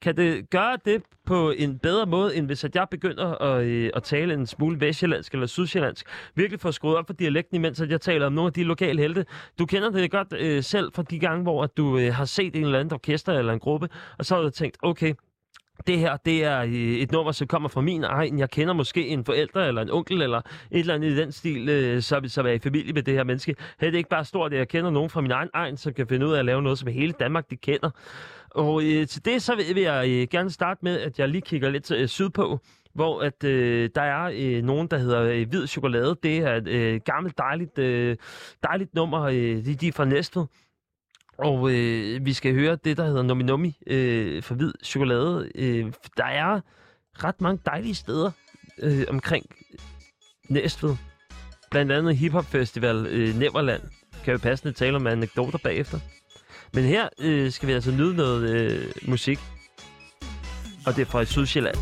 kan 0.03 0.17
det 0.17 0.51
gøre 0.51 0.79
det 0.85 1.03
på 1.27 1.51
en 1.51 1.79
bedre 1.79 2.07
måde, 2.07 2.37
end 2.37 2.47
hvis 2.47 2.65
at 2.65 2.75
jeg 2.75 2.87
begynder 2.91 3.43
at, 3.43 3.65
øh, 3.65 3.91
at 3.95 4.03
tale 4.03 4.35
en 4.35 4.47
smule 4.47 4.81
vestjyllandsk 4.81 5.33
eller 5.33 5.47
sydsjællandsk? 5.47 6.07
Virkelig 6.35 6.61
få 6.61 6.73
skruet 6.73 6.97
op 6.97 7.07
for 7.07 7.13
dialekten, 7.13 7.57
imens 7.57 7.81
at 7.81 7.91
jeg 7.91 8.01
taler 8.01 8.27
om 8.27 8.33
nogle 8.33 8.47
af 8.47 8.53
de 8.53 8.63
lokale 8.63 9.03
helte. 9.03 9.27
Du 9.59 9.67
kender 9.67 9.91
det 9.91 10.11
godt 10.11 10.33
øh, 10.39 10.63
selv 10.63 10.93
fra 10.95 11.03
de 11.03 11.19
gange, 11.19 11.43
hvor 11.43 11.63
at 11.65 11.77
du 11.77 11.99
øh, 11.99 12.15
har 12.15 12.25
set 12.25 12.57
en 12.57 12.65
eller 12.65 12.79
anden 12.79 12.95
orkester 12.95 13.33
eller 13.33 13.53
en 13.53 13.61
gruppe, 13.61 13.89
og 14.19 14.27
så 14.27 14.35
har 14.35 14.43
du 14.43 14.51
tænkt, 14.51 14.77
okay, 14.83 15.15
det 15.87 15.99
her, 15.99 16.17
det 16.17 16.45
er 16.45 16.61
øh, 16.61 16.73
et 16.73 17.13
nummer, 17.13 17.33
som 17.33 17.47
kommer 17.47 17.69
fra 17.69 17.81
min 17.81 18.05
egen. 18.05 18.39
Jeg 18.39 18.51
kender 18.51 18.75
måske 18.75 19.09
en 19.09 19.25
forælder 19.25 19.65
eller 19.65 19.83
en 19.83 19.91
onkel 19.91 20.23
eller 20.23 20.39
et 20.71 20.81
eller 20.81 20.95
andet 20.95 21.11
i 21.11 21.17
den 21.17 21.33
stil, 21.33 21.69
øh, 21.69 22.03
som, 22.03 22.29
som 22.29 22.47
er 22.47 22.51
i 22.51 22.59
familie 22.59 22.93
med 22.93 23.03
det 23.03 23.15
her 23.15 23.25
menneske. 23.25 23.55
Her 23.81 23.87
er 23.87 23.91
det 23.91 23.99
ikke 23.99 24.11
bare 24.11 24.25
stort, 24.25 24.53
at 24.53 24.59
jeg 24.59 24.69
kender 24.69 24.91
nogen 24.91 25.11
fra 25.11 25.21
min 25.21 25.31
egen 25.31 25.49
egen, 25.55 25.77
som 25.77 25.93
kan 25.93 26.07
finde 26.07 26.27
ud 26.27 26.33
af 26.33 26.39
at 26.39 26.45
lave 26.45 26.63
noget, 26.63 26.79
som 26.79 26.89
hele 26.89 27.13
Danmark 27.13 27.51
de 27.51 27.57
kender. 27.57 27.91
Og 28.51 28.83
øh, 28.85 29.07
til 29.07 29.25
det 29.25 29.43
så 29.43 29.55
vil, 29.55 29.75
vil 29.75 29.83
jeg 29.83 30.09
øh, 30.09 30.29
gerne 30.31 30.51
starte 30.51 30.81
med, 30.83 31.01
at 31.01 31.19
jeg 31.19 31.29
lige 31.29 31.43
kigger 31.43 31.71
lidt 31.71 31.91
øh, 31.91 32.09
sydpå, 32.09 32.59
hvor 32.95 33.21
at 33.23 33.45
øh, 33.45 33.91
der 33.95 34.03
er 34.03 34.31
øh, 34.35 34.63
nogen, 34.63 34.89
der 34.89 34.99
hedder 34.99 35.23
øh, 35.23 35.49
Hvid 35.49 35.67
Chokolade. 35.67 36.17
Det 36.23 36.39
er 36.39 36.55
et 36.55 36.69
øh, 36.69 37.01
gammelt, 37.05 37.39
dejligt, 37.39 37.79
øh, 37.79 38.17
dejligt 38.63 38.95
nummer. 38.95 39.23
Øh, 39.23 39.65
de, 39.65 39.75
de 39.75 39.89
er 39.89 39.93
fra 39.93 40.05
Næstved. 40.05 40.47
Og 41.39 41.71
øh, 41.73 42.27
vi 42.27 42.33
skal 42.33 42.55
høre 42.55 42.77
det, 42.85 42.97
der 42.97 43.05
hedder 43.05 43.23
Nomi 43.23 43.45
Nomi 43.45 43.79
øh, 43.87 44.43
for 44.43 44.55
hvid 44.55 44.73
chokolade. 44.85 45.51
Øh, 45.55 45.93
der 46.17 46.25
er 46.25 46.61
ret 47.25 47.41
mange 47.41 47.61
dejlige 47.67 47.95
steder 47.95 48.31
øh, 48.83 49.05
omkring 49.09 49.47
Næstved. 50.49 50.97
Blandt 51.71 51.93
andet 51.93 52.17
Hip 52.17 52.33
Hop 52.33 52.45
Festival 52.45 53.07
øh, 53.07 53.39
Neverland. 53.39 53.83
Kan 54.25 54.33
jo 54.33 54.39
passende 54.39 54.73
tale 54.73 54.97
om 54.97 55.07
anekdoter 55.07 55.59
bagefter. 55.59 55.99
Men 56.73 56.85
her 56.85 57.09
øh, 57.19 57.53
skal 57.53 57.69
vi 57.69 57.73
altså 57.73 57.91
nyde 57.91 58.15
noget 58.15 58.51
øh, 58.51 58.93
musik. 59.09 59.39
Og 60.87 60.97
det 60.97 61.03
er 61.03 61.07
fra 61.07 61.25
Sydsjælland. 61.25 61.77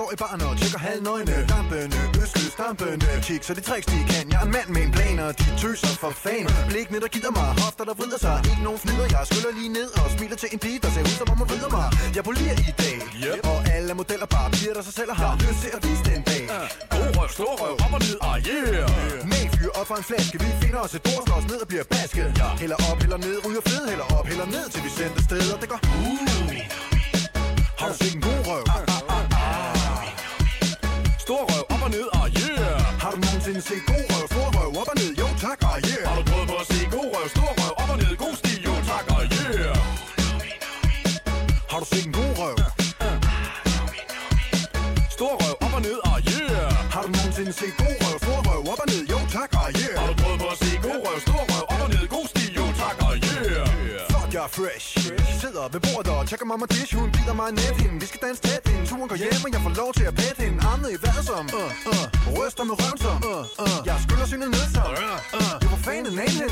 Står 0.00 0.12
i 0.16 0.20
baren 0.24 0.42
og 0.48 0.52
tjekker 0.60 0.80
halvnøgne. 0.88 1.36
Dampende, 1.52 1.98
østløs, 2.22 2.54
dampende. 2.62 3.06
Kig, 3.26 3.40
så 3.46 3.52
de 3.58 3.62
tricks 3.68 3.86
de 3.92 3.98
kan. 4.12 4.24
Jeg 4.32 4.38
er 4.42 4.46
en 4.48 4.52
mand 4.56 4.68
med 4.74 4.82
en 4.86 4.92
plan, 4.96 5.16
og 5.26 5.32
de 5.40 5.46
tøser 5.62 5.92
for 6.02 6.12
fan. 6.24 6.44
Blikkene, 6.70 6.98
der 7.04 7.10
gider 7.14 7.32
mig, 7.38 7.48
hofter, 7.62 7.84
der 7.90 7.94
vrider 8.00 8.18
sig. 8.26 8.36
Ikke 8.50 8.62
nogen 8.68 8.80
fnider, 8.84 9.06
jeg 9.14 9.22
skyller 9.30 9.52
lige 9.58 9.72
ned 9.78 9.88
Og 10.02 10.06
smiler 10.14 10.36
til 10.42 10.48
en 10.54 10.60
pige, 10.64 10.78
der 10.84 10.90
ser 10.94 11.02
ud 11.10 11.16
som 11.20 11.28
om 11.32 11.36
hun 11.40 11.46
vrider 11.52 11.70
mig. 11.78 11.86
Jeg 12.16 12.22
polier 12.28 12.54
i 12.70 12.72
dag 12.82 12.96
yep. 13.24 13.40
Og 13.50 13.58
alle 13.76 13.92
modeller 14.00 14.28
bare 14.36 14.48
piger, 14.56 14.74
der 14.78 14.82
sig 14.88 14.94
selv 15.00 15.10
har 15.20 15.32
lyst 15.44 15.58
til 15.64 15.70
at 15.76 15.80
vise 15.86 16.02
den 16.10 16.20
dag. 16.30 16.44
God 16.94 17.08
røv, 17.16 17.28
stor 17.38 17.52
røv, 17.62 17.74
op 17.84 17.92
og 17.96 18.00
ned, 18.06 18.16
ah 18.28 18.36
yeah. 18.48 19.30
Med 19.32 19.44
fyr 19.54 19.70
op 19.78 19.86
for 19.90 19.96
en 20.02 20.06
flaske 20.10 20.36
Vi 20.44 20.48
finder 20.62 20.80
os 20.86 20.92
et 20.98 21.02
bord, 21.06 21.22
slår 21.26 21.36
os 21.40 21.46
ned 21.52 21.58
og 21.64 21.68
bliver 21.72 21.86
basket. 21.94 22.26
Hælder 22.62 22.78
op, 22.90 22.98
hælder 23.02 23.20
ned, 23.26 23.36
ryger 23.46 23.64
fed 23.70 23.82
Hælder 23.92 24.06
op, 24.16 24.26
hælder 24.30 24.48
ned, 24.56 24.64
til 24.72 24.80
vi 24.86 24.90
sender 24.98 25.22
sted 25.28 25.44
Og 25.54 25.58
det 25.62 25.68
går. 25.72 25.80
Uh. 26.04 26.20
Har 27.80 27.86
du 27.90 27.94
set 28.02 28.14
en 28.18 28.22
god 28.28 28.40
røv? 28.48 28.64
Ah. 28.76 28.99
Stor 31.30 31.44
røv 31.52 31.64
op 31.74 31.82
og 31.86 31.90
ned, 31.96 32.06
og 32.20 32.26
yeah 32.42 32.76
Har 33.02 33.10
du 33.14 33.18
nogensinde 33.26 33.60
set 33.68 33.82
god 33.90 34.04
røv? 34.12 34.24
Stor 34.32 34.48
røv 34.56 34.68
op 34.80 34.88
og 34.92 34.96
ned, 35.00 35.10
jo 35.22 35.28
tak, 35.44 35.58
og 35.68 35.76
yeah 35.90 36.04
Har 36.08 36.16
du 36.18 36.22
prøvet 36.30 36.48
på 36.52 36.56
at 36.62 36.66
se 36.72 36.78
god 36.96 37.08
røv? 37.14 37.26
Stor 37.34 37.50
røv 37.60 37.72
op 37.82 37.90
og 37.94 37.98
ned, 38.02 38.12
god 38.24 38.34
stil, 38.40 38.58
jo 38.68 38.74
tak, 38.90 39.04
og 39.16 39.22
yeah 39.38 39.76
Har 41.70 41.78
du 41.82 41.86
set 41.92 42.06
en 42.08 42.12
god 42.20 42.32
røv? 42.40 42.56
Stor 45.16 45.32
røv 45.40 45.54
op 45.64 45.74
og 45.78 45.82
ned, 45.88 45.98
og 46.10 46.18
yeah 46.32 46.68
Har 46.94 47.02
du 47.06 47.10
nogensinde 47.16 47.52
set 47.60 47.74
god 47.82 47.96
røv? 48.02 48.16
Stor 48.24 48.38
røv 48.48 48.60
op 48.72 48.80
og 48.84 48.88
ned, 48.92 49.02
jo 49.12 49.18
tak, 49.36 49.50
og 49.60 49.68
yeah 49.80 49.94
Har 50.00 50.06
du 50.10 50.14
prøvet 50.22 50.38
på 50.42 50.48
at 50.54 50.58
se 50.62 50.70
god 50.86 51.00
røv? 51.06 51.18
Stor 51.26 51.42
røv 51.50 51.64
op 51.72 51.80
og 51.84 51.88
ned, 51.94 52.04
god 52.14 52.26
stil, 52.32 52.50
jo 52.60 52.66
tak, 52.82 52.96
og 53.06 53.14
yeah 53.30 53.66
Fuck, 54.12 54.30
jeg 54.34 54.42
er 54.48 54.52
fresh 54.58 54.89
Sidder 55.60 55.78
ved 55.78 55.82
bordet 55.88 56.12
og 56.18 56.26
tjekker 56.28 56.46
mamma 56.46 56.66
dish 56.74 56.94
Hun 56.98 57.08
bider 57.16 57.34
mig 57.40 57.48
net 57.60 57.76
hende 57.82 57.96
Vi 58.02 58.06
skal 58.10 58.20
danse 58.26 58.42
tæt 58.42 58.62
hende 58.70 58.86
Turen 58.90 59.08
går 59.12 59.18
hjem, 59.22 59.40
og 59.46 59.50
jeg 59.54 59.60
får 59.66 59.74
lov 59.80 59.90
til 59.98 60.04
at 60.10 60.14
pætte 60.20 60.40
hende 60.44 60.58
Armet 60.70 60.90
i 60.96 60.98
vejret 61.04 61.24
som 61.30 61.44
uh, 61.60 61.90
uh, 61.92 62.06
Ryster 62.36 62.64
med 62.68 62.74
røven 62.80 62.98
som 63.04 63.16
uh, 63.32 63.64
uh. 63.64 63.78
Jeg 63.88 63.96
skylder 64.04 64.26
synet 64.32 64.50
ned 64.56 64.66
som 64.74 64.90
uh, 65.04 65.38
uh. 65.38 65.54
Jeg 65.62 65.68
var 65.74 65.80
fan 65.86 66.02
af 66.10 66.12
hende 66.30 66.46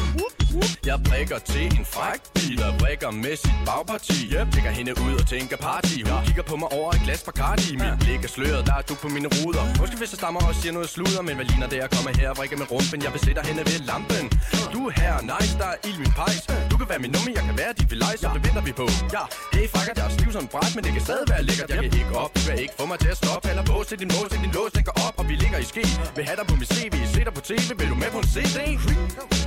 jeg 0.90 0.98
prikker 1.08 1.38
til 1.52 1.64
en 1.78 1.84
fræk 1.94 2.20
bil 2.34 2.60
og 2.68 2.72
brækker 2.80 3.10
med 3.24 3.34
sit 3.42 3.58
bagparti. 3.68 4.18
Yep. 4.34 4.46
Tjekker 4.52 4.72
hende 4.78 4.92
ud 5.06 5.12
og 5.20 5.24
tænker 5.32 5.56
party. 5.56 5.98
Hun 6.08 6.24
kigger 6.26 6.44
på 6.50 6.56
mig 6.62 6.68
over 6.78 6.90
et 6.96 7.00
glas 7.06 7.22
Bacardi. 7.28 7.70
Mit 7.82 7.94
blik 8.02 8.20
er 8.28 8.32
sløret, 8.36 8.62
der 8.68 8.74
er 8.80 8.84
du 8.88 8.94
på 9.04 9.08
mine 9.16 9.28
ruder. 9.36 9.62
Måske 9.80 9.96
hvis 10.00 10.10
jeg 10.12 10.20
stammer 10.22 10.40
og 10.48 10.54
siger 10.60 10.72
noget 10.78 10.88
sludder 10.94 11.22
Men 11.28 11.34
hvad 11.38 11.46
ligner 11.50 11.68
det 11.72 11.78
at 11.86 11.90
komme 11.94 12.08
her 12.20 12.28
og 12.32 12.36
vrikke 12.38 12.56
med 12.62 12.66
rumpen? 12.74 12.98
Jeg 13.06 13.12
vil 13.14 13.20
sætte 13.26 13.40
hende 13.48 13.62
ved 13.70 13.78
lampen. 13.90 14.24
Du 14.74 14.80
er 14.88 14.92
her, 15.00 15.14
nice, 15.32 15.54
der 15.60 15.68
er 15.74 15.78
ild 15.88 15.98
min 16.04 16.12
pejs. 16.20 16.42
Du 16.70 16.74
kan 16.80 16.86
være 16.92 17.00
min 17.04 17.12
nummer, 17.16 17.30
jeg 17.38 17.44
kan 17.48 17.56
være 17.62 17.72
dit 17.78 17.88
vil 17.92 18.02
så 18.22 18.28
det 18.36 18.42
venter 18.46 18.62
vi 18.68 18.72
på. 18.80 18.86
Ja, 19.16 19.24
hey 19.54 19.64
frakker, 19.72 19.92
jeg 19.98 20.06
er 20.08 20.12
stiv 20.16 20.30
som 20.36 20.44
bræt 20.52 20.72
Men 20.76 20.82
det 20.86 20.92
kan 20.96 21.02
stadig 21.08 21.26
være 21.32 21.42
lækkert, 21.48 21.68
jeg 21.70 21.78
kan 21.84 21.92
ikke 22.00 22.14
op 22.22 22.30
Du 22.36 22.40
kan 22.48 22.56
ikke 22.64 22.74
få 22.80 22.84
mig 22.92 22.98
til 23.04 23.10
at 23.14 23.18
stoppe. 23.22 23.44
Halder 23.48 23.64
på 23.72 23.76
til 23.88 23.96
din 24.02 24.10
mås, 24.14 24.28
til 24.32 24.40
din 24.44 24.52
lås, 24.56 24.70
den 24.76 24.84
går 24.88 24.96
op 25.06 25.14
Og 25.20 25.24
vi 25.30 25.34
ligger 25.42 25.58
i 25.64 25.66
ske. 25.72 25.84
Vil 26.16 26.24
have 26.28 26.36
dig 26.40 26.46
på 26.50 26.54
mit 26.60 26.68
CV, 26.74 26.94
se 27.14 27.20
dig 27.28 27.34
på 27.38 27.42
tv 27.48 27.68
Vil 27.80 27.88
du 27.92 27.96
med 28.02 28.10
på 28.16 28.20
en 28.24 28.28
CD? 28.34 28.58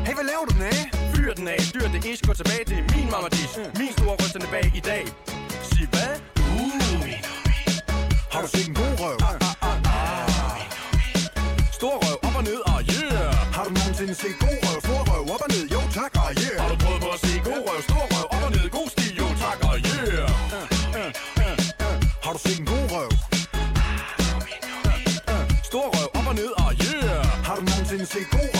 Hey, 0.07 0.13
hvad 0.17 0.25
laver 0.31 0.45
du 0.49 0.55
af? 0.63 0.90
Fyr 1.13 1.33
den 1.33 1.47
af, 1.47 1.59
dyr 1.73 1.87
det 1.93 2.05
ish, 2.05 2.23
gå 2.27 2.33
tilbage. 2.33 2.63
Det 2.69 2.77
er 2.81 2.85
min 2.95 3.07
mamma 3.11 3.29
dis, 3.29 3.53
min 3.79 3.91
store 3.97 4.15
rystende 4.21 4.47
bag 4.51 4.71
i 4.75 4.79
dag. 4.79 5.03
Sig 5.69 5.87
hvad? 5.93 6.13
Uh. 6.37 6.71
Har 8.33 8.41
du 8.41 8.47
set 8.47 8.67
en 8.67 8.75
god 8.81 8.93
røv? 9.01 9.17
Ah, 9.29 9.35
ah, 9.49 9.69
ah, 9.69 9.77
ah. 9.95 10.59
Stor 11.77 11.95
røv 12.03 12.17
op 12.27 12.35
og 12.39 12.43
ned, 12.43 12.59
ah 12.73 12.81
yeah. 12.95 13.33
Har 13.55 13.63
du 13.67 13.71
nogensinde 13.79 14.15
set 14.15 14.35
god 14.39 14.57
røv? 14.65 14.77
Stor 14.85 15.01
røv 15.09 15.23
op 15.33 15.41
og 15.45 15.49
ned, 15.55 15.65
jo 15.75 15.81
tak, 15.97 16.11
ah 16.23 16.31
yeah. 16.43 16.55
Har 16.61 16.69
du 16.71 16.75
prøvet 16.83 17.01
på 17.05 17.09
at 17.15 17.19
se 17.25 17.33
god 17.49 17.61
røv? 17.67 17.79
Stor 17.89 18.03
røv 18.13 18.25
op 18.35 18.43
og 18.47 18.51
ned, 18.57 18.65
god 18.77 18.87
stil, 18.93 19.13
jo 19.21 19.27
tak, 19.43 19.57
ah 19.69 19.77
yeah. 19.91 20.29
Har 22.25 22.31
du 22.35 22.39
set 22.45 22.59
en 22.59 22.65
god 22.73 22.85
røv? 22.93 23.09
Stor 25.69 25.85
røv 25.95 26.07
op 26.19 26.27
og 26.31 26.35
ned, 26.41 26.51
ah 26.65 26.71
yeah. 26.85 27.25
Har 27.47 27.55
du 27.55 27.61
nogensinde 27.69 28.05
set 28.13 28.27
god 28.37 28.50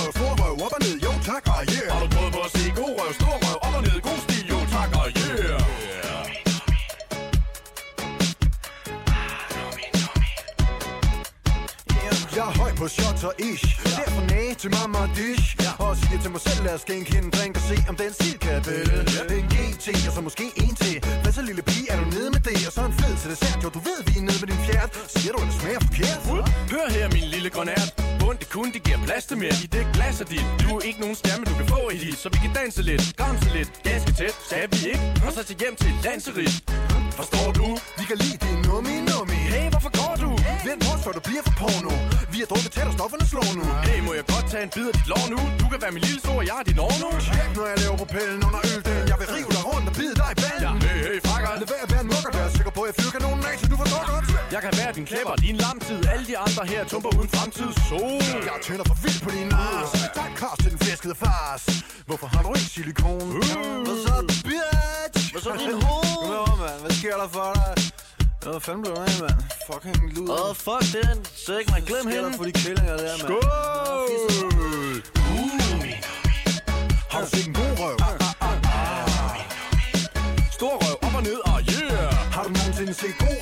på 12.82 12.88
shots 12.88 13.24
og 13.24 13.34
ish. 13.50 13.68
Derfor 14.00 14.22
næ 14.34 14.54
til 14.62 14.70
mamma 14.78 14.98
og 15.06 15.10
dish. 15.18 15.48
Og 15.80 15.98
siger 15.98 16.20
til 16.24 16.32
mig 16.36 16.42
selv, 16.48 16.62
lad 16.66 16.74
os 16.78 16.82
skænke 16.82 17.10
hende 17.16 17.28
en 17.30 17.34
drink 17.38 17.56
Og 17.60 17.64
se 17.70 17.76
om 17.90 17.96
den 18.02 18.14
stil 18.14 18.38
kan 18.46 18.58
bælge 18.68 19.38
En 19.42 19.48
GT, 19.56 19.88
og 20.08 20.14
så 20.16 20.22
måske 20.22 20.46
en 20.64 20.76
til 20.84 20.96
Hvad 21.24 21.32
så 21.38 21.42
lille 21.50 21.62
pige, 21.62 21.88
er 21.92 21.98
du 22.02 22.06
nede 22.16 22.30
med 22.36 22.42
det? 22.50 22.58
Og 22.68 22.74
så 22.74 22.82
en 22.92 22.94
fed 23.02 23.14
til 23.22 23.30
dessert, 23.34 23.64
jo 23.64 23.70
du 23.70 23.80
ved 23.88 24.00
vi 24.08 24.14
er 24.20 24.26
nede 24.30 24.40
med 24.42 24.48
din 24.52 24.62
fjert. 24.68 24.90
Siger 25.16 25.32
du, 25.34 25.40
at 25.44 25.48
det 25.50 25.56
smager 25.62 25.82
forkert? 25.88 26.22
Hør 26.74 26.86
her, 26.98 27.06
min 27.16 27.28
lille 27.34 27.50
grønært 27.50 28.01
kun, 28.56 28.68
det 28.76 28.82
giver 28.86 29.00
plads 29.08 29.26
til 29.30 29.38
mere 29.44 29.56
I 29.66 29.68
det 29.76 29.84
glas 29.96 30.22
er 30.24 30.28
dit. 30.34 30.46
Du 30.62 30.68
er 30.78 30.82
ikke 30.90 31.00
nogen 31.06 31.18
stemme, 31.22 31.44
du 31.50 31.54
kan 31.60 31.68
få 31.76 31.82
i 31.96 31.98
dit 32.06 32.18
Så 32.24 32.28
vi 32.34 32.38
kan 32.46 32.52
danse 32.60 32.82
lidt, 32.90 33.04
gramse 33.20 33.50
lidt 33.58 33.70
Ganske 33.88 34.12
tæt, 34.20 34.36
skal 34.48 34.66
vi 34.72 34.80
ikke? 34.94 35.06
Og 35.26 35.32
så 35.36 35.42
til 35.50 35.56
hjem 35.62 35.76
til 35.82 35.92
lanserit. 36.06 36.56
Forstår 37.20 37.48
du? 37.60 37.68
Vi 38.00 38.04
kan 38.10 38.18
lide 38.24 38.38
din 38.46 38.58
nummi 38.68 38.96
nummi. 39.10 39.40
Hey, 39.54 39.66
hvorfor 39.74 39.92
går 40.00 40.14
du? 40.24 40.30
Vent 40.68 40.82
rundt, 40.88 41.02
før 41.06 41.14
du 41.18 41.22
bliver 41.30 41.44
for 41.48 41.56
porno. 41.62 41.94
Vi 42.34 42.38
har 42.42 42.48
drukket 42.52 42.72
tæt, 42.76 42.88
og 42.92 42.96
stofferne 43.00 43.26
slår 43.32 43.50
nu. 43.60 43.66
Hey, 43.88 44.00
må 44.08 44.12
jeg 44.20 44.26
godt 44.34 44.46
tage 44.52 44.64
en 44.68 44.72
bid 44.76 44.86
af 44.92 44.94
dit 44.98 45.08
lår 45.12 45.26
nu? 45.34 45.40
Du 45.62 45.66
kan 45.72 45.78
være 45.84 45.94
min 45.96 46.04
lille 46.08 46.20
store, 46.26 46.42
jeg 46.50 46.58
er 46.62 46.66
din 46.70 46.80
år 46.88 46.96
nu. 47.04 47.10
Tjek, 47.26 47.50
når 47.58 47.66
jeg 47.72 47.78
laver 47.84 47.98
propellen 48.04 48.40
under 48.48 48.62
ølden. 48.72 48.98
Jeg 49.12 49.18
vil 49.22 49.28
rive 49.36 49.52
dig 49.58 49.64
rundt 49.70 49.86
og 49.92 49.94
bide 50.00 50.16
dig 50.22 50.30
i 50.36 50.38
ballen. 50.44 50.64
Ja, 50.66 50.72
hey, 50.88 51.00
hey, 51.08 51.18
frakker 51.28 51.50
Lad 51.62 51.68
være 51.74 51.91
en 52.02 52.08
mukker, 52.14 52.32
vær 52.38 52.50
sikker 52.60 52.74
på, 52.78 52.82
at 52.84 52.88
jeg 52.90 52.96
fyrer 53.00 53.14
kanonen 53.18 53.44
af, 53.50 53.56
så 53.62 53.66
du 53.72 53.78
forstår 53.82 54.04
godt 54.12 54.26
Jeg 54.56 54.62
kan 54.66 54.72
være 54.80 54.92
din 54.98 55.06
klæber, 55.12 55.34
din 55.48 55.58
lamtid 55.64 56.00
Alle 56.14 56.26
de 56.32 56.36
andre 56.46 56.64
her 56.72 56.82
tumper 56.92 57.12
uden 57.18 57.30
fremtid 57.36 57.70
Sol 57.90 58.22
Jeg 58.50 58.58
tænder 58.68 58.86
for 58.92 58.98
vildt 59.04 59.22
på 59.26 59.32
din 59.38 59.50
ars 59.68 59.92
Tak, 60.20 60.32
kars 60.42 60.58
til 60.64 60.70
den 60.74 60.80
flæskede 60.86 61.16
fars 61.24 61.64
Hvorfor 62.10 62.28
har 62.34 62.42
du 62.46 62.50
ikke 62.60 62.72
silikon? 62.76 63.28
Hvad 63.86 63.98
så, 64.06 64.16
bitch? 64.48 65.32
Hvad 65.34 65.42
så, 65.42 65.52
din 65.60 65.82
hoved? 65.88 66.12
Godmorgen, 66.22 66.60
mand. 66.64 66.80
Hvad 66.84 66.92
sker 66.92 67.16
der 67.22 67.28
for 67.38 67.50
dig? 67.58 67.74
Hvad 68.44 68.60
fanden 68.66 68.82
blev 68.84 68.96
du 68.96 69.02
af, 69.02 69.14
mand? 69.22 69.38
Fucking 69.70 70.14
lud. 70.16 70.30
Åh, 70.30 70.50
oh, 70.50 70.56
fuck 70.66 70.86
den. 70.98 71.18
Sæk, 71.46 71.66
man. 71.72 71.82
Glem 71.90 72.08
hende. 72.14 72.34
for 72.38 72.44
de 72.44 72.52
kællinger 72.52 72.98
der, 72.98 73.12
mand? 73.12 73.28
Skål! 73.28 73.42
Uh. 74.46 74.98
Har 77.12 77.22
du 77.22 77.28
set 77.30 77.48
en 77.48 77.54
god 77.54 77.72
røv? 77.80 78.21
Har 82.92 82.98
du 82.98 83.08
nogensinde 83.08 83.41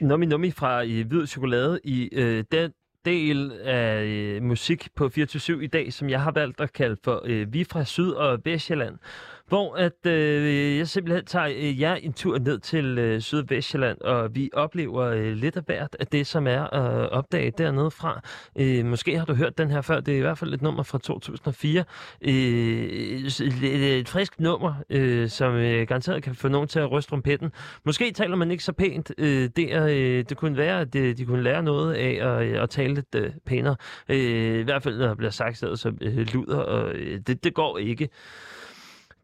Nummi 0.00 0.26
Nummi 0.26 0.50
fra 0.50 0.84
øh, 0.84 1.06
Hvid 1.06 1.26
Chokolade 1.26 1.80
i 1.84 2.08
øh, 2.12 2.44
den 2.52 2.72
del 3.04 3.52
af 3.52 4.04
øh, 4.04 4.42
musik 4.42 4.88
på 4.96 5.08
24 5.08 5.64
i 5.64 5.66
dag, 5.66 5.92
som 5.92 6.10
jeg 6.10 6.22
har 6.22 6.30
valgt 6.32 6.60
at 6.60 6.72
kalde 6.72 6.96
for 7.04 7.22
øh, 7.24 7.52
Vi 7.52 7.64
fra 7.64 7.84
Syd- 7.84 8.12
og 8.12 8.38
Vestjylland. 8.44 8.98
Hvor 9.50 9.74
at 9.74 10.06
øh, 10.06 10.78
jeg 10.78 10.88
simpelthen 10.88 11.24
tager 11.24 11.46
øh, 11.46 11.80
jer 11.80 11.94
en 11.94 12.12
tur 12.12 12.38
ned 12.38 12.58
til 12.58 12.98
øh, 12.98 13.20
Syd- 13.20 13.38
og 13.38 13.44
Vestjylland, 13.48 14.00
og 14.00 14.34
vi 14.34 14.50
oplever 14.52 15.02
øh, 15.02 15.32
lidt 15.32 15.56
af 15.56 15.62
hvert 15.66 15.96
af 16.00 16.06
det, 16.06 16.26
som 16.26 16.46
er 16.46 16.62
at 16.62 17.02
øh, 17.02 17.08
opdage 17.08 17.50
dernede 17.50 17.90
fra. 17.90 18.20
Øh, 18.58 18.86
måske 18.86 19.18
har 19.18 19.24
du 19.24 19.34
hørt 19.34 19.58
den 19.58 19.70
her 19.70 19.80
før, 19.80 20.00
det 20.00 20.14
er 20.14 20.18
i 20.18 20.20
hvert 20.20 20.38
fald 20.38 20.54
et 20.54 20.62
nummer 20.62 20.82
fra 20.82 20.98
2004. 20.98 21.84
Øh, 22.22 22.32
et, 22.32 23.40
øh, 23.62 23.80
et 23.80 24.08
frisk 24.08 24.40
nummer, 24.40 24.74
øh, 24.90 25.28
som 25.28 25.54
øh, 25.54 25.86
garanteret 25.86 26.22
kan 26.22 26.34
få 26.34 26.48
nogen 26.48 26.68
til 26.68 26.78
at 26.78 26.90
ryste 26.92 27.10
trompetten. 27.10 27.52
Måske 27.84 28.12
taler 28.12 28.36
man 28.36 28.50
ikke 28.50 28.64
så 28.64 28.72
pænt. 28.72 29.12
Øh, 29.18 29.50
det, 29.56 29.74
er, 29.74 29.86
øh, 29.86 30.24
det 30.28 30.36
kunne 30.36 30.56
være, 30.56 30.80
at 30.80 30.92
de, 30.92 31.14
de 31.14 31.24
kunne 31.24 31.42
lære 31.42 31.62
noget 31.62 31.94
af 31.94 32.26
at, 32.26 32.62
at 32.62 32.70
tale 32.70 32.94
lidt 32.94 33.14
øh, 33.14 33.30
pænere. 33.46 33.76
Øh, 34.08 34.60
I 34.60 34.62
hvert 34.62 34.82
fald, 34.82 34.98
når 34.98 35.06
der 35.06 35.14
bliver 35.14 35.30
sagt 35.30 35.58
så 35.58 35.92
øh, 36.00 36.26
luder, 36.34 36.58
og 36.58 36.92
øh, 36.94 37.20
det, 37.26 37.44
det 37.44 37.54
går 37.54 37.78
ikke. 37.78 38.08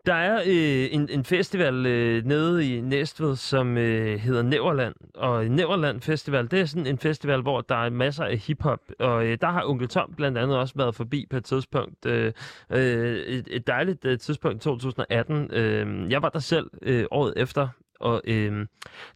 Der 0.07 0.15
er 0.15 0.43
øh, 0.47 0.89
en, 0.95 1.09
en 1.11 1.24
festival 1.24 1.87
øh, 1.87 2.24
nede 2.24 2.77
i 2.77 2.81
Næstved, 2.81 3.37
som 3.37 3.78
øh, 3.78 4.19
hedder 4.19 4.43
Næverland. 4.43 4.95
Og 5.15 5.45
Næverland 5.47 6.01
Festival, 6.01 6.51
det 6.51 6.61
er 6.61 6.65
sådan 6.65 6.87
en 6.87 6.99
festival, 6.99 7.41
hvor 7.43 7.61
der 7.61 7.74
er 7.74 7.91
masser 7.91 8.24
af 8.24 8.39
hiphop. 8.39 8.81
Og 8.99 9.27
øh, 9.27 9.39
der 9.41 9.47
har 9.47 9.65
Onkel 9.65 9.89
Tom 9.89 10.15
blandt 10.16 10.39
andet 10.39 10.59
også 10.59 10.74
været 10.77 10.95
forbi 10.95 11.27
på 11.31 11.37
et 11.37 11.45
tidspunkt. 11.45 12.07
Øh, 12.07 12.33
øh, 12.70 13.16
et, 13.16 13.49
et 13.51 13.66
dejligt 13.66 14.05
øh, 14.05 14.19
tidspunkt 14.19 14.62
2018. 14.62 15.51
Øh, 15.53 16.11
jeg 16.11 16.23
var 16.23 16.28
der 16.28 16.39
selv 16.39 16.70
øh, 16.83 17.05
året 17.11 17.35
efter, 17.37 17.69
og 18.01 18.23
øh, 18.24 18.66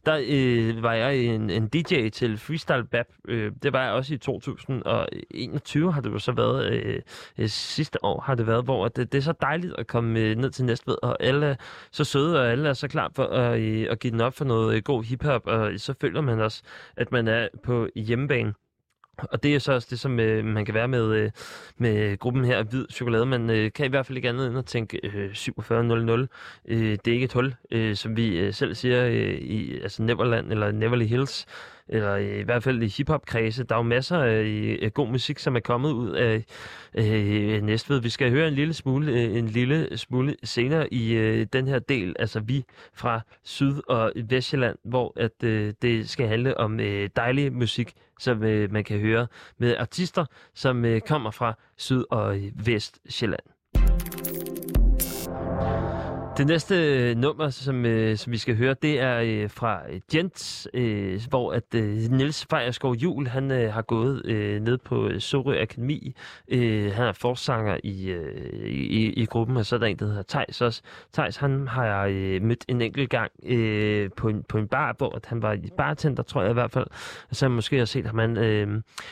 der 0.05 0.21
øh, 0.27 0.83
var 0.83 0.93
jeg 0.93 1.17
en, 1.17 1.49
en 1.49 1.67
DJ 1.67 2.09
til 2.09 2.37
Freestyle 2.37 2.83
Bap. 2.83 3.05
Øh, 3.27 3.51
det 3.63 3.73
var 3.73 3.83
jeg 3.83 3.93
også 3.93 4.13
i 4.13 4.17
2021, 4.17 5.93
har 5.93 6.01
det 6.01 6.09
jo 6.09 6.19
så 6.19 6.31
været. 6.31 6.73
Øh, 6.73 7.01
øh, 7.37 7.49
sidste 7.49 8.05
år 8.05 8.21
har 8.21 8.35
det 8.35 8.47
været, 8.47 8.63
hvor 8.63 8.87
det, 8.87 9.11
det 9.11 9.17
er 9.17 9.21
så 9.21 9.33
dejligt 9.41 9.73
at 9.77 9.87
komme 9.87 10.19
øh, 10.19 10.35
ned 10.35 10.49
til 10.49 10.65
Næstved, 10.65 10.97
og 11.03 11.23
alle 11.23 11.45
er 11.45 11.55
så 11.91 12.03
søde, 12.03 12.39
og 12.39 12.51
alle 12.51 12.69
er 12.69 12.73
så 12.73 12.87
klar 12.87 13.11
for 13.15 13.23
at, 13.23 13.59
øh, 13.59 13.87
at 13.89 13.99
give 13.99 14.11
den 14.11 14.21
op 14.21 14.33
for 14.33 14.45
noget 14.45 14.75
øh, 14.75 14.83
god 14.83 15.03
hiphop, 15.03 15.47
og 15.47 15.71
så 15.77 15.93
føler 16.01 16.21
man 16.21 16.39
også, 16.39 16.63
at 16.97 17.11
man 17.11 17.27
er 17.27 17.47
på 17.63 17.87
hjemmebane. 17.95 18.53
Og 19.31 19.43
det 19.43 19.55
er 19.55 19.59
så 19.59 19.73
også 19.73 19.87
det, 19.91 19.99
som 19.99 20.19
øh, 20.19 20.45
man 20.45 20.65
kan 20.65 20.73
være 20.73 20.87
med, 20.87 21.13
øh, 21.13 21.31
med 21.77 22.17
gruppen 22.19 22.45
her, 22.45 22.63
Hvid 22.63 22.85
Chokolade. 22.91 23.25
Man 23.25 23.49
øh, 23.49 23.71
kan 23.75 23.85
i 23.85 23.89
hvert 23.89 24.05
fald 24.05 24.17
ikke 24.17 24.29
andet 24.29 24.47
end 24.47 24.57
at 24.57 24.65
tænke 24.65 24.99
øh, 25.03 25.35
4700. 25.35 26.27
Øh, 26.65 26.97
det 27.05 27.07
er 27.07 27.11
ikke 27.11 27.23
et 27.23 27.33
hul, 27.33 27.55
øh, 27.71 27.95
som 27.95 28.17
vi 28.17 28.39
øh, 28.39 28.53
selv 28.53 28.75
siger 28.75 29.05
øh, 29.05 29.33
i 29.33 29.79
altså 29.81 30.03
Neverland 30.03 30.51
eller 30.51 30.71
Neverly 30.71 31.05
Hills. 31.05 31.45
Eller 31.91 32.15
i 32.15 32.41
hvert 32.41 32.63
fald 32.63 32.83
i 32.83 32.87
hiphop-kredse. 32.87 33.63
Der 33.63 33.75
er 33.75 33.79
jo 33.79 33.83
masser 33.83 34.17
af 34.17 34.93
god 34.93 35.07
musik, 35.07 35.39
som 35.39 35.55
er 35.55 35.59
kommet 35.59 35.91
ud 35.91 36.11
af 36.11 36.43
øh, 36.93 37.61
Næstved. 37.63 38.01
Vi 38.01 38.09
skal 38.09 38.31
høre 38.31 38.47
en 38.47 38.53
lille 38.53 38.73
smule, 38.73 39.11
øh, 39.11 39.37
en 39.37 39.47
lille 39.47 39.97
smule 39.97 40.35
senere 40.43 40.93
i 40.93 41.13
øh, 41.13 41.47
den 41.53 41.67
her 41.67 41.79
del, 41.79 42.15
altså 42.19 42.39
vi 42.39 42.63
fra 42.93 43.21
Syd- 43.43 43.81
og 43.87 44.11
Vestjylland, 44.15 44.77
hvor 44.83 45.13
at 45.15 45.43
øh, 45.43 45.73
det 45.81 46.09
skal 46.09 46.27
handle 46.27 46.57
om 46.57 46.79
øh, 46.79 47.09
dejlig 47.15 47.53
musik, 47.53 47.93
som 48.19 48.43
øh, 48.43 48.71
man 48.71 48.83
kan 48.83 48.99
høre 48.99 49.27
med 49.57 49.77
artister, 49.77 50.25
som 50.53 50.85
øh, 50.85 51.01
kommer 51.01 51.31
fra 51.31 51.53
Syd- 51.77 52.05
og 52.09 52.37
Vestjylland. 52.65 53.60
Det 56.41 56.47
næste 56.47 56.75
øh, 56.75 57.17
nummer, 57.17 57.49
som, 57.49 57.85
øh, 57.85 58.17
som 58.17 58.31
vi 58.31 58.37
skal 58.37 58.57
høre, 58.57 58.75
det 58.81 58.99
er 58.99 59.19
øh, 59.25 59.49
fra 59.49 59.81
øh, 59.89 60.01
Jens, 60.15 60.67
øh, 60.73 61.21
hvor 61.29 61.53
at 61.53 61.75
øh, 61.75 61.97
Niels 62.11 62.45
Fejerskov 62.49 62.93
Jul, 62.93 63.27
han 63.27 63.51
øh, 63.51 63.73
har 63.73 63.81
gået 63.81 64.25
øh, 64.25 64.61
ned 64.61 64.77
på 64.77 65.07
øh, 65.07 65.21
Sorø 65.21 65.61
Akademi. 65.61 66.15
Øh, 66.47 66.91
han 66.93 67.05
er 67.05 67.11
forsanger 67.11 67.77
i, 67.83 68.09
øh, 68.09 68.69
i, 68.69 69.13
i 69.13 69.25
gruppen, 69.25 69.57
og 69.57 69.65
så 69.65 69.75
er 69.75 69.79
der 69.79 69.87
en, 69.87 69.99
der 69.99 70.05
hedder 70.05 70.23
Tejs 70.23 70.61
også. 70.61 70.81
Tejs, 71.13 71.37
han 71.37 71.67
har 71.67 71.85
jeg 71.85 72.11
øh, 72.11 72.41
mødt 72.41 72.65
en 72.67 72.81
enkelt 72.81 73.09
gang 73.09 73.31
øh, 73.43 74.09
på, 74.17 74.27
en, 74.29 74.43
på 74.43 74.57
en 74.57 74.67
bar, 74.67 74.95
hvor 74.97 75.15
at 75.15 75.25
han 75.25 75.41
var 75.41 75.53
i 75.53 75.69
bartender, 75.77 76.23
tror 76.23 76.41
jeg 76.41 76.49
i 76.49 76.53
hvert 76.53 76.71
fald. 76.71 76.87
Så 77.31 77.45
jeg 77.45 77.51
måske 77.51 77.77
har 77.77 77.85
set 77.85 78.05
ham. 78.05 78.17
Han, 78.17 78.37
øh, 78.37 78.67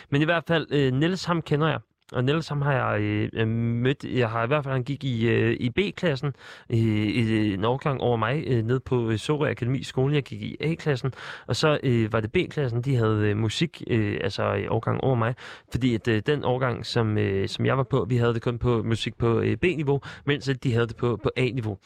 men 0.10 0.22
i 0.22 0.26
hvert 0.26 0.44
fald, 0.48 0.68
øh, 0.72 0.94
Niels, 0.94 1.26
ham 1.26 1.42
kender 1.42 1.68
jeg. 1.68 1.80
Og 2.12 2.24
Niels, 2.24 2.48
ham 2.48 2.62
har 2.62 2.74
jeg 2.74 3.02
øh, 3.02 3.30
øh, 3.34 3.48
mødt, 3.48 4.04
jeg 4.04 4.30
har 4.30 4.44
i 4.44 4.48
hvert 4.48 4.64
fald, 4.64 4.74
han 4.74 4.84
gik 4.84 5.04
i, 5.04 5.28
øh, 5.28 5.58
i 5.60 5.70
B-klassen, 5.70 6.34
øh, 6.70 6.78
i 6.78 7.54
en 7.54 7.66
årgang 7.66 8.02
over 8.02 8.18
mig, 8.18 8.44
øh, 8.48 8.66
ned 8.66 8.80
på 8.80 9.10
øh, 9.10 9.18
Sorø 9.18 9.50
Akademi 9.50 9.84
skole, 9.84 10.16
Jeg 10.16 10.24
gik 10.24 10.42
i 10.42 10.58
A-klassen, 10.60 11.14
og 11.48 11.56
så 11.56 11.80
øh, 11.84 12.14
var 12.14 12.20
det 12.20 12.32
B-klassen, 12.32 12.82
de 12.82 12.96
havde 12.96 13.28
øh, 13.30 13.38
musik, 13.38 13.84
øh, 13.88 14.20
altså 14.24 14.54
i 14.54 14.68
årgang 14.68 15.02
over 15.02 15.16
mig, 15.16 15.36
fordi 15.72 15.96
at 15.96 16.08
øh, 16.08 16.22
den 16.26 16.44
årgang, 16.44 16.86
som, 16.86 17.18
øh, 17.18 17.48
som 17.48 17.66
jeg 17.66 17.78
var 17.78 17.84
på, 17.84 18.06
vi 18.10 18.18
havde 18.18 18.34
det 18.34 18.42
kun 18.42 18.60
på 18.60 18.84
musik 18.84 19.18
på 19.18 19.40
øh, 19.40 19.58
B-niveau, 19.58 20.02
mens 20.26 20.50
at 20.50 20.64
de 20.64 20.74
havde 20.74 20.88
det 20.88 20.96
på, 20.96 21.20
på 21.24 21.32
A-niveau. 21.38 21.78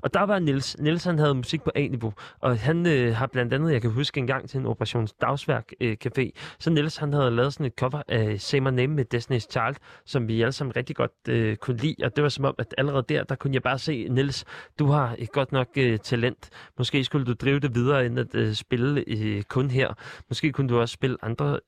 Og 0.00 0.14
der 0.14 0.22
var 0.22 0.38
Nils. 0.38 0.78
Nils 0.78 1.04
han 1.04 1.18
havde 1.18 1.34
musik 1.34 1.62
på 1.62 1.70
A-niveau, 1.74 2.12
og 2.40 2.58
han 2.58 2.86
øh, 2.86 3.16
har 3.16 3.26
blandt 3.26 3.54
andet, 3.54 3.72
jeg 3.72 3.82
kan 3.82 3.90
huske 3.90 4.18
en 4.18 4.26
gang 4.26 4.48
til 4.48 4.60
en 4.60 4.66
Operation 4.66 5.08
Dagsværk 5.20 5.72
øh, 5.80 5.96
Café, 6.04 6.30
så 6.58 6.70
Nils 6.70 6.96
han 6.96 7.12
havde 7.12 7.30
lavet 7.30 7.52
sådan 7.52 7.66
et 7.66 7.72
cover 7.78 8.02
af 8.08 8.40
Say 8.40 8.58
My 8.58 8.68
Name 8.68 8.86
med 8.86 9.14
Destiny's 9.14 9.46
Child, 9.50 9.76
som 10.04 10.28
vi 10.28 10.42
alle 10.42 10.52
sammen 10.52 10.76
rigtig 10.76 10.96
godt 10.96 11.12
øh, 11.28 11.56
kunne 11.56 11.76
lide, 11.76 11.96
og 12.04 12.16
det 12.16 12.22
var 12.22 12.28
som 12.28 12.44
om, 12.44 12.54
at 12.58 12.74
allerede 12.78 13.04
der, 13.08 13.24
der 13.24 13.34
kunne 13.34 13.54
jeg 13.54 13.62
bare 13.62 13.78
se, 13.78 14.08
Nils, 14.08 14.44
du 14.78 14.86
har 14.86 15.14
et 15.18 15.32
godt 15.32 15.52
nok 15.52 15.68
øh, 15.76 15.98
talent. 15.98 16.50
Måske 16.78 17.04
skulle 17.04 17.26
du 17.26 17.32
drive 17.32 17.60
det 17.60 17.74
videre, 17.74 18.06
end 18.06 18.18
at 18.18 18.34
øh, 18.34 18.54
spille 18.54 19.04
øh, 19.06 19.42
kun 19.42 19.70
her. 19.70 19.94
Måske 20.28 20.52
kunne 20.52 20.68
du 20.68 20.80
også 20.80 20.92
spille 20.92 21.16
andre 21.22 21.60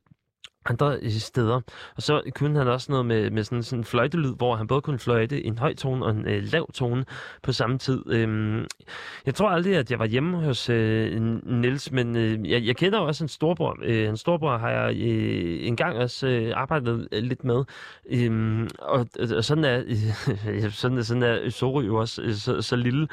andre 0.70 0.98
øh, 1.02 1.10
steder. 1.10 1.60
Og 1.96 2.02
så 2.02 2.22
kunne 2.34 2.58
han 2.58 2.68
også 2.68 2.92
noget 2.92 3.06
med, 3.06 3.30
med 3.30 3.44
sådan, 3.44 3.62
sådan 3.62 3.80
en 3.80 3.84
fløjtelyd, 3.84 4.34
hvor 4.36 4.56
han 4.56 4.66
både 4.66 4.80
kunne 4.80 4.98
fløjte 4.98 5.44
en 5.44 5.58
høj 5.58 5.74
tone 5.74 6.04
og 6.04 6.10
en 6.10 6.28
øh, 6.28 6.42
lav 6.52 6.72
tone 6.72 7.04
på 7.42 7.52
samme 7.52 7.78
tid. 7.78 8.02
Øhm, 8.06 8.66
jeg 9.26 9.34
tror 9.34 9.48
aldrig, 9.48 9.76
at 9.76 9.90
jeg 9.90 9.98
var 9.98 10.06
hjemme 10.06 10.36
hos 10.36 10.68
øh, 10.70 11.20
Nils, 11.44 11.92
men 11.92 12.16
øh, 12.16 12.50
jeg, 12.50 12.66
jeg 12.66 12.76
kender 12.76 12.98
også 12.98 13.24
en 13.24 13.28
storbror. 13.28 13.78
Øh, 13.82 14.08
en 14.08 14.16
storbror 14.16 14.56
har 14.56 14.70
jeg 14.70 14.96
øh, 14.96 15.66
engang 15.66 15.96
også 15.96 16.26
øh, 16.26 16.52
arbejdet 16.56 17.08
øh, 17.12 17.22
lidt 17.22 17.44
med. 17.44 17.64
Øhm, 18.10 18.68
og, 18.78 19.06
øh, 19.18 19.28
og 19.36 19.44
sådan 19.44 19.64
er 19.64 19.82
øh, 20.48 20.70
sådan, 20.70 21.04
sådan 21.04 21.22
er 21.22 21.50
Sorø 21.50 21.84
jo 21.84 21.96
også 21.96 22.22
øh, 22.22 22.34
så, 22.34 22.62
så 22.62 22.76
lille. 22.76 23.08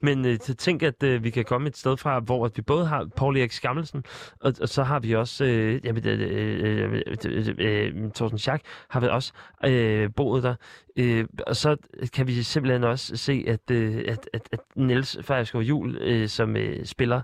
Men 0.00 0.26
øh, 0.26 0.38
tænk, 0.38 0.82
at 0.82 1.02
øh, 1.02 1.24
vi 1.24 1.30
kan 1.30 1.44
komme 1.44 1.68
et 1.68 1.76
sted 1.76 1.96
fra, 1.96 2.20
hvor 2.20 2.44
at 2.44 2.56
vi 2.56 2.62
både 2.62 2.86
har 2.86 3.06
Paul 3.16 3.36
Erik 3.36 3.52
Skammelsen, 3.52 4.04
og, 4.40 4.54
og 4.60 4.68
så 4.68 4.82
har 4.82 5.00
vi 5.00 5.14
også 5.14 5.44
øh, 5.44 5.80
jamen, 5.84 6.08
øh, 6.08 6.20
øh, 6.20 6.92
øh 6.92 6.97
øh, 7.06 7.16
øh, 7.26 7.48
øh, 7.58 7.94
øh 7.94 8.10
Thorsten 8.14 8.38
Schack 8.38 8.62
har 8.88 9.00
vel 9.00 9.10
også 9.10 9.32
øh, 9.64 10.10
boet 10.16 10.42
der. 10.42 10.54
Øh, 10.96 11.24
og 11.46 11.56
så 11.56 11.76
kan 12.12 12.26
vi 12.26 12.42
simpelthen 12.42 12.84
også 12.84 13.16
se, 13.16 13.44
at, 13.46 13.70
øh, 13.70 14.04
at, 14.08 14.28
at, 14.32 14.48
at 14.52 14.60
Niels 14.76 15.18
Fejerskov 15.22 15.60
Jul, 15.60 15.96
øh, 15.96 16.28
som 16.28 16.56
øh, 16.56 16.86
spiller 16.86 17.20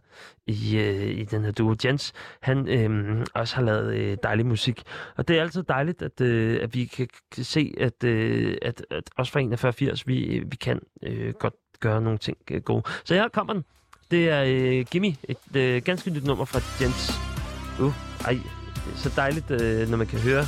i, 0.46 0.78
øh, 0.78 1.18
i 1.18 1.24
den 1.24 1.44
her 1.44 1.52
duo 1.52 1.74
Jens, 1.84 2.12
han 2.40 2.68
øh, 2.68 3.26
også 3.34 3.55
har 3.55 3.62
lavet 3.62 3.94
øh, 3.94 4.16
dejlig 4.22 4.46
musik. 4.46 4.82
Og 5.16 5.28
det 5.28 5.38
er 5.38 5.42
altid 5.42 5.62
dejligt, 5.62 6.02
at, 6.02 6.20
øh, 6.20 6.62
at 6.62 6.74
vi 6.74 6.84
kan 6.84 7.09
se, 7.32 7.74
at, 7.80 8.05
øh, 8.05 8.56
at, 8.62 8.86
at 8.90 9.10
også 9.16 9.32
fra 9.32 9.40
4180, 9.40 10.06
vi, 10.06 10.42
vi 10.46 10.56
kan 10.56 10.80
øh, 11.02 11.34
godt 11.34 11.55
gøre 11.80 12.01
nogle 12.01 12.18
ting 12.18 12.38
øh, 12.51 12.62
gode. 12.62 12.82
Så 13.05 13.14
her 13.14 13.28
kommer 13.28 13.52
den. 13.52 13.64
Det 14.10 14.30
er 14.30 14.44
øh, 14.46 14.86
Gimme, 14.90 15.16
et 15.28 15.56
øh, 15.56 15.82
ganske 15.82 16.10
nyt 16.10 16.24
nummer 16.24 16.44
fra 16.44 16.60
Jens. 16.84 17.10
Uh, 17.80 17.92
ej, 18.26 18.64
så 18.96 19.10
dejligt, 19.16 19.51
øh, 19.51 19.88
når 19.88 19.96
man 19.96 20.06
kan 20.06 20.18
høre. 20.18 20.46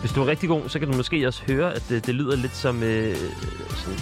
Hvis 0.00 0.12
du 0.12 0.22
er 0.22 0.26
rigtig 0.26 0.48
god, 0.48 0.68
så 0.68 0.78
kan 0.78 0.90
du 0.90 0.96
måske 0.96 1.26
også 1.26 1.42
høre, 1.46 1.74
at 1.74 1.84
det, 1.88 2.06
det 2.06 2.14
lyder 2.14 2.36
lidt 2.36 2.56
som, 2.56 2.82
øh, 2.82 3.16
sådan, 3.16 3.98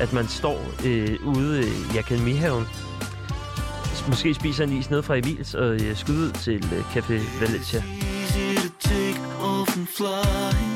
at 0.00 0.12
man 0.12 0.28
står 0.28 0.60
øh, 0.84 1.26
ude 1.26 1.68
i 1.94 1.98
akademihaven. 1.98 2.64
Måske 4.08 4.34
spiser 4.34 4.64
en 4.64 4.72
is 4.72 4.90
ned 4.90 5.02
fra 5.02 5.16
Emils 5.16 5.54
og 5.54 5.74
øh, 5.74 5.96
skyder 5.96 6.26
ud 6.26 6.30
til 6.32 6.64
øh, 6.74 6.96
Café 6.96 7.40
Valencia. 7.40 7.82
easy 8.34 8.54
to 8.54 8.68
take 8.80 9.20
off 9.40 9.76
and 9.76 9.86
fly 9.86 10.73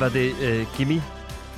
var 0.00 0.08
det 0.08 0.32
uh, 0.32 0.76
Gimme. 0.76 1.02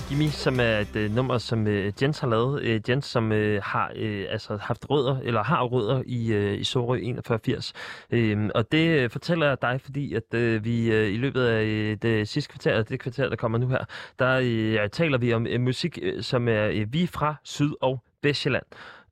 Gimme, 0.09 0.31
som 0.31 0.61
er 0.61 0.79
et 0.79 0.97
uh, 0.97 1.15
nummer, 1.15 1.39
som 1.39 1.67
uh, 1.67 2.03
Jens 2.03 2.19
har 2.19 2.29
lavet. 2.29 2.63
Uh, 2.63 2.91
Jens, 2.91 3.07
som 3.07 3.33
uh, 3.33 3.39
har 3.63 3.93
uh, 3.97 4.25
altså 4.29 4.57
haft 4.57 4.91
rødder, 4.91 5.19
eller 5.23 5.43
har 5.43 5.63
rødder 5.63 6.03
i, 6.07 6.37
uh, 6.37 6.61
i 6.61 6.65
Sorø 6.65 6.99
4180. 6.99 7.73
Uh, 8.13 8.19
øhm, 8.19 8.51
og 8.55 8.73
det 8.73 9.05
uh, 9.05 9.11
fortæller 9.11 9.47
jeg 9.47 9.63
dig, 9.63 9.81
fordi 9.81 10.15
at 10.15 10.35
uh, 10.35 10.65
vi 10.65 10.91
uh, 10.91 11.15
i 11.15 11.17
løbet 11.17 11.47
af 11.47 11.65
uh, 11.65 11.99
det 12.03 12.29
sidste 12.29 12.51
kvarter, 12.53 12.83
det 12.83 13.01
kvarter, 13.01 13.29
der 13.29 13.37
kommer 13.37 13.59
nu 13.59 13.69
her, 13.69 13.85
der 14.19 14.39
uh, 14.83 14.91
taler 14.91 15.19
vi 15.19 15.33
om 15.33 15.47
uh, 15.55 15.61
musik, 15.61 15.99
uh, 16.03 16.23
som 16.23 16.49
er 16.49 16.69
uh, 16.69 16.93
vi 16.93 17.07
fra 17.07 17.35
Syd- 17.45 17.77
og 17.81 18.03
Vestjylland. 18.23 18.65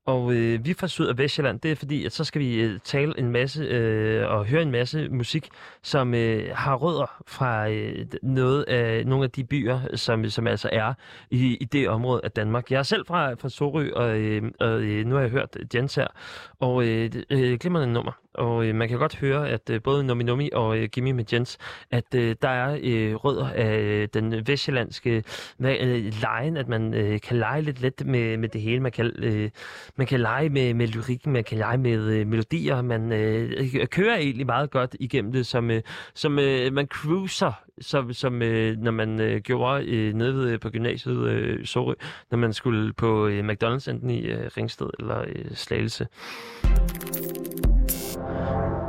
Og 0.07 0.33
øh, 0.35 0.65
vi 0.65 0.75
fra 0.75 0.89
Syd- 0.89 1.07
og 1.07 1.19
Vestjylland, 1.19 1.61
det 1.61 1.71
er 1.71 1.77
fordi, 1.77 2.05
at 2.05 2.13
så 2.13 2.25
skal 2.25 2.41
vi 2.41 2.61
øh, 2.61 2.81
tale 2.85 3.19
en 3.19 3.31
masse 3.31 3.63
øh, 3.63 4.29
og 4.29 4.47
høre 4.47 4.63
en 4.63 4.71
masse 4.71 5.09
musik, 5.09 5.49
som 5.83 6.15
øh, 6.15 6.51
har 6.55 6.75
rødder 6.75 7.23
fra 7.27 7.69
øh, 7.69 8.07
noget 8.23 8.63
af 8.63 9.07
nogle 9.07 9.25
af 9.25 9.31
de 9.31 9.45
byer, 9.45 9.81
som, 9.97 10.31
som 10.31 10.47
altså 10.47 10.69
er 10.73 10.95
i, 11.31 11.57
i 11.61 11.65
det 11.65 11.89
område 11.89 12.21
af 12.25 12.31
Danmark. 12.31 12.71
Jeg 12.71 12.79
er 12.79 12.83
selv 12.83 13.07
fra, 13.07 13.35
fra 13.35 13.49
Sorø, 13.49 13.91
og, 13.95 14.19
øh, 14.19 14.43
og 14.61 14.81
øh, 14.83 15.07
nu 15.07 15.15
har 15.15 15.23
jeg 15.23 15.31
hørt 15.31 15.57
Jens 15.75 15.95
her, 15.95 16.07
og 16.61 16.87
øh, 16.87 17.11
øh, 17.31 17.59
glimrende 17.59 17.93
nummer. 17.93 18.13
Og 18.35 18.66
øh, 18.66 18.74
man 18.74 18.89
kan 18.89 18.98
godt 18.98 19.16
høre, 19.16 19.48
at 19.48 19.70
øh, 19.70 19.82
både 19.82 20.05
Nomi 20.05 20.24
Nomi 20.24 20.51
og 20.52 20.78
øh, 20.78 20.89
Gimme 20.89 21.12
med 21.12 21.24
Jens, 21.32 21.59
at 21.90 22.15
øh, 22.15 22.36
der 22.43 22.48
er 22.48 22.78
øh, 22.82 23.15
rødder 23.15 23.51
af 23.51 23.78
øh, 23.78 24.09
den 24.15 24.47
vestjyllandske 24.47 25.24
øh, 25.61 26.12
lejen, 26.23 26.57
at 26.57 26.69
man 26.69 26.94
øh, 26.94 27.20
kan 27.20 27.36
lege 27.36 27.62
lidt 27.62 27.81
let 27.81 28.07
med, 28.07 28.36
med 28.36 28.48
det 28.48 28.61
hele. 28.61 28.81
Man 28.81 28.93
kan, 28.93 29.12
øh, 29.19 29.51
man 29.97 30.07
kan 30.07 30.20
lege 30.20 30.48
med, 30.48 30.74
med 30.74 30.86
lyrikken, 30.86 31.32
man 31.32 31.44
kan 31.44 31.59
lege 31.59 31.78
med 31.78 31.98
øh, 31.98 32.27
melodier, 32.27 32.82
man 32.82 33.12
øh, 33.12 33.86
kører 33.86 34.16
egentlig 34.16 34.47
meget 34.47 34.70
godt 34.70 34.97
igennem 35.01 35.32
det, 35.32 35.47
som, 35.47 35.70
øh, 35.70 35.82
som 36.15 36.39
øh, 36.39 36.73
man 36.73 36.86
cruiser, 36.86 37.52
som, 37.81 38.12
som 38.12 38.43
øh, 38.43 38.77
når 38.77 38.90
man 38.90 39.20
øh, 39.20 39.40
gjorde 39.40 39.85
øh, 39.86 40.15
nede 40.15 40.35
ved, 40.35 40.59
på 40.59 40.70
gymnasiet 40.70 41.28
øh, 41.28 41.66
Sorø, 41.66 41.94
når 42.31 42.39
man 42.39 42.52
skulle 42.52 42.93
på 42.93 43.27
øh, 43.27 43.48
McDonald's 43.48 43.90
enten 43.90 44.11
i 44.11 44.20
øh, 44.20 44.51
Ringsted 44.57 44.90
eller 44.98 45.20
øh, 45.20 45.44
Slagelse. 45.55 46.07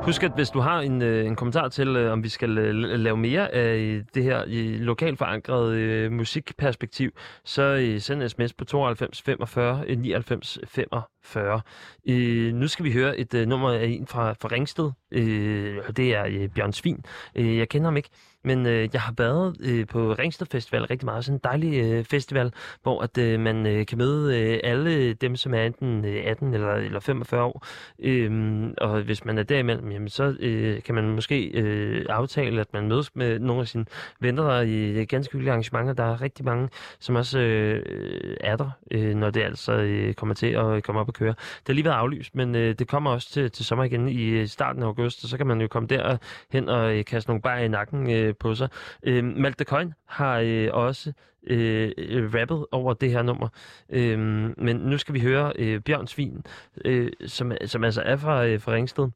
Husk, 0.05 0.23
at 0.23 0.31
hvis 0.35 0.49
du 0.49 0.59
har 0.59 0.79
en, 0.79 1.01
øh, 1.01 1.25
en 1.25 1.35
kommentar 1.35 1.69
til, 1.69 1.87
øh, 1.87 2.11
om 2.11 2.23
vi 2.23 2.29
skal 2.29 2.57
øh, 2.57 2.73
lave 2.75 3.17
mere 3.17 3.53
af 3.53 4.01
det 4.13 4.23
her 4.23 4.43
i 4.47 4.77
lokalt 4.77 5.17
forankret 5.17 5.73
øh, 5.73 6.11
musikperspektiv, 6.11 7.11
så 7.45 7.61
øh, 7.61 7.99
send 7.99 8.23
en 8.23 8.29
sms 8.29 8.53
på 8.53 8.65
92 8.65 9.21
45 9.21 9.95
99 9.95 10.59
45. 10.67 11.01
40. 11.23 11.61
Øh, 12.07 12.53
nu 12.53 12.67
skal 12.67 12.85
vi 12.85 12.91
høre 12.91 13.17
et 13.17 13.33
øh, 13.33 13.47
nummer 13.47 13.71
af 13.71 13.85
en 13.85 14.07
fra, 14.07 14.33
fra 14.41 14.49
Ringsted, 14.51 14.91
øh, 15.11 15.77
og 15.87 15.97
det 15.97 16.15
er 16.15 16.25
øh, 16.25 16.49
Bjørn 16.49 16.73
Svin. 16.73 17.05
Øh, 17.35 17.57
jeg 17.57 17.69
kender 17.69 17.87
ham 17.87 17.97
ikke, 17.97 18.09
men 18.43 18.65
øh, 18.65 18.89
jeg 18.93 19.01
har 19.01 19.13
været 19.17 19.57
øh, 19.59 19.87
på 19.87 20.13
Ringsted 20.13 20.47
Festival 20.51 20.85
rigtig 20.85 21.05
meget. 21.05 21.25
Sådan 21.25 21.35
en 21.35 21.41
dejlig 21.43 21.83
øh, 21.83 22.05
festival, 22.05 22.53
hvor 22.83 23.01
at 23.01 23.17
øh, 23.17 23.39
man 23.39 23.65
øh, 23.65 23.85
kan 23.85 23.97
møde 23.97 24.39
øh, 24.39 24.59
alle 24.63 25.13
dem, 25.13 25.35
som 25.35 25.53
er 25.53 25.61
enten 25.61 26.05
øh, 26.05 26.23
18 26.25 26.53
eller, 26.53 26.73
eller 26.73 26.99
45 26.99 27.43
år. 27.43 27.65
Øh, 27.99 28.69
og 28.77 29.01
hvis 29.01 29.25
man 29.25 29.37
er 29.37 29.43
derimellem, 29.43 29.91
jamen, 29.91 30.09
så 30.09 30.35
øh, 30.39 30.83
kan 30.83 30.95
man 30.95 31.09
måske 31.09 31.51
øh, 31.53 32.05
aftale, 32.09 32.61
at 32.61 32.73
man 32.73 32.87
mødes 32.87 33.15
med 33.15 33.39
nogle 33.39 33.61
af 33.61 33.67
sine 33.67 33.85
venner 34.19 34.43
der 34.43 34.61
i 34.61 34.89
øh, 34.89 35.07
ganske 35.07 35.33
hyggelige 35.33 35.51
arrangementer. 35.51 35.93
Der 35.93 36.03
er 36.03 36.21
rigtig 36.21 36.45
mange, 36.45 36.69
som 36.99 37.15
også 37.15 37.39
øh, 37.39 38.37
er 38.39 38.55
der, 38.55 38.69
øh, 38.91 39.15
når 39.15 39.29
det 39.29 39.41
altså 39.41 39.73
øh, 39.73 40.13
kommer 40.13 40.35
til 40.35 40.47
at 40.47 40.83
komme 40.83 41.01
op 41.01 41.09
at 41.11 41.17
køre. 41.17 41.29
Det 41.29 41.67
har 41.67 41.73
lige 41.73 41.85
været 41.85 41.95
aflyst, 41.95 42.35
men 42.35 42.55
øh, 42.55 42.75
det 42.79 42.87
kommer 42.87 43.11
også 43.11 43.29
til, 43.29 43.51
til 43.51 43.65
sommer 43.65 43.85
igen 43.85 44.09
i 44.09 44.23
øh, 44.23 44.47
starten 44.47 44.83
af 44.83 44.87
august, 44.87 45.23
og 45.23 45.29
så 45.29 45.37
kan 45.37 45.47
man 45.47 45.61
jo 45.61 45.67
komme 45.67 45.87
der 45.87 46.17
hen 46.51 46.69
og 46.69 46.95
øh, 46.95 47.05
kaste 47.05 47.29
nogle 47.29 47.41
bajer 47.41 47.63
i 47.63 47.67
nakken 47.67 48.11
øh, 48.11 48.35
på 48.39 48.55
sig. 48.55 48.69
Øh, 49.03 49.23
Malte 49.23 49.63
Coin 49.63 49.93
har 50.05 50.39
øh, 50.43 50.69
også 50.73 51.13
øh, 51.47 51.91
øh, 51.97 52.33
rappet 52.33 52.65
over 52.71 52.93
det 52.93 53.11
her 53.11 53.21
nummer. 53.21 53.47
Øh, 53.89 54.19
men 54.57 54.75
nu 54.75 54.97
skal 54.97 55.13
vi 55.13 55.19
høre 55.19 55.53
øh, 55.55 55.81
Bjørn 55.81 56.07
Svin, 56.07 56.43
øh, 56.85 57.11
som, 57.25 57.51
som 57.65 57.83
altså 57.83 58.01
er 58.01 58.15
fra, 58.15 58.45
øh, 58.45 58.61
fra 58.61 58.71
Ringsted 58.71 59.09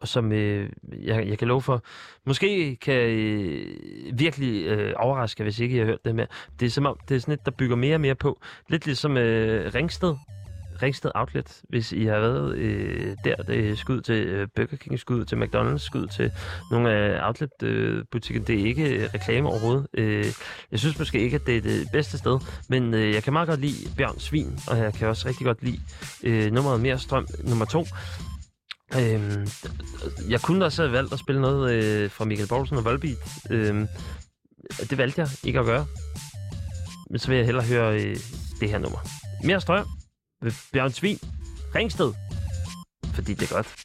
og 0.00 0.08
som 0.08 0.32
øh, 0.32 0.70
jeg, 1.02 1.28
jeg 1.28 1.38
kan 1.38 1.48
love 1.48 1.62
for, 1.62 1.82
måske 2.26 2.76
kan 2.76 3.10
øh, 3.10 3.76
virkelig 4.18 4.66
øh, 4.66 4.92
overraske, 4.96 5.42
hvis 5.42 5.60
ikke 5.60 5.76
jeg 5.76 5.84
har 5.84 5.90
hørt 5.90 6.04
det 6.04 6.14
med. 6.14 6.26
Det 6.60 6.66
er 6.66 6.70
som 6.70 6.86
om, 6.86 6.98
det 7.08 7.14
er 7.14 7.20
sådan 7.20 7.34
et, 7.34 7.46
der 7.46 7.50
bygger 7.50 7.76
mere 7.76 7.94
og 7.94 8.00
mere 8.00 8.14
på. 8.14 8.40
Lidt 8.68 8.86
ligesom 8.86 9.16
øh, 9.16 9.74
Ringsted, 9.74 10.14
Ringsted 10.82 11.10
Outlet, 11.14 11.60
hvis 11.68 11.92
I 11.92 12.04
har 12.04 12.20
været 12.20 12.56
øh, 12.56 13.16
der. 13.24 13.36
Det 13.36 13.70
er 13.70 13.76
skud 13.76 14.00
til 14.00 14.14
øh, 14.14 14.48
Burger 14.56 14.76
King, 14.76 14.98
skud 14.98 15.24
til 15.24 15.36
McDonald's, 15.36 15.78
skud 15.78 16.06
til 16.06 16.32
nogle 16.70 16.90
af 16.90 17.26
outlet-butikkerne. 17.26 18.46
Det 18.46 18.60
er 18.60 18.64
ikke 18.64 18.96
øh, 18.96 19.08
reklame 19.14 19.48
overhovedet. 19.48 19.86
Øh, 19.94 20.26
jeg 20.70 20.78
synes 20.78 20.98
måske 20.98 21.20
ikke, 21.20 21.34
at 21.34 21.46
det 21.46 21.56
er 21.56 21.60
det 21.60 21.88
bedste 21.92 22.18
sted, 22.18 22.38
men 22.68 22.94
øh, 22.94 23.14
jeg 23.14 23.22
kan 23.22 23.32
meget 23.32 23.48
godt 23.48 23.60
lide 23.60 23.94
Bjørn 23.96 24.18
Svin, 24.18 24.58
og 24.68 24.78
jeg 24.78 24.94
kan 24.94 25.08
også 25.08 25.28
rigtig 25.28 25.46
godt 25.46 25.62
lide 25.62 25.80
øh, 26.22 26.52
nummeret 26.52 26.80
Mere 26.80 26.98
Strøm 26.98 27.26
nummer 27.44 27.64
to. 27.64 27.86
Øhm, 28.98 29.48
jeg 30.28 30.40
kunne 30.40 30.64
også 30.64 30.82
have 30.82 30.92
valgt 30.92 31.12
at 31.12 31.18
spille 31.18 31.40
noget 31.40 31.72
øh, 31.72 32.10
fra 32.10 32.24
Michael 32.24 32.48
Borgsen 32.48 32.76
og 32.76 32.84
Volbeat. 32.84 33.16
Øhm, 33.50 33.88
det 34.90 34.98
valgte 34.98 35.20
jeg 35.20 35.28
ikke 35.44 35.58
at 35.58 35.66
gøre. 35.66 35.86
Men 37.10 37.18
så 37.18 37.28
vil 37.28 37.36
jeg 37.36 37.46
hellere 37.46 37.64
høre 37.64 38.02
øh, 38.02 38.16
det 38.60 38.70
her 38.70 38.78
nummer. 38.78 38.98
Mere 39.44 39.60
strøm 39.60 39.86
ved 40.42 40.52
Bjørn 40.72 40.90
Svin. 40.90 41.18
Ringsted. 41.74 42.12
Fordi 43.14 43.34
det 43.34 43.50
er 43.50 43.54
godt. 43.54 43.84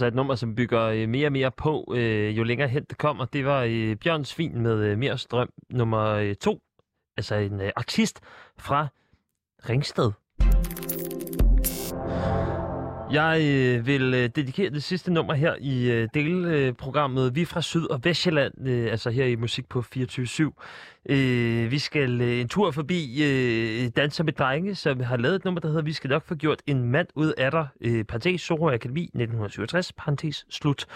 Altså 0.00 0.06
et 0.06 0.14
nummer, 0.14 0.34
som 0.34 0.54
bygger 0.54 0.82
øh, 0.82 1.08
mere 1.08 1.28
og 1.28 1.32
mere 1.32 1.50
på, 1.50 1.94
øh, 1.96 2.38
jo 2.38 2.42
længere 2.42 2.68
hen 2.68 2.84
det 2.84 2.98
kommer. 2.98 3.24
Det 3.24 3.44
var 3.44 3.62
øh, 3.68 3.96
Bjørn 3.96 4.24
Svin 4.24 4.62
med 4.62 4.84
øh, 4.84 4.98
Mere 4.98 5.18
Strøm 5.18 5.48
nummer 5.70 6.06
øh, 6.06 6.34
to. 6.34 6.60
Altså 7.16 7.34
en 7.34 7.60
øh, 7.60 7.70
artist 7.76 8.20
fra 8.58 8.86
Ringsted. 9.68 10.10
Jeg 13.12 13.40
øh, 13.42 13.86
vil 13.86 14.14
øh, 14.14 14.30
dedikere 14.36 14.70
det 14.70 14.82
sidste 14.82 15.12
nummer 15.12 15.34
her 15.34 15.54
i 15.60 15.90
øh, 15.90 16.08
delprogrammet 16.14 17.34
Vi 17.34 17.44
fra 17.44 17.62
Syd- 17.62 17.90
og 17.90 18.04
Vestjylland, 18.04 18.68
øh, 18.68 18.90
altså 18.90 19.10
her 19.10 19.24
i 19.24 19.36
Musik 19.36 19.68
på 19.68 19.82
24 19.82 20.26
øh, 21.08 21.70
Vi 21.70 21.78
skal 21.78 22.20
øh, 22.20 22.40
en 22.40 22.48
tur 22.48 22.70
forbi 22.70 23.22
øh, 23.22 23.90
Danser 23.96 24.24
med 24.24 24.32
Drenge, 24.32 24.74
som 24.74 25.00
har 25.00 25.16
lavet 25.16 25.34
et 25.34 25.44
nummer, 25.44 25.60
der 25.60 25.68
hedder 25.68 25.82
Vi 25.82 25.92
skal 25.92 26.10
nok 26.10 26.26
få 26.26 26.34
gjort 26.34 26.62
en 26.66 26.84
mand 26.84 27.08
ud 27.14 27.32
af 27.38 27.50
dig, 27.50 27.68
øh, 27.80 28.04
parentes 28.04 28.40
Soro 28.40 28.70
Akademi 28.70 29.02
1967, 29.02 29.92
parentes 29.92 30.46
slut. 30.50 30.86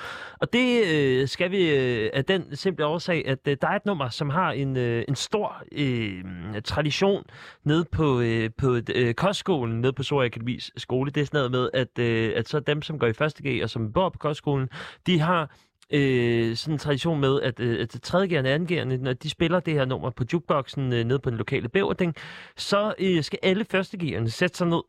Og 0.40 0.52
det 0.52 0.86
øh, 0.86 1.28
skal 1.28 1.51
vi 1.51 1.70
øh, 1.70 2.10
af 2.12 2.24
den 2.24 2.56
simple 2.56 2.86
årsag, 2.86 3.28
at 3.28 3.39
øh, 3.48 3.56
der 3.62 3.68
er 3.68 3.76
et 3.76 3.86
nummer, 3.86 4.09
som 4.09 4.31
har 4.31 4.52
en, 4.52 4.76
øh, 4.76 5.05
en 5.09 5.14
stor 5.14 5.62
øh, 5.72 6.24
tradition 6.64 7.24
nede 7.64 7.85
på, 7.93 8.20
øh, 8.20 8.51
på 8.59 8.78
øh, 8.94 9.14
kostskolen, 9.14 9.81
nede 9.81 9.93
på 9.93 10.02
Soro 10.02 10.22
Akademis 10.22 10.72
skole. 10.76 11.10
Det 11.10 11.20
er 11.20 11.24
sådan 11.24 11.39
noget 11.39 11.51
med, 11.51 11.70
at, 11.74 11.98
øh, 11.98 12.32
at 12.36 12.48
så 12.48 12.60
dem, 12.60 12.82
som 12.82 12.98
går 12.98 13.06
i 13.06 13.10
1.G 13.10 13.62
og 13.62 13.70
som 13.70 13.93
bor 13.93 14.09
på 14.09 14.18
kostskolen, 14.18 14.68
de 15.06 15.20
har 15.20 15.51
øh, 15.90 16.56
sådan 16.56 16.74
en 16.74 16.78
tradition 16.78 17.20
med, 17.20 17.40
at, 17.40 17.61
øh, 17.61 17.81
at 17.81 18.01
tredjegærende 18.02 18.55
og 18.55 18.98
2. 18.98 19.05
Når 19.05 19.12
de 19.12 19.31
spiller 19.31 19.61
det 19.61 19.74
her 19.74 19.85
nummer 19.85 20.11
på 20.11 20.24
jukeboxen 20.32 20.93
øh, 20.93 21.05
nede 21.05 21.19
på 21.19 21.31
den 21.31 21.39
lokale 21.39 21.69
bæverding, 21.69 22.15
så 22.56 22.94
øh, 22.98 23.24
skal 23.24 23.39
alle 23.43 23.65
første 23.65 23.97
sætte 24.31 24.56
sig 24.56 24.66
ned 24.66 24.82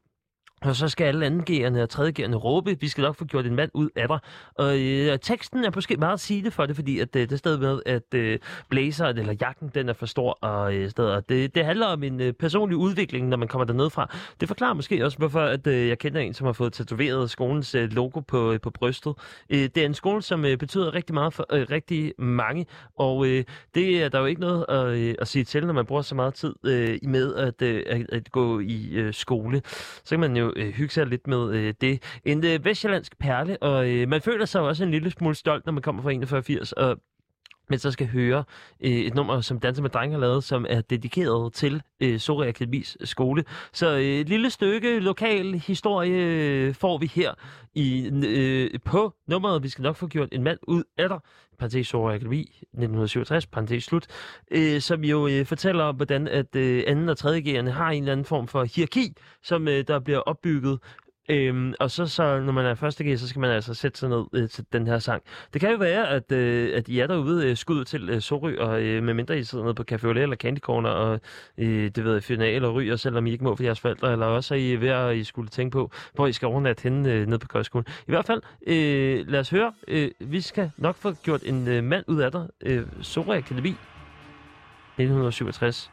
og 0.62 0.76
så 0.76 0.88
skal 0.88 1.06
alle 1.06 1.26
andengerende 1.26 1.84
og 1.84 1.90
tredjegerne 1.90 2.36
råbe, 2.36 2.80
vi 2.80 2.88
skal 2.88 3.02
nok 3.02 3.16
få 3.16 3.26
gjort 3.26 3.46
en 3.46 3.56
mand 3.56 3.72
ud 3.74 3.90
af 3.96 4.08
dig. 4.08 4.20
Og 4.56 4.80
øh, 4.80 5.20
teksten 5.20 5.66
er 5.66 5.72
måske 5.76 5.98
meget 5.98 6.20
sigende 6.20 6.52
for 6.52 6.66
det, 6.66 6.76
fordi 6.76 7.00
at, 7.00 7.16
øh, 7.16 7.22
det 7.22 7.32
er 7.32 7.38
stadig 7.38 7.60
med, 7.60 7.80
at 7.86 8.14
øh, 8.14 8.40
blazeren 8.70 9.18
eller 9.18 9.34
jakken, 9.42 9.72
den 9.76 9.90
er 9.90 9.94
for 9.94 10.06
stor. 10.06 10.38
Og, 10.42 10.76
øh, 10.76 10.90
stadig, 10.90 11.12
og 11.12 11.30
det, 11.30 11.56
det 11.56 11.66
handler 11.66 11.88
om 11.88 12.04
en 12.04 12.22
øh, 12.22 12.34
personlig 12.34 12.78
udvikling, 12.78 13.28
når 13.28 13.38
man 13.38 13.48
kommer 13.48 13.66
derned 13.66 13.90
fra. 13.90 14.16
Det 14.40 14.48
forklarer 14.48 14.74
måske 14.74 15.06
også, 15.06 15.18
hvorfor 15.18 15.42
at, 15.42 15.68
øh, 15.68 15.88
jeg 15.88 16.00
kender 16.00 16.20
en, 16.20 16.34
som 16.34 16.46
har 16.46 16.54
fået 16.54 16.74
tatoveret 16.74 17.30
skolens 17.30 17.76
øh, 17.76 17.92
logo 17.92 18.20
på, 18.20 18.52
øh, 18.52 18.60
på 18.60 18.70
brystet. 18.70 19.14
Øh, 19.50 19.60
det 19.60 19.78
er 19.78 19.86
en 19.86 19.94
skole, 19.94 20.22
som 20.22 20.46
øh, 20.46 20.58
betyder 20.58 20.94
rigtig 20.94 21.14
meget 21.14 21.34
for 21.34 21.46
øh, 21.52 21.68
rigtig 21.72 22.14
mange, 22.18 22.66
og 22.96 23.28
øh, 23.28 23.44
det 23.76 24.04
er 24.04 24.10
der 24.10 24.20
jo 24.20 24.26
ikke 24.26 24.42
noget 24.42 24.66
at, 24.70 24.86
øh, 24.86 25.16
at 25.20 25.28
sige 25.28 25.44
til, 25.44 25.66
når 25.66 25.74
man 25.74 25.86
bruger 25.86 26.02
så 26.02 26.16
meget 26.16 26.34
tid 26.34 26.54
øh, 26.66 26.98
med 27.04 27.36
at, 27.36 27.62
øh, 27.62 27.84
at, 27.88 28.06
at 28.12 28.32
gå 28.32 28.60
i 28.60 28.90
øh, 28.94 29.14
skole. 29.14 29.62
Så 30.04 30.10
kan 30.10 30.20
man 30.20 30.38
jo 30.38 30.45
øh, 30.56 30.74
hygge 30.74 30.94
sig 30.94 31.08
lidt 31.08 31.28
med 31.28 31.54
øh, 31.54 31.74
det. 31.82 32.20
En 32.26 32.46
øh, 32.46 32.66
vestjyllandsk 32.66 33.18
perle, 33.20 33.64
og 33.64 33.90
øh, 33.90 34.08
man 34.08 34.22
føler 34.22 34.46
sig 34.46 34.62
også 34.62 34.84
en 34.84 34.92
lille 34.92 35.12
smule 35.12 35.36
stolt, 35.36 35.66
når 35.66 35.74
man 35.74 35.82
kommer 35.82 36.02
fra 36.02 36.10
4180, 36.10 36.72
og 36.72 36.98
men 37.70 37.80
så 37.80 37.92
skal 37.92 38.08
høre 38.08 38.44
øh, 38.80 38.92
et 38.92 39.16
nummer, 39.16 39.42
som 39.42 39.60
Danser 39.60 39.82
med 39.82 39.90
Drenge 39.90 40.14
har 40.14 40.20
lavet, 40.20 40.44
som 40.44 40.66
er 40.70 40.82
dedikeret 40.82 41.54
til 41.54 41.82
øh, 42.00 42.20
Sorø 42.20 42.48
Akademis 42.48 42.98
skole. 43.04 43.44
Så 43.74 43.96
øh, 43.96 44.02
et 44.02 44.30
lille 44.30 44.50
stykke 44.50 45.00
lokal 45.00 45.54
historie 45.54 46.26
øh, 46.26 46.74
får 46.74 46.98
vi 46.98 47.12
her 47.16 47.34
i 47.76 48.12
øh, 48.26 48.80
på 48.86 49.14
nummeret. 49.28 49.64
Vi 49.64 49.70
skal 49.70 49.82
nok 49.82 49.96
få 49.96 50.08
gjort 50.08 50.30
en 50.32 50.44
mand 50.44 50.60
ud 50.68 50.84
af 50.98 51.10
dig. 51.10 51.20
Parentes 51.60 51.88
Sorø 51.88 52.16
Akademi 52.16 52.42
1967, 52.42 53.46
parentes 53.46 53.84
slut. 53.84 54.08
Øh, 54.52 54.82
som 54.82 55.04
jo 55.04 55.28
øh, 55.28 55.46
fortæller 55.46 55.84
om, 55.84 55.96
hvordan 55.96 56.28
at 56.28 56.56
øh, 56.56 56.84
anden 56.88 57.10
og 57.10 57.18
tredje 57.18 57.42
G'erne 57.42 57.70
har 57.70 57.90
en 57.90 58.04
eller 58.04 58.12
anden 58.12 58.26
form 58.26 58.48
for 58.48 58.64
hierarki, 58.64 59.14
som 59.44 59.68
øh, 59.68 59.88
der 59.88 60.00
bliver 60.00 60.20
opbygget 60.20 60.80
Øhm, 61.30 61.74
og 61.80 61.92
så, 61.92 62.08
så 62.08 62.40
når 62.40 62.52
man 62.52 62.66
er 62.66 62.76
første 62.76 63.14
G, 63.14 63.20
så 63.20 63.28
skal 63.28 63.40
man 63.40 63.50
altså 63.50 63.74
sætte 63.74 64.00
sig 64.00 64.10
ned 64.10 64.26
øh, 64.34 64.50
til 64.50 64.66
den 64.74 64.88
her 64.88 65.00
sang. 65.00 65.24
Det 65.54 65.62
kan 65.62 65.72
jo 65.72 65.78
være, 65.78 66.10
at, 66.10 66.32
øh, 66.32 66.78
at 66.78 66.88
I 66.88 67.00
er 67.00 67.08
derude 67.08 67.50
øh, 67.50 67.58
skud 67.58 67.86
til 67.86 68.10
øh, 68.10 68.22
Sorø, 68.22 68.56
og 68.60 68.82
øh, 68.82 69.04
med 69.04 69.14
mindre 69.14 69.40
I 69.40 69.44
sidder 69.44 69.64
nede 69.64 69.76
på 69.76 69.84
Café 69.92 70.04
Olé 70.04 70.20
eller 70.20 70.36
Candy 70.36 70.60
Corner, 70.60 70.90
og 70.90 71.20
øh, 71.58 71.92
det 71.96 72.04
ved 72.04 72.14
jeg, 72.14 72.24
final 72.24 72.66
og 72.66 72.74
ryger, 72.74 72.96
selvom 72.96 73.28
I 73.28 73.32
ikke 73.32 73.44
må 73.44 73.56
for 73.56 73.64
jeres 73.64 73.80
forældre, 73.80 74.12
eller 74.12 74.26
også 74.26 74.54
er 74.54 74.60
I 74.60 74.76
ved 74.76 74.90
at 74.90 75.16
I 75.16 75.24
skulle 75.24 75.50
tænke 75.50 75.74
på, 75.74 75.92
hvor 76.14 76.28
I 76.28 76.32
skal 76.32 76.46
overnatte 76.46 76.84
henne 76.84 77.12
øh, 77.12 77.28
nede 77.28 77.40
på 77.40 77.48
Køjskolen. 77.48 77.86
I 78.08 78.12
hvert 78.12 78.26
fald, 78.26 78.42
øh, 78.68 79.28
lad 79.28 79.40
os 79.40 79.50
høre. 79.50 79.74
Øh, 79.88 80.12
vi 80.20 80.42
skal 80.42 80.72
nok 80.78 80.96
få 80.96 81.14
gjort 81.14 81.44
en 81.44 81.68
øh, 81.68 81.84
mand 81.84 82.04
ud 82.08 82.22
af 82.22 82.32
dig. 82.32 82.48
Øh, 82.62 82.86
Sorø 83.02 83.38
Akademi 83.38 83.70
1967. 83.70 85.92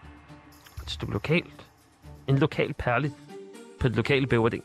Et 0.83 0.91
stykke 0.91 1.13
lokalt. 1.13 1.67
En 2.29 2.39
lokal 2.39 2.75
perle 2.75 3.11
på 3.81 3.89
det 3.89 3.97
lokale 3.97 4.27
bæverding 4.27 4.65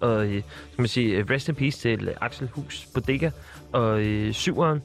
og 0.00 0.26
øh, 0.26 0.32
kan 0.32 0.42
man 0.78 0.88
sige, 0.88 1.24
rest 1.30 1.48
in 1.48 1.54
peace 1.54 1.78
til 1.78 2.08
øh, 2.08 2.14
Axel 2.20 2.48
Hus 2.52 2.86
Bodega 2.94 3.30
og 3.72 4.00
øh, 4.00 4.32
syveren. 4.32 4.82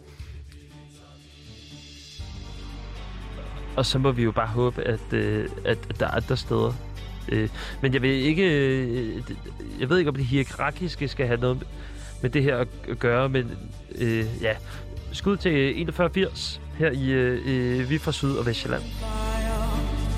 Og 3.75 3.85
så 3.85 3.99
må 3.99 4.11
vi 4.11 4.23
jo 4.23 4.31
bare 4.31 4.47
håbe, 4.47 4.83
at, 4.83 5.13
øh, 5.13 5.49
at, 5.65 5.77
at 5.89 5.99
der 5.99 6.05
er 6.05 6.11
andre 6.11 6.37
steder. 6.37 6.73
Øh, 7.29 7.49
men 7.81 7.93
jeg 7.93 8.01
ved 8.01 8.09
ikke, 8.09 8.43
øh, 8.43 9.21
jeg 9.79 9.89
ved 9.89 9.97
ikke, 9.97 10.09
om 10.09 10.15
det 10.15 10.25
hierarkiske 10.25 11.07
skal 11.07 11.27
have 11.27 11.39
noget 11.39 11.67
med 12.21 12.29
det 12.29 12.43
her 12.43 12.57
at 12.57 12.67
gøre, 12.99 13.29
men 13.29 13.51
øh, 13.95 14.25
ja, 14.41 14.55
skud 15.11 15.37
til 15.37 15.51
4180 15.51 16.61
her 16.77 16.91
i 16.91 17.11
øh, 17.11 17.79
øh, 17.79 17.89
Vi 17.89 17.97
fra 17.97 18.11
Syd- 18.11 18.37
og 18.37 18.45
Vestjylland. 18.45 18.83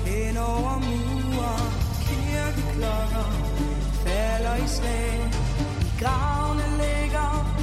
Hen 0.06 0.36
over 0.36 0.78
murer, 0.78 1.58
kirkeklokker 2.06 3.45
falder 4.46 4.64
i 4.64 4.68
slag. 4.68 5.30
I 5.80 6.00
gravene 6.00 6.66
ligger 6.78 7.55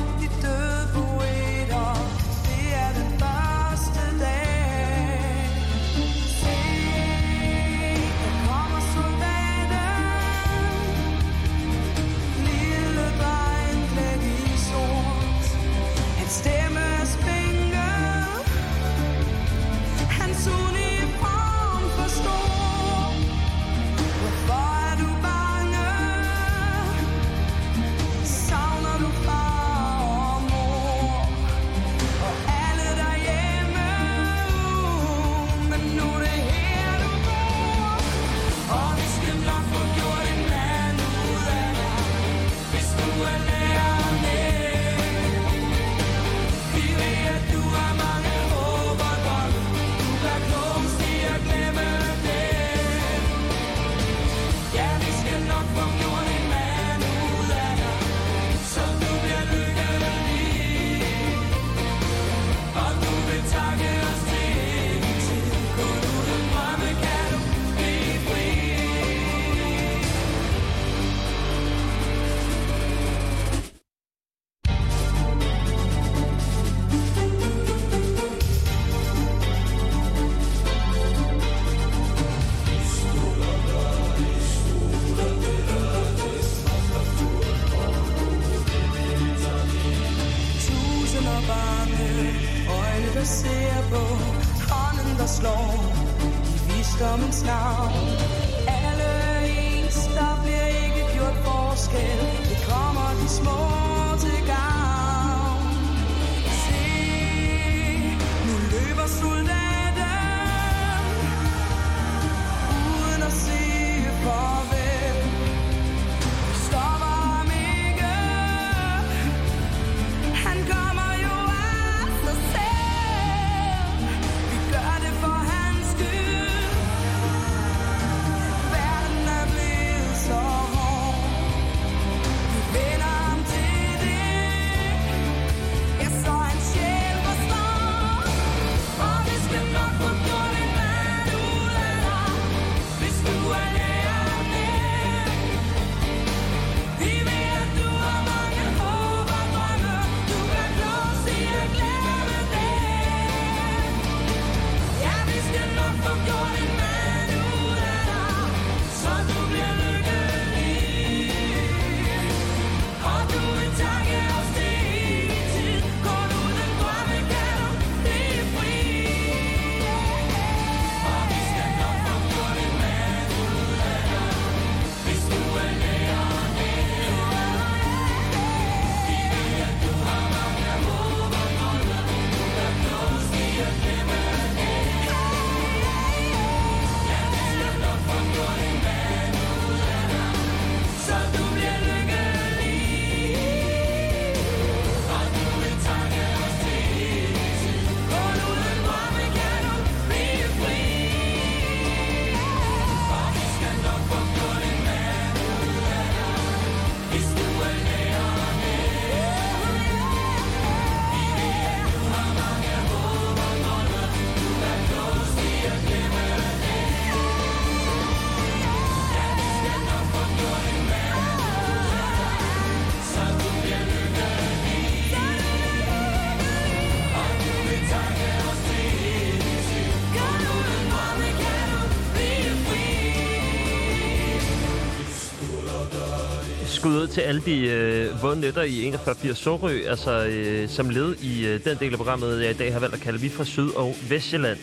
Skud 236.84 237.02
ud 237.02 237.08
til 237.08 237.22
alle 237.22 237.42
de 237.42 237.70
øh, 237.70 238.24
våde 238.24 238.40
nætter 238.40 238.62
i 238.62 238.84
41 238.84 239.36
Sorø, 239.36 239.80
altså 239.88 240.28
øh, 240.28 240.70
som 240.70 240.90
led 240.90 241.16
i 241.16 241.48
øh, 241.48 241.64
den 241.64 241.78
del 241.78 241.92
af 241.92 241.98
programmet, 241.98 242.44
jeg 242.44 242.52
i 242.52 242.54
dag 242.54 242.74
har 242.74 242.80
valgt 242.80 242.96
at 242.96 243.02
kalde 243.02 243.20
Vi 243.20 243.30
fra 243.30 243.44
Syd- 243.44 243.76
og 243.76 243.94
Vestjylland, 244.10 244.58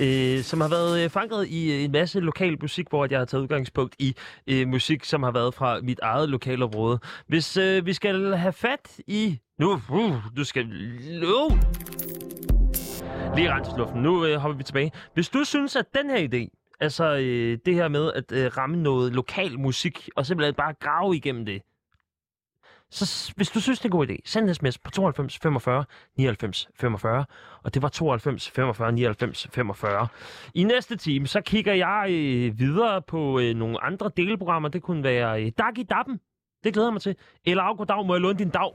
øh, 0.00 0.42
som 0.42 0.60
har 0.60 0.68
været 0.68 1.04
øh, 1.04 1.10
forankret 1.10 1.48
i 1.48 1.72
øh, 1.72 1.84
en 1.84 1.92
masse 1.92 2.20
lokal 2.20 2.56
musik, 2.60 2.88
hvor 2.88 3.06
jeg 3.10 3.18
har 3.18 3.24
taget 3.24 3.42
udgangspunkt 3.42 3.96
i 3.98 4.16
øh, 4.46 4.68
musik, 4.68 5.04
som 5.04 5.22
har 5.22 5.30
været 5.30 5.54
fra 5.54 5.80
mit 5.80 5.98
eget 6.02 6.28
lokalområde. 6.28 6.98
Hvis 7.28 7.56
øh, 7.56 7.86
vi 7.86 7.92
skal 7.92 8.34
have 8.34 8.52
fat 8.52 9.00
i... 9.06 9.38
Nu, 9.58 9.80
uh, 9.90 10.14
du 10.36 10.44
skal... 10.44 10.66
Nu! 11.20 11.58
Lige 13.36 13.52
rense 13.54 13.70
luften. 13.78 14.02
Nu 14.02 14.24
øh, 14.24 14.36
hopper 14.36 14.56
vi 14.56 14.62
tilbage. 14.62 14.92
Hvis 15.14 15.28
du 15.28 15.44
synes, 15.44 15.76
at 15.76 15.84
den 15.94 16.10
her 16.10 16.28
idé, 16.28 16.55
altså 16.80 17.16
øh, 17.16 17.58
det 17.66 17.74
her 17.74 17.88
med 17.88 18.12
at 18.12 18.32
øh, 18.32 18.56
ramme 18.56 18.76
noget 18.76 19.12
lokal 19.12 19.58
musik, 19.58 20.08
og 20.16 20.26
simpelthen 20.26 20.54
bare 20.54 20.74
grave 20.80 21.16
igennem 21.16 21.46
det, 21.46 21.62
så 22.90 23.32
hvis 23.36 23.50
du 23.50 23.60
synes, 23.60 23.78
det 23.78 23.84
er 23.84 23.88
en 23.88 23.98
god 23.98 24.06
idé, 24.08 24.16
send 24.24 24.48
en 24.48 24.54
sms 24.54 24.78
på 24.78 24.90
92 24.90 25.38
45 25.38 25.84
99 26.16 26.68
45, 26.74 27.24
og 27.62 27.74
det 27.74 27.82
var 27.82 27.88
92 27.88 28.50
45 28.50 28.92
99 28.92 29.48
45. 29.52 30.08
I 30.54 30.64
næste 30.64 30.96
time, 30.96 31.26
så 31.26 31.40
kigger 31.40 31.74
jeg 31.74 32.06
øh, 32.10 32.58
videre 32.58 33.02
på 33.02 33.40
øh, 33.40 33.54
nogle 33.54 33.84
andre 33.84 34.10
delprogrammer. 34.16 34.68
Det 34.68 34.82
kunne 34.82 35.04
være 35.04 35.44
øh, 35.44 35.52
Dag 35.58 35.78
i 35.78 35.82
Dappen. 35.82 36.20
Det 36.64 36.72
glæder 36.72 36.88
jeg 36.88 36.92
mig 36.92 37.02
til. 37.02 37.16
Eller 37.44 37.62
Af, 37.62 37.76
goddag, 37.76 38.06
må 38.06 38.14
jeg 38.14 38.20
låne 38.20 38.38
din 38.38 38.50
dag? 38.50 38.72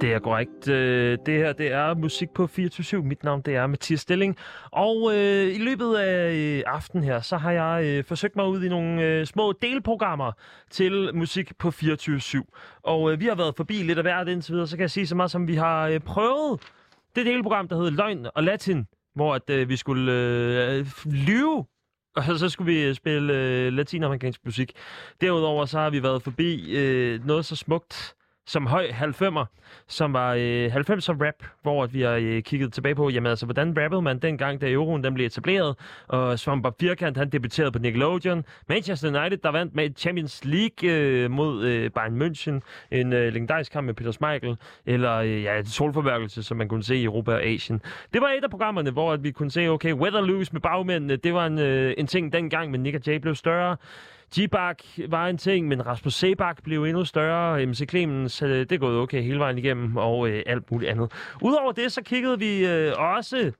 Det 0.00 0.12
er 0.12 0.18
korrekt. 0.18 0.68
Øh, 0.68 1.18
det 1.26 1.34
her, 1.34 1.52
det 1.52 1.72
er 1.72 1.94
musik 1.94 2.30
på 2.30 2.46
24 2.46 3.02
Mit 3.02 3.24
navn, 3.24 3.42
det 3.42 3.56
er 3.56 3.66
Mathias 3.66 4.00
Stilling. 4.00 4.36
Og 4.70 5.10
øh, 5.14 5.54
i 5.54 5.58
løbet 5.58 5.96
af 5.96 6.32
øh, 6.32 6.62
aften 6.66 7.04
her, 7.04 7.20
så 7.20 7.36
har 7.36 7.50
jeg 7.50 7.84
øh, 7.84 8.04
forsøgt 8.04 8.36
mig 8.36 8.46
ud 8.46 8.62
i 8.62 8.68
nogle 8.68 9.02
øh, 9.02 9.26
små 9.26 9.52
delprogrammer 9.52 10.32
til 10.70 11.10
musik 11.14 11.58
på 11.58 11.70
24 11.70 12.20
Og 12.82 13.12
øh, 13.12 13.20
vi 13.20 13.26
har 13.26 13.34
været 13.34 13.54
forbi 13.56 13.74
lidt 13.74 13.98
af 13.98 14.04
hvert 14.04 14.28
indtil 14.28 14.52
videre, 14.52 14.66
så 14.66 14.76
kan 14.76 14.82
jeg 14.82 14.90
sige 14.90 15.06
så 15.06 15.14
meget 15.14 15.30
som, 15.30 15.48
vi 15.48 15.54
har 15.54 15.88
øh, 15.88 16.00
prøvet 16.00 16.60
det 17.16 17.26
delprogram, 17.26 17.68
der 17.68 17.76
hedder 17.76 17.90
Løgn 17.90 18.26
og 18.34 18.42
Latin, 18.42 18.86
hvor 19.14 19.34
at, 19.34 19.50
øh, 19.50 19.68
vi 19.68 19.76
skulle 19.76 20.12
øh, 20.12 20.86
lyve 21.04 21.64
og 22.16 22.24
så 22.38 22.48
skulle 22.48 22.72
vi 22.72 22.82
øh, 22.82 22.94
spille 22.94 23.34
øh, 23.34 23.72
latinamerikansk 23.72 24.40
musik. 24.44 24.72
Derudover 25.20 25.64
så 25.64 25.78
har 25.78 25.90
vi 25.90 26.02
været 26.02 26.22
forbi 26.22 26.76
øh, 26.76 27.26
noget 27.26 27.44
så 27.44 27.56
smukt 27.56 28.14
som 28.46 28.66
høj 28.66 28.86
90'er, 28.86 29.44
som 29.88 30.12
var 30.12 30.34
øh, 30.34 30.74
90'er 30.76 31.26
rap, 31.26 31.44
hvor 31.62 31.84
at 31.84 31.94
vi 31.94 32.02
har 32.02 32.12
øh, 32.12 32.42
kigget 32.42 32.72
tilbage 32.72 32.94
på, 32.94 33.10
jamen 33.10 33.30
altså, 33.30 33.46
hvordan 33.46 33.74
rappede 33.82 34.02
man 34.02 34.18
dengang, 34.18 34.60
da 34.60 34.70
euroen 34.70 35.04
den 35.04 35.14
blev 35.14 35.26
etableret, 35.26 35.76
og 36.08 36.38
Svampbob 36.38 36.74
Firkant, 36.80 37.16
han 37.16 37.30
debuterede 37.30 37.72
på 37.72 37.78
Nickelodeon, 37.78 38.44
Manchester 38.68 39.20
United, 39.20 39.38
der 39.38 39.50
vandt 39.50 39.74
med 39.74 39.90
Champions 39.96 40.44
League 40.44 40.90
øh, 40.90 41.30
mod 41.30 41.64
øh, 41.64 41.90
Bayern 41.90 42.22
München, 42.22 42.60
en 42.90 43.12
øh, 43.12 43.32
legendarisk 43.32 43.72
kamp 43.72 43.86
med 43.86 43.94
Peter 43.94 44.12
Schmeichel, 44.12 44.56
eller 44.86 45.14
øh, 45.14 45.42
ja, 45.42 45.62
solforværkelse, 45.64 46.42
som 46.42 46.56
man 46.56 46.68
kunne 46.68 46.84
se 46.84 46.96
i 46.96 47.04
Europa 47.04 47.32
og 47.32 47.42
Asien. 47.42 47.82
Det 48.12 48.20
var 48.20 48.28
et 48.28 48.44
af 48.44 48.50
programmerne, 48.50 48.90
hvor 48.90 49.12
at 49.12 49.24
vi 49.24 49.30
kunne 49.30 49.50
se, 49.50 49.68
okay, 49.68 49.92
Weather 49.92 50.20
Loose 50.20 50.52
med 50.52 50.60
bagmændene, 50.60 51.16
det 51.16 51.34
var 51.34 51.46
en, 51.46 51.58
øh, 51.58 51.94
en 51.98 52.06
ting 52.06 52.32
dengang, 52.32 52.70
men 52.70 52.82
Nick 52.82 52.96
og 52.96 53.02
Jay 53.06 53.16
blev 53.16 53.34
større. 53.34 53.76
G-Bak 54.38 54.82
var 55.08 55.26
en 55.26 55.38
ting, 55.38 55.68
men 55.68 55.86
Rasmus 55.86 56.14
Sebak 56.14 56.62
blev 56.62 56.84
endnu 56.84 57.04
større. 57.04 57.66
MC 57.66 57.88
Clemens, 57.90 58.42
øh, 58.42 58.58
det 58.58 58.72
er 58.72 58.78
gået 58.78 58.98
okay 58.98 59.22
hele 59.22 59.38
vejen 59.38 59.58
igennem, 59.58 59.96
og 59.96 60.28
øh, 60.28 60.42
alt 60.46 60.70
muligt 60.70 60.90
andet. 60.90 61.12
Udover 61.42 61.72
det, 61.72 61.92
så 61.92 62.02
kiggede 62.02 62.38
vi 62.38 62.66
øh, 62.66 62.92
også... 62.96 63.52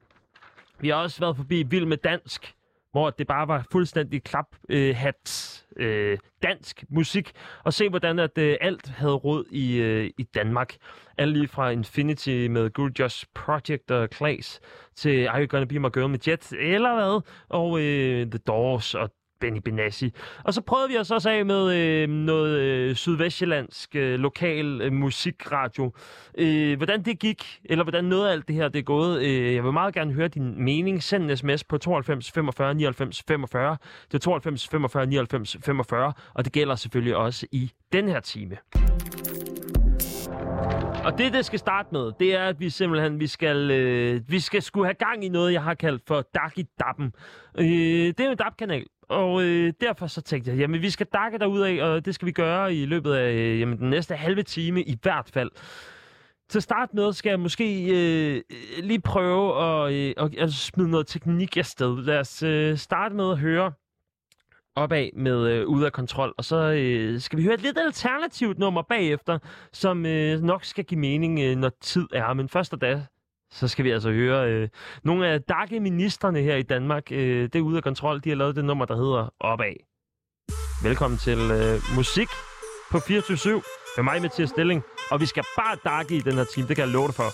Vi 0.81 0.89
har 0.89 0.95
også 0.95 1.21
været 1.21 1.37
forbi 1.37 1.63
Vild 1.63 1.87
med 1.87 1.97
Dansk, 1.97 2.55
hvor 2.93 3.11
det 3.11 3.27
bare 3.27 3.49
var 3.49 3.67
fuldstændig 3.73 4.23
klap 4.23 4.47
øh, 4.69 4.97
hat 4.97 5.57
øh, 5.77 6.19
dansk 6.43 6.85
musik, 6.89 7.33
og 7.65 7.73
se 7.73 7.89
hvordan 7.89 8.19
at 8.19 8.39
øh, 8.39 8.57
alt 8.61 8.89
havde 8.89 9.15
råd 9.15 9.45
i, 9.51 9.77
øh, 9.77 10.11
i 10.19 10.23
Danmark. 10.23 10.77
Alt 11.19 11.33
lige 11.33 11.49
fra 11.49 11.71
Infinity 11.71 12.47
med 12.47 12.71
Good 12.71 12.91
Just 12.99 13.35
Project 13.35 13.91
og 13.91 14.09
Clays 14.15 14.61
til 14.97 15.27
Are 15.27 15.41
You 15.41 15.47
Gonna 15.47 15.65
Be 15.65 15.79
My 15.79 15.93
Girl 15.93 16.09
med 16.09 16.19
Jet, 16.29 16.53
eller 16.53 16.95
hvad, 16.95 17.21
og 17.49 17.81
øh, 17.81 18.27
The 18.27 18.39
Doors 18.39 18.95
og 18.95 19.11
Benny 19.41 19.59
Benassi. 19.59 20.15
Og 20.45 20.55
så 20.55 20.61
prøvede 20.61 20.89
vi 20.89 20.99
os 20.99 21.11
også 21.11 21.31
af 21.31 21.47
med 21.47 21.75
øh, 21.75 22.09
noget 22.09 22.59
øh, 22.59 22.95
sydvestjyllandsk 22.95 23.97
øh, 23.97 24.19
lokal 24.19 24.81
øh, 24.81 24.93
musikradio. 24.93 25.93
Øh, 26.39 26.77
hvordan 26.77 27.03
det 27.03 27.19
gik, 27.19 27.61
eller 27.65 27.85
hvordan 27.85 28.05
noget 28.05 28.29
af 28.29 28.33
alt 28.33 28.49
det 28.49 28.57
her 28.57 28.69
det 28.69 28.79
er 28.79 28.83
gået. 28.83 29.23
Øh, 29.23 29.55
jeg 29.55 29.65
vil 29.65 29.73
meget 29.73 29.95
gerne 29.95 30.13
høre 30.13 30.29
din 30.29 30.65
mening. 30.65 31.03
Send 31.03 31.31
en 31.31 31.37
sms 31.37 31.65
på 31.65 31.79
92 31.79 32.31
45 32.31 32.75
99 32.75 33.23
45. 33.29 33.77
Det 34.09 34.15
er 34.15 34.19
92 34.19 34.69
45 34.69 35.07
99 35.07 35.57
45, 35.65 36.13
og 36.35 36.45
det 36.45 36.53
gælder 36.53 36.75
selvfølgelig 36.75 37.17
også 37.17 37.47
i 37.53 37.73
den 37.93 38.09
her 38.09 38.21
time. 38.21 38.57
Og 41.05 41.19
det, 41.19 41.33
det 41.33 41.45
skal 41.45 41.59
starte 41.59 41.89
med, 41.93 42.13
det 42.21 42.35
er, 42.35 42.45
at 42.45 42.61
vi 42.61 42.71
simpelthen 42.71 43.21
vi 43.21 43.27
skal, 43.27 43.71
øh, 43.71 44.21
vi 44.29 44.41
skal 44.41 44.63
skulle 44.63 44.87
have 44.87 44.95
gang 44.95 45.25
i 45.25 45.29
noget, 45.29 45.53
jeg 45.53 45.63
har 45.63 45.75
kaldt 45.75 46.03
for 46.07 46.25
Dag 46.35 46.59
i 46.59 46.67
Dappen. 46.81 47.13
Øh, 47.59 47.65
det 47.67 48.21
er 48.21 48.31
en 48.31 48.37
DAP-kanal, 48.37 48.87
og 49.11 49.43
øh, 49.43 49.73
derfor 49.81 50.07
så 50.07 50.21
tænkte 50.21 50.51
jeg, 50.51 50.59
jamen 50.59 50.83
vi 50.83 50.91
skal 50.91 51.07
dakke 51.13 51.39
derud 51.39 51.61
af, 51.61 51.83
og 51.83 52.05
det 52.05 52.15
skal 52.15 52.27
vi 52.27 52.33
gøre 52.33 52.75
i 52.75 52.87
løbet 52.87 53.13
af 53.13 53.33
øh, 53.33 53.61
jamen, 53.61 53.79
den 53.79 53.91
næste 53.91 54.15
halve 54.15 54.43
time 54.43 54.83
i 54.83 54.99
hvert 55.03 55.31
fald. 55.33 55.51
Til 56.49 56.59
at 56.59 56.63
starte 56.63 56.97
med 56.97 57.13
skal 57.13 57.31
jeg 57.31 57.41
måske 57.41 57.85
øh, 57.91 58.37
øh 58.37 58.85
lige 58.85 59.01
prøve 59.01 59.63
at, 59.63 59.93
øh, 59.93 60.15
at, 60.39 60.53
smide 60.53 60.91
noget 60.91 61.07
teknik 61.07 61.57
afsted. 61.57 61.97
Lad 62.03 62.19
os 62.19 62.43
øh, 62.43 62.77
starte 62.77 63.15
med 63.15 63.31
at 63.31 63.39
høre 63.39 63.73
opad 64.75 65.09
med 65.17 65.47
øh, 65.47 65.67
Ude 65.67 65.87
af 65.87 65.93
Kontrol, 65.93 66.35
og 66.39 66.45
så 66.45 66.57
øh, 66.57 67.21
skal 67.21 67.39
vi 67.39 67.45
høre 67.45 67.55
et 67.55 67.63
lidt 67.63 67.79
alternativt 67.79 68.59
nummer 68.59 68.83
bagefter, 68.83 69.39
som 69.73 70.07
øh, 70.07 70.41
nok 70.41 70.65
skal 70.65 70.85
give 70.85 71.01
mening, 71.01 71.41
øh, 71.41 71.57
når 71.57 71.71
tid 71.81 72.07
er. 72.13 72.33
Men 72.33 72.49
først 72.49 72.73
og 72.73 72.81
da, 72.81 73.07
så 73.53 73.69
skal 73.69 73.85
vi 73.85 73.91
altså 73.91 74.11
høre 74.11 74.51
øh, 74.51 74.69
nogle 75.05 75.29
af 75.29 75.43
dakke 75.43 75.81
ministerne 75.81 76.41
her 76.41 76.57
i 76.57 76.63
Danmark. 76.63 77.13
Øh, 77.13 77.43
det 77.43 77.55
er 77.55 77.61
Ude 77.61 77.77
af 77.77 77.83
Kontrol, 77.83 78.21
de 78.25 78.29
har 78.29 78.37
lavet 78.37 78.57
det 78.57 78.65
nummer, 78.65 78.85
der 78.85 78.97
hedder 78.97 79.35
Opad. 79.41 79.75
Velkommen 80.83 81.19
til 81.19 81.39
øh, 81.39 81.97
musik 81.97 82.29
på 82.91 82.99
24 83.01 83.63
med 83.97 84.05
mig, 84.05 84.23
Mathias 84.23 84.49
Stilling. 84.51 84.83
Og 85.11 85.21
vi 85.21 85.27
skal 85.27 85.45
bare 85.59 85.77
dakke 85.85 86.17
i 86.17 86.21
den 86.21 86.35
her 86.35 86.45
time, 86.55 86.69
det 86.69 86.77
kan 86.77 86.85
jeg 86.85 86.93
love 86.93 87.07
dig 87.07 87.15
for. 87.15 87.31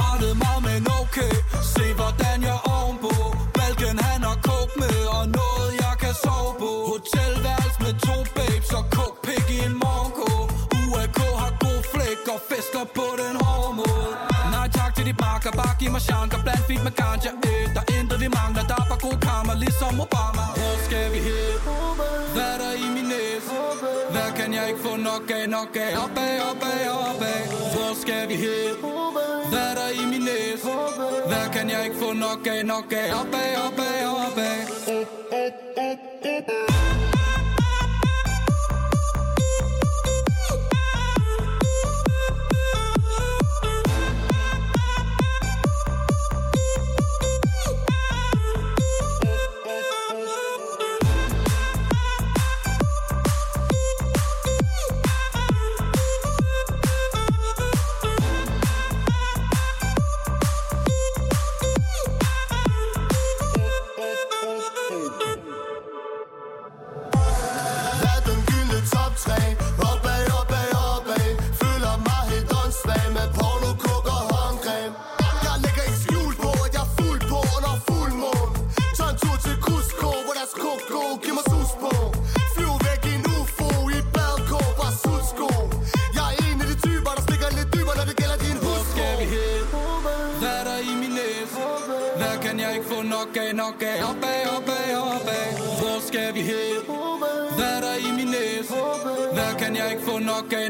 Rettet 0.00 0.34
mig 0.42 0.58
men 0.68 0.82
okay 1.00 1.34
Se 1.74 1.86
hvordan 2.00 2.36
jeg 2.50 2.58
ovenpå 2.74 3.12
Balken 3.58 3.96
han 4.08 4.20
har 4.28 4.38
kogt 4.50 4.74
med 4.82 4.96
Og 5.16 5.24
noget 5.38 5.70
jeg 5.84 5.94
kan 6.02 6.14
sove 6.24 6.52
på 6.62 6.70
Hotelværelse 6.90 7.78
med 7.84 7.94
to 8.06 8.16
babes 8.36 8.70
Og 8.78 8.84
kog 8.96 9.12
pik 9.26 9.46
i 9.56 9.58
en 9.66 9.74
morgenkå. 9.82 10.30
UAK 10.80 11.18
har 11.42 11.52
god 11.64 11.80
flæk 11.92 12.20
Og 12.34 12.40
fester 12.50 12.84
på 12.98 13.06
den 13.20 13.34
hårde 13.42 13.72
måde 15.12 15.26
Nej 15.26 15.32
tak 15.32 15.42
til 15.42 15.46
dit 15.46 15.46
marker 15.46 15.50
Bare 15.50 15.74
giv 15.78 15.90
mig 15.90 16.00
chanker 16.00 16.38
Blandt 16.42 16.64
fint 16.68 16.84
med 16.84 16.94
ganja 17.00 17.30
øh, 17.48 17.74
Der 17.74 17.82
er 17.88 18.00
intet 18.00 18.20
vi 18.20 18.28
mangler 18.38 18.64
Der 18.70 18.76
er 18.82 18.86
bare 18.90 19.00
god 19.06 19.18
karma 19.26 19.52
Ligesom 19.54 20.00
Obama 20.00 20.44
Hvor 20.58 20.76
skal 20.86 21.06
vi 21.12 21.20
hen? 21.28 21.56
Hvad 22.34 22.48
er 22.54 22.58
der 22.62 22.72
i 22.84 22.86
min 22.96 23.06
næse? 23.12 23.52
Hvad 24.14 24.30
kan 24.38 24.50
jeg 24.54 24.64
ikke 24.70 24.82
få 24.86 24.96
nok 25.08 25.30
af, 25.38 25.44
nok 25.48 25.76
af? 25.84 25.92
Op 26.04 26.18
af, 26.26 26.34
op 26.48 26.56
Opad, 26.56 26.80
opad, 26.80 26.82
opad 27.08 27.40
Hvor 27.74 27.92
skal 28.02 28.22
vi 28.30 28.36
hen? 28.44 28.74
Hvad 29.50 29.66
er 29.70 29.74
der 29.80 29.88
i 30.00 30.04
min 30.12 30.24
næse? 30.30 30.70
Hvad 31.30 31.46
kan 31.54 31.66
jeg 31.74 31.80
ikke 31.86 31.98
få 32.02 32.10
nok 32.24 32.46
af, 32.54 32.60
nok 32.72 32.92
af? 33.00 33.08
Op 33.20 33.26
opad, 33.26 33.50
op 33.66 34.38
af, 34.38 34.62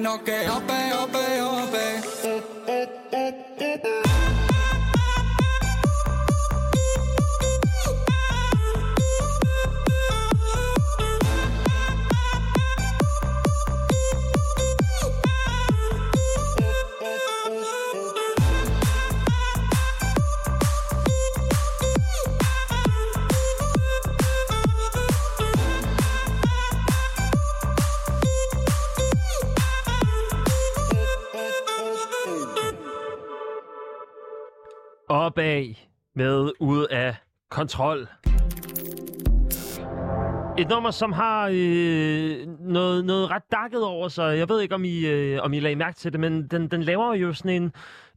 nok 0.03 0.29
af, 0.29 0.42
kontrol. 37.63 38.09
Et 40.59 40.69
nummer, 40.69 40.91
som 40.91 41.13
har 41.13 41.51
øh, 41.53 42.47
noget, 42.61 43.05
noget 43.05 43.31
ret 43.31 43.43
dakket 43.53 43.85
over 43.85 44.09
sig. 44.09 44.39
Jeg 44.39 44.49
ved 44.49 44.61
ikke, 44.61 44.75
om 44.75 44.85
I, 44.85 45.07
øh, 45.07 45.43
om 45.43 45.53
I 45.53 45.61
lagde 45.61 45.77
mærke 45.77 45.99
til 45.99 46.13
det, 46.13 46.21
men 46.21 46.47
den, 46.47 46.69
den 46.69 46.83
laver 46.83 47.15
jo 47.15 47.33
sådan 47.33 47.63
en... 47.63 47.73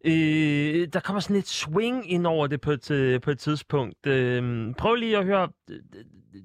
Øh, 0.06 0.88
der 0.94 1.00
kommer 1.00 1.20
sådan 1.20 1.36
et 1.36 1.48
swing 1.48 2.12
ind 2.12 2.28
over 2.28 2.48
det 2.48 2.62
på 2.62 2.72
et, 2.72 2.92
øh, 2.92 3.22
på 3.22 3.32
et 3.32 3.40
tidspunkt. 3.40 4.08
Øh, 4.08 4.74
prøv 4.78 4.96
lige 4.96 5.18
at 5.18 5.26
høre. 5.26 5.48
Det, 5.68 5.82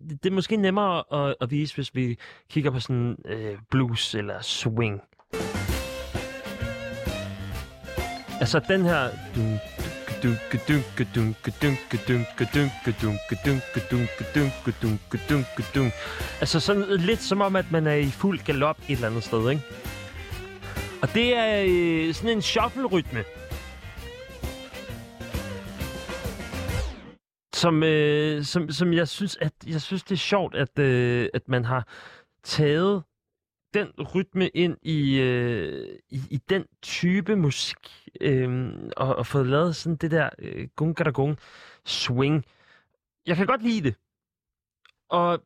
det, 0.09 0.23
det 0.25 0.31
er 0.31 0.35
måske 0.35 0.57
nemmere 0.57 1.03
at, 1.13 1.35
at 1.41 1.51
vise, 1.51 1.75
hvis 1.75 1.95
vi 1.95 2.19
kigger 2.51 2.71
på 2.71 2.81
sådan 2.81 3.17
øh, 3.25 3.59
blues 3.71 4.15
eller 4.15 4.41
swing. 4.41 5.01
Altså 8.41 8.61
den 8.69 8.83
her... 8.83 9.09
Du, 9.37 9.41
Altså 16.41 16.61
sådan 16.61 16.85
lidt 17.01 17.21
som 17.21 17.41
om, 17.41 17.57
at 17.57 17.73
man 17.73 17.87
er 17.87 17.95
i 17.95 18.11
fuld 18.11 18.39
galop 18.39 18.79
et 18.79 18.91
eller 18.91 19.09
andet 19.09 19.25
sted, 19.25 19.51
ikke? 19.51 19.63
Og 21.03 21.15
det 21.15 21.37
er 21.37 21.65
øh, 21.69 22.15
sådan 22.15 22.37
en 22.37 22.43
shuffle-rytme. 22.43 23.25
Som, 27.55 27.83
øh, 27.83 28.45
som, 28.45 28.71
som 28.71 28.93
jeg 28.93 29.09
synes, 29.09 29.37
at 29.41 29.53
jeg 29.67 29.81
synes, 29.81 30.03
det 30.03 30.13
er 30.13 30.19
sjovt, 30.19 30.55
at, 30.55 30.79
øh, 30.79 31.29
at 31.35 31.49
man 31.49 31.65
har 31.65 31.89
taget 32.45 33.03
den 33.75 33.89
rytme 34.15 34.49
ind 34.49 34.77
i, 34.83 35.19
øh, 35.19 35.99
i, 36.11 36.21
i 36.31 36.41
den 36.49 36.65
type 36.83 37.37
musik, 37.37 38.00
øh, 38.21 38.73
og, 38.97 39.17
og 39.17 39.27
fået 39.27 39.47
lavet 39.47 39.77
sådan 39.77 39.97
det 39.97 40.11
der 40.11 40.31
øh, 40.39 40.69
gung 40.77 41.39
swing. 41.85 42.45
Jeg 43.27 43.37
kan 43.37 43.47
godt 43.47 43.63
lide 43.63 43.83
det. 43.83 43.95
Og 45.09 45.43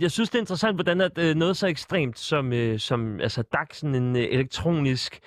jeg 0.00 0.10
synes, 0.10 0.30
det 0.30 0.38
er 0.38 0.42
interessant, 0.42 0.76
hvordan 0.76 1.00
at, 1.00 1.18
øh, 1.18 1.34
noget 1.34 1.56
så 1.56 1.66
ekstremt 1.66 2.18
som, 2.18 2.52
øh, 2.52 2.78
som 2.78 3.20
altså 3.20 3.42
DAG, 3.42 3.66
sådan 3.72 3.94
en 3.94 4.16
øh, 4.16 4.22
elektronisk 4.22 5.20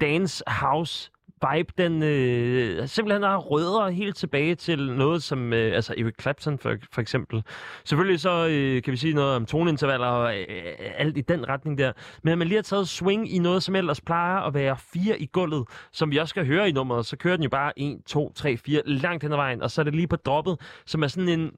dance 0.00 0.44
house 0.46 1.10
vibe, 1.52 1.72
den 1.78 2.02
øh, 2.02 2.88
simpelthen 2.88 3.22
har 3.22 3.38
rødder 3.38 3.88
helt 3.88 4.16
tilbage 4.16 4.54
til 4.54 4.92
noget 4.92 5.22
som 5.22 5.52
øh, 5.52 5.74
altså 5.74 5.94
Eric 5.98 6.14
Clapton 6.20 6.58
for, 6.58 6.74
for 6.92 7.00
eksempel. 7.00 7.42
Selvfølgelig 7.84 8.20
så 8.20 8.48
øh, 8.50 8.82
kan 8.82 8.92
vi 8.92 8.96
sige 8.96 9.14
noget 9.14 9.36
om 9.36 9.46
toneintervaller 9.46 10.06
og 10.06 10.38
øh, 10.38 10.46
alt 10.96 11.18
i 11.18 11.20
den 11.20 11.48
retning 11.48 11.78
der. 11.78 11.92
Men 12.22 12.32
at 12.32 12.38
man 12.38 12.48
lige 12.48 12.58
har 12.58 12.62
taget 12.62 12.88
swing 12.88 13.34
i 13.34 13.38
noget, 13.38 13.62
som 13.62 13.76
ellers 13.76 14.00
plejer 14.00 14.36
at 14.36 14.54
være 14.54 14.76
fire 14.76 15.20
i 15.20 15.26
gulvet, 15.26 15.68
som 15.92 16.10
vi 16.10 16.16
også 16.16 16.30
skal 16.30 16.46
høre 16.46 16.68
i 16.68 16.72
nummeret, 16.72 17.06
så 17.06 17.16
kører 17.16 17.36
den 17.36 17.42
jo 17.42 17.50
bare 17.50 17.72
1, 17.78 17.98
2, 18.06 18.32
3, 18.32 18.56
4 18.56 18.82
langt 18.86 19.22
hen 19.22 19.32
ad 19.32 19.36
vejen, 19.36 19.62
og 19.62 19.70
så 19.70 19.80
er 19.80 19.84
det 19.84 19.94
lige 19.94 20.08
på 20.08 20.16
droppet, 20.16 20.60
som 20.86 21.02
er 21.02 21.08
sådan 21.08 21.28
en 21.28 21.52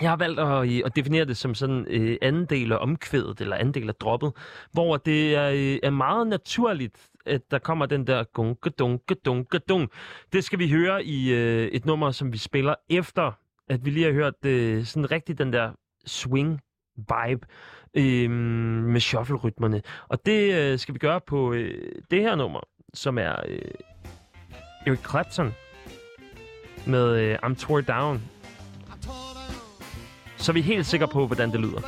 jeg 0.00 0.10
har 0.10 0.16
valgt 0.16 0.40
at, 0.40 0.68
øh, 0.68 0.82
at 0.84 0.96
definere 0.96 1.24
det 1.24 1.36
som 1.36 1.54
sådan 1.54 1.86
øh, 1.88 2.16
anden 2.22 2.46
del 2.46 2.72
af 2.72 2.76
omkvædet, 2.80 3.40
eller 3.40 3.56
anden 3.56 3.74
del 3.74 3.88
af 3.88 3.94
droppet, 3.94 4.32
hvor 4.72 4.96
det 4.96 5.34
er, 5.34 5.48
øh, 5.50 5.78
er 5.82 5.90
meget 5.90 6.26
naturligt, 6.26 7.08
at 7.26 7.50
der 7.50 7.58
kommer 7.58 7.86
den 7.86 8.06
der 8.06 8.24
gunke 8.24 8.70
dunke 8.70 9.14
dunke 9.14 9.58
dung. 9.58 9.90
Det 10.32 10.44
skal 10.44 10.58
vi 10.58 10.70
høre 10.70 11.04
i 11.04 11.32
øh, 11.32 11.66
et 11.66 11.86
nummer, 11.86 12.10
som 12.10 12.32
vi 12.32 12.38
spiller 12.38 12.74
efter, 12.90 13.32
at 13.68 13.84
vi 13.84 13.90
lige 13.90 14.04
har 14.06 14.12
hørt 14.12 14.44
øh, 14.44 14.84
sådan 14.84 15.10
rigtig 15.10 15.38
den 15.38 15.52
der 15.52 15.72
swing 16.06 16.60
vibe 16.96 17.46
øh, 17.94 18.30
med 18.30 19.00
shuffle-rytmerne. 19.00 19.82
Og 20.08 20.26
det 20.26 20.54
øh, 20.54 20.78
skal 20.78 20.94
vi 20.94 20.98
gøre 20.98 21.20
på 21.26 21.52
øh, 21.52 21.92
det 22.10 22.22
her 22.22 22.34
nummer, 22.34 22.60
som 22.94 23.18
er 23.18 23.36
øh, 23.48 23.58
Eric 24.86 25.08
Clapton 25.10 25.54
med 26.86 27.20
øh, 27.20 27.38
I'm 27.42 27.54
Tore 27.54 27.82
Down. 27.82 28.22
Så 30.36 30.52
er 30.52 30.54
vi 30.54 30.60
helt 30.60 30.86
sikre 30.86 31.08
på, 31.08 31.26
hvordan 31.26 31.52
det 31.52 31.60
lyder. 31.60 31.80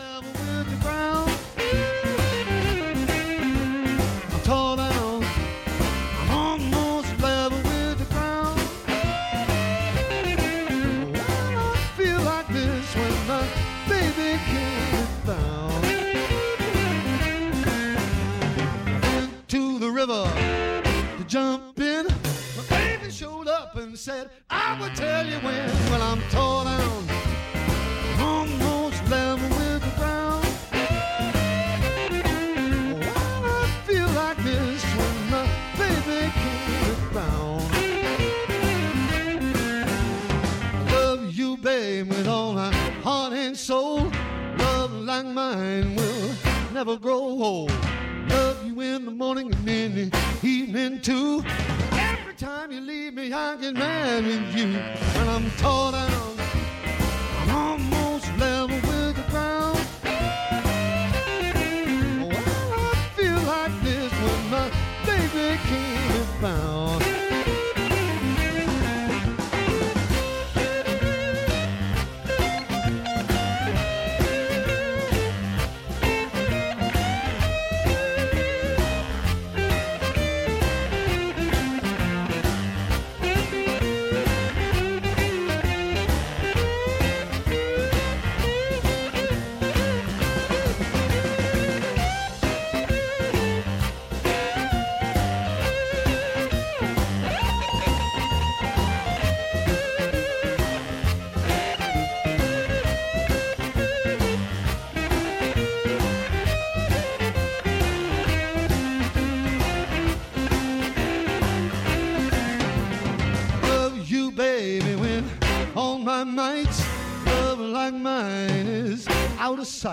Said, 24.04 24.28
I 24.50 24.78
will 24.78 24.90
tell 24.90 25.26
you 25.26 25.36
when. 25.36 25.66
Well, 25.88 26.02
I'm 26.02 26.20
tore 26.28 26.64
down. 26.64 27.08
Almost 28.20 29.02
level 29.08 29.48
with 29.48 29.80
the 29.82 29.92
ground. 29.96 30.46
Well, 33.00 33.44
I 33.46 33.66
feel 33.86 34.06
like 34.08 34.36
this 34.44 34.84
when 34.98 35.30
my 35.30 35.48
baby 35.78 36.30
came 36.42 37.16
around. 37.16 37.64
Love 40.90 41.32
you, 41.32 41.56
babe, 41.56 42.08
with 42.08 42.28
all 42.28 42.52
my 42.52 42.74
heart 43.02 43.32
and 43.32 43.56
soul. 43.56 44.12
Love 44.58 44.92
like 44.92 45.24
mine 45.24 45.96
will 45.96 46.30
never 46.74 46.98
grow 46.98 47.22
old. 47.22 47.72
Love 48.28 48.66
you 48.66 48.78
in 48.82 49.06
the 49.06 49.10
morning 49.10 49.50
and 49.54 49.66
in 49.66 50.10
the 50.10 50.18
evening 50.42 51.00
too. 51.00 51.42
Time 52.44 52.70
you 52.72 52.82
leave 52.82 53.14
me, 53.14 53.32
I 53.32 53.56
get 53.56 53.72
mad 53.72 54.22
with 54.22 54.54
you. 54.54 54.66
When 55.16 55.28
I'm 55.30 55.50
tore 55.52 55.92
down, 55.92 56.36
I'm 57.38 57.50
almost 57.56 58.26
level 58.36 58.76
with 58.76 59.16
the 59.16 59.22
ground. 59.30 59.80
Well, 62.20 62.74
I 62.80 62.94
feel 63.16 63.40
like 63.54 63.82
this 63.82 64.12
when 64.12 64.50
my 64.50 64.70
baby 65.06 65.58
came 65.68 66.44
and 66.44 67.03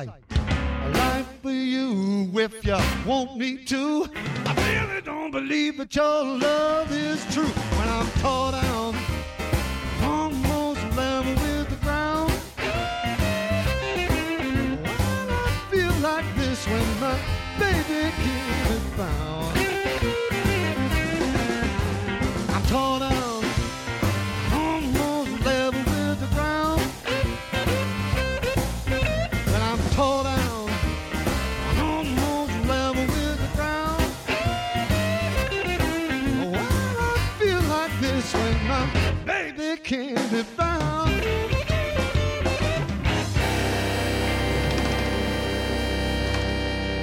sight. 0.05 0.23
I 0.31 0.87
like 0.89 1.41
for 1.41 1.51
you 1.51 2.29
if 2.35 2.65
you 2.65 2.77
want 3.05 3.37
me 3.37 3.63
to. 3.65 4.07
I 4.45 4.53
really 4.69 5.01
don't 5.01 5.31
believe 5.31 5.77
that 5.77 5.95
your 5.95 6.23
love 6.23 6.91
is 6.91 7.23
true. 7.33 7.43
When 7.77 7.87
I'm 7.87 8.07
tore 8.21 8.50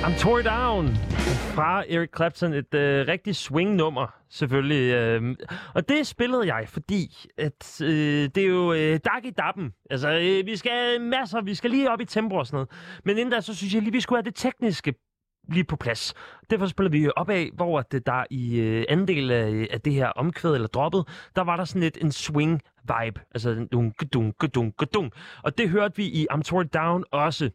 I'm 0.08 0.18
Tore 0.18 0.42
Down 0.42 0.96
fra 1.54 1.84
Eric 1.88 2.10
Clapton. 2.16 2.52
Et 2.52 2.74
øh, 2.74 3.08
rigtig 3.08 3.36
swing-nummer, 3.36 4.06
selvfølgelig. 4.30 4.94
Øh, 4.94 5.36
og 5.74 5.88
det 5.88 6.06
spillede 6.06 6.54
jeg, 6.54 6.68
fordi 6.68 7.26
at, 7.38 7.80
øh, 7.82 8.28
det 8.34 8.38
er 8.38 8.46
jo 8.46 8.72
øh, 8.72 9.00
dag 9.04 9.24
i 9.24 9.30
dappen. 9.30 9.72
Altså, 9.90 10.08
øh, 10.08 10.46
vi 10.46 10.56
skal 10.56 11.00
masser, 11.00 11.40
vi 11.40 11.54
skal 11.54 11.70
lige 11.70 11.90
op 11.90 12.00
i 12.00 12.04
tempo 12.04 12.36
og 12.36 12.46
sådan 12.46 12.56
noget. 12.56 12.68
Men 13.04 13.18
inden 13.18 13.32
da, 13.32 13.40
så 13.40 13.54
synes 13.54 13.74
jeg 13.74 13.82
lige, 13.82 13.92
vi 13.92 14.00
skulle 14.00 14.16
have 14.16 14.24
det 14.24 14.34
tekniske 14.34 14.94
lige 15.48 15.64
på 15.64 15.76
plads. 15.76 16.14
Derfor 16.50 16.66
spiller 16.66 16.90
vi 16.90 17.10
op 17.16 17.30
af, 17.30 17.50
hvor 17.54 17.80
det 17.80 17.96
øh, 17.96 18.02
der 18.06 18.24
i 18.30 18.60
øh, 18.60 18.84
anden 18.88 19.08
del 19.08 19.30
af, 19.30 19.50
øh, 19.50 19.66
af 19.70 19.80
det 19.80 19.92
her 19.92 20.08
omkvæd 20.08 20.54
eller 20.54 20.68
droppet, 20.68 21.04
der 21.36 21.42
var 21.42 21.56
der 21.56 21.64
sådan 21.64 21.82
lidt 21.82 21.98
en 22.00 22.12
swing 22.12 22.62
vibe. 22.82 23.20
Altså 23.34 23.66
dunk, 23.72 24.12
dunk, 24.12 24.54
dunk, 24.54 24.94
dunk. 24.94 25.12
Og 25.42 25.58
det 25.58 25.70
hørte 25.70 25.96
vi 25.96 26.04
i 26.04 26.26
I'm 26.32 26.42
Tore 26.42 26.64
Down 26.64 27.04
også. 27.12 27.50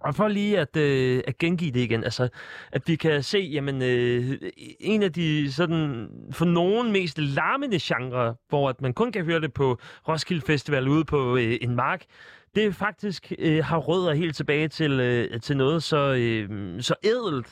Og 0.00 0.14
for 0.14 0.28
lige 0.28 0.58
at, 0.58 0.76
øh, 0.76 1.22
at 1.26 1.38
gengive 1.38 1.70
det 1.70 1.80
igen, 1.80 2.04
altså 2.04 2.28
at 2.72 2.82
vi 2.86 2.96
kan 2.96 3.22
se, 3.22 3.38
jamen 3.38 3.82
øh, 3.82 4.38
en 4.80 5.02
af 5.02 5.12
de 5.12 5.52
sådan 5.52 6.08
for 6.32 6.44
nogen 6.44 6.92
mest 6.92 7.18
larmende 7.18 7.78
genre, 7.82 8.34
hvor 8.48 8.68
at 8.68 8.80
man 8.80 8.92
kun 8.92 9.12
kan 9.12 9.24
høre 9.24 9.40
det 9.40 9.52
på 9.52 9.78
Roskilde 10.08 10.46
Festival 10.46 10.88
ude 10.88 11.04
på 11.04 11.36
øh, 11.36 11.58
en 11.60 11.74
mark, 11.74 12.04
det 12.54 12.74
faktisk 12.74 13.32
øh, 13.38 13.64
har 13.64 13.78
rødder 13.78 14.14
helt 14.14 14.36
tilbage 14.36 14.68
til, 14.68 15.00
øh, 15.00 15.40
til 15.40 15.56
noget 15.56 15.82
så, 15.82 16.14
øh, 16.18 16.82
så 16.82 16.94
ædelt, 17.04 17.46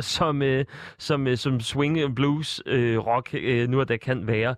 som, 0.00 0.42
øh, 0.42 0.64
som, 0.98 1.26
øh, 1.26 1.36
som 1.36 1.60
swing, 1.60 2.14
blues, 2.14 2.62
øh, 2.66 2.98
rock 2.98 3.34
øh, 3.34 3.68
nu 3.68 3.80
og 3.80 3.88
da 3.88 3.96
kan 3.96 4.26
være. 4.26 4.54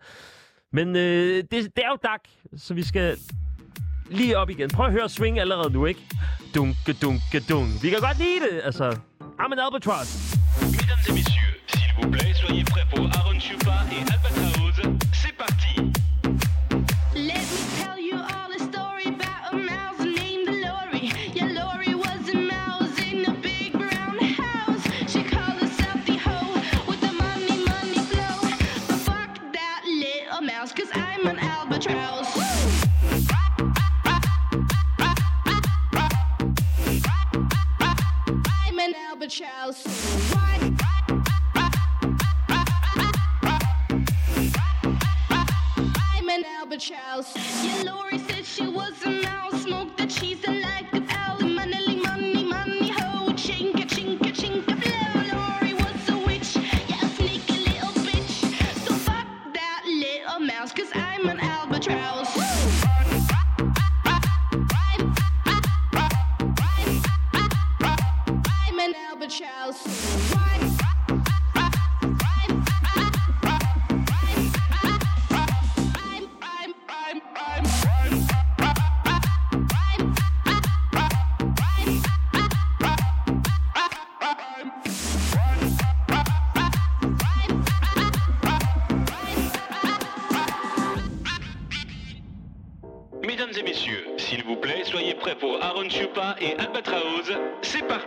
Men 0.72 0.96
øh, 0.96 1.36
det, 1.36 1.50
det 1.50 1.78
er 1.84 1.88
jo 1.88 1.98
dag, 2.02 2.18
så 2.56 2.74
vi 2.74 2.82
skal 2.82 3.16
lige 4.10 4.38
op 4.38 4.50
igen. 4.50 4.70
Prøv 4.70 4.86
at 4.86 4.92
høre 4.92 5.08
swing 5.08 5.40
allerede 5.40 5.72
nu, 5.72 5.86
ikke? 5.86 6.00
Dunke, 6.54 6.92
dunke, 7.02 7.40
dunk. 7.48 7.68
Vi 7.82 7.90
kan 7.90 8.00
godt 8.00 8.18
lide 8.18 8.40
det, 8.50 8.60
altså. 8.64 8.90
I'm 9.40 9.52
an 9.52 9.58
albatross. 9.58 10.36
Mesdames 10.60 11.08
et 11.08 11.14
messieurs, 11.14 11.54
s'il 11.72 11.90
vous 11.98 12.10
plaît, 12.10 12.32
soyez 12.34 12.64
prêts 12.64 12.86
pour 12.94 13.04
Aaron 13.18 13.40
Chupa 13.40 13.76
et 13.96 14.02
Albatraoz. 14.12 14.76
C'est 15.20 15.34
parti 15.38 16.01
I'm 39.22 39.28
an 39.28 39.30
albatross. 39.30 39.86
Why? 40.34 40.58
I'm 46.16 46.28
an 46.28 46.44
albatross. 46.58 47.36
Yeah, 47.64 47.82
Lori 47.92 48.01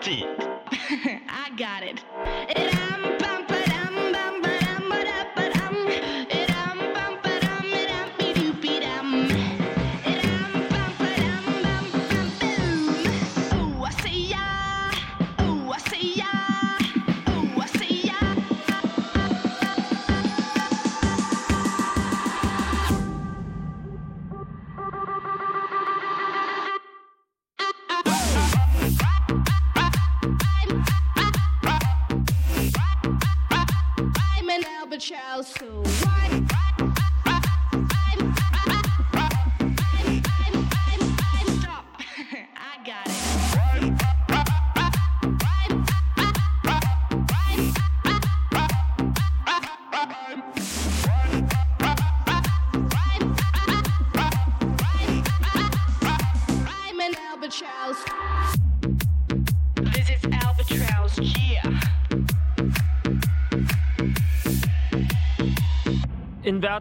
I 0.08 1.52
got 1.58 1.82
it. 1.82 1.85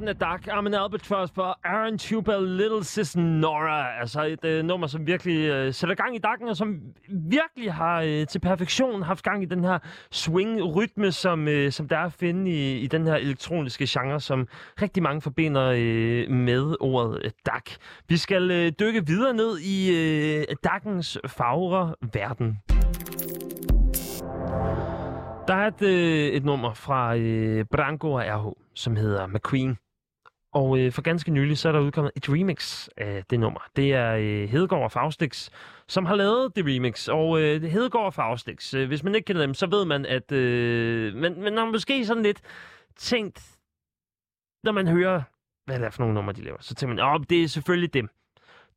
En 0.04 0.08
verden 0.08 0.22
af 0.22 0.28
Dark, 0.28 0.48
I'm 0.48 0.66
an 0.66 0.74
Albatross 0.74 1.32
for 1.34 1.58
Aaron 1.64 1.98
Tuba, 1.98 2.38
Little 2.38 2.84
Sis 2.84 3.16
Nora. 3.16 4.00
Altså 4.00 4.22
et 4.22 4.44
øh, 4.44 4.64
nummer, 4.64 4.86
som 4.86 5.06
virkelig 5.06 5.48
øh, 5.48 5.74
sætter 5.74 5.94
gang 5.94 6.16
i 6.16 6.18
dakken, 6.18 6.48
og 6.48 6.56
som 6.56 6.80
virkelig 7.08 7.72
har 7.72 8.00
øh, 8.00 8.26
til 8.26 8.38
perfektion 8.38 9.02
haft 9.02 9.22
gang 9.24 9.42
i 9.42 9.46
den 9.46 9.64
her 9.64 9.78
swing-rytme, 10.10 11.12
som, 11.12 11.48
øh, 11.48 11.72
som 11.72 11.88
der 11.88 11.98
er 11.98 12.04
at 12.04 12.12
finde 12.12 12.50
i, 12.50 12.78
i 12.78 12.86
den 12.86 13.06
her 13.06 13.14
elektroniske 13.14 13.86
genre, 13.88 14.20
som 14.20 14.48
rigtig 14.82 15.02
mange 15.02 15.20
forbinder 15.20 15.72
øh, 15.76 16.30
med 16.30 16.76
ordet 16.80 17.20
øh, 17.24 17.60
Vi 18.08 18.16
skal 18.16 18.50
øh, 18.50 18.72
dykke 18.80 19.06
videre 19.06 19.34
ned 19.34 19.58
i 19.58 19.90
øh, 19.96 20.44
dakkens 20.64 21.18
fagre 21.26 21.94
verden. 22.12 22.58
Der 25.48 25.54
er 25.54 25.66
et, 25.66 25.82
øh, 25.82 26.28
et 26.28 26.44
nummer 26.44 26.74
fra 26.74 27.16
øh, 27.16 27.64
Branko 27.64 28.12
og 28.12 28.22
RH, 28.22 28.52
som 28.74 28.96
hedder 28.96 29.26
McQueen. 29.26 29.76
Og 30.54 30.78
øh, 30.78 30.92
for 30.92 31.02
ganske 31.02 31.30
nylig, 31.30 31.58
så 31.58 31.68
er 31.68 31.72
der 31.72 31.80
udkommet 31.80 32.12
et 32.16 32.28
remix 32.28 32.88
af 32.96 33.24
det 33.30 33.40
nummer. 33.40 33.60
Det 33.76 33.92
er 33.92 34.14
øh, 34.14 34.48
Hedegaard 34.48 34.82
og 34.82 34.92
Faustix, 34.92 35.50
som 35.88 36.06
har 36.06 36.14
lavet 36.14 36.56
det 36.56 36.64
remix. 36.66 37.08
Og 37.08 37.40
øh, 37.40 37.62
Hedegaard 37.62 38.06
og 38.06 38.14
Faustix, 38.14 38.74
øh, 38.74 38.88
hvis 38.88 39.02
man 39.02 39.14
ikke 39.14 39.26
kender 39.26 39.42
dem, 39.42 39.54
så 39.54 39.66
ved 39.66 39.84
man, 39.84 40.06
at 40.06 40.32
øh, 40.32 41.14
man, 41.14 41.42
man 41.42 41.72
måske 41.72 42.06
sådan 42.06 42.22
lidt 42.22 42.40
tænkt, 42.96 43.42
når 44.64 44.72
man 44.72 44.88
hører, 44.88 45.22
hvad 45.66 45.78
det 45.78 45.86
er 45.86 45.90
for 45.90 46.00
nogle 46.00 46.14
numre, 46.14 46.32
de 46.32 46.44
laver, 46.44 46.58
så 46.60 46.74
tænker 46.74 46.94
man, 46.94 47.04
åh, 47.04 47.24
det 47.30 47.42
er 47.42 47.48
selvfølgelig 47.48 47.94
dem. 47.94 48.08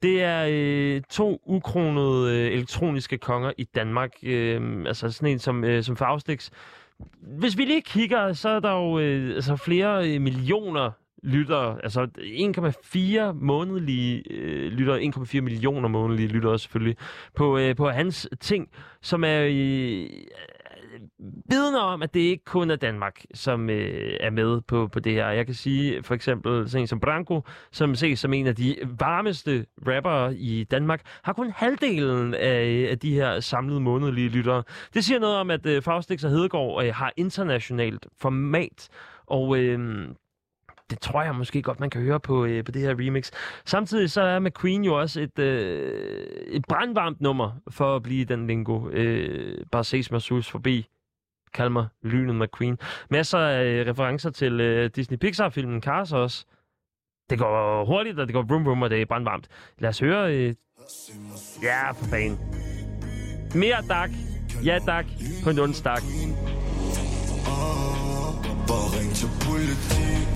Det 0.02 0.24
er 0.24 0.48
øh, 0.50 1.02
to 1.10 1.42
ukronede 1.46 2.36
øh, 2.36 2.54
elektroniske 2.54 3.18
konger 3.18 3.52
i 3.58 3.64
Danmark. 3.64 4.12
Øh, 4.24 4.86
altså 4.86 5.12
sådan 5.12 5.32
en 5.32 5.40
som, 5.40 5.64
øh, 5.64 5.84
som 5.84 5.98
Faustix. 5.98 6.50
Hvis 7.22 7.58
vi 7.58 7.66
lige 7.66 7.82
kigger, 7.82 8.34
så 8.34 8.50
er 8.50 8.60
der 8.60 8.72
jo 8.72 9.00
øh, 9.00 9.36
altså 9.36 9.56
flere 9.56 10.10
øh, 10.10 10.22
millioner 10.22 10.92
lyttere. 11.24 11.80
Altså 11.84 12.08
1,4 12.18 13.32
månedlige 13.34 14.24
øh, 14.32 14.72
lyttere, 14.72 15.02
1,4 15.02 15.42
millioner 15.42 15.90
månedlige 15.90 16.28
lyttere 16.28 16.60
selvfølgelig, 16.60 16.98
på, 17.36 17.58
øh, 17.58 17.76
på 17.76 17.90
hans 17.90 18.30
ting, 18.40 18.70
som 19.02 19.24
er 19.24 19.42
øh, 19.42 20.10
vidner 21.50 21.80
om, 21.80 22.02
at 22.02 22.14
det 22.14 22.20
ikke 22.20 22.44
kun 22.46 22.72
er 22.72 22.76
Danmark, 22.76 23.26
som 23.34 23.70
øh, 23.70 24.18
er 24.20 24.30
med 24.30 24.62
på, 24.62 24.88
på 24.88 25.00
det 25.00 25.14
her. 25.14 25.30
Jeg 25.30 25.46
kan 25.46 25.56
sige 25.56 26.04
for 26.04 26.16
eksempel 26.16 26.70
sådan 26.70 26.84
en 26.84 26.88
som 26.88 27.00
Branko, 27.00 27.42
som 27.72 27.96
ses 27.96 28.20
som 28.20 28.34
en 28.34 28.48
af 28.48 28.56
de 28.56 28.76
varmeste 29.00 29.66
rappere 29.88 30.36
i 30.36 30.64
Danmark, 30.64 31.02
har 31.24 31.34
kun 31.34 31.52
halvdelen 31.56 32.34
af, 32.34 32.88
af 32.92 33.00
de 33.00 33.14
her 33.14 33.40
samlede 33.40 33.80
månedlige 33.80 34.30
lyttere. 34.30 34.64
Det 34.94 35.06
siger 35.06 35.20
noget 35.20 35.36
om, 35.36 35.52
at 35.52 35.66
øh, 35.66 35.82
Faustix 35.82 36.24
og 36.24 36.32
Hedegaard 36.32 36.84
øh, 36.86 36.96
har 36.96 37.14
internationalt 37.18 38.08
format, 38.18 38.90
og... 39.28 39.58
Øh, 39.58 40.08
det 40.90 41.00
tror 41.00 41.24
jeg 41.24 41.36
måske 41.36 41.62
godt, 41.62 41.80
man 41.80 41.90
kan 41.90 42.02
høre 42.02 42.20
på, 42.20 42.46
øh, 42.46 42.64
på 42.64 42.72
det 42.72 42.82
her 42.82 42.96
remix. 43.00 43.32
Samtidig 43.66 44.12
så 44.12 44.22
er 44.22 44.40
McQueen 44.40 44.84
jo 44.84 45.00
også 45.00 45.22
et, 45.22 45.40
øh, 45.40 45.92
et 46.48 46.66
brandvarmt 46.70 47.22
nummer 47.22 47.52
for 47.70 47.96
at 47.96 48.04
blive 48.04 48.26
den 48.26 48.48
lingo. 48.48 48.90
Øh, 48.90 49.66
bare 49.72 49.84
ses 49.84 50.12
med 50.12 50.20
sus 50.20 50.50
forbi. 50.50 50.88
Kald 51.54 51.70
mig 51.70 51.88
Lynet 52.04 52.36
McQueen. 52.36 52.80
Masser 53.10 53.40
af 53.40 53.66
øh, 53.66 53.88
referencer 53.88 54.30
til 54.30 54.60
øh, 54.60 54.90
Disney 54.96 55.18
Pixar-filmen 55.18 55.82
Cars 55.82 56.14
også. 56.14 56.46
Det 57.30 57.40
går 57.40 57.86
hurtigt, 57.86 58.20
og 58.20 58.28
det 58.28 58.34
går 58.34 58.44
brum 58.44 58.64
brum, 58.64 58.82
og 58.82 58.90
det 58.90 59.02
er 59.02 59.06
brandvarmt. 59.06 59.48
Lad 59.80 59.90
os 59.90 60.00
høre... 60.00 60.36
Øh... 60.36 60.56
Ja, 61.64 61.92
for 61.92 62.06
fanden. 62.06 62.40
Mere 63.56 63.82
dak. 63.90 64.10
Ja, 64.66 64.80
dak. 64.86 65.06
På 65.44 65.50
en 65.50 65.60
onsdag. 65.60 65.98
Bare 68.68 68.88
ring 68.98 69.12
til 69.16 69.30
politiet 69.46 70.27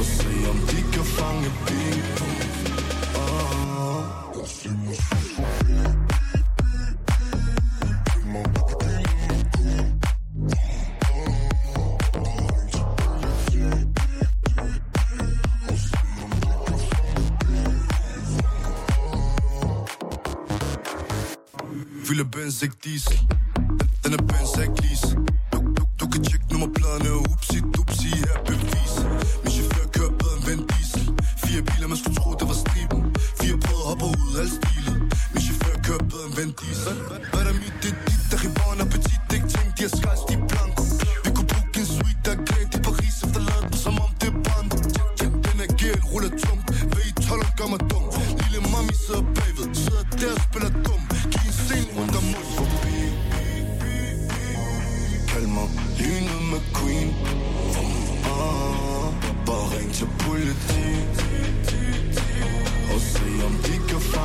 og 0.00 0.06
se 0.06 0.48
om 0.50 0.56
de 0.56 0.82
kan 0.92 1.04
fange 1.04 1.50
bil 1.66 2.02
Ah, 3.16 4.02
jeg 4.36 4.46
ser 4.46 4.70
mig 4.70 4.96
sus 4.96 5.34
forbi. 5.36 5.72
Fylder 22.04 22.24
Benz 22.24 22.62
ikke 22.62 22.76
diesel 22.84 23.18
Den 24.04 24.12
er 24.12 24.22
Benz 24.22 24.58
ikke 24.62 24.82
lease 24.82 25.16
du, 26.00 26.06
du, 26.06 26.10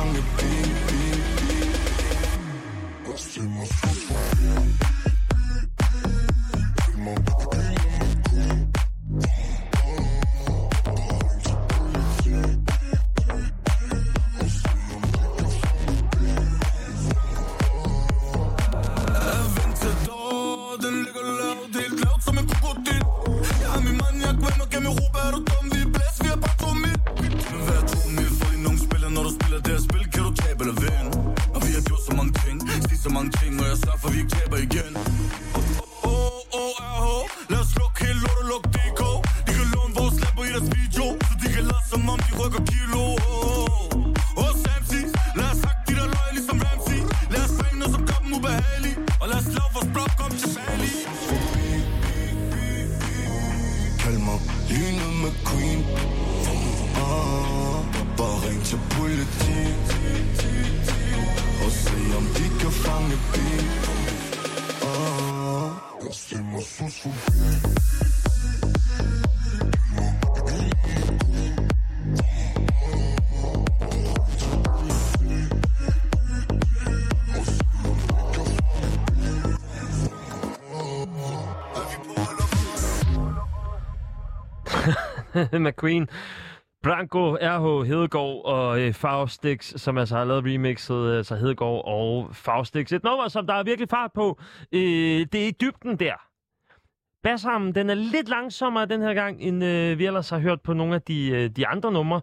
kan 0.06 0.14
fange 0.14 0.22
bil, 0.36 0.70
bil, 0.86 1.20
bil 3.06 3.85
McQueen. 85.64 86.08
Branko, 86.82 87.34
RH, 87.34 87.86
Hedegaard 87.86 88.44
og 88.44 88.80
øh, 88.80 88.92
Faustix, 88.92 89.80
som 89.80 89.98
altså 89.98 90.16
har 90.16 90.24
lavet 90.24 90.44
remixet, 90.44 91.16
altså 91.16 91.36
Hedegaard 91.36 91.82
og 91.84 92.28
Faustix. 92.32 92.92
Et 92.92 93.04
nummer, 93.04 93.28
som 93.28 93.46
der 93.46 93.54
er 93.54 93.62
virkelig 93.62 93.88
fart 93.88 94.10
på. 94.14 94.38
Øh, 94.72 95.26
det 95.32 95.34
er 95.34 95.48
i 95.48 95.54
dybden 95.60 95.96
der. 95.96 96.14
Bassarmen, 97.22 97.74
den 97.74 97.90
er 97.90 97.94
lidt 97.94 98.28
langsommere 98.28 98.86
den 98.86 99.02
her 99.02 99.14
gang, 99.14 99.40
end 99.40 99.64
øh, 99.64 99.98
vi 99.98 100.06
ellers 100.06 100.30
har 100.30 100.38
hørt 100.38 100.60
på 100.60 100.72
nogle 100.72 100.94
af 100.94 101.02
de, 101.02 101.28
øh, 101.28 101.50
de 101.50 101.66
andre 101.66 101.92
numre. 101.92 102.20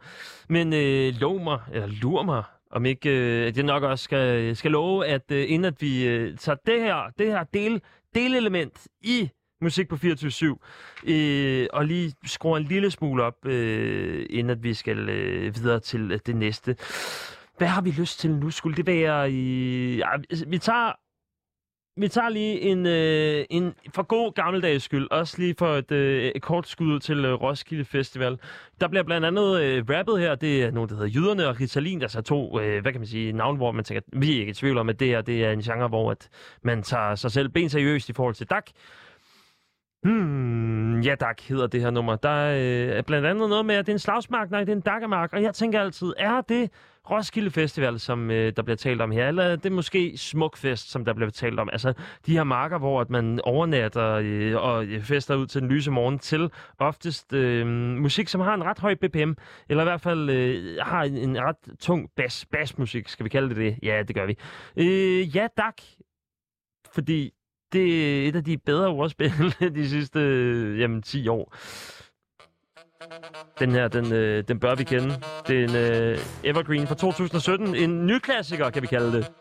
Men 0.49 0.73
øh, 0.73 1.14
lov 1.14 1.44
mig, 1.44 1.60
eller 1.72 1.88
lur 2.02 2.23
mig, 2.23 2.44
om 2.72 2.85
ikke 2.85 3.10
øh, 3.10 3.48
at 3.48 3.57
jeg 3.57 3.65
nok 3.65 3.84
også 3.84 4.03
skal, 4.03 4.56
skal 4.56 4.72
love, 4.72 5.07
at 5.07 5.31
øh, 5.31 5.45
inden 5.48 5.65
at 5.65 5.81
vi 5.81 6.07
øh, 6.07 6.38
tager 6.38 6.57
det 6.65 6.81
her, 6.81 7.11
det 7.18 7.27
her 7.27 7.44
del, 7.44 7.81
delelement 8.15 8.88
i 9.02 9.30
musik 9.64 9.88
på 9.88 9.95
24-7, 9.95 11.11
øh, 11.11 11.68
og 11.73 11.85
lige 11.85 12.14
skruer 12.26 12.57
en 12.57 12.64
lille 12.64 12.91
smule 12.91 13.23
op, 13.23 13.45
øh, 13.45 14.26
inden 14.30 14.49
at 14.49 14.64
vi 14.64 14.73
skal 14.73 15.10
øh, 15.10 15.56
videre 15.56 15.80
til 15.80 16.11
øh, 16.11 16.19
det 16.26 16.35
næste. 16.35 16.76
Hvad 17.57 17.68
har 17.68 17.81
vi 17.81 17.91
lyst 17.91 18.19
til 18.19 18.31
nu? 18.31 18.49
Skulle 18.49 18.77
det 18.77 18.88
være 18.88 19.31
i... 19.31 19.98
Ja, 19.98 20.10
vi 20.48 20.57
tager 20.57 20.91
vi 21.98 22.07
tager 22.07 22.30
lige 22.30 22.61
en, 22.61 22.85
øh, 22.85 23.45
en 23.49 23.73
for 23.95 24.03
god 24.03 24.34
gammeldags 24.34 24.84
skyld, 24.84 25.07
også 25.11 25.35
lige 25.38 25.56
for 25.60 25.76
et, 25.76 25.91
øh, 25.91 26.23
et 26.23 26.41
kort 26.41 26.68
skud 26.68 26.99
til 26.99 27.26
øh, 27.26 27.34
Roskilde 27.34 27.85
Festival. 27.85 28.38
Der 28.81 28.88
bliver 28.88 29.03
blandt 29.03 29.26
andet 29.26 29.61
øh, 29.61 29.85
rappet 29.90 30.19
her, 30.19 30.35
det 30.35 30.64
er 30.64 30.72
nogen, 30.72 30.90
der 30.90 30.95
hedder 30.95 31.10
Jyderne 31.10 31.48
og 31.48 31.60
Ritalin, 31.60 32.02
altså 32.02 32.22
to, 32.22 32.60
øh, 32.60 32.81
hvad 32.81 32.91
kan 32.91 33.02
man 33.02 33.07
sige, 33.07 33.31
navn, 33.31 33.57
hvor 33.57 33.72
man 33.72 33.84
tænker, 33.84 34.02
vi 34.14 34.35
er 34.35 34.40
ikke 34.40 34.49
i 34.49 34.53
tvivl 34.53 34.77
om, 34.77 34.90
at 34.90 34.99
det 34.99 35.07
her 35.07 35.22
det 35.22 35.45
er 35.45 35.52
en 35.52 35.61
genre, 35.61 35.88
hvor 35.88 36.11
at 36.11 36.30
man 36.64 36.84
tager 36.84 37.15
sig 37.15 37.31
selv 37.31 37.49
ben 37.49 37.69
seriøst 37.69 38.10
i 38.10 38.14
forhold 38.14 38.35
til 38.35 38.48
DAC. 38.48 38.65
Hmm, 40.04 41.02
ja, 41.02 41.16
tak 41.16 41.42
hedder 41.42 41.68
det 41.68 41.82
her 41.82 41.90
nummer. 41.90 42.16
Der 42.16 42.48
øh, 42.50 42.98
er 42.98 43.02
blandt 43.02 43.28
andet 43.28 43.50
noget 43.50 43.66
med, 43.66 43.76
at 43.76 43.86
det 43.86 43.92
er 43.92 43.96
en 43.96 44.00
slagsmark, 44.00 44.52
nej, 44.52 44.60
det 44.60 44.70
er 44.70 44.76
en 44.76 44.82
dakkermark. 44.82 45.34
Og 45.34 45.44
jeg 45.44 45.54
tænker 45.54 45.82
altid, 45.82 46.14
er 46.18 46.42
det 46.42 46.72
Roskilde 47.10 47.52
Festival, 47.52 48.00
som 48.00 48.32
øh, 48.32 48.54
der 48.56 48.62
bliver 48.62 48.78
talt 48.78 49.02
om 49.02 49.12
her, 49.12 49.28
eller 49.28 49.56
det 49.56 49.72
måske 49.72 50.18
Smukfest, 50.18 50.92
som 50.92 51.06
der 51.06 51.14
bliver 51.14 51.30
talt 51.30 51.60
om. 51.60 51.70
Altså 51.72 51.94
de 52.26 52.32
her 52.32 52.44
marker, 52.44 52.78
hvor 52.78 53.02
at 53.02 53.10
man 53.10 53.42
overnatter 53.44 54.20
øh, 54.24 54.56
og 54.56 54.86
øh, 54.86 55.04
fester 55.04 55.36
ud 55.36 55.48
til 55.48 55.62
den 55.62 55.70
lyse 55.70 55.92
morgen 55.92 56.20
til 56.20 56.52
oftest 56.80 57.34
øh, 57.34 57.68
musik, 57.98 58.28
som 58.28 58.42
har 58.42 58.54
en 58.54 58.64
ret 58.64 58.80
høj 58.80 58.96
BPM, 58.96 59.32
eller 59.70 59.84
i 59.84 59.86
hvert 59.86 60.02
fald 60.02 60.30
øh, 60.30 60.78
har 60.82 61.04
en, 61.04 61.18
en 61.18 61.42
ret 61.42 61.80
tung 61.80 62.10
bas, 62.16 62.46
basmusik, 62.46 63.10
skal 63.10 63.24
vi 63.24 63.30
kalde 63.30 63.50
det 63.50 63.58
det? 63.58 63.80
Ja, 63.84 64.04
det 64.04 64.16
gør 64.16 64.26
vi. 64.26 64.38
Øh, 64.78 65.36
ja, 65.36 65.48
tak. 65.58 65.82
Fordi 66.94 67.34
det 67.74 67.86
er 68.24 68.28
et 68.28 68.36
af 68.36 68.44
de 68.44 68.58
bedre 68.58 68.88
ordspil 68.88 69.56
de 69.76 69.90
sidste 69.90 70.20
jamen, 70.80 71.02
10 71.02 71.28
år. 71.28 71.56
Den 73.60 73.72
her, 73.72 73.88
den, 73.88 74.14
øh, 74.14 74.44
den 74.48 74.60
bør 74.60 74.76
vi 74.76 74.84
kende. 74.84 75.16
Det 75.48 75.60
er 75.60 75.68
en 75.70 75.76
øh, 75.76 76.18
Evergreen 76.44 76.88
fra 76.88 76.95
2017. 76.95 77.76
En 77.76 78.08
ny 78.08 78.20
klassiker, 78.20 78.70
kan 78.70 78.82
vi 78.82 78.88
kalde 78.88 79.12
det. 79.18 79.32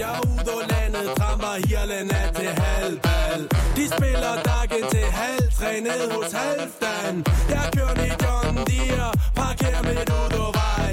Jeg 0.00 0.10
er 0.16 0.20
ude 0.32 0.50
og 0.56 0.62
landet, 0.72 1.06
tramper 1.18 1.54
hele 1.68 1.98
nat 2.12 2.30
til 2.36 2.50
halvbal 2.62 3.40
De 3.76 3.84
spiller 3.96 4.34
dagen 4.50 4.84
til 4.94 5.06
halv 5.20 5.46
tre 5.58 5.72
ned 5.80 6.02
hos 6.14 6.32
halvdan 6.32 7.14
Jeg 7.56 7.66
kører 7.76 8.04
i 8.08 8.10
John 8.22 8.56
Deere, 8.68 9.10
parkerer 9.40 9.82
mit 9.88 10.08
ud 10.20 10.34
og 10.46 10.52
vej. 10.60 10.89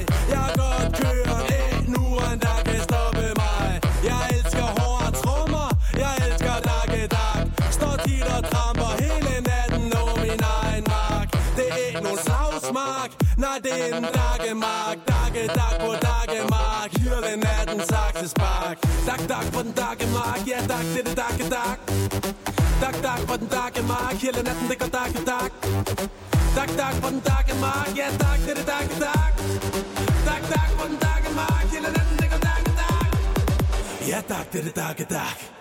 Slagsmark, 13.58 13.64
nej 13.64 13.64
det 13.64 13.94
er 13.94 13.98
en 13.98 14.04
dakkemark 14.04 14.98
Dakke 15.08 15.48
dak 15.48 15.80
på 15.80 15.94
dakkemark, 15.94 16.92
hele 16.98 17.36
natten 17.38 17.80
saksespark 17.80 18.78
Dak 19.06 19.22
dak 19.30 19.52
på 19.54 19.62
den 19.64 19.72
dakkemark, 19.72 20.48
ja 20.48 20.60
dak 20.68 20.86
det 20.94 21.00
er 21.00 21.04
det 21.04 21.18
dakke 21.18 21.50
dak 21.50 21.80
Dak 22.82 22.96
dak 23.04 23.28
på 23.28 23.38
den 23.38 23.48
dakkemark, 23.48 24.16
hele 24.22 24.42
den, 24.44 24.70
det 24.70 24.80
går 24.80 24.88
dakke 24.88 25.20
dak 25.26 25.52
Dak 26.56 26.70
dak 26.78 26.96
på 27.02 27.10
den 27.10 27.20
dakkemark, 27.20 27.98
ja 27.98 28.08
dak 28.20 28.40
det 28.46 28.52
er 28.52 28.56
det 28.56 28.68
dakke 28.68 28.96
dak 29.00 29.34
Dak 30.26 30.42
dak 30.54 30.70
på 30.78 30.88
den 30.88 30.98
dakkemark, 31.06 31.66
hele 31.74 31.90
den, 31.98 32.08
det 32.20 32.30
går 32.32 32.42
dakke 32.48 32.72
dak 32.82 33.08
Ja 34.08 34.22
dak 34.30 34.52
det 34.54 34.60
er 34.60 34.64
det 34.64 34.76
dakke 34.76 35.06
dak 35.10 35.57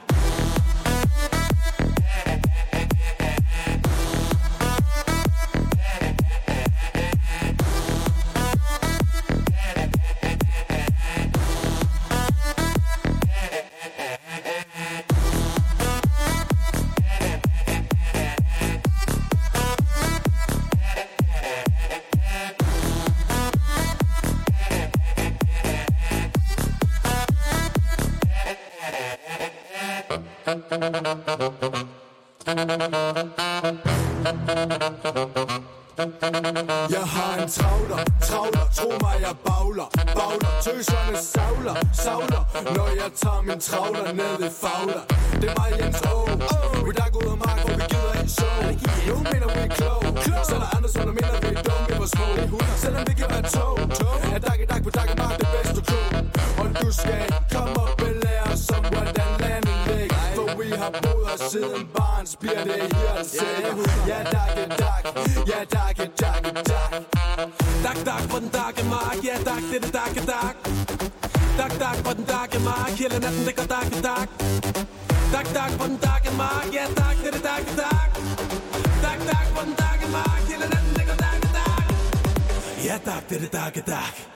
tager 43.23 43.43
min 43.49 43.61
travler 43.61 44.13
ned 44.21 44.37
i 44.47 44.51
fagler 44.63 45.03
Det 45.41 45.49
er 45.51 45.55
mig 45.61 45.71
Jens 45.81 46.01
O, 46.13 46.17
vi 46.87 46.93
der 46.99 47.09
går 47.13 47.21
ud 47.27 47.31
af 47.37 47.39
mark, 47.45 47.59
hvor 47.65 47.75
vi 47.81 47.85
gider 47.93 48.15
ikke 48.21 48.33
show. 48.39 48.57
Nogle 49.09 49.25
mener 49.33 49.49
vi 49.55 49.61
er 49.69 49.73
klog, 49.79 50.01
så 50.49 50.55
er 50.57 50.61
der 50.65 50.71
andre, 50.77 50.89
som 50.95 51.03
der 51.09 51.15
mener 51.21 51.37
vi 51.45 51.49
er 51.57 51.63
dumme, 51.67 51.87
vi 51.91 51.95
var 52.03 52.11
små 52.15 52.27
Selvom 52.83 53.03
vi 53.09 53.15
kan 53.21 53.29
være 53.35 53.47
tog, 53.57 53.75
er 54.37 54.41
dag 54.47 54.57
i 54.65 54.67
dag 54.73 54.81
på 54.87 54.91
dag 54.99 55.09
mark 55.23 55.37
det 55.43 55.49
bedste 55.55 55.81
klog 55.89 56.09
Og 56.61 56.67
du 56.83 56.89
skal 57.01 57.25
komme 57.55 57.77
og 57.85 57.91
belære 58.03 58.47
os 58.53 58.65
om, 58.77 58.85
hvordan 58.93 59.31
landet 59.45 59.79
ligger. 59.89 60.21
For 60.37 60.49
vi 60.61 60.69
har 60.83 60.91
boet 61.03 61.27
os 61.35 61.43
siden 61.53 61.83
barns, 61.97 62.33
bliver 62.41 62.63
det 62.69 62.83
her 62.97 63.15
en 63.21 63.79
Ja, 64.11 64.19
dag 64.35 64.51
i 64.63 64.67
dag, 64.83 65.01
ja, 65.51 65.61
dag 65.77 65.96
dakke 72.57 72.65
mark, 72.65 72.99
hele 72.99 73.19
natten 73.21 73.47
det 73.47 73.57
går 73.57 73.65
dakke 73.65 74.03
dak 74.03 74.29
Dak 75.33 75.47
dak 75.55 75.79
på 75.79 75.87
den 75.87 75.99
dakke 76.03 76.31
mark, 76.37 76.73
ja 76.73 76.87
dak 76.97 77.17
det 77.23 77.29
er 77.29 77.33
det 77.33 77.45
dakke 77.45 77.77
dak 77.77 78.11
Dak 79.03 79.19
dak 79.27 79.47
på 79.55 79.65
den 79.65 79.75
dakke 79.75 80.09
mark, 80.13 80.43
hele 80.49 80.69
natten 80.73 80.95
det 80.95 81.07
går 81.07 81.19
dakke 81.25 81.49
dak 81.59 82.85
Ja 82.85 82.99
dak 83.05 83.29
det 83.29 83.37
er 83.37 83.41
det 83.41 83.53
dakke 83.53 83.83
dak 83.87 84.36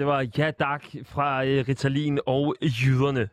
Det 0.00 0.06
var 0.06 0.26
Ja 0.38 0.50
Dak 0.50 0.84
fra 1.04 1.44
øh, 1.44 1.64
Ritalin 1.68 2.18
og 2.26 2.54
Jyderne. 2.62 3.28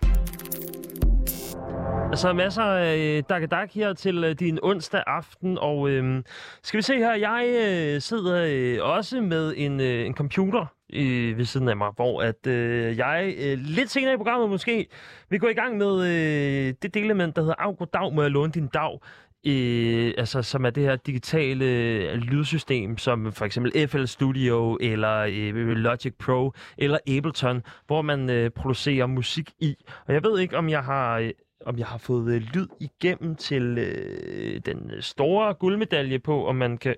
Altså 2.09 2.33
masser 2.33 2.63
af 2.63 2.97
øh, 2.97 3.23
dak 3.29 3.51
dak 3.51 3.71
her 3.73 3.93
til 3.93 4.23
øh, 4.23 4.35
din 4.39 4.59
onsdag 4.63 5.03
aften, 5.07 5.57
og 5.57 5.89
øh, 5.89 6.23
skal 6.63 6.77
vi 6.77 6.81
se 6.81 6.97
her, 6.97 7.13
jeg 7.13 7.45
øh, 7.47 8.01
sidder 8.01 8.45
øh, 8.49 8.89
også 8.89 9.21
med 9.21 9.53
en, 9.57 9.79
øh, 9.79 10.05
en 10.05 10.13
computer 10.13 10.65
øh, 10.93 11.37
ved 11.37 11.45
siden 11.45 11.69
af 11.69 11.77
mig, 11.77 11.91
hvor 11.95 12.21
at 12.21 12.47
øh, 12.47 12.97
jeg 12.97 13.35
øh, 13.39 13.57
lidt 13.57 13.89
senere 13.89 14.13
i 14.13 14.17
programmet 14.17 14.49
måske 14.49 14.87
vil 15.29 15.39
gå 15.39 15.47
i 15.47 15.53
gang 15.53 15.77
med 15.77 16.01
øh, 16.01 16.73
det 16.81 16.93
delelement, 16.93 17.35
der 17.35 17.41
hedder 17.41 17.55
Af, 17.59 17.87
dag, 17.93 18.13
må 18.13 18.21
jeg 18.21 18.31
låne 18.31 18.51
din 18.51 18.67
dag? 18.67 18.99
Øh, 19.45 20.13
altså, 20.17 20.41
som 20.41 20.65
er 20.65 20.69
det 20.69 20.83
her 20.83 20.95
digitale 20.95 21.65
øh, 21.65 22.13
lydsystem, 22.13 22.97
som 22.97 23.31
for 23.31 23.45
eksempel 23.45 23.87
FL 23.87 24.05
Studio, 24.05 24.77
eller 24.81 25.17
øh, 25.17 25.55
Logic 25.55 26.13
Pro, 26.19 26.53
eller 26.77 26.97
Ableton, 27.07 27.63
hvor 27.87 28.01
man 28.01 28.29
øh, 28.29 28.49
producerer 28.49 29.05
musik 29.05 29.51
i. 29.59 29.75
Og 30.07 30.13
jeg 30.13 30.23
ved 30.23 30.39
ikke, 30.39 30.57
om 30.57 30.69
jeg 30.69 30.83
har... 30.83 31.17
Øh, 31.17 31.31
om 31.65 31.77
jeg 31.77 31.87
har 31.87 31.97
fået 31.97 32.33
øh, 32.33 32.41
lyd 32.41 32.67
igennem 32.79 33.35
til 33.35 33.77
øh, 33.77 34.61
den 34.65 34.91
store 34.99 35.53
guldmedalje 35.53 36.19
på, 36.19 36.47
om 36.47 36.55
man 36.55 36.77
kan, 36.77 36.95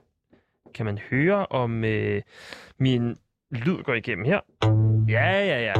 kan 0.73 0.85
man 0.85 0.97
høre, 0.97 1.45
om 1.45 1.83
øh, 1.83 2.21
min 2.79 3.15
lyd 3.51 3.83
går 3.83 3.93
igennem 3.93 4.25
her. 4.25 4.39
Ja, 5.09 5.45
ja, 5.45 5.61
ja. 5.61 5.73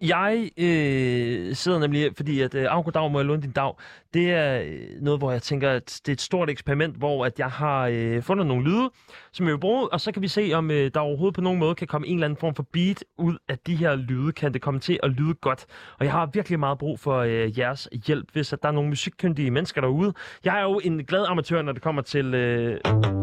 Jeg 0.00 0.50
øh, 0.58 1.54
sidder 1.54 1.78
nemlig, 1.78 2.10
fordi 2.16 2.40
at 2.40 2.54
øh, 2.54 2.66
Afgårdag 2.70 3.10
må 3.10 3.18
jeg 3.18 3.26
låne 3.26 3.42
din 3.42 3.50
dag, 3.50 3.72
det 4.14 4.30
er 4.30 4.60
øh, 4.60 5.02
noget, 5.02 5.20
hvor 5.20 5.32
jeg 5.32 5.42
tænker, 5.42 5.70
at 5.70 6.00
det 6.06 6.08
er 6.08 6.12
et 6.12 6.20
stort 6.20 6.50
eksperiment, 6.50 6.96
hvor 6.96 7.26
at 7.26 7.38
jeg 7.38 7.50
har 7.50 7.88
øh, 7.92 8.22
fundet 8.22 8.46
nogle 8.46 8.64
lyde, 8.64 8.90
som 9.32 9.46
jeg 9.46 9.52
vil 9.52 9.60
bruge, 9.60 9.92
og 9.92 10.00
så 10.00 10.12
kan 10.12 10.22
vi 10.22 10.28
se, 10.28 10.50
om 10.54 10.70
øh, 10.70 10.90
der 10.94 11.00
overhovedet 11.00 11.34
på 11.34 11.40
nogen 11.40 11.58
måde 11.58 11.74
kan 11.74 11.86
komme 11.86 12.06
en 12.06 12.14
eller 12.14 12.26
anden 12.26 12.36
form 12.36 12.54
for 12.54 12.66
beat 12.72 13.04
ud 13.18 13.36
af 13.48 13.58
de 13.58 13.76
her 13.76 13.94
lyde. 13.96 14.32
Kan 14.32 14.52
det 14.54 14.62
komme 14.62 14.80
til 14.80 15.00
at 15.02 15.10
lyde 15.10 15.34
godt? 15.34 15.66
Og 15.98 16.04
jeg 16.04 16.12
har 16.12 16.30
virkelig 16.32 16.58
meget 16.58 16.78
brug 16.78 17.00
for 17.00 17.18
øh, 17.18 17.58
jeres 17.58 17.88
hjælp, 18.06 18.28
hvis 18.32 18.52
at 18.52 18.62
der 18.62 18.68
er 18.68 18.72
nogle 18.72 18.88
musikkyndige 18.88 19.50
mennesker 19.50 19.80
derude. 19.80 20.12
Jeg 20.44 20.58
er 20.58 20.62
jo 20.62 20.80
en 20.84 21.04
glad 21.04 21.24
amatør, 21.28 21.62
når 21.62 21.72
det 21.72 21.82
kommer 21.82 22.02
til... 22.02 22.34
Øh, 22.34 23.19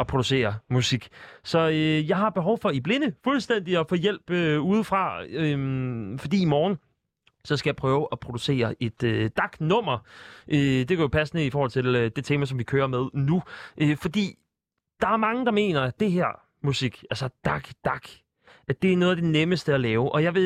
at 0.00 0.06
producere 0.06 0.54
musik. 0.70 1.08
Så 1.44 1.58
øh, 1.68 2.08
jeg 2.08 2.16
har 2.16 2.30
behov 2.30 2.58
for 2.58 2.70
i 2.70 2.80
blinde 2.80 3.12
fuldstændig 3.24 3.78
at 3.78 3.86
få 3.88 3.94
hjælp 3.94 4.30
øh, 4.30 4.60
udefra, 4.60 5.24
øh, 5.28 6.18
fordi 6.18 6.42
i 6.42 6.44
morgen 6.44 6.78
så 7.44 7.56
skal 7.56 7.68
jeg 7.68 7.76
prøve 7.76 8.08
at 8.12 8.20
producere 8.20 8.74
et 8.82 9.02
øh, 9.02 9.30
DAC-nummer. 9.36 9.98
Øh, 10.48 10.58
det 10.58 10.88
kan 10.88 10.98
jo 10.98 11.08
passende 11.08 11.46
i 11.46 11.50
forhold 11.50 11.70
til 11.70 11.86
øh, 11.86 12.10
det 12.16 12.24
tema, 12.24 12.44
som 12.44 12.58
vi 12.58 12.64
kører 12.64 12.86
med 12.86 13.06
nu. 13.14 13.42
Øh, 13.78 13.96
fordi 13.96 14.38
der 15.00 15.08
er 15.08 15.16
mange, 15.16 15.44
der 15.44 15.52
mener, 15.52 15.80
at 15.80 16.00
det 16.00 16.12
her 16.12 16.40
musik, 16.62 17.04
altså 17.10 17.28
DAC, 17.44 17.70
DAC, 17.84 18.02
at 18.70 18.82
det 18.82 18.92
er 18.92 18.96
noget 18.96 19.10
af 19.10 19.22
det 19.22 19.30
nemmeste 19.30 19.74
at 19.74 19.80
lave. 19.80 20.12
Og 20.12 20.22
jeg 20.22 20.34
vil, 20.34 20.44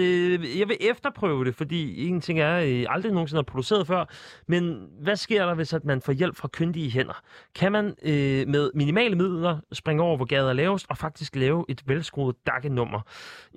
jeg 0.59 0.68
vil 0.68 0.76
efterprøve 0.80 1.44
det, 1.44 1.55
fordi 1.55 2.06
en 2.09 2.20
ting 2.20 2.40
er, 2.40 2.56
øh, 2.56 2.86
aldrig 2.88 3.12
nogensinde 3.12 3.38
har 3.38 3.42
produceret 3.42 3.86
før, 3.86 4.05
men 4.46 4.86
hvad 5.01 5.16
sker 5.16 5.46
der, 5.46 5.55
hvis 5.55 5.72
at 5.72 5.84
man 5.84 6.01
får 6.01 6.12
hjælp 6.12 6.36
fra 6.36 6.48
kyndige 6.52 6.90
hænder? 6.90 7.22
Kan 7.55 7.72
man 7.72 7.94
øh, 8.02 8.48
med 8.48 8.70
minimale 8.74 9.16
midler 9.16 9.59
springe 9.72 10.02
over, 10.02 10.16
hvor 10.16 10.26
gader 10.26 10.48
er 10.48 10.52
lavest, 10.52 10.86
og 10.88 10.98
faktisk 10.98 11.36
lave 11.36 11.64
et 11.68 11.82
velskruet 11.86 12.36
dakkenummer? 12.46 13.01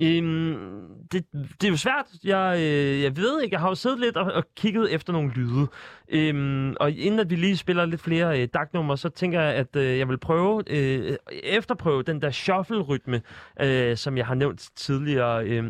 Øhm, 0.01 0.57
det, 1.11 1.25
det 1.33 1.67
er 1.67 1.69
jo 1.69 1.77
svært. 1.77 2.05
Jeg, 2.23 2.55
øh, 2.57 3.01
jeg 3.01 3.17
ved 3.17 3.41
ikke, 3.41 3.53
jeg 3.53 3.61
har 3.61 3.69
jo 3.69 3.75
siddet 3.75 3.99
lidt 3.99 4.17
og, 4.17 4.33
og 4.33 4.43
kigget 4.55 4.93
efter 4.93 5.13
nogle 5.13 5.31
lyde. 5.31 5.67
Øhm, 6.09 6.75
og 6.79 6.91
inden 6.91 7.19
at 7.19 7.29
vi 7.29 7.35
lige 7.35 7.57
spiller 7.57 7.85
lidt 7.85 8.01
flere 8.01 8.41
øh, 8.41 8.47
daknumre, 8.53 8.97
så 8.97 9.09
tænker 9.09 9.41
jeg, 9.41 9.55
at 9.55 9.75
øh, 9.75 9.97
jeg 9.97 10.09
vil 10.09 10.17
prøve, 10.17 10.63
øh, 10.67 11.17
efterprøve 11.43 12.03
den 12.03 12.21
der 12.21 12.31
shuffle-rytme, 12.31 13.21
øh, 13.61 13.97
som 13.97 14.17
jeg 14.17 14.25
har 14.25 14.35
nævnt 14.35 14.56
tidligere. 14.75 15.45
Øh, 15.45 15.63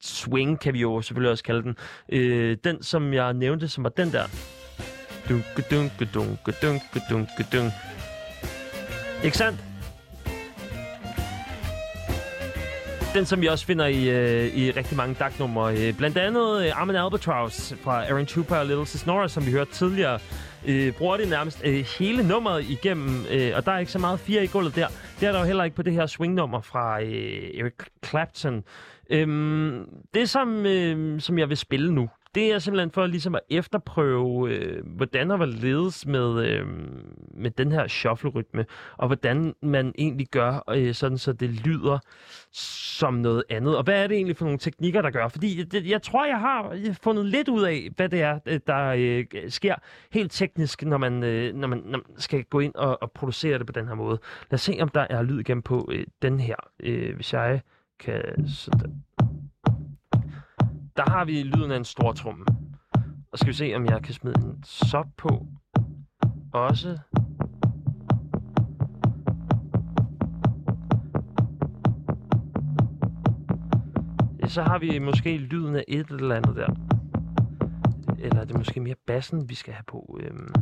swing 0.00 0.60
kan 0.60 0.74
vi 0.74 0.80
jo 0.80 1.02
selvfølgelig 1.02 1.30
også 1.30 1.44
kalde 1.44 1.62
den. 1.62 1.76
Øh, 2.12 2.56
den, 2.64 2.82
som 2.82 3.12
jeg 3.12 3.34
nævnte, 3.34 3.68
som 3.68 3.84
var 3.84 3.90
den 3.90 4.12
der. 4.12 4.24
Dunke, 5.28 5.62
dunke, 5.70 6.08
dunke, 6.14 6.52
dunke, 6.62 7.00
dunke, 7.10 7.46
dunke. 7.52 7.72
Ikke 9.24 9.36
sandt? 9.36 9.58
Den, 13.14 13.26
som 13.26 13.40
vi 13.40 13.46
også 13.46 13.66
finder 13.66 13.86
i, 13.86 14.08
øh, 14.08 14.56
i 14.56 14.70
rigtig 14.70 14.96
mange 14.96 15.14
dagnumre. 15.18 15.76
Øh, 15.76 15.96
blandt 15.96 16.18
andet 16.18 16.64
øh, 16.64 16.80
Armin 16.80 16.96
Albatross 16.96 17.74
fra 17.84 18.04
Aaron 18.04 18.26
Chupa 18.26 18.58
og 18.58 18.66
Little 18.66 18.86
Cisnora, 18.86 19.28
som 19.28 19.46
vi 19.46 19.50
hørte 19.50 19.72
tidligere, 19.72 20.18
øh, 20.66 20.92
bruger 20.92 21.16
det 21.16 21.28
nærmest 21.28 21.60
øh, 21.64 21.86
hele 21.98 22.28
nummeret 22.28 22.64
igennem, 22.64 23.26
øh, 23.30 23.52
og 23.56 23.66
der 23.66 23.72
er 23.72 23.78
ikke 23.78 23.92
så 23.92 23.98
meget 23.98 24.20
fire 24.20 24.44
i 24.44 24.46
gulvet 24.46 24.76
der. 24.76 24.88
Det 25.20 25.28
er 25.28 25.32
der 25.32 25.38
jo 25.38 25.44
heller 25.44 25.64
ikke 25.64 25.76
på 25.76 25.82
det 25.82 25.92
her 25.92 26.06
swingnummer 26.06 26.60
fra 26.60 27.02
øh, 27.02 27.50
Eric 27.54 27.74
Clapton. 28.06 28.64
Øhm, 29.10 29.84
det, 30.14 30.30
som, 30.30 30.66
øh, 30.66 31.20
som 31.20 31.38
jeg 31.38 31.48
vil 31.48 31.56
spille 31.56 31.94
nu, 31.94 32.10
det 32.38 32.52
er 32.52 32.58
simpelthen 32.58 32.90
for 32.90 33.06
ligesom 33.06 33.34
at 33.34 33.40
efterprøve, 33.50 34.50
øh, 34.50 34.86
hvordan 34.86 35.30
der 35.30 35.36
var 35.36 35.46
ledes 35.46 36.06
med, 36.06 36.46
øh, 36.46 36.66
med 37.34 37.50
den 37.50 37.72
her 37.72 37.86
shuffle-rytme, 37.88 38.64
og 38.96 39.06
hvordan 39.06 39.54
man 39.62 39.94
egentlig 39.98 40.28
gør, 40.28 40.64
øh, 40.70 40.94
sådan 40.94 41.18
så 41.18 41.32
det 41.32 41.50
lyder 41.50 41.98
som 42.52 43.14
noget 43.14 43.44
andet. 43.50 43.76
Og 43.76 43.84
hvad 43.84 44.02
er 44.02 44.06
det 44.06 44.14
egentlig 44.14 44.36
for 44.36 44.44
nogle 44.44 44.58
teknikker, 44.58 45.02
der 45.02 45.10
gør? 45.10 45.28
Fordi 45.28 45.62
det, 45.62 45.86
jeg 45.86 46.02
tror, 46.02 46.26
jeg 46.26 46.40
har 46.40 46.76
fundet 47.02 47.26
lidt 47.26 47.48
ud 47.48 47.62
af, 47.62 47.88
hvad 47.96 48.08
det 48.08 48.22
er, 48.22 48.38
øh, 48.46 48.60
der 48.66 48.86
øh, 48.86 49.24
sker 49.48 49.74
helt 50.12 50.32
teknisk, 50.32 50.82
når 50.82 50.98
man, 50.98 51.22
øh, 51.22 51.54
når, 51.54 51.68
man, 51.68 51.82
når 51.84 51.98
man 52.08 52.18
skal 52.20 52.44
gå 52.44 52.60
ind 52.60 52.74
og, 52.74 53.02
og 53.02 53.12
producere 53.12 53.58
det 53.58 53.66
på 53.66 53.72
den 53.72 53.88
her 53.88 53.94
måde. 53.94 54.18
Lad 54.50 54.54
os 54.54 54.60
se, 54.60 54.78
om 54.80 54.88
der 54.88 55.06
er 55.10 55.22
lyd 55.22 55.40
igen 55.40 55.62
på 55.62 55.88
øh, 55.92 56.06
den 56.22 56.40
her. 56.40 56.56
Øh, 56.80 57.16
hvis 57.16 57.32
jeg 57.32 57.60
kan... 57.98 58.48
Sådan. 58.48 59.07
Der 60.98 61.10
har 61.10 61.24
vi 61.24 61.42
lyden 61.42 61.70
af 61.70 61.76
en 61.76 61.84
stor 61.84 62.12
tromme. 62.12 62.44
Og 63.32 63.38
skal 63.38 63.48
vi 63.48 63.52
se, 63.52 63.72
om 63.76 63.86
jeg 63.86 64.02
kan 64.02 64.14
smide 64.14 64.34
en 64.38 64.62
sop 64.64 65.06
på. 65.16 65.46
Også. 66.52 66.98
Ja, 74.40 74.46
Så 74.46 74.62
har 74.62 74.78
vi 74.78 74.98
måske 74.98 75.36
lyden 75.36 75.76
af 75.76 75.84
et 75.88 76.06
eller 76.06 76.36
andet 76.36 76.56
der. 76.56 76.74
Eller 78.18 78.40
er 78.40 78.44
det 78.44 78.56
måske 78.56 78.80
mere 78.80 78.94
bassen, 79.06 79.48
vi 79.48 79.54
skal 79.54 79.74
have 79.74 79.84
på? 79.86 80.18
Øhm. 80.20 80.52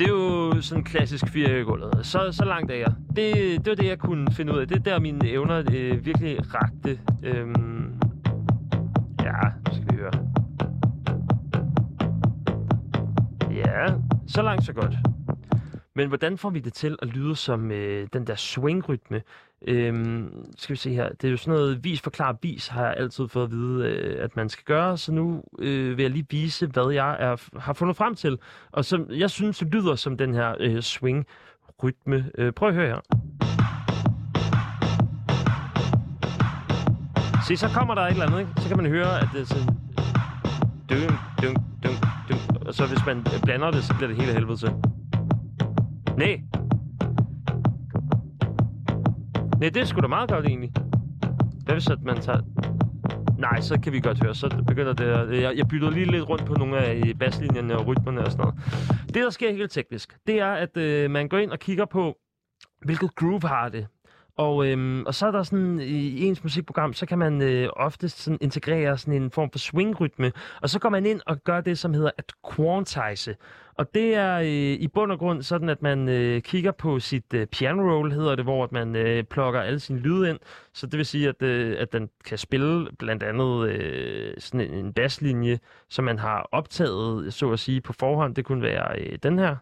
Det 0.00 0.06
er 0.08 0.12
jo 0.12 0.60
sådan 0.60 0.84
klassisk 0.84 1.28
fire 1.28 1.60
i 1.60 1.62
gulvet. 1.62 2.06
Så, 2.06 2.28
så 2.32 2.44
langt 2.44 2.70
er 2.70 2.76
jeg. 2.76 2.92
Det, 3.16 3.34
det 3.64 3.66
var 3.66 3.74
det, 3.74 3.86
jeg 3.86 3.98
kunne 3.98 4.32
finde 4.32 4.54
ud 4.54 4.58
af. 4.58 4.68
Det 4.68 4.76
er 4.76 4.82
der, 4.82 5.00
mine 5.00 5.28
evner 5.28 5.62
øh, 5.72 6.06
virkelig 6.06 6.38
rakte. 6.54 6.98
Øhm. 7.22 7.94
Ja, 9.22 9.32
nu 9.66 9.72
skal 9.72 9.84
vi 9.90 9.96
høre. 9.96 10.12
Ja, 13.50 13.94
så 14.26 14.42
langt, 14.42 14.64
så 14.64 14.72
godt. 14.72 14.94
Men 15.94 16.08
hvordan 16.08 16.38
får 16.38 16.50
vi 16.50 16.58
det 16.60 16.72
til 16.72 16.96
at 17.02 17.08
lyde 17.08 17.36
som 17.36 17.70
øh, 17.70 18.08
den 18.12 18.26
der 18.26 18.34
swing-rytme? 18.34 19.22
Øhm, 19.66 20.46
skal 20.56 20.72
vi 20.74 20.78
se 20.78 20.94
her. 20.94 21.08
Det 21.08 21.24
er 21.24 21.30
jo 21.30 21.36
sådan 21.36 21.54
noget 21.54 21.84
vis, 21.84 22.00
forklar, 22.00 22.36
vis, 22.42 22.68
har 22.68 22.84
jeg 22.84 22.94
altid 22.96 23.28
fået 23.28 23.44
at 23.44 23.50
vide, 23.50 23.86
øh, 23.86 24.24
at 24.24 24.36
man 24.36 24.48
skal 24.48 24.64
gøre. 24.64 24.98
Så 24.98 25.12
nu 25.12 25.42
øh, 25.58 25.96
vil 25.96 26.02
jeg 26.02 26.10
lige 26.10 26.26
vise, 26.30 26.66
hvad 26.66 26.90
jeg 26.92 27.16
er, 27.20 27.58
har 27.60 27.72
fundet 27.72 27.96
frem 27.96 28.14
til. 28.14 28.38
Og 28.72 28.84
som 28.84 29.06
jeg 29.10 29.30
synes, 29.30 29.58
det 29.58 29.68
lyder 29.74 29.94
som 29.94 30.16
den 30.16 30.34
her 30.34 30.54
øh, 30.60 30.82
swing-rytme. 30.82 32.30
Øh, 32.38 32.52
prøv 32.52 32.68
at 32.68 32.74
høre 32.74 32.86
her. 32.86 33.00
Se, 37.48 37.56
så 37.56 37.68
kommer 37.74 37.94
der 37.94 38.02
et 38.02 38.10
eller 38.10 38.26
andet, 38.26 38.40
ikke? 38.40 38.52
Så 38.56 38.68
kan 38.68 38.76
man 38.76 38.86
høre, 38.86 39.20
at 39.20 39.28
det 39.34 39.40
er 39.40 39.44
sådan... 39.44 39.68
Øh, 40.90 41.08
dun, 41.08 41.16
dun, 41.42 41.56
dun, 41.82 41.94
dun. 42.28 42.66
Og 42.66 42.74
så 42.74 42.86
hvis 42.86 43.06
man 43.06 43.24
blander 43.42 43.70
det, 43.70 43.84
så 43.84 43.94
bliver 43.94 44.08
det 44.08 44.16
hele 44.16 44.32
helvede 44.32 44.56
til. 44.56 44.72
Nej. 46.16 46.40
Nej, 49.60 49.68
det 49.68 49.76
er 49.76 49.84
sgu 49.84 50.00
da 50.00 50.06
meget 50.06 50.30
godt 50.30 50.46
egentlig. 50.46 50.72
Hvad 51.64 51.74
hvis 51.74 51.86
at 51.90 52.02
man 52.02 52.20
tager... 52.20 52.40
Nej, 53.38 53.60
så 53.60 53.80
kan 53.80 53.92
vi 53.92 54.00
godt 54.00 54.24
høre. 54.24 54.34
Så 54.34 54.64
begynder 54.66 54.92
det 54.92 55.04
at... 55.04 55.42
Jeg, 55.42 55.56
jeg 55.56 55.68
bytter 55.68 55.90
lige 55.90 56.10
lidt 56.10 56.28
rundt 56.28 56.44
på 56.44 56.54
nogle 56.54 56.78
af 56.78 57.02
øh, 57.06 57.14
basslinjerne 57.14 57.76
og 57.78 57.86
rytmerne 57.86 58.24
og 58.24 58.32
sådan 58.32 58.42
noget. 58.42 58.54
Det, 59.06 59.14
der 59.14 59.30
sker 59.30 59.52
helt 59.52 59.70
teknisk, 59.70 60.16
det 60.26 60.40
er, 60.40 60.52
at 60.52 60.76
øh, 60.76 61.10
man 61.10 61.28
går 61.28 61.38
ind 61.38 61.50
og 61.50 61.58
kigger 61.58 61.84
på, 61.84 62.16
hvilket 62.84 63.14
groove 63.14 63.48
har 63.48 63.68
det. 63.68 63.86
Og, 64.36 64.66
øhm, 64.66 65.06
og 65.06 65.14
så 65.14 65.26
er 65.26 65.30
der 65.30 65.42
sådan, 65.42 65.80
i 65.80 66.20
ens 66.26 66.42
musikprogram, 66.42 66.92
så 66.92 67.06
kan 67.06 67.18
man 67.18 67.42
øh, 67.42 67.68
oftest 67.72 68.22
sådan 68.22 68.38
integrere 68.40 68.98
sådan 68.98 69.22
en 69.22 69.30
form 69.30 69.50
for 69.50 69.58
swing-rytme, 69.58 70.32
og 70.62 70.70
så 70.70 70.78
går 70.78 70.88
man 70.88 71.06
ind 71.06 71.20
og 71.26 71.42
gør 71.44 71.60
det, 71.60 71.78
som 71.78 71.94
hedder 71.94 72.10
at 72.18 72.32
quantize. 72.54 73.36
Og 73.80 73.94
det 73.94 74.14
er 74.14 74.38
øh, 74.38 74.80
i 74.80 74.88
bund 74.88 75.12
og 75.12 75.18
grund 75.18 75.42
sådan, 75.42 75.68
at 75.68 75.82
man 75.82 76.08
øh, 76.08 76.42
kigger 76.42 76.72
på 76.72 76.98
sit 76.98 77.34
øh, 77.34 77.46
piano 77.46 77.82
roll, 77.82 78.12
hedder 78.12 78.36
det, 78.36 78.44
hvor 78.44 78.64
at 78.64 78.72
man 78.72 78.96
øh, 78.96 79.24
plukker 79.24 79.60
alle 79.60 79.80
sine 79.80 79.98
lyde 79.98 80.30
ind. 80.30 80.38
Så 80.72 80.86
det 80.86 80.98
vil 80.98 81.06
sige, 81.06 81.28
at, 81.28 81.42
øh, 81.42 81.76
at 81.78 81.92
den 81.92 82.08
kan 82.24 82.38
spille 82.38 82.88
blandt 82.98 83.22
andet 83.22 83.68
øh, 83.68 84.34
sådan 84.38 84.60
en, 84.60 84.74
en 84.74 84.92
basslinje, 84.92 85.58
som 85.88 86.04
man 86.04 86.18
har 86.18 86.48
optaget, 86.52 87.34
så 87.34 87.50
at 87.52 87.58
sige, 87.58 87.80
på 87.80 87.92
forhånd. 87.92 88.34
Det 88.34 88.44
kunne 88.44 88.62
være 88.62 89.00
øh, 89.00 89.18
den 89.22 89.38
her. 89.38 89.56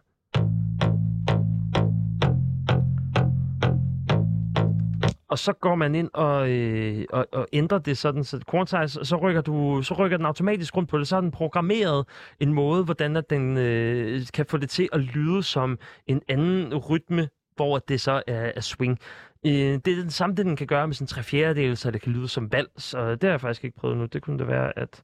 Og 5.29 5.39
så 5.39 5.53
går 5.53 5.75
man 5.75 5.95
ind 5.95 6.09
og, 6.13 6.49
øh, 6.49 7.05
og, 7.09 7.27
og 7.31 7.47
ændrer 7.53 7.77
det 7.77 7.97
sådan, 7.97 8.23
så 8.23 8.39
quantize, 8.51 9.05
så 9.05 9.15
rykker, 9.15 9.41
du, 9.41 9.81
så 9.83 9.93
rykker 9.93 10.17
den 10.17 10.25
automatisk 10.25 10.77
rundt 10.77 10.89
på 10.89 10.97
det. 10.97 11.07
Så 11.07 11.15
er 11.15 11.21
den 11.21 11.31
programmeret 11.31 12.05
en 12.39 12.53
måde, 12.53 12.83
hvordan 12.83 13.15
at 13.15 13.29
den 13.29 13.57
øh, 13.57 14.21
kan 14.33 14.45
få 14.45 14.57
det 14.57 14.69
til 14.69 14.89
at 14.93 14.99
lyde 14.99 15.43
som 15.43 15.79
en 16.07 16.21
anden 16.27 16.75
rytme, 16.75 17.29
hvor 17.55 17.79
det 17.79 18.01
så 18.01 18.23
er, 18.27 18.51
er 18.55 18.61
swing. 18.61 18.99
Øh, 19.45 19.51
det 19.51 19.87
er 19.87 20.01
den 20.01 20.09
samme, 20.09 20.35
det 20.35 20.45
den 20.45 20.55
kan 20.55 20.67
gøre 20.67 20.87
med 20.87 20.95
sådan 20.95 21.07
tre 21.07 21.23
fjerdedel, 21.23 21.77
så 21.77 21.91
det 21.91 22.01
kan 22.01 22.11
lyde 22.11 22.27
som 22.27 22.51
vals, 22.51 22.93
og 22.93 23.21
det 23.21 23.27
har 23.27 23.33
jeg 23.33 23.41
faktisk 23.41 23.63
ikke 23.63 23.77
prøvet 23.77 23.97
nu. 23.97 24.05
Det 24.05 24.21
kunne 24.21 24.39
det 24.39 24.47
være, 24.47 24.79
at 24.79 25.03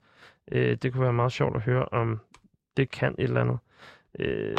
øh, 0.52 0.78
det 0.82 0.94
kunne 0.94 1.04
være 1.04 1.14
meget 1.14 1.32
sjovt 1.32 1.56
at 1.56 1.62
høre, 1.62 1.86
om 1.86 2.20
det 2.78 2.92
kan 2.92 3.16
et 3.20 3.24
eller 3.24 3.42
andet. 3.42 3.58
Øh, 4.20 4.56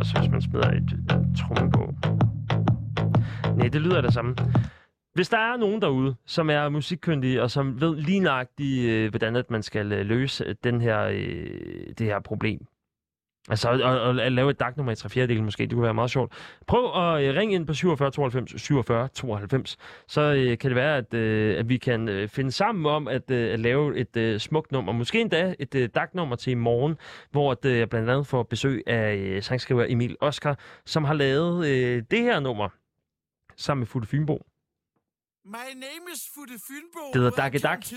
og 0.00 0.06
så 0.06 0.18
hvis 0.18 0.30
man 0.30 0.42
smider 0.42 0.70
et, 0.70 0.92
et 0.92 1.36
tromme 1.38 1.72
på. 1.72 1.94
Nej, 3.56 3.68
det 3.68 3.80
lyder 3.80 4.00
det 4.00 4.14
samme. 4.14 4.36
Hvis 5.14 5.28
der 5.28 5.38
er 5.38 5.56
nogen 5.56 5.82
derude, 5.82 6.14
som 6.26 6.50
er 6.50 6.68
musikkyndige, 6.68 7.42
og 7.42 7.50
som 7.50 7.80
ved 7.80 7.96
lige 7.96 8.20
nøjagtigt, 8.20 8.90
øh, 8.90 9.10
hvordan 9.10 9.36
at 9.36 9.50
man 9.50 9.62
skal 9.62 9.92
øh, 9.92 10.06
løse 10.06 10.56
den 10.64 10.80
her, 10.80 11.02
øh, 11.02 11.94
det 11.98 12.06
her 12.06 12.20
problem. 12.20 12.66
Altså 13.48 13.70
at, 13.70 13.80
at, 13.80 14.20
at 14.20 14.32
lave 14.32 14.50
et 14.50 14.60
dagnummer 14.60 14.92
i 14.92 14.96
3 14.96 15.08
4 15.08 15.42
måske, 15.42 15.62
det 15.62 15.72
kunne 15.72 15.82
være 15.82 15.94
meget 15.94 16.10
sjovt. 16.10 16.32
Prøv 16.66 16.84
at 16.84 17.22
øh, 17.24 17.36
ringe 17.36 17.54
ind 17.54 17.66
på 17.66 17.74
47 17.74 18.10
92 18.10 18.62
47 18.62 19.08
92, 19.08 19.76
så 20.08 20.20
uh, 20.20 20.58
kan 20.58 20.70
det 20.70 20.74
være, 20.74 20.96
at, 20.96 21.14
uh, 21.14 21.58
at 21.58 21.68
vi 21.68 21.76
kan 21.76 22.28
finde 22.28 22.52
sammen 22.52 22.86
om 22.86 23.08
at, 23.08 23.30
uh, 23.30 23.36
at 23.36 23.60
lave 23.60 23.96
et 23.96 24.34
uh, 24.34 24.38
smukt 24.40 24.72
nummer. 24.72 24.92
Måske 24.92 25.20
endda 25.20 25.54
et 25.58 25.74
øh, 25.74 25.88
dagnummer 25.94 26.36
til 26.36 26.50
i 26.50 26.54
morgen, 26.54 26.96
hvor 27.30 27.52
at, 27.52 27.64
uh, 27.64 27.78
jeg 27.78 27.88
blandt 27.90 28.10
andet 28.10 28.26
får 28.26 28.42
besøg 28.42 28.82
af 28.86 29.34
uh, 29.36 29.42
sangskriver 29.42 29.84
Emil 29.88 30.16
Oskar, 30.20 30.58
som 30.86 31.04
har 31.04 31.14
lavet 31.14 31.58
uh, 31.58 32.02
det 32.10 32.22
her 32.22 32.40
nummer 32.40 32.68
sammen 33.56 33.80
med 33.80 33.86
Futte 33.86 34.08
Fynbo. 34.08 34.38
My 35.44 35.68
name 35.74 36.04
is 36.14 36.22
Futte 36.34 36.58
Fynbo. 36.66 37.12
Det 37.12 37.22
hedder 37.22 37.30
Dakke 37.30 37.58
Dak. 37.58 37.80
to 37.84 37.96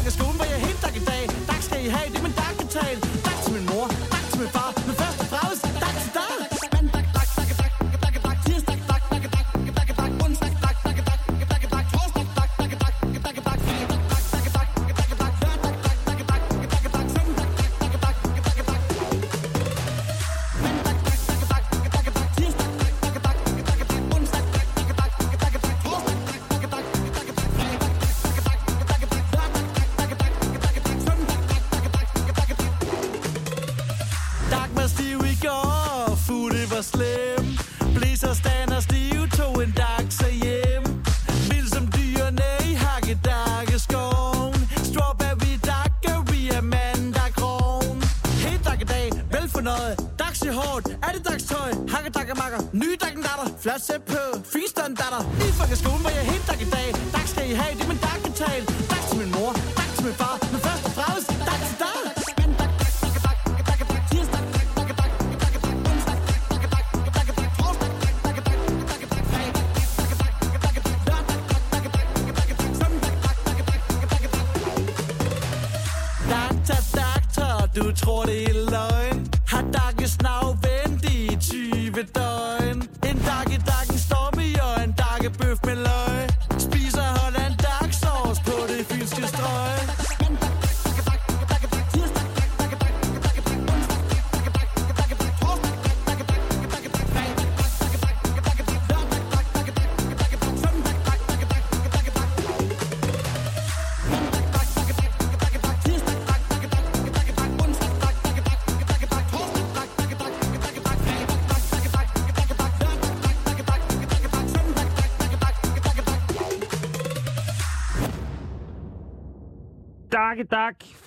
klokken 0.00 0.18
skolen, 0.18 0.36
hvor 0.36 0.44
jeg 0.44 0.60
helt 0.60 0.82
dak 0.82 0.96
i 0.96 1.04
dag. 1.04 1.28
Tak 1.46 1.62
skal 1.62 1.86
I 1.86 1.88
have, 1.88 2.08
det 2.10 2.18
er 2.18 2.22
min 2.22 2.32
dag. 2.32 2.49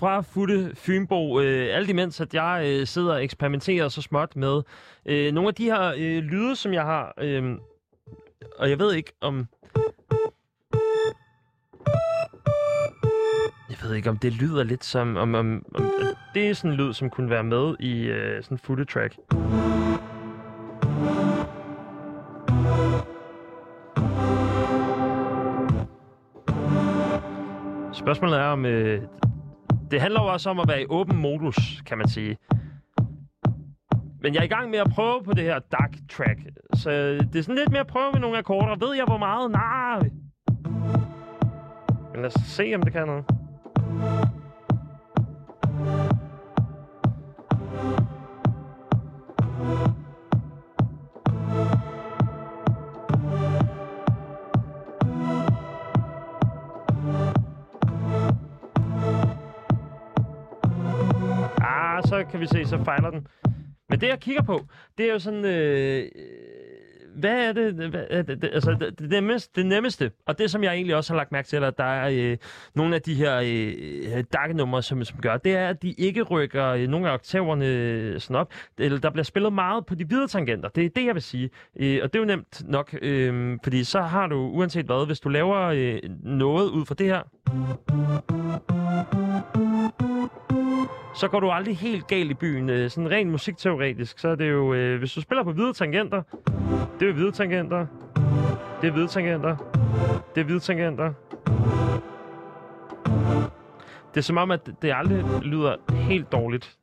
Fra 0.03 0.21
Futte 0.21 0.71
Fynbo. 0.75 1.39
Øh, 1.39 1.75
alt 1.75 1.89
imens, 1.89 2.21
at 2.21 2.33
jeg 2.33 2.63
øh, 2.65 2.87
sidder 2.87 3.13
og 3.13 3.23
eksperimenterer 3.23 3.87
så 3.89 4.01
småt 4.01 4.35
med 4.35 4.61
øh, 5.05 5.33
nogle 5.33 5.47
af 5.47 5.55
de 5.55 5.63
her 5.63 5.93
øh, 5.97 6.23
lyde, 6.23 6.55
som 6.55 6.73
jeg 6.73 6.83
har. 6.83 7.13
Øh, 7.17 7.57
og 8.59 8.69
jeg 8.69 8.79
ved 8.79 8.93
ikke 8.93 9.11
om... 9.21 9.47
Jeg 13.69 13.77
ved 13.83 13.95
ikke, 13.95 14.09
om 14.09 14.17
det 14.17 14.33
lyder 14.33 14.63
lidt 14.63 14.83
som... 14.83 15.15
Om, 15.15 15.35
om, 15.35 15.65
om 15.75 15.91
det 16.33 16.49
er 16.49 16.53
sådan 16.53 16.71
en 16.71 16.77
lyd, 16.77 16.93
som 16.93 17.09
kunne 17.09 17.29
være 17.29 17.43
med 17.43 17.75
i 17.79 18.03
øh, 18.03 18.43
sådan 18.43 18.55
en 18.55 18.59
Futte 18.59 18.85
track. 18.85 19.13
Spørgsmålet 27.93 28.39
er 28.39 28.45
om... 28.45 28.65
Øh, 28.65 29.01
det 29.93 30.01
handler 30.01 30.21
jo 30.21 30.27
også 30.27 30.49
om 30.49 30.59
at 30.59 30.67
være 30.67 30.81
i 30.81 30.85
åben 30.89 31.17
modus, 31.17 31.81
kan 31.85 31.97
man 31.97 32.07
sige. 32.07 32.37
Men 34.21 34.33
jeg 34.33 34.39
er 34.39 34.43
i 34.43 34.47
gang 34.47 34.69
med 34.69 34.79
at 34.79 34.89
prøve 34.89 35.23
på 35.23 35.33
det 35.33 35.43
her 35.43 35.59
dark 35.59 35.95
track. 36.09 36.39
Så 36.73 36.91
det 37.33 37.35
er 37.35 37.41
sådan 37.41 37.55
lidt 37.55 37.71
mere 37.71 37.79
at 37.79 37.87
prøve 37.87 38.11
med 38.11 38.19
nogle 38.19 38.37
akkorder. 38.37 38.85
Ved 38.85 38.95
jeg, 38.95 39.05
hvor 39.05 39.17
meget? 39.17 39.51
Nej. 39.51 39.99
Men 42.11 42.21
lad 42.21 42.25
os 42.25 42.33
se, 42.33 42.71
om 42.75 42.81
det 42.83 42.93
kan 42.93 43.07
noget. 43.07 43.25
Ah, 61.93 62.03
så 62.03 62.23
kan 62.31 62.39
vi 62.39 62.47
se, 62.47 62.65
så 62.65 62.83
fejler 62.83 63.09
den. 63.09 63.27
Men 63.89 64.01
det, 64.01 64.07
jeg 64.07 64.19
kigger 64.19 64.41
på, 64.41 64.65
det 64.97 65.05
er 65.09 65.13
jo 65.13 65.19
sådan... 65.19 65.45
Øh, 65.45 65.99
øh 65.99 66.09
hvad 67.15 67.47
er 67.47 67.53
det, 67.53 67.73
hvad 67.73 68.03
er 68.09 68.21
det, 68.21 68.49
altså 68.53 68.77
det, 68.79 68.99
det, 68.99 69.09
nemmeste, 69.09 69.61
det 69.61 69.65
nemmeste, 69.65 70.11
og 70.25 70.39
det 70.39 70.51
som 70.51 70.63
jeg 70.63 70.73
egentlig 70.73 70.95
også 70.95 71.13
har 71.13 71.17
lagt 71.17 71.31
mærke 71.31 71.47
til, 71.47 71.63
at 71.63 71.77
der 71.77 71.83
er 71.83 72.09
øh, 72.13 72.37
nogle 72.75 72.95
af 72.95 73.01
de 73.01 73.13
her 73.13 73.37
øh, 73.37 73.73
øh, 74.17 74.23
dakkenumre, 74.33 74.81
som, 74.83 75.03
som 75.03 75.19
gør, 75.19 75.37
det 75.37 75.55
er, 75.55 75.69
at 75.69 75.81
de 75.81 75.91
ikke 75.91 76.21
rykker 76.21 76.67
øh, 76.67 76.87
nogle 76.87 77.09
af 77.09 77.13
oktaverne 77.13 77.65
øh, 77.65 78.19
sådan 78.19 78.35
op. 78.35 78.53
Eller 78.77 78.99
der 78.99 79.09
bliver 79.09 79.23
spillet 79.23 79.53
meget 79.53 79.85
på 79.85 79.95
de 79.95 80.05
hvide 80.05 80.27
tangenter. 80.27 80.69
Det 80.69 80.85
er 80.85 80.89
det, 80.89 81.05
jeg 81.05 81.13
vil 81.13 81.23
sige. 81.23 81.49
Øh, 81.79 81.99
og 82.03 82.13
det 82.13 82.19
er 82.19 82.23
jo 82.23 82.27
nemt 82.27 82.61
nok, 82.65 82.95
øh, 83.01 83.57
fordi 83.63 83.83
så 83.83 84.01
har 84.01 84.27
du, 84.27 84.35
uanset 84.35 84.85
hvad, 84.85 85.05
hvis 85.05 85.19
du 85.19 85.29
laver 85.29 85.59
øh, 85.59 85.99
noget 86.23 86.69
ud 86.69 86.85
fra 86.85 86.95
det 86.95 87.07
her, 87.07 87.21
så 91.15 91.27
går 91.27 91.39
du 91.39 91.49
aldrig 91.49 91.77
helt 91.77 92.07
galt 92.07 92.31
i 92.31 92.33
byen. 92.33 92.69
Øh, 92.69 92.89
sådan 92.89 93.11
rent 93.11 93.31
musikteoretisk, 93.31 94.19
så 94.19 94.27
er 94.27 94.35
det 94.35 94.51
jo, 94.51 94.73
øh, 94.73 94.99
hvis 94.99 95.13
du 95.13 95.21
spiller 95.21 95.43
på 95.43 95.51
hvide 95.51 95.73
tangenter, 95.73 96.21
det 96.99 97.09
er 97.09 97.13
hvide 97.13 97.31
tangenter, 97.31 97.85
det 98.81 98.87
er 98.87 98.91
hvide 98.91 99.07
tangenter, 99.07 99.55
det 100.35 100.41
er 100.41 100.45
hvide 100.45 100.59
tangenter. 100.59 101.13
Det 104.13 104.19
er 104.19 104.23
som 104.23 104.37
om, 104.37 104.51
at 104.51 104.69
det 104.81 104.93
aldrig 104.95 105.23
lyder 105.43 105.75
helt 105.93 106.31
dårligt. 106.31 106.77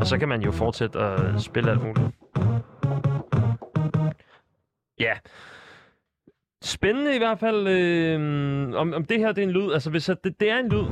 Og 0.00 0.06
så 0.06 0.16
kan 0.18 0.28
man 0.28 0.42
jo 0.42 0.52
fortsætte 0.52 0.98
at 0.98 1.42
spille 1.42 1.70
alt 1.70 1.82
muligt. 1.82 2.06
Ja. 5.00 5.12
Spændende 6.62 7.14
i 7.14 7.18
hvert 7.18 7.38
fald, 7.38 7.68
øh, 7.68 8.74
om, 8.74 8.92
om 8.92 9.04
det 9.04 9.18
her 9.18 9.32
det 9.32 9.42
er 9.42 9.46
en 9.46 9.52
lyd. 9.52 9.72
Altså, 9.72 9.90
hvis 9.90 10.08
at 10.08 10.24
det, 10.24 10.40
det 10.40 10.50
er 10.50 10.58
en 10.58 10.68
lyd... 10.68 10.84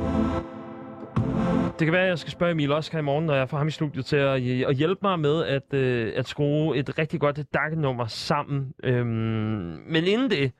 Det 1.78 1.86
kan 1.86 1.92
være, 1.92 2.02
at 2.02 2.08
jeg 2.08 2.18
skal 2.18 2.32
spørge 2.32 2.52
Emil 2.52 2.72
Oskar 2.72 2.98
i 2.98 3.02
morgen, 3.02 3.26
når 3.26 3.34
jeg 3.34 3.48
får 3.48 3.58
ham 3.58 3.68
i 3.68 3.70
studiet 3.70 4.06
til 4.06 4.16
at, 4.16 4.34
at 4.66 4.76
hjælpe 4.76 5.00
mig 5.02 5.18
med 5.20 5.44
at, 5.44 5.74
øh, 5.74 6.12
at 6.16 6.28
skrue 6.28 6.76
et 6.76 6.98
rigtig 6.98 7.20
godt 7.20 7.54
dakkenummer 7.54 8.06
sammen. 8.06 8.72
Øhm, 8.84 9.06
men 9.86 10.04
inden 10.04 10.30
det, 10.30 10.52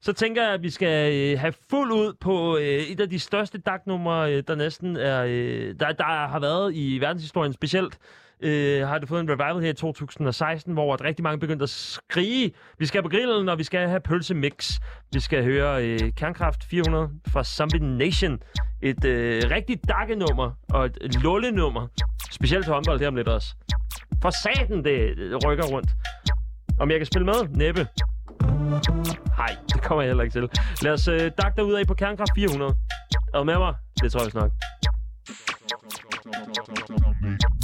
så 0.00 0.12
tænker 0.12 0.42
jeg, 0.42 0.52
at 0.52 0.62
vi 0.62 0.70
skal 0.70 1.12
øh, 1.12 1.38
have 1.40 1.54
fuld 1.70 1.92
ud 1.92 2.14
på 2.20 2.56
øh, 2.56 2.62
et 2.64 3.00
af 3.00 3.10
de 3.10 3.18
største 3.18 3.58
daknumre, 3.58 4.34
øh, 4.34 4.42
der 4.48 4.54
næsten 4.54 4.96
er, 4.96 5.24
øh, 5.28 5.74
der, 5.80 5.92
der 5.92 6.04
har 6.04 6.40
været 6.40 6.74
i 6.74 6.98
verdenshistorien 7.00 7.52
specielt. 7.52 7.98
Øh, 8.42 8.88
har 8.88 8.98
det 8.98 9.08
fået 9.08 9.20
en 9.20 9.30
revival 9.30 9.62
her 9.62 9.70
i 9.70 9.74
2016, 9.74 10.72
hvor 10.72 10.94
at 10.94 11.04
rigtig 11.04 11.22
mange 11.22 11.38
begyndte 11.38 11.62
at 11.62 11.70
skrige, 11.70 12.52
vi 12.78 12.86
skal 12.86 13.02
på 13.02 13.08
grillen, 13.08 13.48
og 13.48 13.58
vi 13.58 13.64
skal 13.64 13.88
have 13.88 14.00
pølsemix. 14.00 14.80
Vi 15.12 15.20
skal 15.20 15.44
høre 15.44 15.84
øh, 15.86 15.98
Kernkraft 16.16 16.64
400 16.64 17.10
fra 17.28 17.44
Zombie 17.44 17.80
Nation. 17.80 18.38
Et 18.82 19.04
øh, 19.04 19.42
rigtig 19.50 19.80
dakkenummer 19.88 20.50
og 20.70 20.86
et 20.86 21.22
lullenummer. 21.22 21.86
Specielt 22.30 22.64
til 22.64 22.72
håndbold 22.72 23.00
her 23.00 23.08
om 23.08 23.16
lidt 23.16 23.28
også. 23.28 23.54
For 24.22 24.30
satan, 24.42 24.84
det 24.84 25.18
øh, 25.18 25.36
rykker 25.46 25.64
rundt. 25.64 25.90
Om 26.80 26.90
jeg 26.90 26.98
kan 26.98 27.06
spille 27.06 27.26
med? 27.26 27.48
Næppe. 27.56 27.86
Nej, 29.38 29.56
det 29.68 29.82
kommer 29.82 30.02
jeg 30.02 30.08
heller 30.08 30.24
ikke 30.24 30.34
til. 30.34 30.48
Lad 30.82 30.92
os 30.92 31.08
øh, 31.08 31.30
dakke 31.42 31.64
ud 31.64 31.72
af 31.72 31.86
på 31.86 31.94
Kernkraft 31.94 32.30
400. 32.36 32.74
Er 33.34 33.38
du 33.38 33.44
med 33.44 33.58
mig? 33.58 33.74
Det 34.02 34.12
tror 34.12 34.20
jeg 34.20 34.30
nok. 34.34 34.50
you. 37.22 37.59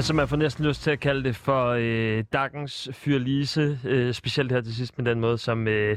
Altså, 0.00 0.14
man 0.14 0.28
får 0.28 0.36
næsten 0.36 0.64
lyst 0.64 0.82
til 0.82 0.90
at 0.90 1.00
kalde 1.00 1.24
det 1.24 1.36
for 1.36 1.76
øh, 1.78 2.24
Dagens 2.32 2.88
Fyrlise, 2.92 3.78
øh, 3.84 4.14
specielt 4.14 4.52
her 4.52 4.60
til 4.60 4.76
sidst 4.76 4.98
med 4.98 5.06
den 5.06 5.20
måde, 5.20 5.38
som 5.38 5.68
øh, 5.68 5.96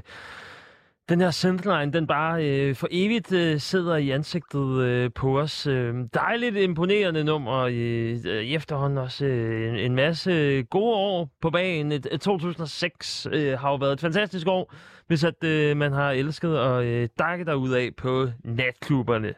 den 1.09 1.21
her 1.21 1.31
synthline, 1.31 1.93
den 1.93 2.07
bare 2.07 2.45
øh, 2.45 2.75
for 2.75 2.87
evigt 2.91 3.31
øh, 3.31 3.59
sidder 3.59 3.95
i 3.95 4.09
ansigtet 4.09 4.81
øh, 4.81 5.11
på 5.15 5.39
os. 5.39 5.67
Øh, 5.67 5.95
dejligt 6.13 6.57
imponerende 6.57 7.23
nummer, 7.23 7.59
øh, 7.59 8.17
øh, 8.25 8.43
i 8.43 8.55
efterhånden 8.55 8.97
også 8.97 9.25
øh, 9.25 9.69
en, 9.69 9.75
en 9.75 9.95
masse 9.95 10.63
gode 10.63 10.95
år 10.95 11.29
på 11.41 11.49
bagen. 11.49 11.91
Et, 11.91 12.07
et 12.11 12.21
2006 12.21 13.27
øh, 13.31 13.59
har 13.59 13.69
jo 13.69 13.75
været 13.75 13.93
et 13.93 14.01
fantastisk 14.01 14.47
år, 14.47 14.73
hvis 15.07 15.23
at 15.23 15.43
øh, 15.43 15.77
man 15.77 15.93
har 15.93 16.11
elsket 16.11 16.59
og 16.59 16.85
øh, 16.85 17.09
dakket 17.19 17.49
af 17.49 17.89
på 17.97 18.27
natklubberne 18.43 19.33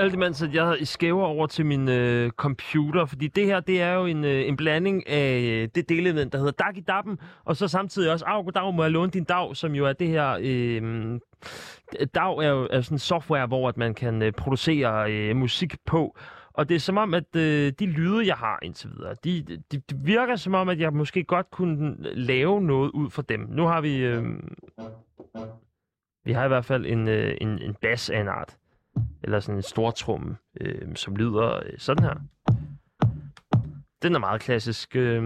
alt 0.00 0.14
imens, 0.14 0.42
at 0.42 0.54
jeg 0.54 0.76
skæver 0.82 1.24
over 1.24 1.46
til 1.46 1.66
min 1.66 1.88
øh, 1.88 2.30
computer, 2.30 3.04
fordi 3.04 3.28
det 3.28 3.46
her, 3.46 3.60
det 3.60 3.82
er 3.82 3.92
jo 3.92 4.06
en, 4.06 4.24
øh, 4.24 4.48
en 4.48 4.56
blanding 4.56 5.08
af 5.08 5.40
øh, 5.40 5.68
det 5.74 5.88
delelement, 5.88 6.32
der 6.32 6.38
hedder 6.38 6.52
Dag 6.52 6.76
i 6.76 6.80
Dappen, 6.80 7.18
og 7.44 7.56
så 7.56 7.68
samtidig 7.68 8.12
også, 8.12 8.24
af 8.24 8.44
goddag, 8.44 8.74
må 8.74 8.82
jeg 8.82 8.92
låne 8.92 9.10
din 9.10 9.24
dag, 9.24 9.56
som 9.56 9.74
jo 9.74 9.86
er 9.86 9.92
det 9.92 10.08
her... 10.08 10.38
Øh, 10.42 11.20
DAW 12.14 12.36
er 12.36 12.48
jo 12.48 12.68
er 12.70 12.80
sådan 12.80 12.94
en 12.94 12.98
software, 12.98 13.46
hvor 13.46 13.68
at 13.68 13.76
man 13.76 13.94
kan 13.94 14.22
øh, 14.22 14.32
producere 14.32 15.12
øh, 15.12 15.36
musik 15.36 15.76
på, 15.86 16.16
og 16.54 16.68
det 16.68 16.74
er 16.74 16.78
som 16.80 16.96
om, 16.96 17.14
at 17.14 17.36
øh, 17.36 17.72
de 17.78 17.86
lyde, 17.86 18.26
jeg 18.26 18.36
har 18.36 18.58
indtil 18.62 18.90
videre, 18.96 19.14
de, 19.24 19.42
de, 19.72 19.78
de 19.78 19.96
virker 20.04 20.36
som 20.36 20.54
om, 20.54 20.68
at 20.68 20.80
jeg 20.80 20.92
måske 20.92 21.24
godt 21.24 21.50
kunne 21.50 21.96
øh, 21.98 22.16
lave 22.16 22.62
noget 22.62 22.90
ud 22.90 23.10
fra 23.10 23.22
dem. 23.28 23.40
Nu 23.48 23.66
har 23.66 23.80
vi... 23.80 23.96
Øh, 23.96 24.24
vi 26.24 26.32
har 26.32 26.44
i 26.44 26.48
hvert 26.48 26.64
fald 26.64 26.86
en, 26.86 27.08
øh, 27.08 27.36
en, 27.40 27.48
en 27.48 27.74
bass 27.74 28.10
af 28.10 28.20
en 28.20 28.28
art 28.28 28.56
eller 29.22 29.40
sådan 29.40 29.56
en 29.56 29.62
stortrum, 29.62 30.36
øh, 30.60 30.94
som 30.94 31.16
lyder 31.16 31.56
øh, 31.56 31.78
sådan 31.78 32.04
her. 32.04 32.14
Den 34.02 34.14
er 34.14 34.18
meget 34.18 34.40
klassisk. 34.40 34.96
Øh, 34.96 35.22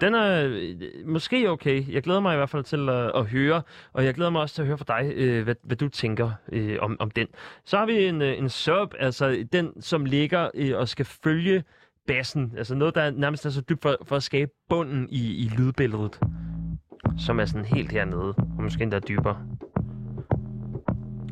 den 0.00 0.14
er 0.14 0.44
øh, 0.44 0.76
måske 1.06 1.50
okay. 1.50 1.92
Jeg 1.92 2.02
glæder 2.02 2.20
mig 2.20 2.34
i 2.34 2.36
hvert 2.36 2.50
fald 2.50 2.64
til 2.64 2.88
at, 2.88 3.12
at 3.14 3.26
høre, 3.26 3.62
og 3.92 4.04
jeg 4.04 4.14
glæder 4.14 4.30
mig 4.30 4.40
også 4.42 4.54
til 4.54 4.62
at 4.62 4.68
høre 4.68 4.78
fra 4.78 5.00
dig, 5.00 5.12
øh, 5.14 5.44
hvad, 5.44 5.54
hvad 5.62 5.76
du 5.76 5.88
tænker 5.88 6.30
øh, 6.52 6.78
om, 6.80 6.96
om 7.00 7.10
den. 7.10 7.26
Så 7.64 7.78
har 7.78 7.86
vi 7.86 8.06
en, 8.06 8.22
øh, 8.22 8.38
en 8.38 8.48
sub, 8.48 8.94
altså 8.98 9.46
den, 9.52 9.82
som 9.82 10.04
ligger 10.04 10.50
øh, 10.54 10.78
og 10.78 10.88
skal 10.88 11.06
følge 11.06 11.64
bassen. 12.06 12.52
Altså 12.56 12.74
noget, 12.74 12.94
der 12.94 13.10
nærmest 13.10 13.46
er 13.46 13.50
så 13.50 13.60
dybt 13.60 13.82
for, 13.82 13.96
for 14.04 14.16
at 14.16 14.22
skabe 14.22 14.50
bunden 14.68 15.08
i, 15.10 15.44
i 15.44 15.50
lydbilledet, 15.58 16.20
som 17.18 17.40
er 17.40 17.44
sådan 17.44 17.64
helt 17.64 17.92
hernede, 17.92 18.34
og 18.36 18.62
måske 18.62 18.82
endda 18.82 18.98
dybere. 18.98 19.46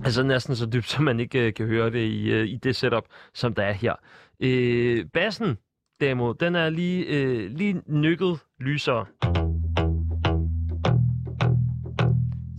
Altså 0.04 0.22
næsten 0.22 0.56
så 0.56 0.66
dybt, 0.66 0.86
så 0.90 1.02
man 1.02 1.20
ikke 1.20 1.46
øh, 1.46 1.54
kan 1.54 1.66
høre 1.66 1.90
det 1.90 1.98
i, 1.98 2.32
øh, 2.32 2.48
i 2.48 2.56
det 2.56 2.76
setup, 2.76 3.04
som 3.34 3.54
der 3.54 3.62
er 3.62 3.72
her. 3.72 3.94
Øh, 4.40 5.04
bassen, 5.12 5.58
derimod, 6.00 6.34
den 6.34 6.54
er 6.54 6.70
lige, 6.70 7.04
øh, 7.06 7.50
lige 7.50 7.82
nykket 7.86 8.38
lysere. 8.60 9.06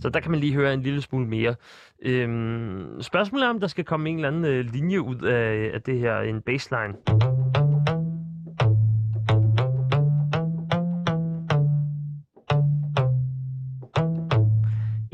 Så 0.00 0.08
der 0.08 0.20
kan 0.20 0.30
man 0.30 0.40
lige 0.40 0.54
høre 0.54 0.74
en 0.74 0.82
lille 0.82 1.02
smule 1.02 1.26
mere. 1.26 1.54
Øhm, 2.02 3.02
spørgsmålet 3.02 3.46
er, 3.46 3.50
om 3.50 3.60
der 3.60 3.66
skal 3.66 3.84
komme 3.84 4.10
en 4.10 4.16
eller 4.16 4.28
anden 4.28 4.44
øh, 4.44 4.64
linje 4.72 5.00
ud 5.00 5.22
af, 5.22 5.70
af 5.74 5.82
det 5.82 5.98
her, 5.98 6.20
en 6.20 6.40
baseline. 6.40 6.94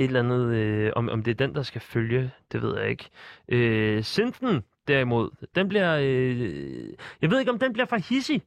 Et 0.05 0.09
eller 0.09 0.21
andet, 0.21 0.55
øh, 0.55 0.93
om, 0.97 1.09
om 1.09 1.23
det 1.23 1.31
er 1.31 1.47
den, 1.47 1.55
der 1.55 1.63
skal 1.63 1.81
følge, 1.81 2.31
det 2.53 2.63
ved 2.63 2.79
jeg 2.79 2.91
ikke. 2.91 3.09
Øh, 3.49 4.03
Synthen, 4.03 4.63
derimod, 4.89 5.31
den 5.55 5.69
bliver, 5.69 5.97
øh, 6.01 6.87
jeg 7.23 7.31
ved 7.31 7.39
ikke, 7.39 7.51
om 7.51 7.59
den 7.59 7.73
bliver 7.73 7.87
for 7.87 7.97
hissig. 7.97 8.43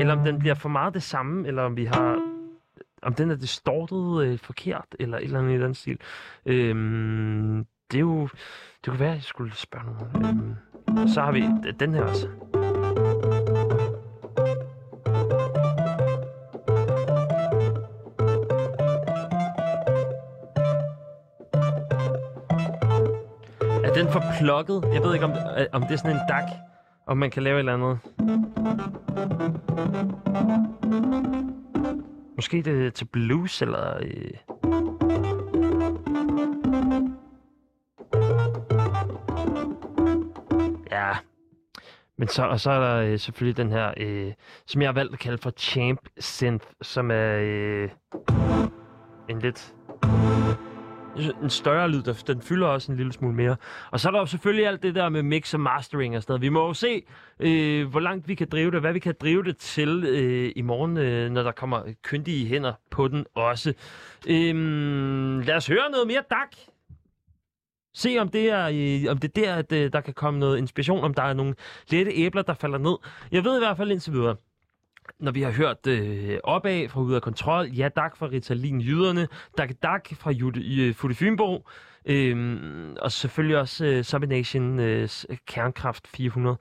Eller 0.00 0.12
om 0.12 0.24
den 0.24 0.38
bliver 0.38 0.54
for 0.54 0.68
meget 0.68 0.94
det 0.94 1.02
samme, 1.02 1.48
eller 1.48 1.62
om 1.62 1.76
vi 1.76 1.84
har, 1.84 2.22
om 3.02 3.14
den 3.14 3.30
er 3.30 3.36
distortet 3.36 4.26
øh, 4.26 4.38
forkert, 4.38 4.96
eller 4.98 5.18
et 5.18 5.24
eller 5.24 5.38
andet 5.38 5.58
i 5.58 5.62
den 5.62 5.74
stil. 5.74 5.98
Øh, 6.46 6.74
det 7.90 7.96
er 7.96 8.00
jo, 8.00 8.28
det 8.84 8.86
kunne 8.86 9.00
være, 9.00 9.10
at 9.10 9.14
jeg 9.14 9.22
skulle 9.22 9.54
spørge 9.54 9.84
nogen. 9.84 10.56
Øh, 10.98 11.08
så 11.08 11.20
har 11.20 11.32
vi 11.32 11.44
den 11.80 11.94
her 11.94 12.02
også. 12.02 12.28
Den 23.98 24.12
for 24.12 24.22
plukket? 24.40 24.84
Jeg 24.92 25.02
ved 25.02 25.14
ikke, 25.14 25.24
om, 25.24 25.30
øh, 25.30 25.66
om 25.72 25.82
det 25.82 25.92
er 25.92 25.96
sådan 25.96 26.16
en 26.16 26.22
dak, 26.28 26.44
om 27.06 27.16
man 27.16 27.30
kan 27.30 27.42
lave 27.42 27.54
et 27.54 27.58
eller 27.58 27.74
andet. 27.74 27.98
Måske 32.36 32.62
det 32.62 32.86
er 32.86 32.90
til 32.90 33.04
blues, 33.04 33.62
eller... 33.62 33.96
Øh... 34.00 34.30
Ja. 40.90 41.10
Men 42.18 42.28
så, 42.28 42.42
og 42.42 42.60
så 42.60 42.70
er 42.70 42.80
der 42.80 42.96
øh, 42.96 43.18
selvfølgelig 43.18 43.56
den 43.56 43.72
her, 43.72 43.94
øh, 43.96 44.32
som 44.66 44.82
jeg 44.82 44.88
har 44.88 44.94
valgt 44.94 45.12
at 45.12 45.18
kalde 45.18 45.38
for 45.38 45.50
Champ 45.50 46.00
Synth, 46.18 46.66
som 46.82 47.10
er 47.10 47.38
øh, 47.40 47.90
en 49.28 49.38
lidt 49.38 49.74
en 51.42 51.50
større 51.50 51.88
lyd, 51.88 52.02
der, 52.02 52.22
den 52.26 52.42
fylder 52.42 52.66
også 52.66 52.92
en 52.92 52.98
lille 52.98 53.12
smule 53.12 53.34
mere. 53.34 53.56
Og 53.90 54.00
så 54.00 54.08
er 54.08 54.12
der 54.12 54.18
jo 54.18 54.26
selvfølgelig 54.26 54.66
alt 54.66 54.82
det 54.82 54.94
der 54.94 55.08
med 55.08 55.22
mix 55.22 55.54
og 55.54 55.60
mastering 55.60 56.16
og 56.16 56.22
sådan 56.22 56.32
noget. 56.32 56.42
Vi 56.42 56.48
må 56.48 56.66
jo 56.66 56.74
se, 56.74 57.02
øh, 57.40 57.88
hvor 57.88 58.00
langt 58.00 58.28
vi 58.28 58.34
kan 58.34 58.48
drive 58.48 58.70
det, 58.70 58.80
hvad 58.80 58.92
vi 58.92 58.98
kan 58.98 59.14
drive 59.20 59.42
det 59.42 59.56
til 59.56 60.04
øh, 60.04 60.52
i 60.56 60.62
morgen, 60.62 60.96
øh, 60.96 61.30
når 61.30 61.42
der 61.42 61.52
kommer 61.52 61.82
kyndige 62.02 62.46
hænder 62.46 62.72
på 62.90 63.08
den 63.08 63.26
også. 63.34 63.74
Øh, 64.28 65.46
lad 65.46 65.54
os 65.54 65.66
høre 65.66 65.90
noget 65.90 66.06
mere 66.06 66.22
dak. 66.30 66.56
Se 67.94 68.16
om 68.18 68.28
det 68.28 68.50
er, 68.50 68.68
øh, 68.72 69.10
om 69.10 69.18
det 69.18 69.38
er 69.38 69.42
der, 69.42 69.54
at 69.54 69.72
øh, 69.72 69.92
der 69.92 70.00
kan 70.00 70.14
komme 70.14 70.40
noget 70.40 70.58
inspiration, 70.58 71.04
om 71.04 71.14
der 71.14 71.22
er 71.22 71.32
nogle 71.32 71.54
lette 71.90 72.12
æbler, 72.14 72.42
der 72.42 72.54
falder 72.54 72.78
ned. 72.78 72.96
Jeg 73.32 73.44
ved 73.44 73.56
i 73.56 73.60
hvert 73.60 73.76
fald 73.76 73.90
indtil 73.90 74.12
videre, 74.12 74.36
når 75.20 75.32
vi 75.32 75.42
har 75.42 75.50
hørt 75.50 75.86
øh, 75.86 76.38
opad 76.44 76.88
fra 76.88 77.00
Ude 77.00 77.16
af 77.16 77.22
Kontrol, 77.22 77.66
ja 77.66 77.88
dak 77.96 78.16
fra 78.16 78.26
Ritalin 78.26 78.80
Jyderne, 78.80 79.28
dak 79.58 79.70
dak 79.82 80.08
fra 80.14 80.30
Jude, 80.30 80.86
øh, 80.88 80.94
Futte 80.94 81.16
øh, 82.04 82.94
og 83.00 83.12
selvfølgelig 83.12 83.58
også 83.58 83.84
øh, 83.84 84.04
Subination 84.04 84.78
øh, 84.78 85.08
Kernkraft 85.46 86.08
400. 86.08 86.56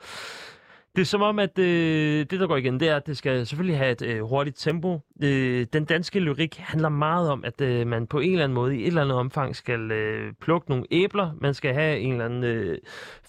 Det 0.98 1.02
er 1.04 1.06
som 1.06 1.22
om, 1.22 1.40
at 1.40 1.60
øh, 1.60 2.26
det, 2.30 2.40
der 2.40 2.48
går 2.48 2.58
igen, 2.58 2.80
det 2.80 2.90
er, 2.90 2.96
at 2.96 3.08
det 3.08 3.18
skal 3.18 3.46
selvfølgelig 3.46 3.78
have 3.78 3.92
et 3.92 4.02
øh, 4.02 4.22
hurtigt 4.24 4.58
tempo. 4.60 5.00
Øh, 5.24 5.68
den 5.74 5.86
danske 5.86 6.20
lyrik 6.20 6.58
handler 6.58 6.90
meget 6.90 7.30
om, 7.30 7.44
at 7.44 7.62
øh, 7.62 7.88
man 7.88 8.08
på 8.08 8.20
en 8.20 8.32
eller 8.32 8.44
anden 8.44 8.54
måde, 8.54 8.78
i 8.78 8.82
et 8.82 8.88
eller 8.88 9.02
andet 9.02 9.18
omfang, 9.18 9.56
skal 9.56 9.92
øh, 9.92 10.34
plukke 10.42 10.70
nogle 10.70 10.86
æbler. 10.92 11.32
Man 11.42 11.54
skal 11.54 11.74
have 11.74 12.00
en 12.00 12.12
eller 12.12 12.26
anden 12.26 12.44
øh, 12.44 12.78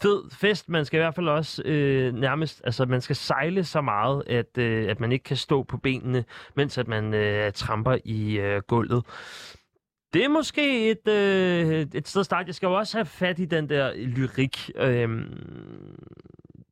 fed 0.02 0.22
fest. 0.30 0.68
Man 0.68 0.84
skal 0.84 0.98
i 0.98 1.02
hvert 1.02 1.14
fald 1.14 1.28
også 1.28 1.62
øh, 1.64 2.14
nærmest, 2.14 2.62
altså 2.64 2.84
man 2.86 3.00
skal 3.00 3.16
sejle 3.16 3.64
så 3.64 3.80
meget, 3.80 4.22
at, 4.26 4.58
øh, 4.58 4.90
at 4.90 5.00
man 5.00 5.12
ikke 5.12 5.24
kan 5.24 5.36
stå 5.36 5.62
på 5.62 5.76
benene, 5.76 6.24
mens 6.54 6.78
at 6.78 6.88
man 6.88 7.14
øh, 7.14 7.52
tramper 7.52 7.96
i 8.04 8.38
øh, 8.38 8.62
gulvet. 8.66 9.04
Det 10.12 10.24
er 10.24 10.28
måske 10.28 10.90
et, 10.90 11.08
øh, 11.08 11.86
et 11.94 12.08
sted 12.08 12.20
at 12.20 12.26
starte. 12.26 12.46
Jeg 12.46 12.54
skal 12.54 12.66
jo 12.66 12.74
også 12.74 12.98
have 12.98 13.06
fat 13.06 13.38
i 13.38 13.44
den 13.44 13.68
der 13.68 13.92
lyrik. 13.96 14.70
Øh, 14.76 15.08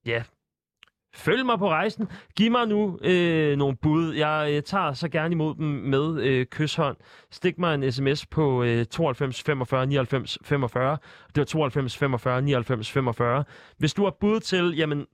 ja, 0.07 0.23
Følg 1.17 1.47
mig 1.47 1.59
på 1.59 1.69
rejsen. 1.69 2.09
Giv 2.37 2.51
mig 2.51 2.69
nu 2.69 2.99
øh, 3.03 3.57
nogle 3.57 3.77
bud. 3.77 4.15
Jeg 4.15 4.49
øh, 4.53 4.63
tager 4.63 4.93
så 4.93 5.09
gerne 5.09 5.33
imod 5.33 5.55
dem 5.55 5.67
med 5.67 6.23
øh, 6.23 6.47
kysshånd. 6.47 6.97
Stik 7.31 7.59
mig 7.59 7.75
en 7.75 7.93
sms 7.93 8.27
på 8.27 8.63
øh, 8.63 8.87
92 8.87 9.43
45 9.43 9.87
99 9.87 10.39
45. 10.43 10.99
Det 11.29 11.37
var 11.37 11.45
92 11.45 11.97
45 11.97 12.43
99 12.43 12.91
45. 12.91 13.45
Hvis 13.79 13.95
du 13.95 14.05
har 14.05 14.17
bud 14.21 14.41
til, 14.41 14.75
jamen, 14.77 15.07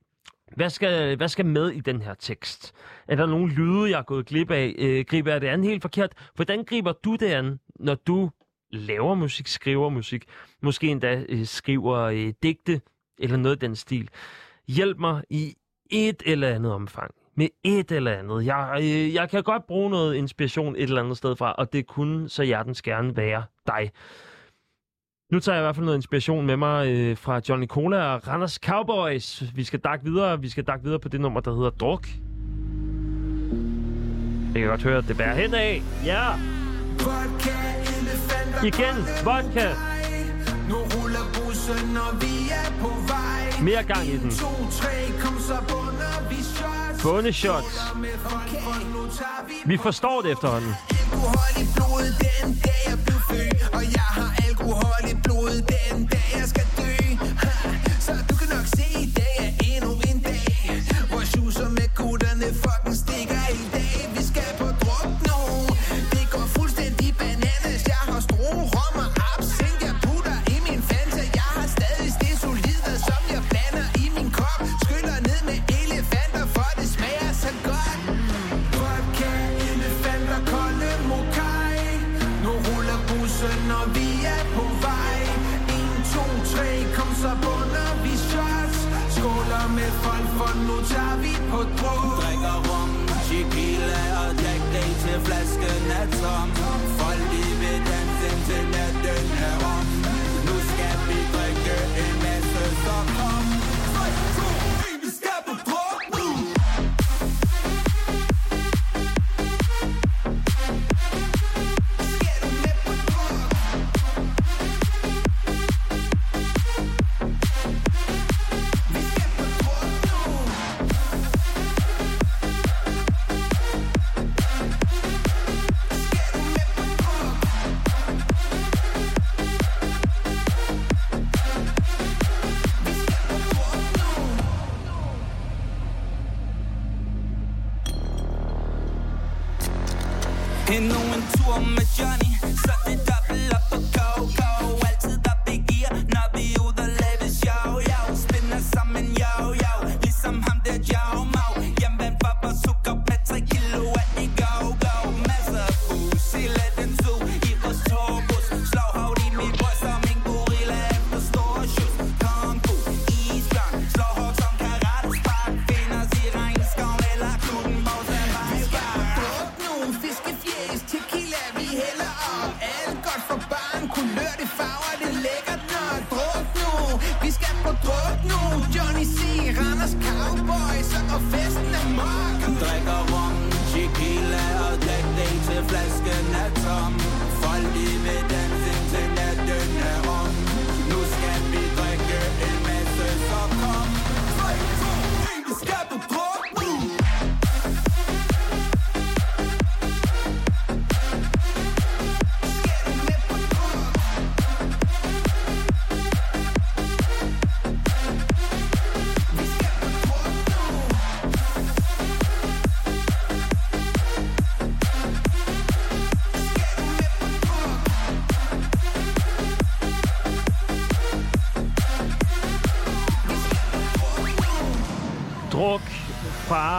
hvad 0.57 0.71
skal, 0.71 1.17
hvad 1.17 1.29
skal 1.29 1.47
med 1.47 1.71
i 1.71 1.81
den 1.81 2.03
her 2.03 2.15
tekst? 2.15 2.75
Er 3.09 3.17
der 3.17 3.27
nogle 3.27 3.53
lyde, 3.53 3.91
jeg 3.91 3.99
er 3.99 4.03
gået 4.03 4.27
glip 4.27 4.51
af? 4.51 4.75
Øh, 4.79 5.05
griber 5.05 5.33
jeg 5.33 5.41
det 5.41 5.47
an 5.47 5.65
helt 5.65 5.83
forkert? 5.83 6.13
Hvordan 6.35 6.65
griber 6.65 6.93
du 6.93 7.17
det 7.17 7.27
an, 7.27 7.61
når 7.81 7.95
du 7.95 8.31
laver 8.71 9.15
musik, 9.15 9.47
skriver 9.47 9.89
musik? 9.89 10.25
Måske 10.63 10.87
endda 10.87 11.25
øh, 11.29 11.47
skriver 11.47 11.99
øh, 11.99 12.33
digte 12.43 12.81
eller 13.19 13.37
noget 13.37 13.57
i 13.57 13.67
den 13.67 13.77
stil. 13.77 14.09
Hjælp 14.69 14.99
mig 14.99 15.23
i 15.31 15.55
et 15.91 16.23
eller 16.27 16.49
andet 16.49 16.73
omfang. 16.73 17.15
Med 17.36 17.49
et 17.65 17.93
eller 17.93 18.12
andet. 18.12 18.47
Jeg, 18.47 18.78
øh, 18.83 19.15
jeg 19.15 19.31
kan 19.31 19.43
godt 19.43 19.67
bruge 19.67 19.91
noget 19.91 20.15
inspiration 20.15 20.77
et 20.77 20.83
eller 20.83 21.02
andet 21.02 21.17
sted 21.17 21.36
fra, 21.36 21.52
og 21.52 21.73
det 21.73 21.86
kunne 21.86 22.28
så 22.28 22.43
hjertens 22.43 22.83
gerne 22.83 23.17
være 23.17 23.43
dig. 23.67 23.91
Nu 25.33 25.41
tager 25.41 25.57
jeg 25.57 25.62
i 25.62 25.65
hvert 25.65 25.77
fald 25.77 25.85
noget 25.85 25.99
inspiration 25.99 26.47
med 26.47 26.57
mig 26.57 26.89
øh, 26.89 27.17
fra 27.17 27.41
Johnny 27.49 27.67
Cola 27.67 28.15
og 28.15 28.28
Randers 28.28 28.55
Cowboys. 28.55 29.43
Vi 29.55 29.65
skal 29.65 29.78
dakke 29.81 30.05
videre. 30.05 30.41
Vi 30.41 30.49
skal 30.49 30.65
dakke 30.65 30.85
videre 30.85 31.01
på 31.01 31.09
det 31.09 31.20
nummer, 31.20 31.41
der 31.41 31.55
hedder 31.55 31.70
Druk. 31.70 32.09
Jeg 34.55 34.61
kan 34.61 34.70
godt 34.70 34.83
høre, 34.83 34.99
at 34.99 35.09
det 35.09 35.17
bærer 35.17 35.35
hen 35.35 35.55
af. 35.55 35.83
Ja! 36.05 36.27
Igen, 38.67 38.97
vodka! 39.25 39.69
Nu 40.69 40.77
ruller 40.77 41.27
bussen, 41.35 41.97
og 41.97 42.23
vi 42.23 42.42
Mere 43.62 43.82
gang 43.82 44.07
i 44.08 44.18
den. 44.18 44.28
1, 44.28 44.32
2, 44.32 44.47
3, 44.70 44.89
kom 45.23 45.41
så 45.41 45.57
bunder 45.68 46.28
vi 46.31 46.36
shots. 46.42 47.02
Bundeshots. 47.02 47.81
Vi 49.65 49.73
Vi 49.73 49.76
forstår 49.78 50.23
det 50.23 50.32
efterhånden. 50.32 50.74
alkohol 50.91 51.62
i 51.62 51.66
blodet 51.76 52.15
den 52.20 52.60
dag 52.65 52.81
jeg 52.89 52.99
blev 53.07 53.18
født 53.31 53.74
Og 53.74 53.82
jeg 53.82 54.08
har 54.18 54.31
alkohol 54.49 55.02
i 55.10 55.15
blodet 55.24 55.68
den 55.74 56.07
dag 56.07 56.28
jeg 56.39 56.49
skal 56.49 56.66
dø 56.76 56.92
Så 58.00 58.12
med 89.83 89.93
folk, 90.05 90.28
for 90.39 90.52
nu 90.69 90.77
tager 90.93 91.17
vi 91.25 91.33
på 91.51 91.61
druk 91.78 92.05
Drikker 92.20 92.59
rum, 92.69 92.91
tequila 93.27 94.02
og 94.23 94.31
Jack 94.43 94.62
Day 94.75 94.91
til 95.02 95.19
flasken 95.27 95.85
er 96.01 96.07
tom. 96.20 96.49
Folk 97.01 97.25
de 97.33 97.44
vil 97.61 97.81
danse 97.91 98.25
indtil 98.33 98.65
natten 98.75 99.27
er 99.49 99.57
om. 99.75 99.86
Nu 100.47 100.55
skal 100.70 100.97
vi 101.09 101.19
drikke 101.35 101.77
en 102.02 102.15
masse, 102.25 102.65
så 102.85 102.97
kom. 103.17 103.61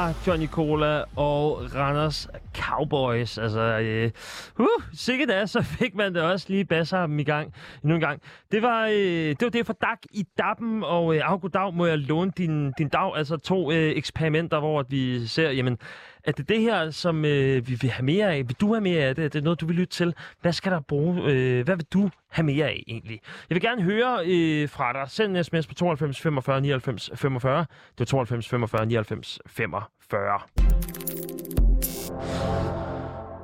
Fra 0.03 0.13
Johnny 0.27 0.47
Cola 0.47 1.03
og 1.15 1.75
Randers 1.75 2.27
Cowboys. 2.55 3.37
Altså, 3.37 3.59
øh, 3.59 4.11
uh, 4.59 4.67
sikkert 4.93 5.29
da, 5.29 5.45
så 5.45 5.61
fik 5.61 5.95
man 5.95 6.15
det 6.15 6.21
også 6.21 6.45
lige 6.49 6.65
basser 6.65 7.01
dem 7.01 7.19
i 7.19 7.23
gang 7.23 7.53
endnu 7.83 7.95
en 7.95 8.01
gang. 8.01 8.21
Det 8.51 8.61
var, 8.61 8.85
øh, 8.87 9.29
det 9.29 9.41
var 9.41 9.49
det 9.49 9.65
for 9.65 9.73
Dag 9.73 9.97
i 10.11 10.25
Dappen, 10.37 10.83
og 10.83 11.15
øh, 11.15 11.31
af 11.31 11.51
dag 11.53 11.73
må 11.73 11.85
jeg 11.85 11.97
låne 11.97 12.31
din, 12.37 12.71
din 12.71 12.89
dag. 12.89 13.17
Altså 13.17 13.37
to 13.37 13.71
øh, 13.71 13.97
eksperimenter, 13.97 14.59
hvor 14.59 14.85
vi 14.89 15.27
ser, 15.27 15.51
jamen, 15.51 15.77
er 16.23 16.31
det 16.31 16.49
det 16.49 16.61
her, 16.61 16.91
som 16.91 17.25
øh, 17.25 17.67
vi 17.67 17.77
vil 17.81 17.89
have 17.89 18.05
mere 18.05 18.33
af. 18.33 18.37
Vil 18.37 18.55
du 18.61 18.73
have 18.73 18.81
mere 18.81 19.03
af 19.03 19.15
det? 19.15 19.25
Er 19.25 19.29
Det 19.29 19.43
noget, 19.43 19.61
du 19.61 19.65
vil 19.65 19.75
lytte 19.75 19.93
til. 19.93 20.15
Hvad 20.41 20.53
skal 20.53 20.71
der 20.71 20.79
bruge? 20.79 21.23
Øh, 21.31 21.65
hvad 21.65 21.75
vil 21.75 21.85
du 21.93 22.09
have 22.29 22.45
mere 22.45 22.65
af, 22.65 22.83
egentlig? 22.87 23.19
Jeg 23.49 23.55
vil 23.55 23.61
gerne 23.61 23.81
høre 23.81 24.19
øh, 24.25 24.69
fra 24.69 24.93
dig. 24.93 25.09
Send 25.09 25.37
en 25.37 25.43
sms 25.43 25.67
på 25.67 25.73
92 25.73 26.21
45 26.21 26.61
99 26.61 27.09
45. 27.15 27.65
Det 27.97 28.01
er 28.01 28.05
92 28.05 28.49
45 28.49 28.85
99 28.85 29.39
45. 29.47 29.92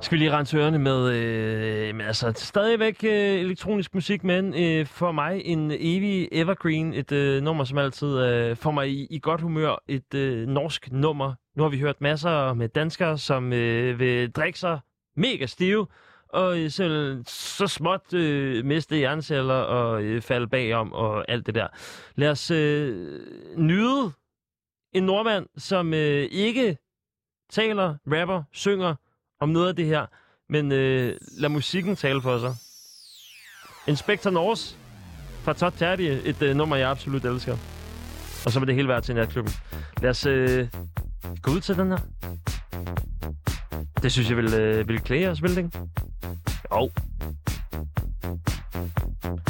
Skal 0.01 0.17
vi 0.17 0.23
lige 0.23 0.31
rense 0.31 0.57
ørerne 0.57 0.79
med, 0.79 1.11
øh, 1.13 1.95
med 1.95 2.05
altså 2.05 2.31
stadigvæk 2.35 3.03
øh, 3.03 3.39
elektronisk 3.39 3.93
musik, 3.93 4.23
men 4.23 4.53
øh, 4.63 4.85
for 4.85 5.11
mig 5.11 5.41
en 5.45 5.71
evig 5.71 6.29
evergreen, 6.31 6.93
et 6.93 7.11
øh, 7.11 7.43
nummer, 7.43 7.63
som 7.63 7.77
altid 7.77 8.17
øh, 8.17 8.55
får 8.55 8.71
mig 8.71 8.89
i, 8.89 9.07
i 9.09 9.19
godt 9.19 9.41
humør, 9.41 9.83
et 9.87 10.13
øh, 10.13 10.47
norsk 10.47 10.91
nummer. 10.91 11.33
Nu 11.55 11.63
har 11.63 11.69
vi 11.69 11.79
hørt 11.79 12.01
masser 12.01 12.53
med 12.53 12.69
danskere, 12.69 13.17
som 13.17 13.53
øh, 13.53 13.99
vil 13.99 14.31
drikke 14.31 14.59
sig 14.59 14.79
mega 15.15 15.45
stive, 15.45 15.87
og 16.29 16.59
øh, 16.59 16.71
selv 16.71 17.23
så 17.27 17.67
småt 17.67 18.13
øh, 18.13 18.65
miste 18.65 18.95
hjerneceller 18.95 19.53
og 19.53 20.03
øh, 20.03 20.21
falde 20.21 20.47
bagom 20.47 20.93
og 20.93 21.31
alt 21.31 21.45
det 21.45 21.55
der. 21.55 21.67
Lad 22.15 22.29
os 22.29 22.51
øh, 22.51 23.19
nyde 23.57 24.11
en 24.93 25.03
nordmand, 25.03 25.45
som 25.57 25.93
øh, 25.93 26.27
ikke 26.31 26.77
taler, 27.49 27.95
rapper, 28.07 28.43
synger 28.51 28.95
om 29.39 29.49
noget 29.49 29.67
af 29.67 29.75
det 29.75 29.85
her, 29.85 30.05
men 30.49 30.71
øh, 30.71 31.17
lad 31.37 31.49
musikken 31.49 31.95
tale 31.95 32.21
for 32.21 32.39
sig. 32.39 32.55
Inspector 33.87 34.31
Norse 34.31 34.75
fra 35.43 35.53
Todd 35.53 35.73
Terry, 35.77 36.01
et 36.01 36.41
øh, 36.41 36.55
nummer, 36.55 36.75
jeg 36.75 36.89
absolut 36.89 37.25
elsker. 37.25 37.57
Og 38.45 38.51
så 38.51 38.59
vil 38.59 38.67
det 38.67 38.75
hele 38.75 38.87
være 38.87 39.01
til 39.01 39.15
natklubben. 39.15 39.53
Lad 40.01 40.09
os 40.09 40.25
øh, 40.25 40.67
gå 41.41 41.51
ud 41.51 41.59
til 41.59 41.77
den 41.77 41.91
her. 41.91 41.99
Det 44.03 44.11
synes 44.11 44.29
jeg 44.29 44.37
vil, 44.37 44.53
øh, 44.53 44.87
vil 44.87 44.99
klæde 44.99 45.29
os, 45.29 45.43
vil 45.43 45.55
det 45.55 45.57
ikke? 45.57 45.79
Jo. 46.75 46.89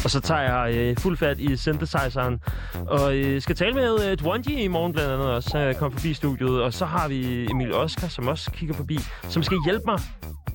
Og 0.04 0.10
så 0.10 0.20
tager 0.20 0.42
jeg 0.42 0.76
øh, 0.76 0.98
fuld 0.98 1.18
fat 1.18 1.40
i 1.40 1.58
synthesizeren, 1.58 2.42
og 2.88 3.16
øh, 3.16 3.42
skal 3.42 3.56
tale 3.56 3.74
med 3.74 4.10
øh, 4.10 4.18
Dwanji 4.18 4.64
i 4.64 4.68
morgen 4.68 4.94
blandt 4.94 5.12
andet 5.12 5.28
også, 5.28 5.58
øh, 5.58 5.76
kom 5.76 5.92
forbi 5.92 6.14
studiet. 6.14 6.62
Og 6.62 6.74
så 6.74 6.86
har 6.86 7.08
vi 7.08 7.48
Emil 7.52 7.74
Oskar, 7.74 8.08
som 8.08 8.28
også 8.28 8.52
kigger 8.52 8.76
forbi, 8.76 8.98
som 9.30 9.44
skal 9.44 9.58
hjælpe 9.66 9.84
mig 9.86 10.00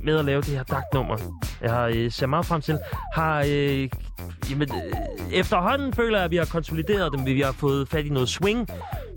med 0.02 0.18
at 0.18 0.24
lave 0.24 0.42
det 0.42 0.50
her 0.50 0.62
dagtnummer. 0.62 1.16
Jeg 1.60 1.70
har 1.70 1.86
øh, 1.94 2.10
ser 2.10 2.26
meget 2.26 2.46
frem 2.46 2.60
til. 2.60 2.78
Har, 3.14 3.44
øh, 3.48 3.88
jamen, 4.50 4.68
øh, 4.74 4.92
efterhånden 5.32 5.92
føler 5.92 6.18
jeg, 6.18 6.24
at 6.24 6.30
vi 6.30 6.36
har 6.36 6.44
konsolideret 6.44 7.12
dem. 7.12 7.26
Vi 7.26 7.40
har 7.40 7.52
fået 7.52 7.88
fat 7.88 8.04
i 8.04 8.08
noget 8.08 8.28
swing. 8.28 8.68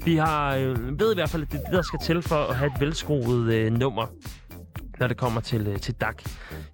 Vi 0.06 0.16
har 0.16 0.56
øh, 0.56 1.00
ved 1.00 1.12
i 1.12 1.16
hvert 1.16 1.30
fald, 1.30 1.42
at 1.42 1.52
det 1.52 1.58
er 1.60 1.64
det, 1.64 1.74
der 1.74 1.82
skal 1.88 2.00
til 2.00 2.22
for 2.22 2.36
at 2.36 2.56
have 2.56 2.72
et 2.76 2.82
velskruet 2.82 3.54
øh, 3.54 3.74
nummer 3.74 4.08
når 5.00 5.08
det 5.08 5.18
kommer 5.18 5.42
til, 5.42 5.68
øh, 5.68 5.80
til 5.80 5.94
DAC. 5.94 6.16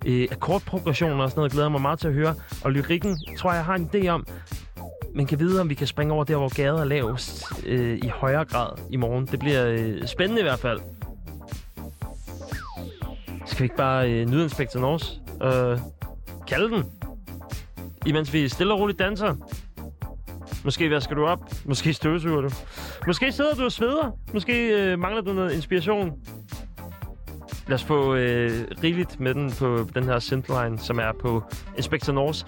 Øh, 0.06 0.28
akkordprogressioner 0.32 1.24
og 1.24 1.30
sådan 1.30 1.40
noget 1.40 1.52
glæder 1.52 1.70
mig 1.70 1.82
meget 1.82 2.00
til 2.00 2.08
at 2.08 2.14
høre. 2.14 2.36
Og 2.64 2.72
lyrikken 2.72 3.18
tror 3.38 3.50
jeg, 3.50 3.58
jeg 3.58 3.66
har 3.66 3.76
en 3.76 3.90
idé 3.94 4.08
om. 4.08 4.28
man 5.16 5.26
kan 5.26 5.40
vide, 5.40 5.62
om 5.62 5.70
vi 5.70 5.74
kan 5.74 5.88
springe 5.88 6.14
over 6.14 6.24
der, 6.24 6.38
hvor 6.38 6.56
gader 6.56 6.80
er 6.80 6.86
lavest 6.86 7.44
øh, 7.66 7.98
i 7.98 8.08
højere 8.08 8.46
grad 8.46 8.70
i 8.90 8.96
morgen. 8.96 9.26
Det 9.26 9.40
bliver 9.40 9.68
øh, 9.68 10.08
spændende 10.08 10.42
i 10.42 10.44
hvert 10.44 10.60
fald. 10.60 10.80
Skal 13.46 13.60
vi 13.60 13.64
ikke 13.64 13.76
bare 13.76 14.12
øh, 14.12 14.30
nyde 14.30 14.44
Inspector 14.44 14.80
Norse 14.80 15.20
og 15.40 15.72
øh, 15.72 15.80
kalde 16.48 16.76
den? 16.76 16.86
Imens 18.06 18.34
vi 18.34 18.50
stille 18.50 18.74
og 18.74 18.80
roligt 18.80 19.00
danser. 19.00 19.36
Måske 20.64 20.90
vasker 20.90 21.16
du 21.16 21.26
op. 21.26 21.40
Måske 21.66 21.94
støvsuger 21.94 22.42
du. 22.42 22.50
Måske 23.08 23.32
sidder 23.32 23.54
du 23.54 23.64
og 23.64 23.72
sveder. 23.72 24.12
Måske 24.34 24.68
øh, 24.68 25.00
mangler 25.00 25.22
du 25.22 25.34
noget 25.34 25.54
inspiration. 25.54 26.12
Lad 27.68 27.76
os 27.76 27.84
få 27.84 28.16
øh, 28.16 28.68
rigeligt 28.84 29.20
med 29.20 29.34
den 29.34 29.52
på 29.52 29.88
den 29.96 30.04
her 30.04 30.20
synthline, 30.20 30.80
som 30.80 31.00
er 31.00 31.12
på 31.22 31.44
Inspector 31.78 32.14
Norse, 32.14 32.46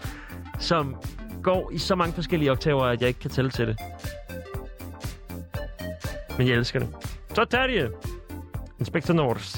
som 0.59 0.95
går 1.43 1.71
i 1.71 1.77
så 1.77 1.95
mange 1.95 2.13
forskellige 2.13 2.51
oktaver, 2.51 2.83
at 2.85 3.01
jeg 3.01 3.07
ikke 3.07 3.19
kan 3.19 3.29
tælle 3.29 3.51
til 3.51 3.67
det. 3.67 3.77
Men 6.37 6.47
jeg 6.47 6.55
elsker 6.55 6.79
det. 6.79 6.89
Så 7.35 7.45
tager 7.45 7.67
det. 7.67 7.91
Inspector 8.79 9.13
Norse. 9.13 9.57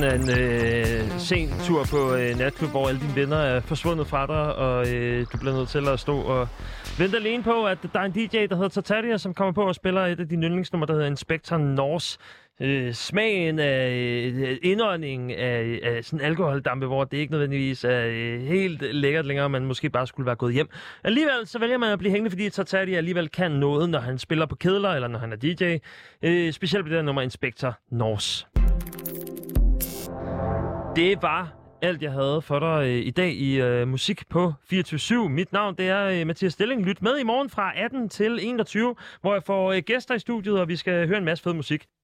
Fornemmelsen 0.00 0.30
af 0.30 1.02
en 1.04 1.10
øh, 1.12 1.18
sen 1.18 1.48
tur 1.64 1.84
på 1.90 2.14
øh, 2.14 2.38
natklub, 2.38 2.70
hvor 2.70 2.88
alle 2.88 3.00
dine 3.00 3.16
venner 3.16 3.36
er 3.36 3.60
forsvundet 3.60 4.06
fra 4.06 4.26
dig, 4.26 4.54
og 4.54 4.94
øh, 4.94 5.26
du 5.32 5.38
bliver 5.38 5.54
nødt 5.54 5.68
til 5.68 5.88
at 5.88 6.00
stå 6.00 6.16
og 6.20 6.48
vente 6.98 7.16
alene 7.16 7.42
på, 7.42 7.66
at 7.66 7.78
der 7.92 8.00
er 8.00 8.04
en 8.04 8.12
DJ, 8.12 8.46
der 8.46 8.54
hedder 8.54 8.68
Tartaria, 8.68 9.18
som 9.18 9.34
kommer 9.34 9.52
på 9.52 9.62
og 9.62 9.74
spiller 9.74 10.06
et 10.06 10.20
af 10.20 10.28
dine 10.28 10.46
yndlingsnumre, 10.46 10.86
der 10.86 10.92
hedder 10.92 11.06
Inspector 11.06 11.56
Norse. 11.56 12.18
Øh, 12.62 12.92
smagen 12.94 13.58
af 13.58 13.90
øh, 13.90 14.58
indånding 14.62 15.32
af, 15.32 15.80
af 15.82 16.04
sådan 16.04 16.26
alkoholdampe, 16.26 16.86
hvor 16.86 17.04
det 17.04 17.16
ikke 17.16 17.32
nødvendigvis 17.32 17.84
er 17.84 18.04
øh, 18.06 18.40
helt 18.40 18.94
lækkert 18.94 19.26
længere, 19.26 19.48
man 19.48 19.64
måske 19.64 19.90
bare 19.90 20.06
skulle 20.06 20.26
være 20.26 20.36
gået 20.36 20.54
hjem. 20.54 20.68
Alligevel 21.04 21.46
så 21.46 21.58
vælger 21.58 21.78
man 21.78 21.92
at 21.92 21.98
blive 21.98 22.10
hængende, 22.10 22.30
fordi 22.30 22.50
Tartati 22.50 22.94
alligevel 22.94 23.28
kan 23.28 23.50
noget, 23.50 23.90
når 23.90 23.98
han 23.98 24.18
spiller 24.18 24.46
på 24.46 24.56
kedler, 24.56 24.90
eller 24.90 25.08
når 25.08 25.18
han 25.18 25.32
er 25.32 25.36
DJ. 25.36 25.78
Øh, 26.22 26.52
specielt 26.52 26.84
på 26.84 26.88
det 26.88 26.96
der 26.96 27.02
nummer 27.02 27.22
Inspector 27.22 27.78
Norse. 27.90 28.46
Det 31.00 31.22
var 31.22 31.52
alt, 31.82 32.02
jeg 32.02 32.12
havde 32.12 32.42
for 32.42 32.58
dig 32.58 32.88
øh, 32.88 33.06
i 33.06 33.10
dag 33.10 33.32
i 33.32 33.60
øh, 33.60 33.88
Musik 33.88 34.28
på 34.28 34.52
24 34.70 35.28
Mit 35.28 35.52
navn 35.52 35.76
det 35.76 35.88
er 35.88 36.06
øh, 36.06 36.26
Mathias 36.26 36.52
Stilling. 36.52 36.82
Lyt 36.82 37.02
med 37.02 37.18
i 37.18 37.22
morgen 37.22 37.50
fra 37.50 37.72
18 37.76 38.08
til 38.08 38.38
21, 38.42 38.94
hvor 39.20 39.32
jeg 39.32 39.42
får 39.42 39.72
øh, 39.72 39.82
gæster 39.86 40.14
i 40.14 40.18
studiet, 40.18 40.60
og 40.60 40.68
vi 40.68 40.76
skal 40.76 41.06
høre 41.08 41.18
en 41.18 41.24
masse 41.24 41.44
fed 41.44 41.52
musik. 41.52 41.86